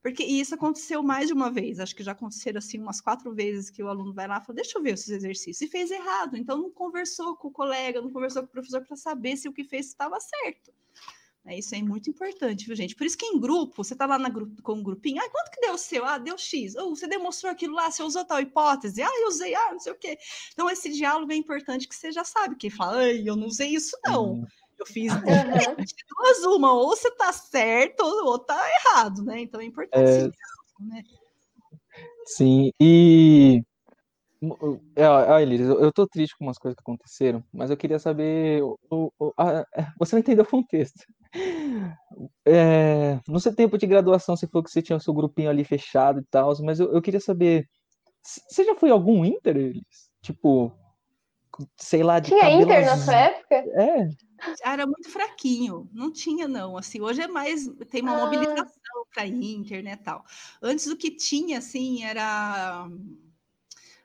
Porque 0.01 0.23
isso 0.23 0.55
aconteceu 0.55 1.03
mais 1.03 1.27
de 1.27 1.33
uma 1.33 1.51
vez, 1.51 1.79
acho 1.79 1.95
que 1.95 2.03
já 2.03 2.13
aconteceram 2.13 2.57
assim 2.57 2.79
umas 2.79 3.01
quatro 3.01 3.33
vezes 3.33 3.69
que 3.69 3.83
o 3.83 3.87
aluno 3.89 4.13
vai 4.13 4.27
lá 4.27 4.39
e 4.41 4.45
fala: 4.45 4.55
Deixa 4.55 4.77
eu 4.77 4.81
ver 4.81 4.93
esses 4.93 5.09
exercícios, 5.09 5.61
e 5.61 5.67
fez 5.67 5.91
errado. 5.91 6.37
Então 6.37 6.57
não 6.57 6.71
conversou 6.71 7.35
com 7.35 7.49
o 7.49 7.51
colega, 7.51 8.01
não 8.01 8.11
conversou 8.11 8.43
com 8.43 8.47
o 8.47 8.51
professor 8.51 8.85
para 8.85 8.95
saber 8.95 9.35
se 9.35 9.49
o 9.49 9.53
que 9.53 9.65
fez 9.65 9.87
estava 9.87 10.17
certo. 10.19 10.73
É, 11.49 11.57
isso 11.57 11.73
é 11.73 11.81
muito 11.81 12.07
importante, 12.11 12.67
viu, 12.67 12.75
gente? 12.75 12.95
Por 12.95 13.07
isso 13.07 13.17
que 13.17 13.25
em 13.25 13.39
grupo, 13.39 13.83
você 13.83 13.95
tá 13.95 14.05
lá 14.05 14.19
na 14.19 14.29
com 14.61 14.73
um 14.73 14.83
grupinho, 14.83 15.19
ah, 15.19 15.29
quanto 15.31 15.49
que 15.49 15.59
deu 15.59 15.73
o 15.73 15.79
seu? 15.79 16.05
Ah, 16.05 16.19
deu 16.19 16.37
X. 16.37 16.75
Ou 16.75 16.95
você 16.95 17.07
demonstrou 17.07 17.51
aquilo 17.51 17.73
lá, 17.73 17.89
você 17.89 18.03
usou 18.03 18.23
tal 18.23 18.39
hipótese, 18.39 19.01
ah, 19.01 19.09
eu 19.21 19.29
usei, 19.29 19.55
ah, 19.55 19.71
não 19.71 19.79
sei 19.79 19.91
o 19.91 19.95
quê. 19.95 20.15
Então, 20.53 20.69
esse 20.69 20.91
diálogo 20.91 21.31
é 21.31 21.35
importante 21.35 21.87
que 21.87 21.95
você 21.95 22.11
já 22.11 22.23
sabe, 22.23 22.55
que 22.55 22.69
fala, 22.69 22.97
ai, 22.99 23.27
eu 23.27 23.35
não 23.35 23.47
usei 23.47 23.69
isso, 23.69 23.97
não. 24.05 24.33
Uhum. 24.33 24.45
Eu 24.77 24.85
fiz 24.85 25.11
uhum. 25.11 25.21
duas, 26.15 26.43
uma, 26.45 26.71
ou 26.71 26.89
você 26.89 27.09
tá 27.15 27.33
certo, 27.33 28.01
ou 28.01 28.37
tá 28.37 28.61
errado, 28.85 29.23
né? 29.23 29.41
Então 29.41 29.59
é 29.59 29.65
importante 29.65 30.07
é... 30.07 30.17
esse 30.17 30.29
diálogo, 30.29 30.81
né? 30.81 31.03
Sim, 32.27 32.71
e 32.79 33.63
é, 34.95 35.41
Elis, 35.41 35.61
eu 35.61 35.91
tô 35.91 36.07
triste 36.07 36.37
com 36.37 36.45
umas 36.45 36.57
coisas 36.57 36.75
que 36.75 36.81
aconteceram, 36.81 37.43
mas 37.51 37.69
eu 37.69 37.77
queria 37.77 37.99
saber. 37.99 38.63
O, 38.63 39.11
o, 39.19 39.33
a, 39.37 39.65
é, 39.75 39.87
você 39.97 40.15
não 40.15 40.21
entendeu 40.21 40.43
o 40.43 40.47
contexto. 40.47 41.03
É, 42.43 43.19
no 43.27 43.39
seu 43.39 43.55
tempo 43.55 43.77
de 43.77 43.85
graduação, 43.85 44.35
você 44.35 44.47
falou 44.47 44.63
que 44.63 44.71
você 44.71 44.81
tinha 44.81 44.97
o 44.97 44.99
seu 44.99 45.13
grupinho 45.13 45.47
ali 45.47 45.63
fechado 45.63 46.19
e 46.19 46.23
tal, 46.23 46.51
mas 46.63 46.79
eu, 46.79 46.91
eu 46.91 47.01
queria 47.01 47.19
saber. 47.19 47.69
Você 48.23 48.65
já 48.65 48.73
foi 48.73 48.89
algum 48.89 49.23
Inter, 49.23 49.55
Elis? 49.55 50.09
Tipo, 50.23 50.73
sei 51.77 52.01
lá, 52.01 52.19
de 52.19 52.29
Tinha 52.29 52.51
Inter 52.51 52.83
na 52.83 52.97
sua 52.97 53.15
época? 53.15 53.55
É. 53.55 54.09
Era 54.63 54.87
muito 54.87 55.09
fraquinho, 55.09 55.87
não 55.93 56.11
tinha, 56.11 56.47
não. 56.47 56.75
Assim, 56.75 56.99
hoje 56.99 57.21
é 57.21 57.27
mais. 57.27 57.67
Tem 57.91 58.01
uma 58.01 58.17
ah. 58.17 58.25
mobilização 58.25 59.05
para 59.13 59.27
Inter, 59.27 59.83
né? 59.83 59.95
Tal. 59.97 60.25
Antes 60.61 60.87
o 60.87 60.97
que 60.97 61.11
tinha, 61.11 61.59
assim, 61.59 62.03
era 62.03 62.89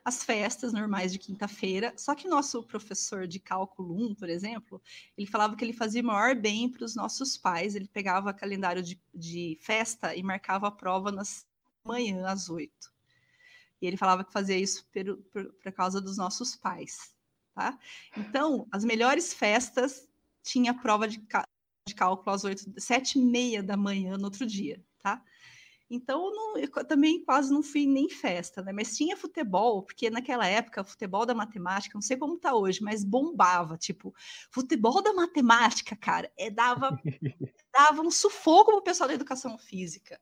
as 0.05 0.23
festas 0.23 0.71
normais 0.71 1.11
de 1.11 1.17
quinta-feira. 1.17 1.91
Só 1.97 2.13
que 2.13 2.27
nosso 2.27 2.61
professor 2.61 3.27
de 3.27 3.39
cálculo 3.39 3.95
1, 4.11 4.13
por 4.13 4.29
exemplo, 4.29 4.79
ele 5.17 5.25
falava 5.25 5.55
que 5.55 5.65
ele 5.65 5.73
fazia 5.73 6.03
o 6.03 6.05
maior 6.05 6.35
bem 6.35 6.69
para 6.69 6.85
os 6.85 6.95
nossos 6.95 7.35
pais. 7.35 7.75
Ele 7.75 7.87
pegava 7.87 8.31
calendário 8.31 8.83
de, 8.83 9.01
de 9.13 9.57
festa 9.59 10.15
e 10.15 10.21
marcava 10.21 10.67
a 10.67 10.71
prova 10.71 11.11
nas 11.11 11.47
manhã 11.83 12.27
às 12.27 12.49
oito. 12.49 12.93
E 13.81 13.87
ele 13.87 13.97
falava 13.97 14.23
que 14.23 14.31
fazia 14.31 14.57
isso 14.57 14.85
por, 14.91 15.17
por, 15.31 15.53
por 15.53 15.71
causa 15.71 15.99
dos 15.99 16.17
nossos 16.17 16.55
pais. 16.55 17.13
Tá? 17.53 17.77
Então, 18.17 18.67
as 18.71 18.83
melhores 18.83 19.33
festas 19.33 20.07
tinha 20.43 20.73
prova 20.73 21.07
de, 21.07 21.17
de 21.87 21.95
cálculo 21.95 22.35
às 22.35 22.43
oito, 22.43 22.73
sete 22.79 23.17
e 23.17 23.21
meia 23.21 23.63
da 23.63 23.77
manhã 23.77 24.17
no 24.17 24.25
outro 24.25 24.45
dia? 24.45 24.83
Então, 25.89 26.25
eu, 26.25 26.31
não, 26.31 26.57
eu, 26.57 26.69
também 26.85 27.23
quase 27.23 27.53
não 27.53 27.61
fui 27.61 27.85
nem 27.85 28.09
festa, 28.09 28.61
né? 28.63 28.71
Mas 28.71 28.95
tinha 28.95 29.15
futebol, 29.15 29.83
porque 29.83 30.09
naquela 30.09 30.47
época, 30.47 30.83
futebol 30.83 31.25
da 31.25 31.35
matemática, 31.35 31.95
não 31.95 32.01
sei 32.01 32.17
como 32.17 32.37
tá 32.37 32.55
hoje, 32.55 32.81
mas 32.81 33.03
bombava. 33.03 33.77
Tipo, 33.77 34.13
futebol 34.49 35.01
da 35.03 35.13
matemática, 35.13 35.95
cara, 35.95 36.31
é, 36.37 36.49
dava, 36.49 36.99
dava 37.71 38.01
um 38.01 38.09
sufoco 38.09 38.71
pro 38.71 38.81
pessoal 38.81 39.07
da 39.07 39.13
educação 39.13 39.57
física. 39.57 40.19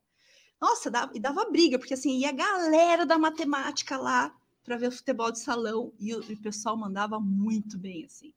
Nossa, 0.59 0.91
dava, 0.91 1.11
e 1.15 1.19
dava 1.19 1.49
briga, 1.49 1.79
porque 1.79 1.93
assim, 1.93 2.17
ia 2.17 2.29
a 2.29 2.33
galera 2.33 3.05
da 3.05 3.17
matemática 3.17 3.97
lá 3.97 4.35
para 4.63 4.77
ver 4.77 4.87
o 4.87 4.91
futebol 4.91 5.31
de 5.31 5.39
salão 5.39 5.93
e 5.99 6.13
o, 6.13 6.23
e 6.29 6.33
o 6.33 6.41
pessoal 6.41 6.77
mandava 6.77 7.19
muito 7.19 7.77
bem, 7.77 8.05
assim. 8.05 8.33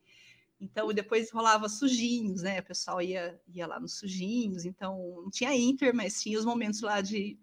Então, 0.60 0.92
depois 0.92 1.30
rolava 1.30 1.68
sujinhos, 1.68 2.42
né? 2.42 2.60
O 2.60 2.64
pessoal 2.64 3.02
ia, 3.02 3.40
ia 3.48 3.66
lá 3.66 3.78
nos 3.78 3.94
sujinhos, 3.98 4.64
então 4.64 5.22
não 5.22 5.30
tinha 5.30 5.54
Inter, 5.54 5.94
mas 5.94 6.20
tinha 6.20 6.38
os 6.38 6.44
momentos 6.44 6.80
lá 6.80 7.00
de, 7.00 7.38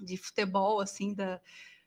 de 0.00 0.16
futebol, 0.16 0.80
assim, 0.80 1.12
da, 1.14 1.40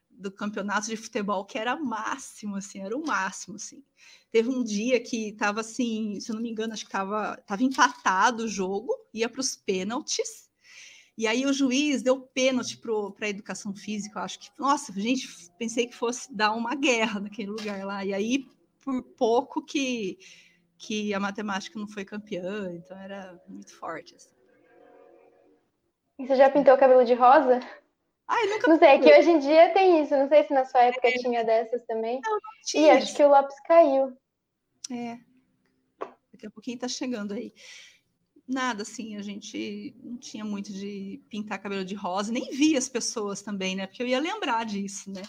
do 0.10 0.32
campeonato 0.32 0.88
de 0.88 0.98
futebol, 0.98 1.46
que 1.46 1.58
era 1.58 1.76
máximo, 1.76 2.56
assim, 2.56 2.80
era 2.80 2.96
o 2.96 3.06
máximo, 3.06 3.56
assim. 3.56 3.84
Teve 4.32 4.50
um 4.50 4.64
dia 4.64 5.00
que 5.00 5.30
estava 5.30 5.62
assim, 5.62 6.20
se 6.20 6.32
eu 6.32 6.36
não 6.36 6.42
me 6.42 6.50
engano, 6.50 6.74
acho 6.74 6.84
que 6.84 6.90
estava 6.90 7.38
tava 7.48 7.64
empatado 7.64 8.44
o 8.44 8.48
jogo, 8.48 8.96
ia 9.14 9.28
para 9.28 9.42
os 9.42 9.56
pênaltis, 9.56 10.50
e 11.18 11.28
aí 11.28 11.46
o 11.46 11.54
juiz 11.54 12.02
deu 12.02 12.20
pênalti 12.20 12.78
para 12.78 13.28
a 13.28 13.30
educação 13.30 13.74
física, 13.76 14.20
eu 14.20 14.24
acho 14.24 14.40
que, 14.40 14.50
nossa, 14.58 14.92
gente, 14.94 15.28
pensei 15.60 15.88
que 15.88 15.96
fosse 15.96 16.34
dar 16.34 16.54
uma 16.54 16.76
guerra 16.76 17.20
naquele 17.20 17.52
lugar 17.52 17.86
lá, 17.86 18.04
e 18.04 18.14
aí 18.14 18.48
por 18.84 19.02
pouco 19.16 19.64
que, 19.64 20.18
que 20.78 21.14
a 21.14 21.20
matemática 21.20 21.80
não 21.80 21.88
foi 21.88 22.04
campeã, 22.04 22.72
então 22.74 22.98
era 22.98 23.42
muito 23.48 23.76
forte. 23.76 24.16
Assim. 24.16 24.34
E 26.20 26.28
você 26.28 26.36
já 26.36 26.50
pintou 26.50 26.74
o 26.74 26.78
cabelo 26.78 27.06
de 27.06 27.14
rosa? 27.14 27.60
Ai, 28.28 28.48
nunca 28.48 28.68
não 28.68 28.78
sei, 28.78 28.88
é 28.90 29.00
que 29.00 29.14
hoje 29.14 29.30
em 29.30 29.40
dia 29.40 29.74
tem 29.74 30.02
isso. 30.02 30.16
Não 30.16 30.28
sei 30.28 30.44
se 30.44 30.54
na 30.54 30.66
sua 30.66 30.84
época 30.84 31.08
é. 31.08 31.12
tinha 31.14 31.44
dessas 31.44 31.84
também. 31.86 32.20
Não, 32.24 32.32
não 32.32 32.40
tinha. 32.66 32.94
E 32.94 32.98
acho 32.98 33.16
que 33.16 33.24
o 33.24 33.30
lápis 33.30 33.60
caiu. 33.62 34.18
É. 34.90 35.20
Daqui 36.32 36.48
a 36.48 36.52
pouquinho 36.52 36.80
tá 36.80 36.88
chegando 36.88 37.34
aí. 37.34 37.54
Nada, 38.48 38.84
assim, 38.84 39.16
a 39.16 39.22
gente 39.22 39.96
não 40.04 40.18
tinha 40.18 40.44
muito 40.44 40.72
de 40.72 41.22
pintar 41.30 41.62
cabelo 41.62 41.86
de 41.86 41.96
rosa, 41.96 42.32
nem 42.32 42.52
via 42.52 42.78
as 42.78 42.90
pessoas 42.90 43.42
também, 43.42 43.76
né? 43.76 43.88
Porque 43.88 44.04
eu 44.04 44.08
ia 44.08 44.20
lembrar 44.20 44.66
disso, 44.66 45.10
né? 45.12 45.22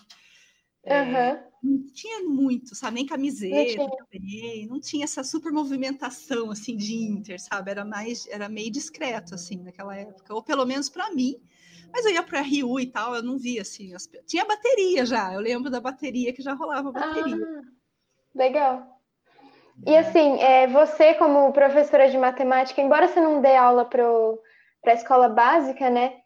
É, 0.87 1.45
não 1.65 1.83
tinha 1.95 2.21
muito, 2.21 2.75
sabe? 2.75 2.97
Nem 2.97 3.07
camiseta 3.07 3.79
não 3.79 3.97
também, 3.97 4.67
não 4.67 4.79
tinha 4.79 5.05
essa 5.05 5.25
super 5.25 5.51
movimentação 5.51 6.51
assim 6.51 6.77
de 6.77 6.95
Inter, 6.95 7.41
sabe? 7.41 7.71
Era 7.71 7.85
mais, 7.85 8.27
era 8.29 8.49
meio 8.51 8.71
discreto 8.71 9.35
assim 9.35 9.63
naquela 9.63 9.97
época, 9.97 10.35
ou 10.35 10.43
pelo 10.43 10.67
menos 10.67 10.91
para 10.91 11.11
mim. 11.11 11.41
Mas 11.91 12.05
eu 12.05 12.13
ia 12.13 12.23
para 12.23 12.43
Rio 12.43 12.79
e 12.79 12.87
tal, 12.87 13.15
eu 13.15 13.23
não 13.23 13.39
via 13.39 13.63
assim. 13.63 13.95
As... 13.95 14.07
Tinha 14.27 14.45
bateria 14.45 15.07
já, 15.07 15.33
eu 15.33 15.41
lembro 15.41 15.71
da 15.71 15.81
bateria 15.81 16.33
que 16.33 16.43
já 16.43 16.53
rolava 16.53 16.93
bateria. 16.93 17.37
Ah, 17.37 17.63
legal. 18.35 19.01
E 19.87 19.97
assim, 19.97 20.39
é, 20.41 20.67
você 20.67 21.15
como 21.15 21.53
professora 21.53 22.11
de 22.11 22.19
matemática, 22.19 22.81
embora 22.81 23.09
você 23.09 23.21
não 23.21 23.41
dê 23.41 23.57
aula 23.57 23.85
para 23.87 24.05
a 24.87 24.95
escola 24.95 25.29
básica, 25.29 25.89
né? 25.89 26.21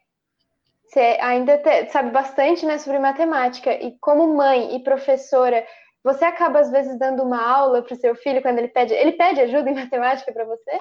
Você 0.89 1.19
ainda 1.21 1.59
te, 1.59 1.91
sabe 1.91 2.11
bastante 2.11 2.65
né, 2.65 2.79
sobre 2.79 2.99
matemática. 2.99 3.73
E 3.73 3.97
como 4.01 4.35
mãe 4.35 4.75
e 4.75 4.83
professora, 4.83 5.65
você 6.03 6.25
acaba 6.25 6.61
às 6.61 6.71
vezes 6.71 6.99
dando 6.99 7.23
uma 7.23 7.43
aula 7.43 7.83
para 7.83 7.95
o 7.95 8.01
seu 8.01 8.15
filho 8.15 8.41
quando 8.41 8.59
ele 8.59 8.69
pede. 8.69 8.95
Ele 8.95 9.13
pede 9.13 9.41
ajuda 9.41 9.71
em 9.71 9.75
matemática 9.77 10.33
para 10.33 10.47
você? 10.47 10.81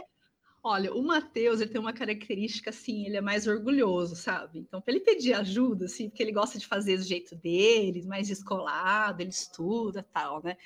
Olha, 0.64 0.94
o 0.94 1.04
Matheus 1.04 1.62
ele 1.62 1.70
tem 1.70 1.80
uma 1.80 1.94
característica 1.94 2.70
assim, 2.70 3.06
ele 3.06 3.18
é 3.18 3.22
mais 3.22 3.48
orgulhoso, 3.48 4.16
sabe? 4.16 4.60
Então, 4.60 4.82
para 4.82 4.94
ele 4.94 5.04
pedir 5.04 5.34
ajuda, 5.34 5.86
assim, 5.86 6.10
porque 6.10 6.24
ele 6.24 6.32
gosta 6.32 6.58
de 6.58 6.66
fazer 6.66 6.98
do 6.98 7.04
jeito 7.04 7.36
dele, 7.36 8.06
mais 8.06 8.28
descolado, 8.28 9.22
ele 9.22 9.30
estuda 9.30 10.06
tal, 10.12 10.42
né? 10.44 10.58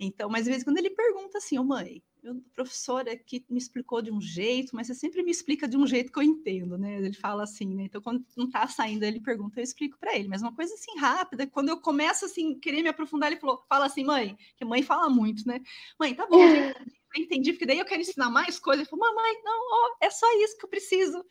Então, 0.00 0.28
mas 0.28 0.42
às 0.42 0.48
vezes 0.48 0.64
quando 0.64 0.78
ele 0.78 0.90
pergunta 0.90 1.38
assim, 1.38 1.58
ô 1.58 1.62
oh, 1.62 1.64
mãe, 1.64 2.02
meu 2.22 2.42
professor 2.54 3.08
aqui 3.08 3.44
me 3.48 3.58
explicou 3.58 4.02
de 4.02 4.10
um 4.10 4.20
jeito, 4.20 4.74
mas 4.74 4.86
você 4.86 4.94
sempre 4.94 5.22
me 5.22 5.30
explica 5.30 5.68
de 5.68 5.76
um 5.76 5.86
jeito 5.86 6.12
que 6.12 6.18
eu 6.18 6.22
entendo, 6.22 6.76
né? 6.76 6.96
Ele 6.96 7.14
fala 7.14 7.44
assim, 7.44 7.74
né? 7.74 7.84
Então, 7.84 8.00
quando 8.00 8.24
não 8.36 8.48
tá 8.48 8.66
saindo, 8.66 9.04
ele 9.04 9.20
pergunta, 9.20 9.60
eu 9.60 9.64
explico 9.64 9.98
para 9.98 10.16
ele. 10.16 10.28
Mas 10.28 10.42
uma 10.42 10.54
coisa 10.54 10.74
assim 10.74 10.96
rápida, 10.98 11.46
quando 11.46 11.68
eu 11.68 11.80
começo 11.80 12.24
assim, 12.24 12.58
querer 12.58 12.82
me 12.82 12.88
aprofundar, 12.88 13.30
ele 13.30 13.40
falou, 13.40 13.64
fala 13.68 13.86
assim, 13.86 14.04
mãe, 14.04 14.36
que 14.56 14.64
mãe 14.64 14.82
fala 14.82 15.08
muito, 15.08 15.46
né? 15.46 15.60
Mãe, 15.98 16.14
tá 16.14 16.26
bom, 16.26 16.38
gente, 16.38 16.76
entendi, 17.16 17.52
porque 17.52 17.66
daí 17.66 17.78
eu 17.78 17.84
quero 17.84 18.00
ensinar 18.00 18.30
mais 18.30 18.58
coisas. 18.58 18.86
Eu 18.86 18.90
falo, 18.90 19.02
mamãe, 19.02 19.42
não, 19.42 19.96
é 20.00 20.10
só 20.10 20.26
isso 20.42 20.56
que 20.58 20.64
eu 20.64 20.70
preciso. 20.70 21.24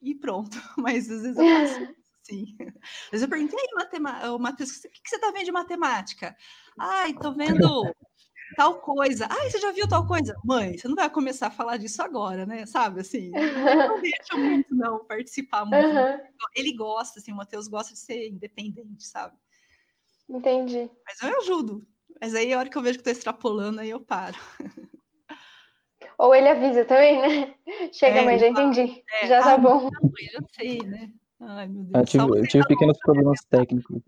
E 0.00 0.14
pronto. 0.14 0.56
Mas 0.76 1.10
às 1.10 1.22
vezes 1.22 1.38
eu 1.38 1.44
faço 1.44 1.94
Sim. 2.22 2.56
Mas 3.10 3.20
eu 3.20 3.28
perguntei, 3.28 3.58
Matheus, 4.38 4.70
o 4.76 4.80
que 4.90 5.08
você 5.08 5.16
está 5.16 5.32
vendo 5.32 5.44
de 5.44 5.52
matemática? 5.52 6.36
Ai, 6.78 7.10
estou 7.10 7.34
vendo 7.34 7.92
tal 8.56 8.80
coisa. 8.80 9.26
Ai, 9.30 9.50
você 9.50 9.58
já 9.58 9.72
viu 9.72 9.88
tal 9.88 10.06
coisa? 10.06 10.34
Mãe, 10.44 10.76
você 10.76 10.88
não 10.88 10.94
vai 10.94 11.08
começar 11.10 11.48
a 11.48 11.50
falar 11.50 11.76
disso 11.76 12.02
agora, 12.02 12.46
né? 12.46 12.66
Sabe, 12.66 13.00
assim, 13.00 13.30
não 13.90 14.00
deixa 14.00 14.36
muito, 14.36 14.74
não, 14.74 15.04
participar 15.04 15.64
muito. 15.64 15.86
Uhum. 15.86 16.20
Ele 16.54 16.72
gosta, 16.74 17.18
assim, 17.18 17.32
o 17.32 17.36
Matheus 17.36 17.68
gosta 17.68 17.92
de 17.92 17.98
ser 17.98 18.28
independente, 18.28 19.04
sabe? 19.04 19.36
Entendi. 20.28 20.90
Mas 21.06 21.22
eu 21.22 21.38
ajudo. 21.38 21.86
Mas 22.20 22.34
aí, 22.34 22.52
a 22.52 22.58
hora 22.58 22.68
que 22.68 22.78
eu 22.78 22.82
vejo 22.82 22.98
que 22.98 23.00
estou 23.00 23.12
extrapolando, 23.12 23.80
aí 23.80 23.90
eu 23.90 24.00
paro. 24.00 24.38
Ou 26.18 26.34
ele 26.34 26.48
avisa 26.48 26.84
também, 26.84 27.20
né? 27.20 27.54
Chega, 27.92 28.20
é, 28.20 28.24
mãe, 28.24 28.38
já 28.38 28.48
entendi. 28.48 29.02
É, 29.20 29.26
já 29.26 29.42
tá 29.42 29.54
ah, 29.54 29.58
bom. 29.58 29.90
Não, 29.90 30.12
eu 30.20 30.32
já 30.32 30.40
sei, 30.52 30.78
né? 30.78 31.10
Ai, 31.40 31.66
meu 31.66 31.82
Deus. 31.82 31.94
Eu 31.94 32.04
tive, 32.04 32.38
eu 32.38 32.46
tive 32.46 32.66
pequenos 32.68 32.98
problemas 32.98 33.40
técnicos. 33.50 34.00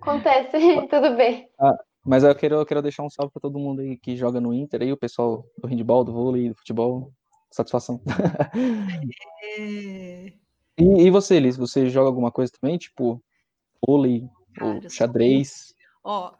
Acontece, 0.00 0.52
tudo 0.88 1.16
bem. 1.16 1.48
Ah, 1.58 1.76
mas 2.04 2.22
eu 2.24 2.34
quero, 2.34 2.56
eu 2.56 2.66
quero 2.66 2.82
deixar 2.82 3.02
um 3.02 3.10
salve 3.10 3.32
para 3.32 3.40
todo 3.40 3.58
mundo 3.58 3.80
aí 3.80 3.96
que 3.96 4.16
joga 4.16 4.40
no 4.40 4.52
Inter, 4.52 4.82
aí, 4.82 4.92
o 4.92 4.96
pessoal 4.96 5.46
do 5.58 5.66
handball, 5.66 6.04
do 6.04 6.12
vôlei, 6.12 6.48
do 6.48 6.54
futebol. 6.54 7.12
Satisfação. 7.50 8.00
É... 9.56 10.32
E, 10.76 11.06
e, 11.06 11.10
você, 11.10 11.38
Liz, 11.38 11.56
você 11.56 11.88
joga 11.88 12.08
alguma 12.08 12.32
coisa 12.32 12.52
também? 12.60 12.76
Tipo, 12.76 13.22
vôlei, 13.86 14.28
Cara, 14.54 14.80
ou 14.82 14.90
xadrez? 14.90 15.72
Ó, 16.02 16.34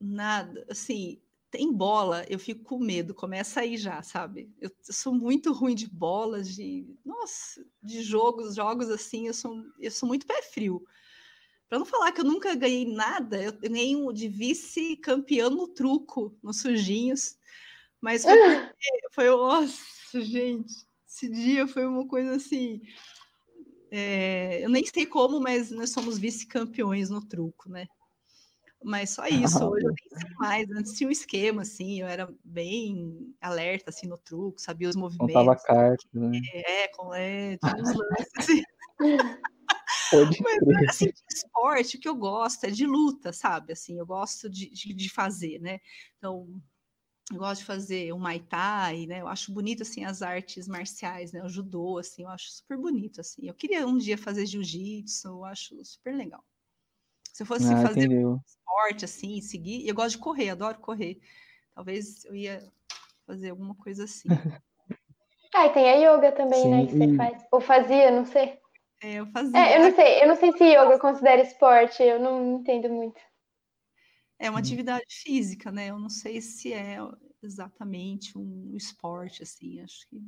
nada. 0.00 0.66
Assim, 0.68 1.20
tem 1.50 1.72
bola, 1.72 2.24
eu 2.28 2.38
fico 2.38 2.64
com 2.64 2.78
medo, 2.78 3.14
começa 3.14 3.60
aí 3.60 3.76
já, 3.76 4.02
sabe? 4.02 4.50
Eu, 4.60 4.68
eu, 4.68 4.92
sou 4.92 5.14
muito 5.14 5.52
ruim 5.52 5.74
de 5.74 5.88
bolas, 5.88 6.54
de 6.54 6.84
nossa, 7.04 7.64
de 7.82 8.02
jogos, 8.02 8.56
jogos 8.56 8.90
assim, 8.90 9.28
eu 9.28 9.34
sou, 9.34 9.62
eu 9.78 9.90
sou 9.90 10.08
muito 10.08 10.26
pé 10.26 10.42
frio. 10.42 10.84
Para 11.68 11.78
não 11.78 11.86
falar 11.86 12.12
que 12.12 12.20
eu 12.20 12.24
nunca 12.24 12.54
ganhei 12.54 12.84
nada, 12.84 13.42
eu 13.42 13.52
ganhei 13.52 13.96
um 13.96 14.12
de 14.12 14.28
vice-campeão 14.28 15.50
no 15.50 15.66
truco, 15.66 16.36
nos 16.42 16.60
sujinhos, 16.60 17.36
mas 18.00 18.22
foi, 18.22 18.32
foi 19.12 19.30
nossa, 19.30 20.20
gente, 20.20 20.72
esse 21.08 21.28
dia 21.28 21.66
foi 21.66 21.84
uma 21.84 22.06
coisa 22.06 22.36
assim. 22.36 22.80
É, 23.90 24.64
eu 24.64 24.68
nem 24.68 24.84
sei 24.86 25.06
como, 25.06 25.40
mas 25.40 25.70
nós 25.70 25.90
somos 25.90 26.18
vice-campeões 26.18 27.10
no 27.10 27.24
truco, 27.26 27.68
né? 27.68 27.86
Mas 28.84 29.10
só 29.10 29.26
isso, 29.26 29.64
hoje 29.64 29.86
eu 29.86 29.90
nem 29.90 30.20
sei 30.20 30.30
mais. 30.38 30.70
Antes 30.70 30.92
tinha 30.92 31.08
um 31.08 31.12
esquema, 31.12 31.62
assim, 31.62 32.00
eu 32.00 32.06
era 32.06 32.32
bem 32.44 33.34
alerta, 33.40 33.90
assim, 33.90 34.06
no 34.06 34.18
truco, 34.18 34.60
sabia 34.60 34.88
os 34.88 34.94
movimentos. 34.94 35.34
Contava 35.34 35.56
cartas, 35.56 36.06
né? 36.12 36.38
É, 36.52 36.88
com 36.88 37.10
tinha 37.10 37.58
uns 37.82 37.96
lances, 37.96 38.32
assim. 38.36 38.62
Pode 40.10 40.40
Mas, 40.40 40.88
assim, 40.88 41.06
de 41.06 41.22
esporte, 41.32 41.96
o 41.96 42.00
que 42.00 42.08
eu 42.08 42.14
gosto 42.14 42.64
é 42.64 42.70
de 42.70 42.86
luta, 42.86 43.32
sabe? 43.32 43.72
Assim, 43.72 43.98
eu 43.98 44.06
gosto 44.06 44.48
de, 44.48 44.70
de, 44.70 44.94
de 44.94 45.10
fazer, 45.10 45.60
né? 45.60 45.80
Então, 46.18 46.48
eu 47.32 47.38
gosto 47.38 47.60
de 47.60 47.66
fazer 47.66 48.12
o 48.12 48.18
Muay 48.18 48.40
Thai, 48.40 49.06
né? 49.06 49.20
Eu 49.20 49.26
acho 49.26 49.52
bonito, 49.52 49.82
assim, 49.82 50.04
as 50.04 50.22
artes 50.22 50.68
marciais, 50.68 51.32
né? 51.32 51.42
O 51.42 51.48
judô, 51.48 51.98
assim, 51.98 52.22
eu 52.22 52.28
acho 52.28 52.52
super 52.52 52.78
bonito, 52.78 53.20
assim. 53.20 53.48
Eu 53.48 53.54
queria 53.54 53.86
um 53.86 53.98
dia 53.98 54.16
fazer 54.16 54.46
jiu-jitsu, 54.46 55.28
eu 55.28 55.44
acho 55.44 55.84
super 55.84 56.14
legal. 56.14 56.44
Se 57.32 57.42
eu 57.42 57.46
fosse 57.46 57.72
ah, 57.72 57.82
fazer 57.82 58.04
entendeu. 58.04 58.40
esporte, 58.46 59.04
assim, 59.04 59.40
seguir, 59.40 59.86
eu 59.86 59.94
gosto 59.94 60.16
de 60.16 60.22
correr, 60.22 60.50
adoro 60.50 60.78
correr. 60.78 61.20
Talvez 61.74 62.24
eu 62.24 62.34
ia 62.34 62.72
fazer 63.26 63.50
alguma 63.50 63.74
coisa 63.74 64.04
assim. 64.04 64.28
ah, 65.52 65.66
e 65.66 65.70
tem 65.70 65.90
a 65.90 66.14
yoga 66.14 66.30
também, 66.32 66.62
Sim. 66.62 66.70
né, 66.70 66.86
que 66.86 66.96
você 66.96 67.16
faz. 67.16 67.44
Ou 67.50 67.60
fazia, 67.60 68.10
não 68.12 68.24
sei. 68.24 68.58
É, 69.02 69.14
eu 69.14 69.26
fazia. 69.26 69.58
É, 69.58 69.76
eu 69.76 69.82
não 69.82 69.94
sei, 69.94 70.22
eu 70.22 70.28
não 70.28 70.36
sei 70.36 70.52
se 70.52 70.64
yoga 70.64 70.98
considera 70.98 71.42
esporte, 71.42 72.02
eu 72.02 72.18
não 72.18 72.60
entendo 72.60 72.88
muito. 72.88 73.20
É 74.38 74.50
uma 74.50 74.58
atividade 74.58 75.06
física, 75.08 75.70
né? 75.70 75.88
Eu 75.88 75.98
não 75.98 76.10
sei 76.10 76.40
se 76.40 76.72
é 76.72 76.98
exatamente 77.42 78.36
um 78.36 78.72
esporte, 78.76 79.42
assim, 79.42 79.80
acho 79.80 80.06
que. 80.08 80.20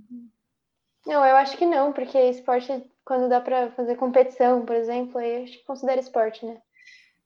Não, 1.06 1.24
eu 1.24 1.36
acho 1.36 1.56
que 1.56 1.66
não, 1.66 1.92
porque 1.92 2.18
esporte, 2.18 2.68
quando 3.04 3.28
dá 3.28 3.40
para 3.40 3.70
fazer 3.72 3.96
competição, 3.96 4.64
por 4.64 4.74
exemplo, 4.76 5.18
aí 5.18 5.44
acho 5.44 5.58
que 5.58 5.64
considera 5.64 6.00
esporte, 6.00 6.44
né? 6.44 6.60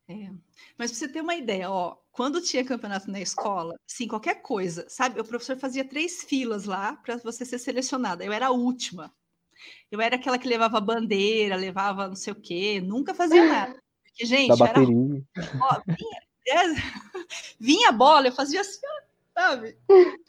É. 0.08 0.30
Mas 0.76 0.90
para 0.90 0.98
você 0.98 1.08
ter 1.08 1.20
uma 1.20 1.34
ideia, 1.34 1.70
ó, 1.70 1.96
quando 2.10 2.40
tinha 2.40 2.64
campeonato 2.64 3.10
na 3.10 3.20
escola, 3.20 3.74
sim, 3.86 4.06
qualquer 4.06 4.42
coisa, 4.42 4.88
sabe? 4.88 5.20
O 5.20 5.24
professor 5.24 5.56
fazia 5.56 5.84
três 5.84 6.22
filas 6.24 6.64
lá 6.64 6.96
para 6.96 7.16
você 7.18 7.44
ser 7.44 7.58
selecionada. 7.58 8.24
Eu 8.24 8.32
era 8.32 8.48
a 8.48 8.52
última. 8.52 9.12
Eu 9.90 10.00
era 10.00 10.16
aquela 10.16 10.38
que 10.38 10.48
levava 10.48 10.80
bandeira, 10.80 11.56
levava 11.56 12.08
não 12.08 12.16
sei 12.16 12.32
o 12.32 12.36
quê, 12.36 12.80
nunca 12.80 13.14
fazia 13.14 13.44
nada. 13.46 13.82
Porque, 14.04 14.24
gente, 14.26 14.48
da 14.48 14.56
bateria. 14.56 15.22
Era... 15.36 15.50
Ó, 15.60 15.80
vinha, 15.86 16.20
é... 16.48 16.64
vinha 17.58 17.88
a 17.90 17.92
bola, 17.92 18.28
eu 18.28 18.32
fazia 18.32 18.60
assim, 18.60 18.80
sabe? 19.34 19.76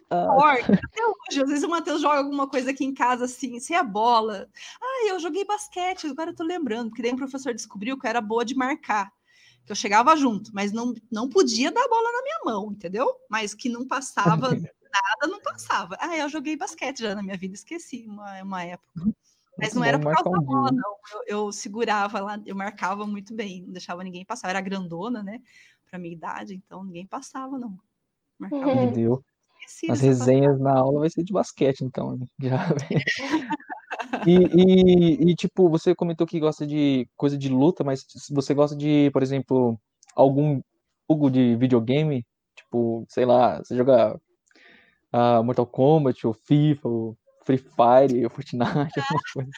Ah. 0.09 0.27
Até 0.59 1.05
hoje, 1.05 1.41
às 1.41 1.49
vezes 1.49 1.63
o 1.63 1.69
Matheus 1.69 2.01
joga 2.01 2.17
alguma 2.17 2.47
coisa 2.47 2.71
aqui 2.71 2.85
em 2.85 2.93
casa 2.93 3.25
assim, 3.25 3.59
sem 3.59 3.75
a 3.75 3.83
bola. 3.83 4.47
Ah, 4.81 5.07
eu 5.07 5.19
joguei 5.19 5.45
basquete, 5.45 6.07
agora 6.07 6.31
eu 6.31 6.35
tô 6.35 6.43
lembrando, 6.43 6.89
porque 6.89 7.01
daí 7.01 7.11
o 7.11 7.17
professor 7.17 7.53
descobriu 7.53 7.97
que 7.97 8.05
eu 8.05 8.09
era 8.09 8.21
boa 8.21 8.45
de 8.45 8.55
marcar 8.55 9.11
que 9.65 9.71
eu 9.71 9.75
chegava 9.75 10.15
junto, 10.15 10.51
mas 10.53 10.71
não, 10.71 10.93
não 11.11 11.29
podia 11.29 11.71
dar 11.71 11.83
a 11.83 11.87
bola 11.87 12.11
na 12.11 12.21
minha 12.21 12.39
mão, 12.45 12.71
entendeu? 12.71 13.07
Mas 13.29 13.53
que 13.53 13.69
não 13.69 13.87
passava 13.87 14.49
nada, 14.93 15.31
não 15.31 15.41
passava. 15.41 15.97
Ah, 15.99 16.15
eu 16.17 16.29
joguei 16.29 16.55
basquete 16.55 16.99
já 16.99 17.15
na 17.15 17.23
minha 17.23 17.37
vida, 17.37 17.55
esqueci 17.55 18.05
uma, 18.07 18.41
uma 18.43 18.63
época. 18.63 18.91
Mas 19.57 19.73
não 19.73 19.83
era 19.83 19.99
por 19.99 20.13
causa 20.13 20.29
da 20.29 20.39
bola, 20.39 20.71
não. 20.71 20.95
Eu, 21.13 21.23
eu, 21.27 21.51
segurava 21.51 22.19
lá, 22.19 22.41
eu 22.45 22.55
marcava 22.55 23.05
muito 23.05 23.33
bem, 23.35 23.61
não 23.61 23.71
deixava 23.71 24.03
ninguém 24.03 24.25
passar. 24.25 24.47
Eu 24.47 24.51
era 24.51 24.61
grandona, 24.61 25.21
né? 25.21 25.41
Para 25.89 25.99
minha 25.99 26.13
idade, 26.13 26.55
então 26.55 26.83
ninguém 26.83 27.05
passava, 27.05 27.57
não. 27.57 27.77
Marcava. 28.39 28.75
Meu 28.75 28.91
Deus. 28.91 29.19
As 29.89 30.01
resenhas 30.01 30.59
na 30.59 30.77
aula 30.77 31.01
vai 31.01 31.09
ser 31.09 31.23
de 31.23 31.31
basquete, 31.31 31.81
então. 31.81 32.17
Já. 32.41 32.67
E, 34.27 34.33
e, 34.33 35.31
e, 35.31 35.35
tipo, 35.35 35.69
você 35.69 35.95
comentou 35.95 36.27
que 36.27 36.39
gosta 36.39 36.65
de 36.65 37.07
coisa 37.15 37.37
de 37.37 37.49
luta, 37.49 37.83
mas 37.83 38.05
você 38.29 38.53
gosta 38.53 38.75
de, 38.75 39.09
por 39.11 39.23
exemplo, 39.23 39.79
algum 40.15 40.61
jogo 41.09 41.29
de 41.29 41.55
videogame? 41.55 42.25
Tipo, 42.55 43.05
sei 43.07 43.25
lá, 43.25 43.59
você 43.59 43.75
joga 43.75 44.19
uh, 45.13 45.43
Mortal 45.43 45.67
Kombat, 45.67 46.25
ou 46.25 46.33
FIFA, 46.33 46.87
ou 46.87 47.17
Free 47.43 47.57
Fire, 47.57 48.23
ou 48.23 48.29
Fortnite, 48.29 48.63
alguma 48.99 49.21
coisa. 49.33 49.51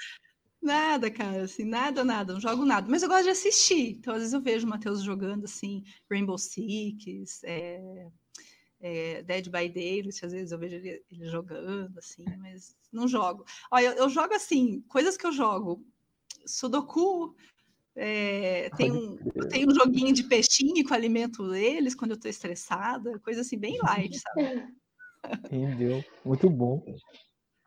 Nada, 0.61 1.11
cara, 1.11 1.44
assim, 1.44 1.64
nada, 1.64 2.03
nada, 2.03 2.34
não 2.34 2.40
jogo 2.41 2.65
nada. 2.65 2.88
Mas 2.90 3.03
eu 3.03 3.10
gosto 3.10 3.26
de 3.26 3.30
assistir. 3.30 3.98
Então, 3.98 4.14
às 4.14 4.19
vezes 4.22 4.34
eu 4.34 4.41
vejo 4.41 4.65
o 4.65 4.69
Matheus 4.69 5.03
jogando, 5.03 5.45
assim, 5.45 5.84
Rainbow 6.10 6.40
Six, 6.40 7.44
é, 7.44 8.07
é, 8.82 9.22
Dead 9.22 9.45
by 9.45 9.69
Daylight, 9.69 10.26
às 10.26 10.32
vezes 10.32 10.52
eu 10.52 10.57
vejo 10.57 10.76
ele, 10.76 11.03
ele, 11.11 11.30
jogando, 11.30 11.98
assim, 11.99 12.26
mas 12.40 12.76
não 12.91 13.07
jogo. 13.07 13.45
Olha, 13.72 13.86
eu, 13.86 13.94
eu, 13.94 14.10
jogo 14.10 14.34
assim, 14.34 14.82
coisas 14.88 15.15
que 15.15 15.27
eu 15.27 15.32
jogo. 15.32 15.86
Sudoku, 16.48 17.36
é, 17.95 18.69
tem, 18.76 18.91
um, 18.91 19.18
tem 19.49 19.68
um 19.68 19.73
joguinho 19.73 20.14
de 20.14 20.23
peixinho 20.23 20.84
que 20.84 20.91
eu 20.91 20.95
alimento 20.95 21.53
eles 21.53 21.94
quando 21.94 22.11
eu 22.11 22.19
tô 22.19 22.27
estressada, 22.27 23.19
coisa 23.19 23.41
assim, 23.41 23.57
bem 23.57 23.77
light, 23.84 24.19
sabe? 24.19 24.68
Entendeu? 25.46 26.04
Muito 26.24 26.50
bom. 26.50 26.82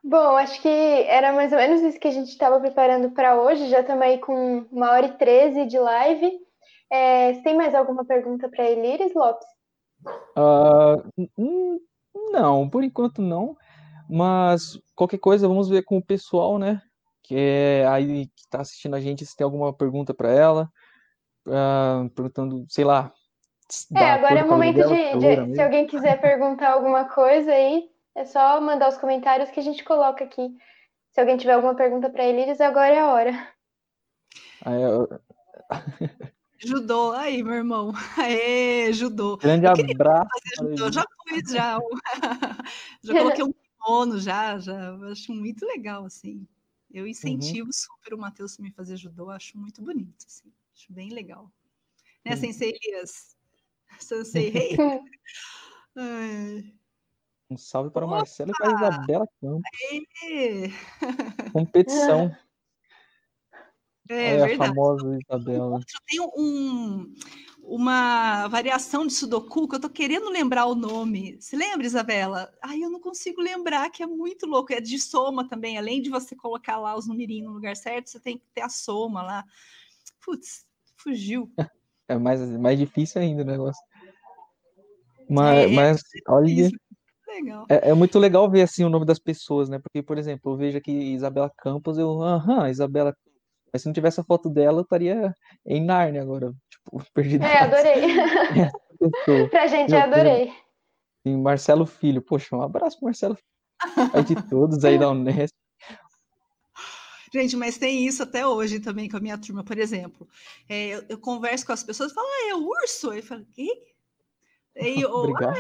Bom, 0.03 0.37
acho 0.37 0.63
que 0.63 0.69
era 0.69 1.33
mais 1.33 1.53
ou 1.53 1.59
menos 1.59 1.83
isso 1.83 1.99
que 1.99 2.09
a 2.09 2.13
gente 2.13 2.29
estava 2.29 2.61
preparando 2.61 3.11
para 3.11 3.41
hoje. 3.41 3.69
Já 3.69 3.81
estamos 3.81 4.03
aí 4.03 4.19
com 4.19 4.67
uma 4.71 4.91
hora 4.91 5.07
e 5.07 5.17
treze 5.19 5.67
de 5.67 5.79
live. 5.79 6.33
É, 6.91 7.35
tem 7.43 7.57
mais 7.57 7.75
alguma 7.75 8.05
pergunta 8.05 8.49
para 8.49 8.71
Elires 8.71 9.13
Lopes? 9.15 9.47
Uh, 10.37 11.81
não, 12.33 12.69
por 12.71 12.83
enquanto 12.83 13.21
não. 13.21 13.57
Mas 14.09 14.81
qualquer 14.95 15.19
coisa, 15.19 15.49
vamos 15.49 15.69
ver 15.69 15.83
com 15.83 15.99
o 15.99 16.05
pessoal, 16.05 16.59
né? 16.59 16.81
Que 17.23 17.35
é 17.37 17.87
aí 17.87 18.27
que 18.29 18.41
está 18.41 18.61
assistindo 18.61 18.95
a 18.95 19.01
gente, 19.01 19.27
se 19.27 19.37
tem 19.37 19.45
alguma 19.45 19.73
pergunta 19.73 20.15
para 20.15 20.31
ela. 20.31 20.71
Uh, 21.47 22.09
perguntando, 22.11 22.65
sei 22.69 22.85
lá. 22.85 23.13
É, 23.95 24.11
agora 24.13 24.41
é 24.41 24.45
o 24.45 24.49
momento 24.49 24.77
de, 24.89 25.19
de 25.19 25.55
se 25.55 25.61
alguém 25.61 25.87
quiser 25.87 26.19
perguntar 26.23 26.73
alguma 26.73 27.05
coisa 27.05 27.53
aí, 27.53 27.89
é 28.15 28.25
só 28.25 28.61
mandar 28.61 28.89
os 28.89 28.97
comentários 28.97 29.51
que 29.51 29.61
a 29.61 29.63
gente 29.63 29.85
coloca 29.85 30.25
aqui. 30.25 30.57
Se 31.13 31.21
alguém 31.21 31.37
tiver 31.37 31.53
alguma 31.53 31.75
pergunta 31.75 32.09
para 32.09 32.25
Elíris, 32.25 32.61
agora 32.61 32.95
é 32.95 33.01
a 33.01 33.13
hora. 33.13 33.49
Aí, 34.65 34.83
eu... 34.83 35.09
Judô, 36.61 37.13
aí, 37.13 37.41
meu 37.43 37.55
irmão. 37.55 37.93
Aê, 38.17 38.93
judô. 38.93 39.37
Grande 39.37 39.67
abraço. 39.67 40.29
Judô. 40.57 40.91
Já 40.91 41.05
fiz, 41.29 41.53
já. 41.53 41.79
já 43.01 43.15
coloquei 43.15 43.45
um 43.45 43.53
kimono, 43.53 44.19
já, 44.19 44.59
já. 44.59 44.97
Acho 45.09 45.33
muito 45.33 45.65
legal, 45.65 46.05
assim. 46.05 46.45
Eu 46.93 47.05
uhum. 47.05 47.09
incentivo 47.09 47.67
uhum. 47.67 47.73
super 47.73 48.15
o 48.15 48.19
Matheus 48.19 48.59
a 48.59 48.63
me 48.63 48.73
fazer 48.73 48.97
judô, 48.97 49.31
acho 49.31 49.57
muito 49.57 49.81
bonito, 49.81 50.25
assim. 50.27 50.53
Acho 50.75 50.93
bem 50.93 51.11
legal. 51.11 51.49
Né, 52.25 52.33
uhum. 52.33 52.39
Sensei 52.39 52.77
Elias? 52.83 53.37
Sensei 54.01 54.51
Rei? 54.51 54.77
Um 57.51 57.57
salve 57.57 57.91
para 57.91 58.05
o! 58.05 58.09
Marcelo 58.09 58.51
e 58.51 58.55
para 58.55 58.69
a 58.69 58.75
Isabela 58.75 59.27
Campos. 59.41 59.63
É, 60.23 60.69
Competição. 61.51 62.37
é 64.09 64.43
a 64.43 64.47
verdade. 64.47 64.75
famosa 64.75 65.19
Isabela. 65.19 65.81
Tem 66.07 66.21
um, 66.21 67.15
uma 67.63 68.47
variação 68.49 69.07
de 69.07 69.15
Sudoku 69.15 69.67
que 69.67 69.77
eu 69.77 69.81
tô 69.81 69.89
querendo 69.89 70.29
lembrar 70.29 70.67
o 70.67 70.75
nome. 70.75 71.41
Se 71.41 71.57
lembra, 71.57 71.87
Isabela? 71.87 72.53
Ai, 72.63 72.83
eu 72.83 72.91
não 72.91 73.01
consigo 73.01 73.41
lembrar, 73.41 73.89
que 73.91 74.03
é 74.03 74.07
muito 74.07 74.47
louco. 74.47 74.73
É 74.73 74.81
de 74.81 74.99
soma 74.99 75.49
também. 75.49 75.79
Além 75.79 76.03
de 76.03 76.11
você 76.11 76.37
colocar 76.37 76.77
lá 76.77 76.97
os 76.97 77.09
numerinhos 77.09 77.49
no 77.49 77.55
lugar 77.55 77.77
certo, 77.77 78.11
você 78.11 78.21
tem 78.21 78.37
que 78.37 78.45
ter 78.55 78.61
a 78.61 78.69
soma 78.69 79.23
lá. 79.23 79.43
Putz, 80.21 80.67
fugiu. 80.99 81.51
É 82.09 82.17
mais, 82.17 82.41
mais 82.59 82.79
difícil 82.79 83.21
ainda 83.21 83.43
o 83.43 83.47
negócio. 83.47 83.83
Mas, 85.29 85.59
É, 85.59 85.69
mas 85.69 86.03
olha, 86.27 86.71
é, 87.69 87.91
é 87.91 87.95
muito 87.95 88.19
legal 88.19 88.51
ver 88.51 88.63
assim 88.63 88.85
o 88.85 88.89
nome 88.89 89.05
das 89.05 89.19
pessoas, 89.19 89.69
né? 89.69 89.79
Porque, 89.79 90.03
por 90.03 90.17
exemplo, 90.17 90.53
eu 90.53 90.57
vejo 90.57 90.79
aqui 90.79 90.91
Isabela 90.91 91.53
Campos, 91.59 91.99
eu, 91.99 92.23
aham, 92.23 92.69
Isabela. 92.69 93.15
Mas 93.71 93.83
se 93.83 93.89
não 93.89 93.93
tivesse 93.93 94.21
a 94.21 94.25
foto 94.25 94.49
dela, 94.49 94.79
eu 94.79 94.83
estaria 94.83 95.35
em 95.67 95.85
Nárnia 95.85 96.23
agora, 96.23 96.53
tipo, 96.71 97.05
perdido. 97.13 97.45
É, 97.45 97.59
adorei. 97.59 98.03
Pessoa. 98.99 99.49
pra 99.51 99.67
gente, 99.67 99.91
Meu 99.91 99.99
eu 99.99 100.05
adorei. 100.05 100.53
E 101.25 101.37
Marcelo 101.37 101.85
Filho, 101.85 102.23
poxa, 102.23 102.57
um 102.57 102.63
abraço 102.63 102.97
pro 102.97 103.07
Marcelo 103.07 103.37
Filho. 103.37 104.11
Aí 104.15 104.25
de 104.25 104.49
todos 104.49 104.85
aí 104.85 104.99
da 104.99 105.11
Unesp. 105.11 105.55
Gente, 107.33 107.57
mas 107.57 107.79
tem 107.79 108.07
isso 108.07 108.23
até 108.23 108.47
hoje 108.47 108.81
também 108.81 109.09
com 109.09 109.17
a 109.17 109.21
minha 109.21 109.39
turma, 109.39 109.63
por 109.65 109.79
exemplo. 109.79 110.29
É, 110.69 110.89
eu, 110.89 111.05
eu 111.11 111.19
converso 111.19 111.67
com 111.67 111.73
as 111.73 111.83
pessoas 111.83 112.13
e 112.13 112.15
falo, 112.15 112.27
ah, 112.27 112.49
é 112.51 112.55
o 112.55 112.67
urso? 112.67 113.13
Eu 113.13 113.23
falo, 113.23 113.47
quê? 113.55 113.85
Aí, 114.77 115.05
ou, 115.05 115.25
Obrigado. 115.25 115.57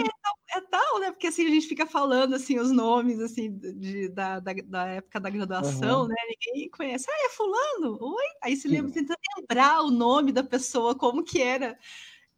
é 0.55 0.61
tal, 0.61 1.01
né? 1.01 1.11
Porque 1.11 1.27
assim 1.27 1.45
a 1.45 1.51
gente 1.51 1.66
fica 1.66 1.85
falando 1.86 2.35
assim 2.35 2.59
os 2.59 2.70
nomes 2.70 3.19
assim 3.19 3.51
de, 3.59 4.09
da, 4.09 4.39
da, 4.39 4.53
da 4.65 4.86
época 4.86 5.19
da 5.19 5.28
graduação, 5.28 6.03
Aham. 6.03 6.09
né? 6.09 6.15
Ninguém 6.47 6.70
conhece. 6.70 7.07
Ah, 7.11 7.27
é 7.27 7.28
fulano? 7.31 7.99
Oi? 8.01 8.24
Aí 8.43 8.57
se 8.57 8.69
Que- 8.69 8.74
lembra, 8.74 8.93
tenta 8.93 9.15
lembrar 9.36 9.82
o 9.82 9.90
nome 9.90 10.31
da 10.31 10.45
pessoa, 10.45 10.95
como 10.95 11.24
que 11.24 11.43
era, 11.43 11.77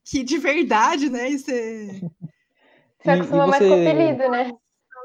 que 0.03 0.25
de 0.25 0.39
verdade, 0.39 1.11
né? 1.11 1.29
Isso 1.29 1.51
é 1.51 1.85
Você 1.87 2.01
E- 3.05 3.09
e 3.09 3.11
acostuma 3.11 3.47
mais 3.47 3.67
com 3.67 3.75
apelido, 3.75 4.31
né? 4.31 4.51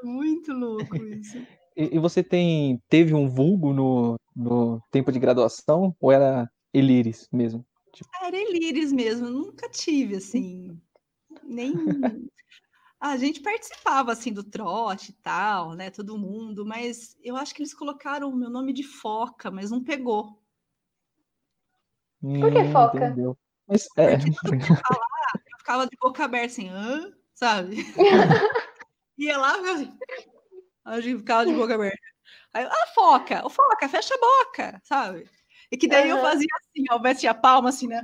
muito 0.04 0.54
louco 0.54 0.96
isso. 0.96 1.46
E, 1.76 1.96
e 1.96 2.00
você 2.00 2.24
tem, 2.24 2.82
teve 2.90 3.14
um 3.14 3.28
vulgo 3.28 3.74
no, 3.74 4.16
no 4.36 4.82
tempo 4.92 5.12
de 5.12 5.20
graduação? 5.20 5.96
Ou 6.00 6.12
era 6.12 6.50
Elires 6.74 7.28
mesmo? 7.32 7.66
Ah, 8.14 8.28
era 8.28 8.38
Elíris 8.38 8.92
mesmo, 8.92 9.28
eu 9.28 9.32
nunca 9.32 9.70
tive 9.70 10.16
assim, 10.18 10.80
nem. 11.44 12.30
A 13.00 13.18
gente 13.18 13.42
participava 13.42 14.12
assim 14.12 14.34
do 14.34 14.44
trote 14.44 15.12
e 15.12 15.14
tal, 15.16 15.74
né? 15.74 15.92
Todo 15.92 16.18
mundo, 16.18 16.66
mas 16.66 17.16
eu 17.22 17.36
acho 17.36 17.54
que 17.54 17.62
eles 17.62 17.74
colocaram 17.74 18.30
o 18.30 18.36
meu 18.36 18.50
nome 18.50 18.74
de 18.74 18.84
foca, 18.84 19.52
mas 19.52 19.70
não 19.72 19.84
pegou. 19.84 20.42
Por 22.22 22.52
que 22.52 22.64
Hum, 22.64 22.72
foca? 22.72 23.06
entendeu. 23.06 23.38
Mas 23.68 23.88
é, 23.98 24.14
Eu 25.52 25.58
ficava 25.60 25.88
de 25.88 25.98
boca 26.00 26.24
aberta 26.26 26.48
assim, 26.48 26.70
hã? 26.70 27.12
Sabe? 27.34 27.76
Ia 29.18 29.38
lá, 29.38 29.54
assim, 29.72 29.92
a 30.86 31.02
gente 31.02 31.18
ficava 31.18 31.46
de 31.46 31.54
boca 31.54 31.74
aberta. 31.76 31.98
Aí, 32.54 32.64
ah, 32.66 32.88
foca, 32.94 33.46
o 33.46 33.50
foca, 33.50 33.90
fecha 33.90 34.14
a 34.14 34.18
boca, 34.20 34.82
sabe? 34.84 35.28
E 35.72 35.78
que 35.78 35.88
daí 35.88 36.10
eu 36.10 36.18
Aham. 36.18 36.30
fazia 36.30 36.48
assim, 36.60 36.86
ó, 36.92 37.00
batia 37.00 37.32
a 37.32 37.34
palma 37.34 37.70
assim, 37.70 37.88
né? 37.88 38.02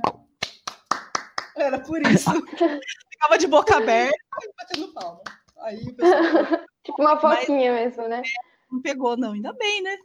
Era 1.56 1.78
por 1.80 2.02
isso. 2.02 2.28
Ficava 3.12 3.38
de 3.38 3.46
boca 3.46 3.76
aberta 3.76 4.16
e 4.42 4.52
batendo 4.58 4.92
palma. 4.92 5.22
Aí 5.60 5.82
o 5.84 5.94
pessoal 5.94 6.20
Tipo 6.84 7.00
uma 7.00 7.14
Mas- 7.14 7.38
foquinha 7.40 7.72
mesmo, 7.72 8.08
né? 8.08 8.22
não 8.70 8.80
pegou, 8.82 9.16
não, 9.16 9.32
ainda 9.32 9.52
bem, 9.52 9.82
né? 9.82 9.96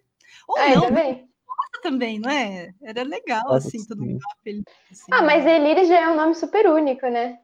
Ou 0.47 0.57
Ah, 0.57 0.69
não, 0.69 0.83
ainda 0.83 0.91
bem. 0.91 1.29
também, 1.81 2.19
não 2.19 2.29
é? 2.29 2.73
Era 2.81 3.01
legal, 3.03 3.43
Nossa, 3.45 3.67
assim, 3.69 3.85
todo 3.87 4.03
mundo 4.03 4.19
apelido. 4.39 4.65
Assim, 4.91 5.03
Ah, 5.11 5.21
né? 5.21 5.25
mas 5.27 5.45
Elíris 5.45 5.87
já 5.87 6.01
é 6.01 6.09
um 6.09 6.15
nome 6.15 6.35
super 6.35 6.67
único, 6.67 7.07
né? 7.07 7.39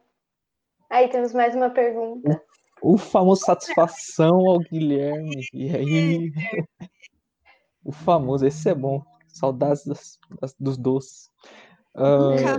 Aí 0.90 1.08
temos 1.08 1.32
mais 1.32 1.54
uma 1.56 1.70
pergunta. 1.70 2.40
O 2.84 2.98
famoso 2.98 3.42
satisfação 3.44 4.46
ao 4.46 4.58
Guilherme. 4.60 5.46
E 5.54 5.74
aí. 5.74 6.32
O 7.82 7.90
famoso, 7.92 8.46
esse 8.46 8.68
é 8.68 8.74
bom. 8.74 9.02
Saudades 9.26 9.84
das- 9.86 10.18
das- 10.40 10.54
dos 10.58 10.76
doces. 10.76 11.30
Ah, 11.96 12.58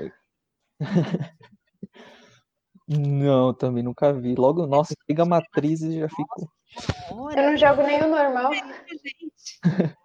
não, 2.87 3.53
também 3.53 3.83
nunca 3.83 4.11
vi. 4.13 4.35
Logo, 4.35 4.65
nossa, 4.67 4.93
liga 5.07 5.23
a 5.23 5.25
matriz 5.25 5.81
e 5.81 5.99
já 5.99 6.09
fico. 6.09 6.51
Eu 7.09 7.43
não 7.43 7.57
jogo 7.57 7.83
nem 7.83 8.01
o 8.03 8.07
normal. 8.07 8.51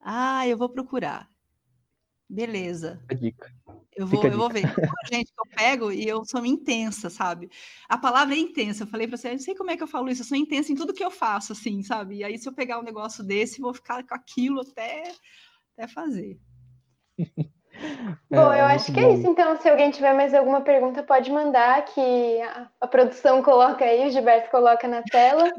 ah, 0.00 0.46
eu 0.46 0.58
vou 0.58 0.68
procurar. 0.68 1.28
Beleza. 2.28 3.00
a 3.08 3.14
dica. 3.14 3.55
Eu 3.96 4.06
vou, 4.06 4.22
eu 4.22 4.36
vou 4.36 4.50
ver. 4.50 4.62
Gente 5.10 5.32
que 5.32 5.40
eu 5.40 5.46
pego 5.56 5.90
e 5.90 6.06
eu 6.06 6.22
sou 6.24 6.44
intensa, 6.44 7.08
sabe? 7.08 7.50
A 7.88 7.96
palavra 7.96 8.34
é 8.34 8.38
intensa. 8.38 8.84
Eu 8.84 8.86
falei 8.86 9.08
pra 9.08 9.16
você, 9.16 9.28
eu 9.28 9.32
não 9.32 9.38
sei 9.38 9.54
como 9.54 9.70
é 9.70 9.76
que 9.76 9.82
eu 9.82 9.88
falo 9.88 10.10
isso, 10.10 10.20
eu 10.20 10.26
sou 10.26 10.36
intensa 10.36 10.70
em 10.70 10.76
tudo 10.76 10.92
que 10.92 11.04
eu 11.04 11.10
faço, 11.10 11.52
assim, 11.52 11.82
sabe? 11.82 12.16
E 12.16 12.24
aí, 12.24 12.38
se 12.38 12.46
eu 12.46 12.52
pegar 12.52 12.78
um 12.78 12.82
negócio 12.82 13.24
desse, 13.24 13.60
vou 13.60 13.72
ficar 13.72 14.06
com 14.06 14.14
aquilo 14.14 14.60
até, 14.60 15.12
até 15.72 15.88
fazer. 15.88 16.38
Bom, 18.30 18.52
É, 18.52 18.60
eu 18.60 18.64
acho 18.66 18.92
que 18.92 19.00
é 19.00 19.12
isso. 19.12 19.26
Então, 19.26 19.56
se 19.56 19.68
alguém 19.68 19.90
tiver 19.90 20.14
mais 20.14 20.34
alguma 20.34 20.60
pergunta, 20.60 21.02
pode 21.02 21.30
mandar, 21.30 21.84
que 21.84 22.40
a, 22.80 22.86
produção 22.86 23.42
coloca 23.42 23.84
aí, 23.84 24.06
o 24.06 24.10
Gilberto 24.10 24.50
coloca 24.50 24.88
na 24.88 25.02
tela. 25.02 25.52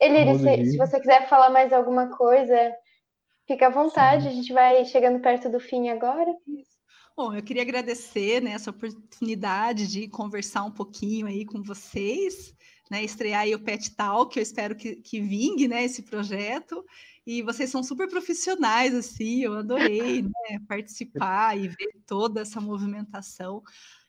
Eliri, 0.00 0.38
se, 0.38 0.72
se 0.72 0.76
você 0.76 1.00
quiser 1.00 1.28
falar 1.28 1.50
mais 1.50 1.72
alguma 1.72 2.08
coisa, 2.16 2.74
fica 3.46 3.66
à 3.66 3.70
vontade. 3.70 4.28
A 4.28 4.30
gente 4.30 4.52
vai 4.52 4.84
chegando 4.84 5.20
perto 5.20 5.48
do 5.48 5.58
fim 5.58 5.88
agora. 5.88 6.30
Bom, 7.16 7.32
eu 7.32 7.42
queria 7.44 7.62
agradecer 7.62 8.42
né, 8.42 8.52
essa 8.52 8.70
oportunidade 8.70 9.86
de 9.86 10.08
conversar 10.08 10.64
um 10.64 10.72
pouquinho 10.72 11.28
aí 11.28 11.44
com 11.44 11.62
vocês, 11.62 12.52
né, 12.90 13.04
estrear 13.04 13.42
aí 13.42 13.54
o 13.54 13.62
Pet 13.62 13.94
Talk, 13.94 14.36
eu 14.36 14.42
espero 14.42 14.74
que, 14.74 14.96
que 14.96 15.20
vingue 15.20 15.68
né, 15.68 15.84
esse 15.84 16.02
projeto. 16.02 16.84
E 17.26 17.40
vocês 17.42 17.70
são 17.70 17.82
super 17.84 18.08
profissionais, 18.10 18.92
assim, 18.94 19.42
eu 19.44 19.54
adorei 19.54 20.22
né, 20.22 20.58
participar 20.68 21.56
e 21.56 21.68
ver 21.68 21.94
toda 22.04 22.40
essa 22.42 22.60
movimentação. 22.60 23.62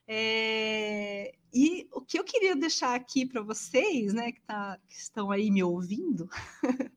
É, 0.08 1.32
E 1.54 1.88
o 1.94 2.02
que 2.02 2.20
eu 2.20 2.24
queria 2.24 2.56
deixar 2.56 2.96
aqui 2.96 3.26
para 3.26 3.42
vocês, 3.44 4.14
né, 4.14 4.32
que, 4.32 4.42
tá, 4.42 4.80
que 4.88 4.96
estão 4.96 5.30
aí 5.32 5.52
me 5.52 5.64
ouvindo, 5.64 6.28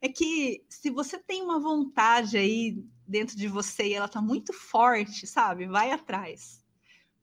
é 0.00 0.08
que 0.08 0.64
se 0.68 0.90
você 0.90 1.18
tem 1.18 1.42
uma 1.42 1.60
vontade 1.60 2.36
aí 2.36 2.84
dentro 3.06 3.36
de 3.36 3.48
você 3.48 3.88
e 3.88 3.94
ela 3.94 4.08
tá 4.08 4.20
muito 4.20 4.52
forte, 4.52 5.26
sabe? 5.26 5.66
Vai 5.66 5.90
atrás. 5.90 6.64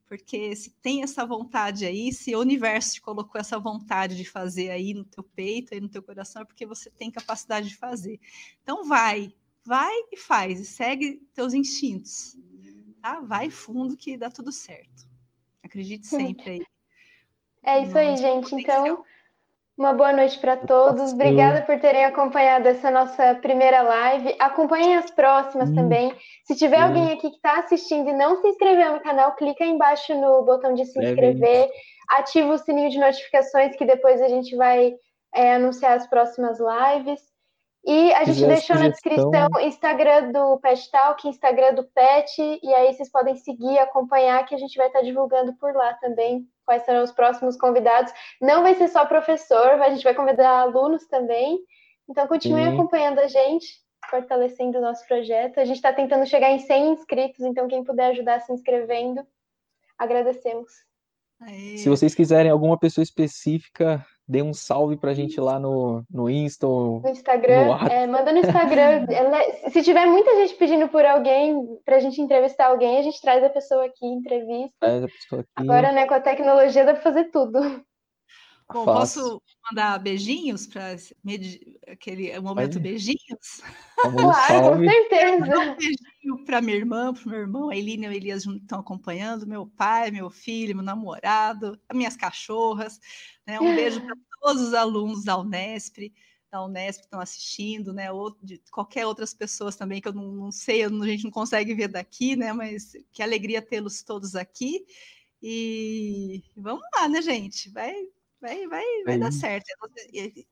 Porque 0.08 0.53
se 0.56 0.72
tem 0.82 1.03
essa 1.03 1.26
vontade 1.26 1.86
aí, 1.86 2.12
se 2.12 2.36
o 2.36 2.40
universo 2.40 2.95
te 2.95 3.02
colocou 3.02 3.40
essa 3.40 3.58
vontade 3.58 4.18
de 4.18 4.26
fazer 4.26 4.70
aí 4.70 4.94
no 4.94 5.06
teu 5.06 5.24
peito, 5.24 5.74
aí 5.74 5.80
no 5.80 5.88
teu 5.88 6.03
coração, 6.03 6.41
é 6.41 6.45
porque 6.45 6.66
você 6.66 6.90
tem 6.90 7.10
capacidade 7.10 7.70
de 7.70 7.78
fazer. 7.78 8.20
Então 8.62 8.84
vai, 8.84 9.34
vai 9.64 9.94
e 10.12 10.18
faz, 10.18 10.60
e 10.60 10.66
segue 10.66 11.22
teus 11.34 11.53
instintos. 11.53 12.38
Tá? 13.02 13.22
Vai 13.22 13.49
fundo 13.49 13.95
que 13.95 14.18
dá 14.18 14.30
tudo 14.30 14.52
certo. 14.52 15.08
Acredite 15.64 16.06
sempre 16.06 16.49
aí. 16.49 16.66
É 17.64 17.84
isso 17.84 17.98
aí, 17.98 18.18
gente. 18.18 18.53
Então, 18.53 19.06
uma 19.82 19.94
boa 19.94 20.14
noite 20.14 20.38
para 20.38 20.58
todos. 20.58 21.12
Obrigada 21.12 21.64
por 21.64 21.80
terem 21.80 22.06
acompanhado 22.06 22.68
essa 22.68 22.91
nossa 22.91 23.34
primeira 23.41 23.82
live. 23.82 24.36
Acompanhem 24.38 24.95
as 24.95 25.10
próximas 25.10 25.72
também. 25.72 26.14
Se 26.45 26.56
tiver 26.56 26.80
alguém 26.80 27.12
aqui 27.12 27.32
que 27.32 27.36
está 27.38 27.58
assistindo 27.58 28.08
e 28.08 28.14
não 28.14 28.40
se 28.40 28.48
inscreveu 28.48 28.94
no 28.94 28.99
canal, 28.99 29.36
clica 29.36 29.64
aí 29.64 29.72
embaixo 29.72 30.14
no 30.14 30.44
botão 30.44 30.76
de 30.76 30.86
se 30.86 30.99
inscrever, 31.03 31.68
ativa 32.12 32.53
o 32.53 32.60
sininho 32.60 32.91
de 32.91 32.99
notificações 32.99 33.76
que 33.76 33.84
depois 33.84 34.22
a 34.22 34.28
gente 34.28 34.56
vai 34.56 34.94
é, 35.34 35.56
anunciar 35.56 35.94
as 35.94 36.06
próximas 36.08 36.60
lives. 36.60 37.31
E 37.84 38.14
a 38.14 38.24
gente 38.24 38.45
deixou 38.45 38.76
na 38.76 38.90
descrição 38.90 39.49
Instagram 39.62 40.32
do 40.32 40.60
Pet 40.60 40.91
Talk, 40.91 41.28
Instagram 41.28 41.74
do 41.74 41.84
Pet, 41.84 42.60
e 42.62 42.74
aí 42.74 42.94
vocês 42.94 43.10
podem 43.10 43.36
seguir, 43.36 43.80
acompanhar, 43.80 44.45
que 44.45 44.53
a 44.53 44.58
gente 44.58 44.78
vai 44.78 44.88
estar 44.88 45.02
divulgando 45.02 45.53
por 45.56 45.74
lá 45.74 45.95
também 45.95 46.48
quais 46.64 46.84
serão 46.84 47.03
os 47.03 47.12
próximos 47.12 47.58
convidados. 47.58 48.14
Não 48.40 48.62
vai 48.62 48.76
ser 48.76 48.88
só 48.88 49.06
professor, 49.06 49.82
a 49.82 49.90
gente 49.90 50.03
vai 50.03 50.14
convidar 50.14 50.60
alunos 50.60 51.08
também. 51.08 51.60
Então 52.08 52.28
continue 52.28 52.64
Sim. 52.66 52.74
acompanhando 52.74 53.20
a 53.20 53.28
gente, 53.28 53.68
fortalecendo 54.10 54.78
o 54.78 54.82
nosso 54.82 55.06
projeto. 55.08 55.60
A 55.60 55.66
gente 55.66 55.78
está 55.78 55.91
tentando 55.91 56.26
chegar 56.26 56.52
em 56.52 56.60
100 56.60 56.90
inscritos, 56.90 57.41
então 57.41 57.68
quem 57.68 57.84
puder 57.84 58.12
ajudar 58.12 58.41
se 58.41 58.53
inscrevendo, 58.53 59.26
agradecemos. 59.98 60.72
Aê. 61.41 61.77
Se 61.77 61.89
vocês 61.89 62.13
quiserem 62.15 62.51
alguma 62.51 62.77
pessoa 62.77 63.03
específica, 63.03 64.05
dê 64.27 64.41
um 64.41 64.53
salve 64.53 64.95
pra 64.97 65.13
gente 65.13 65.39
lá 65.41 65.59
no, 65.59 66.03
no 66.09 66.30
Insta 66.30 66.68
ou 66.68 67.01
No 67.01 67.09
Instagram, 67.09 67.65
No 67.65 67.88
é, 67.88 68.07
manda 68.07 68.31
no 68.31 68.39
Instagram. 68.39 69.05
Ela- 69.11 69.69
Se 69.72 69.81
tiver 69.81 70.05
muita 70.05 70.35
gente 70.35 70.53
pedindo 70.55 70.88
por 70.88 71.03
alguém, 71.05 71.55
pra 71.84 71.99
gente 71.99 72.22
entrevistar 72.22 72.68
alguém, 72.68 72.97
a 72.97 73.01
gente 73.01 73.19
traz 73.22 73.43
a 73.43 73.49
pessoa 73.49 73.85
aqui, 73.85 74.05
entrevista. 74.05 74.76
pessoa 74.80 75.41
aqui. 75.41 75.49
Agora, 75.55 75.91
né, 75.91 76.05
com 76.05 76.13
a 76.13 76.19
tecnologia 76.22 76.85
dá 76.85 76.93
pra 76.93 77.01
fazer 77.01 77.26
tudo. 77.26 77.59
Bom, 78.73 78.85
posso 78.85 79.41
mandar 79.69 79.99
beijinhos 79.99 80.68
para 80.68 80.95
aquele 81.88 82.39
momento 82.39 82.80
beijinhos? 82.80 83.61
Claro, 83.95 84.77
com 84.77 84.89
certeza. 84.89 85.60
Um 85.60 85.76
beijinho 85.76 86.45
para 86.45 86.61
minha 86.61 86.77
irmã, 86.77 87.14
para 87.14 87.26
o 87.26 87.30
meu 87.30 87.39
irmão, 87.39 87.69
a 87.69 87.76
Eline 87.76 88.06
e 88.06 88.10
o 88.10 88.11
Elias 88.11 88.45
estão 88.45 88.80
acompanhando, 88.80 89.48
meu 89.48 89.68
pai, 89.68 90.11
meu 90.11 90.30
filho, 90.30 90.76
meu 90.76 90.84
namorado, 90.84 91.80
as 91.88 91.98
minhas 91.98 92.15
cachorras. 92.15 92.99
Né? 93.45 93.60
Um 93.60 93.76
beijo 93.76 94.02
para 94.02 94.15
todos 94.41 94.61
os 94.61 94.73
alunos 94.73 95.23
da 95.23 95.38
Unesp, 95.38 96.11
da 96.52 96.64
Unesp 96.65 96.99
que 96.99 97.06
estão 97.06 97.19
assistindo, 97.19 97.93
né? 97.93 98.11
Ou 98.11 98.35
de 98.43 98.61
qualquer 98.72 99.06
outras 99.06 99.34
pessoas 99.34 99.76
também 99.76 100.02
que 100.02 100.07
eu 100.07 100.14
não, 100.14 100.31
não 100.31 100.52
sei, 100.52 100.84
a 100.84 100.89
gente 100.89 101.23
não 101.23 101.31
consegue 101.31 101.73
ver 101.73 101.88
daqui, 101.88 102.35
né? 102.35 102.52
Mas 102.52 102.91
que 103.11 103.23
alegria 103.23 103.61
tê-los 103.61 104.03
todos 104.03 104.35
aqui. 104.35 104.85
E 105.41 106.43
vamos 106.56 106.84
lá, 106.93 107.07
né, 107.07 107.22
gente? 107.22 107.69
Vai, 107.69 107.95
vai, 108.41 108.68
vai, 108.68 108.84
vai 109.05 109.18
dar 109.18 109.31
certo. 109.31 109.65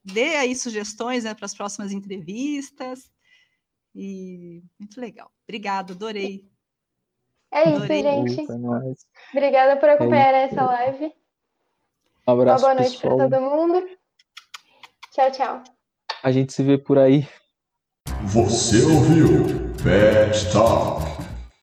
Dê 0.03 0.35
aí 0.35 0.55
sugestões 0.55 1.23
né, 1.23 1.33
para 1.33 1.45
as 1.45 1.55
próximas 1.55 1.91
entrevistas. 1.91 3.11
E 3.95 4.63
muito 4.79 5.01
legal. 5.01 5.31
Obrigada, 5.47 5.93
adorei. 5.93 6.47
É 7.51 7.63
isso, 7.63 7.83
adorei. 7.83 8.27
gente. 8.27 8.47
Obrigada 9.33 9.77
por 9.79 9.89
acompanhar 9.89 10.33
é 10.33 10.43
essa 10.43 10.63
live. 10.63 11.11
Um 12.27 12.31
abraço, 12.31 12.65
Uma 12.65 12.75
boa 12.75 12.81
noite 12.83 13.01
para 13.01 13.17
todo 13.17 13.41
mundo. 13.41 13.89
Tchau, 15.11 15.31
tchau. 15.31 15.63
A 16.21 16.31
gente 16.31 16.53
se 16.53 16.61
vê 16.61 16.77
por 16.77 16.99
aí. 16.99 17.27
Você 18.25 18.83
ouviu 18.83 19.73
Pet 19.83 20.51
Talk. 20.51 21.08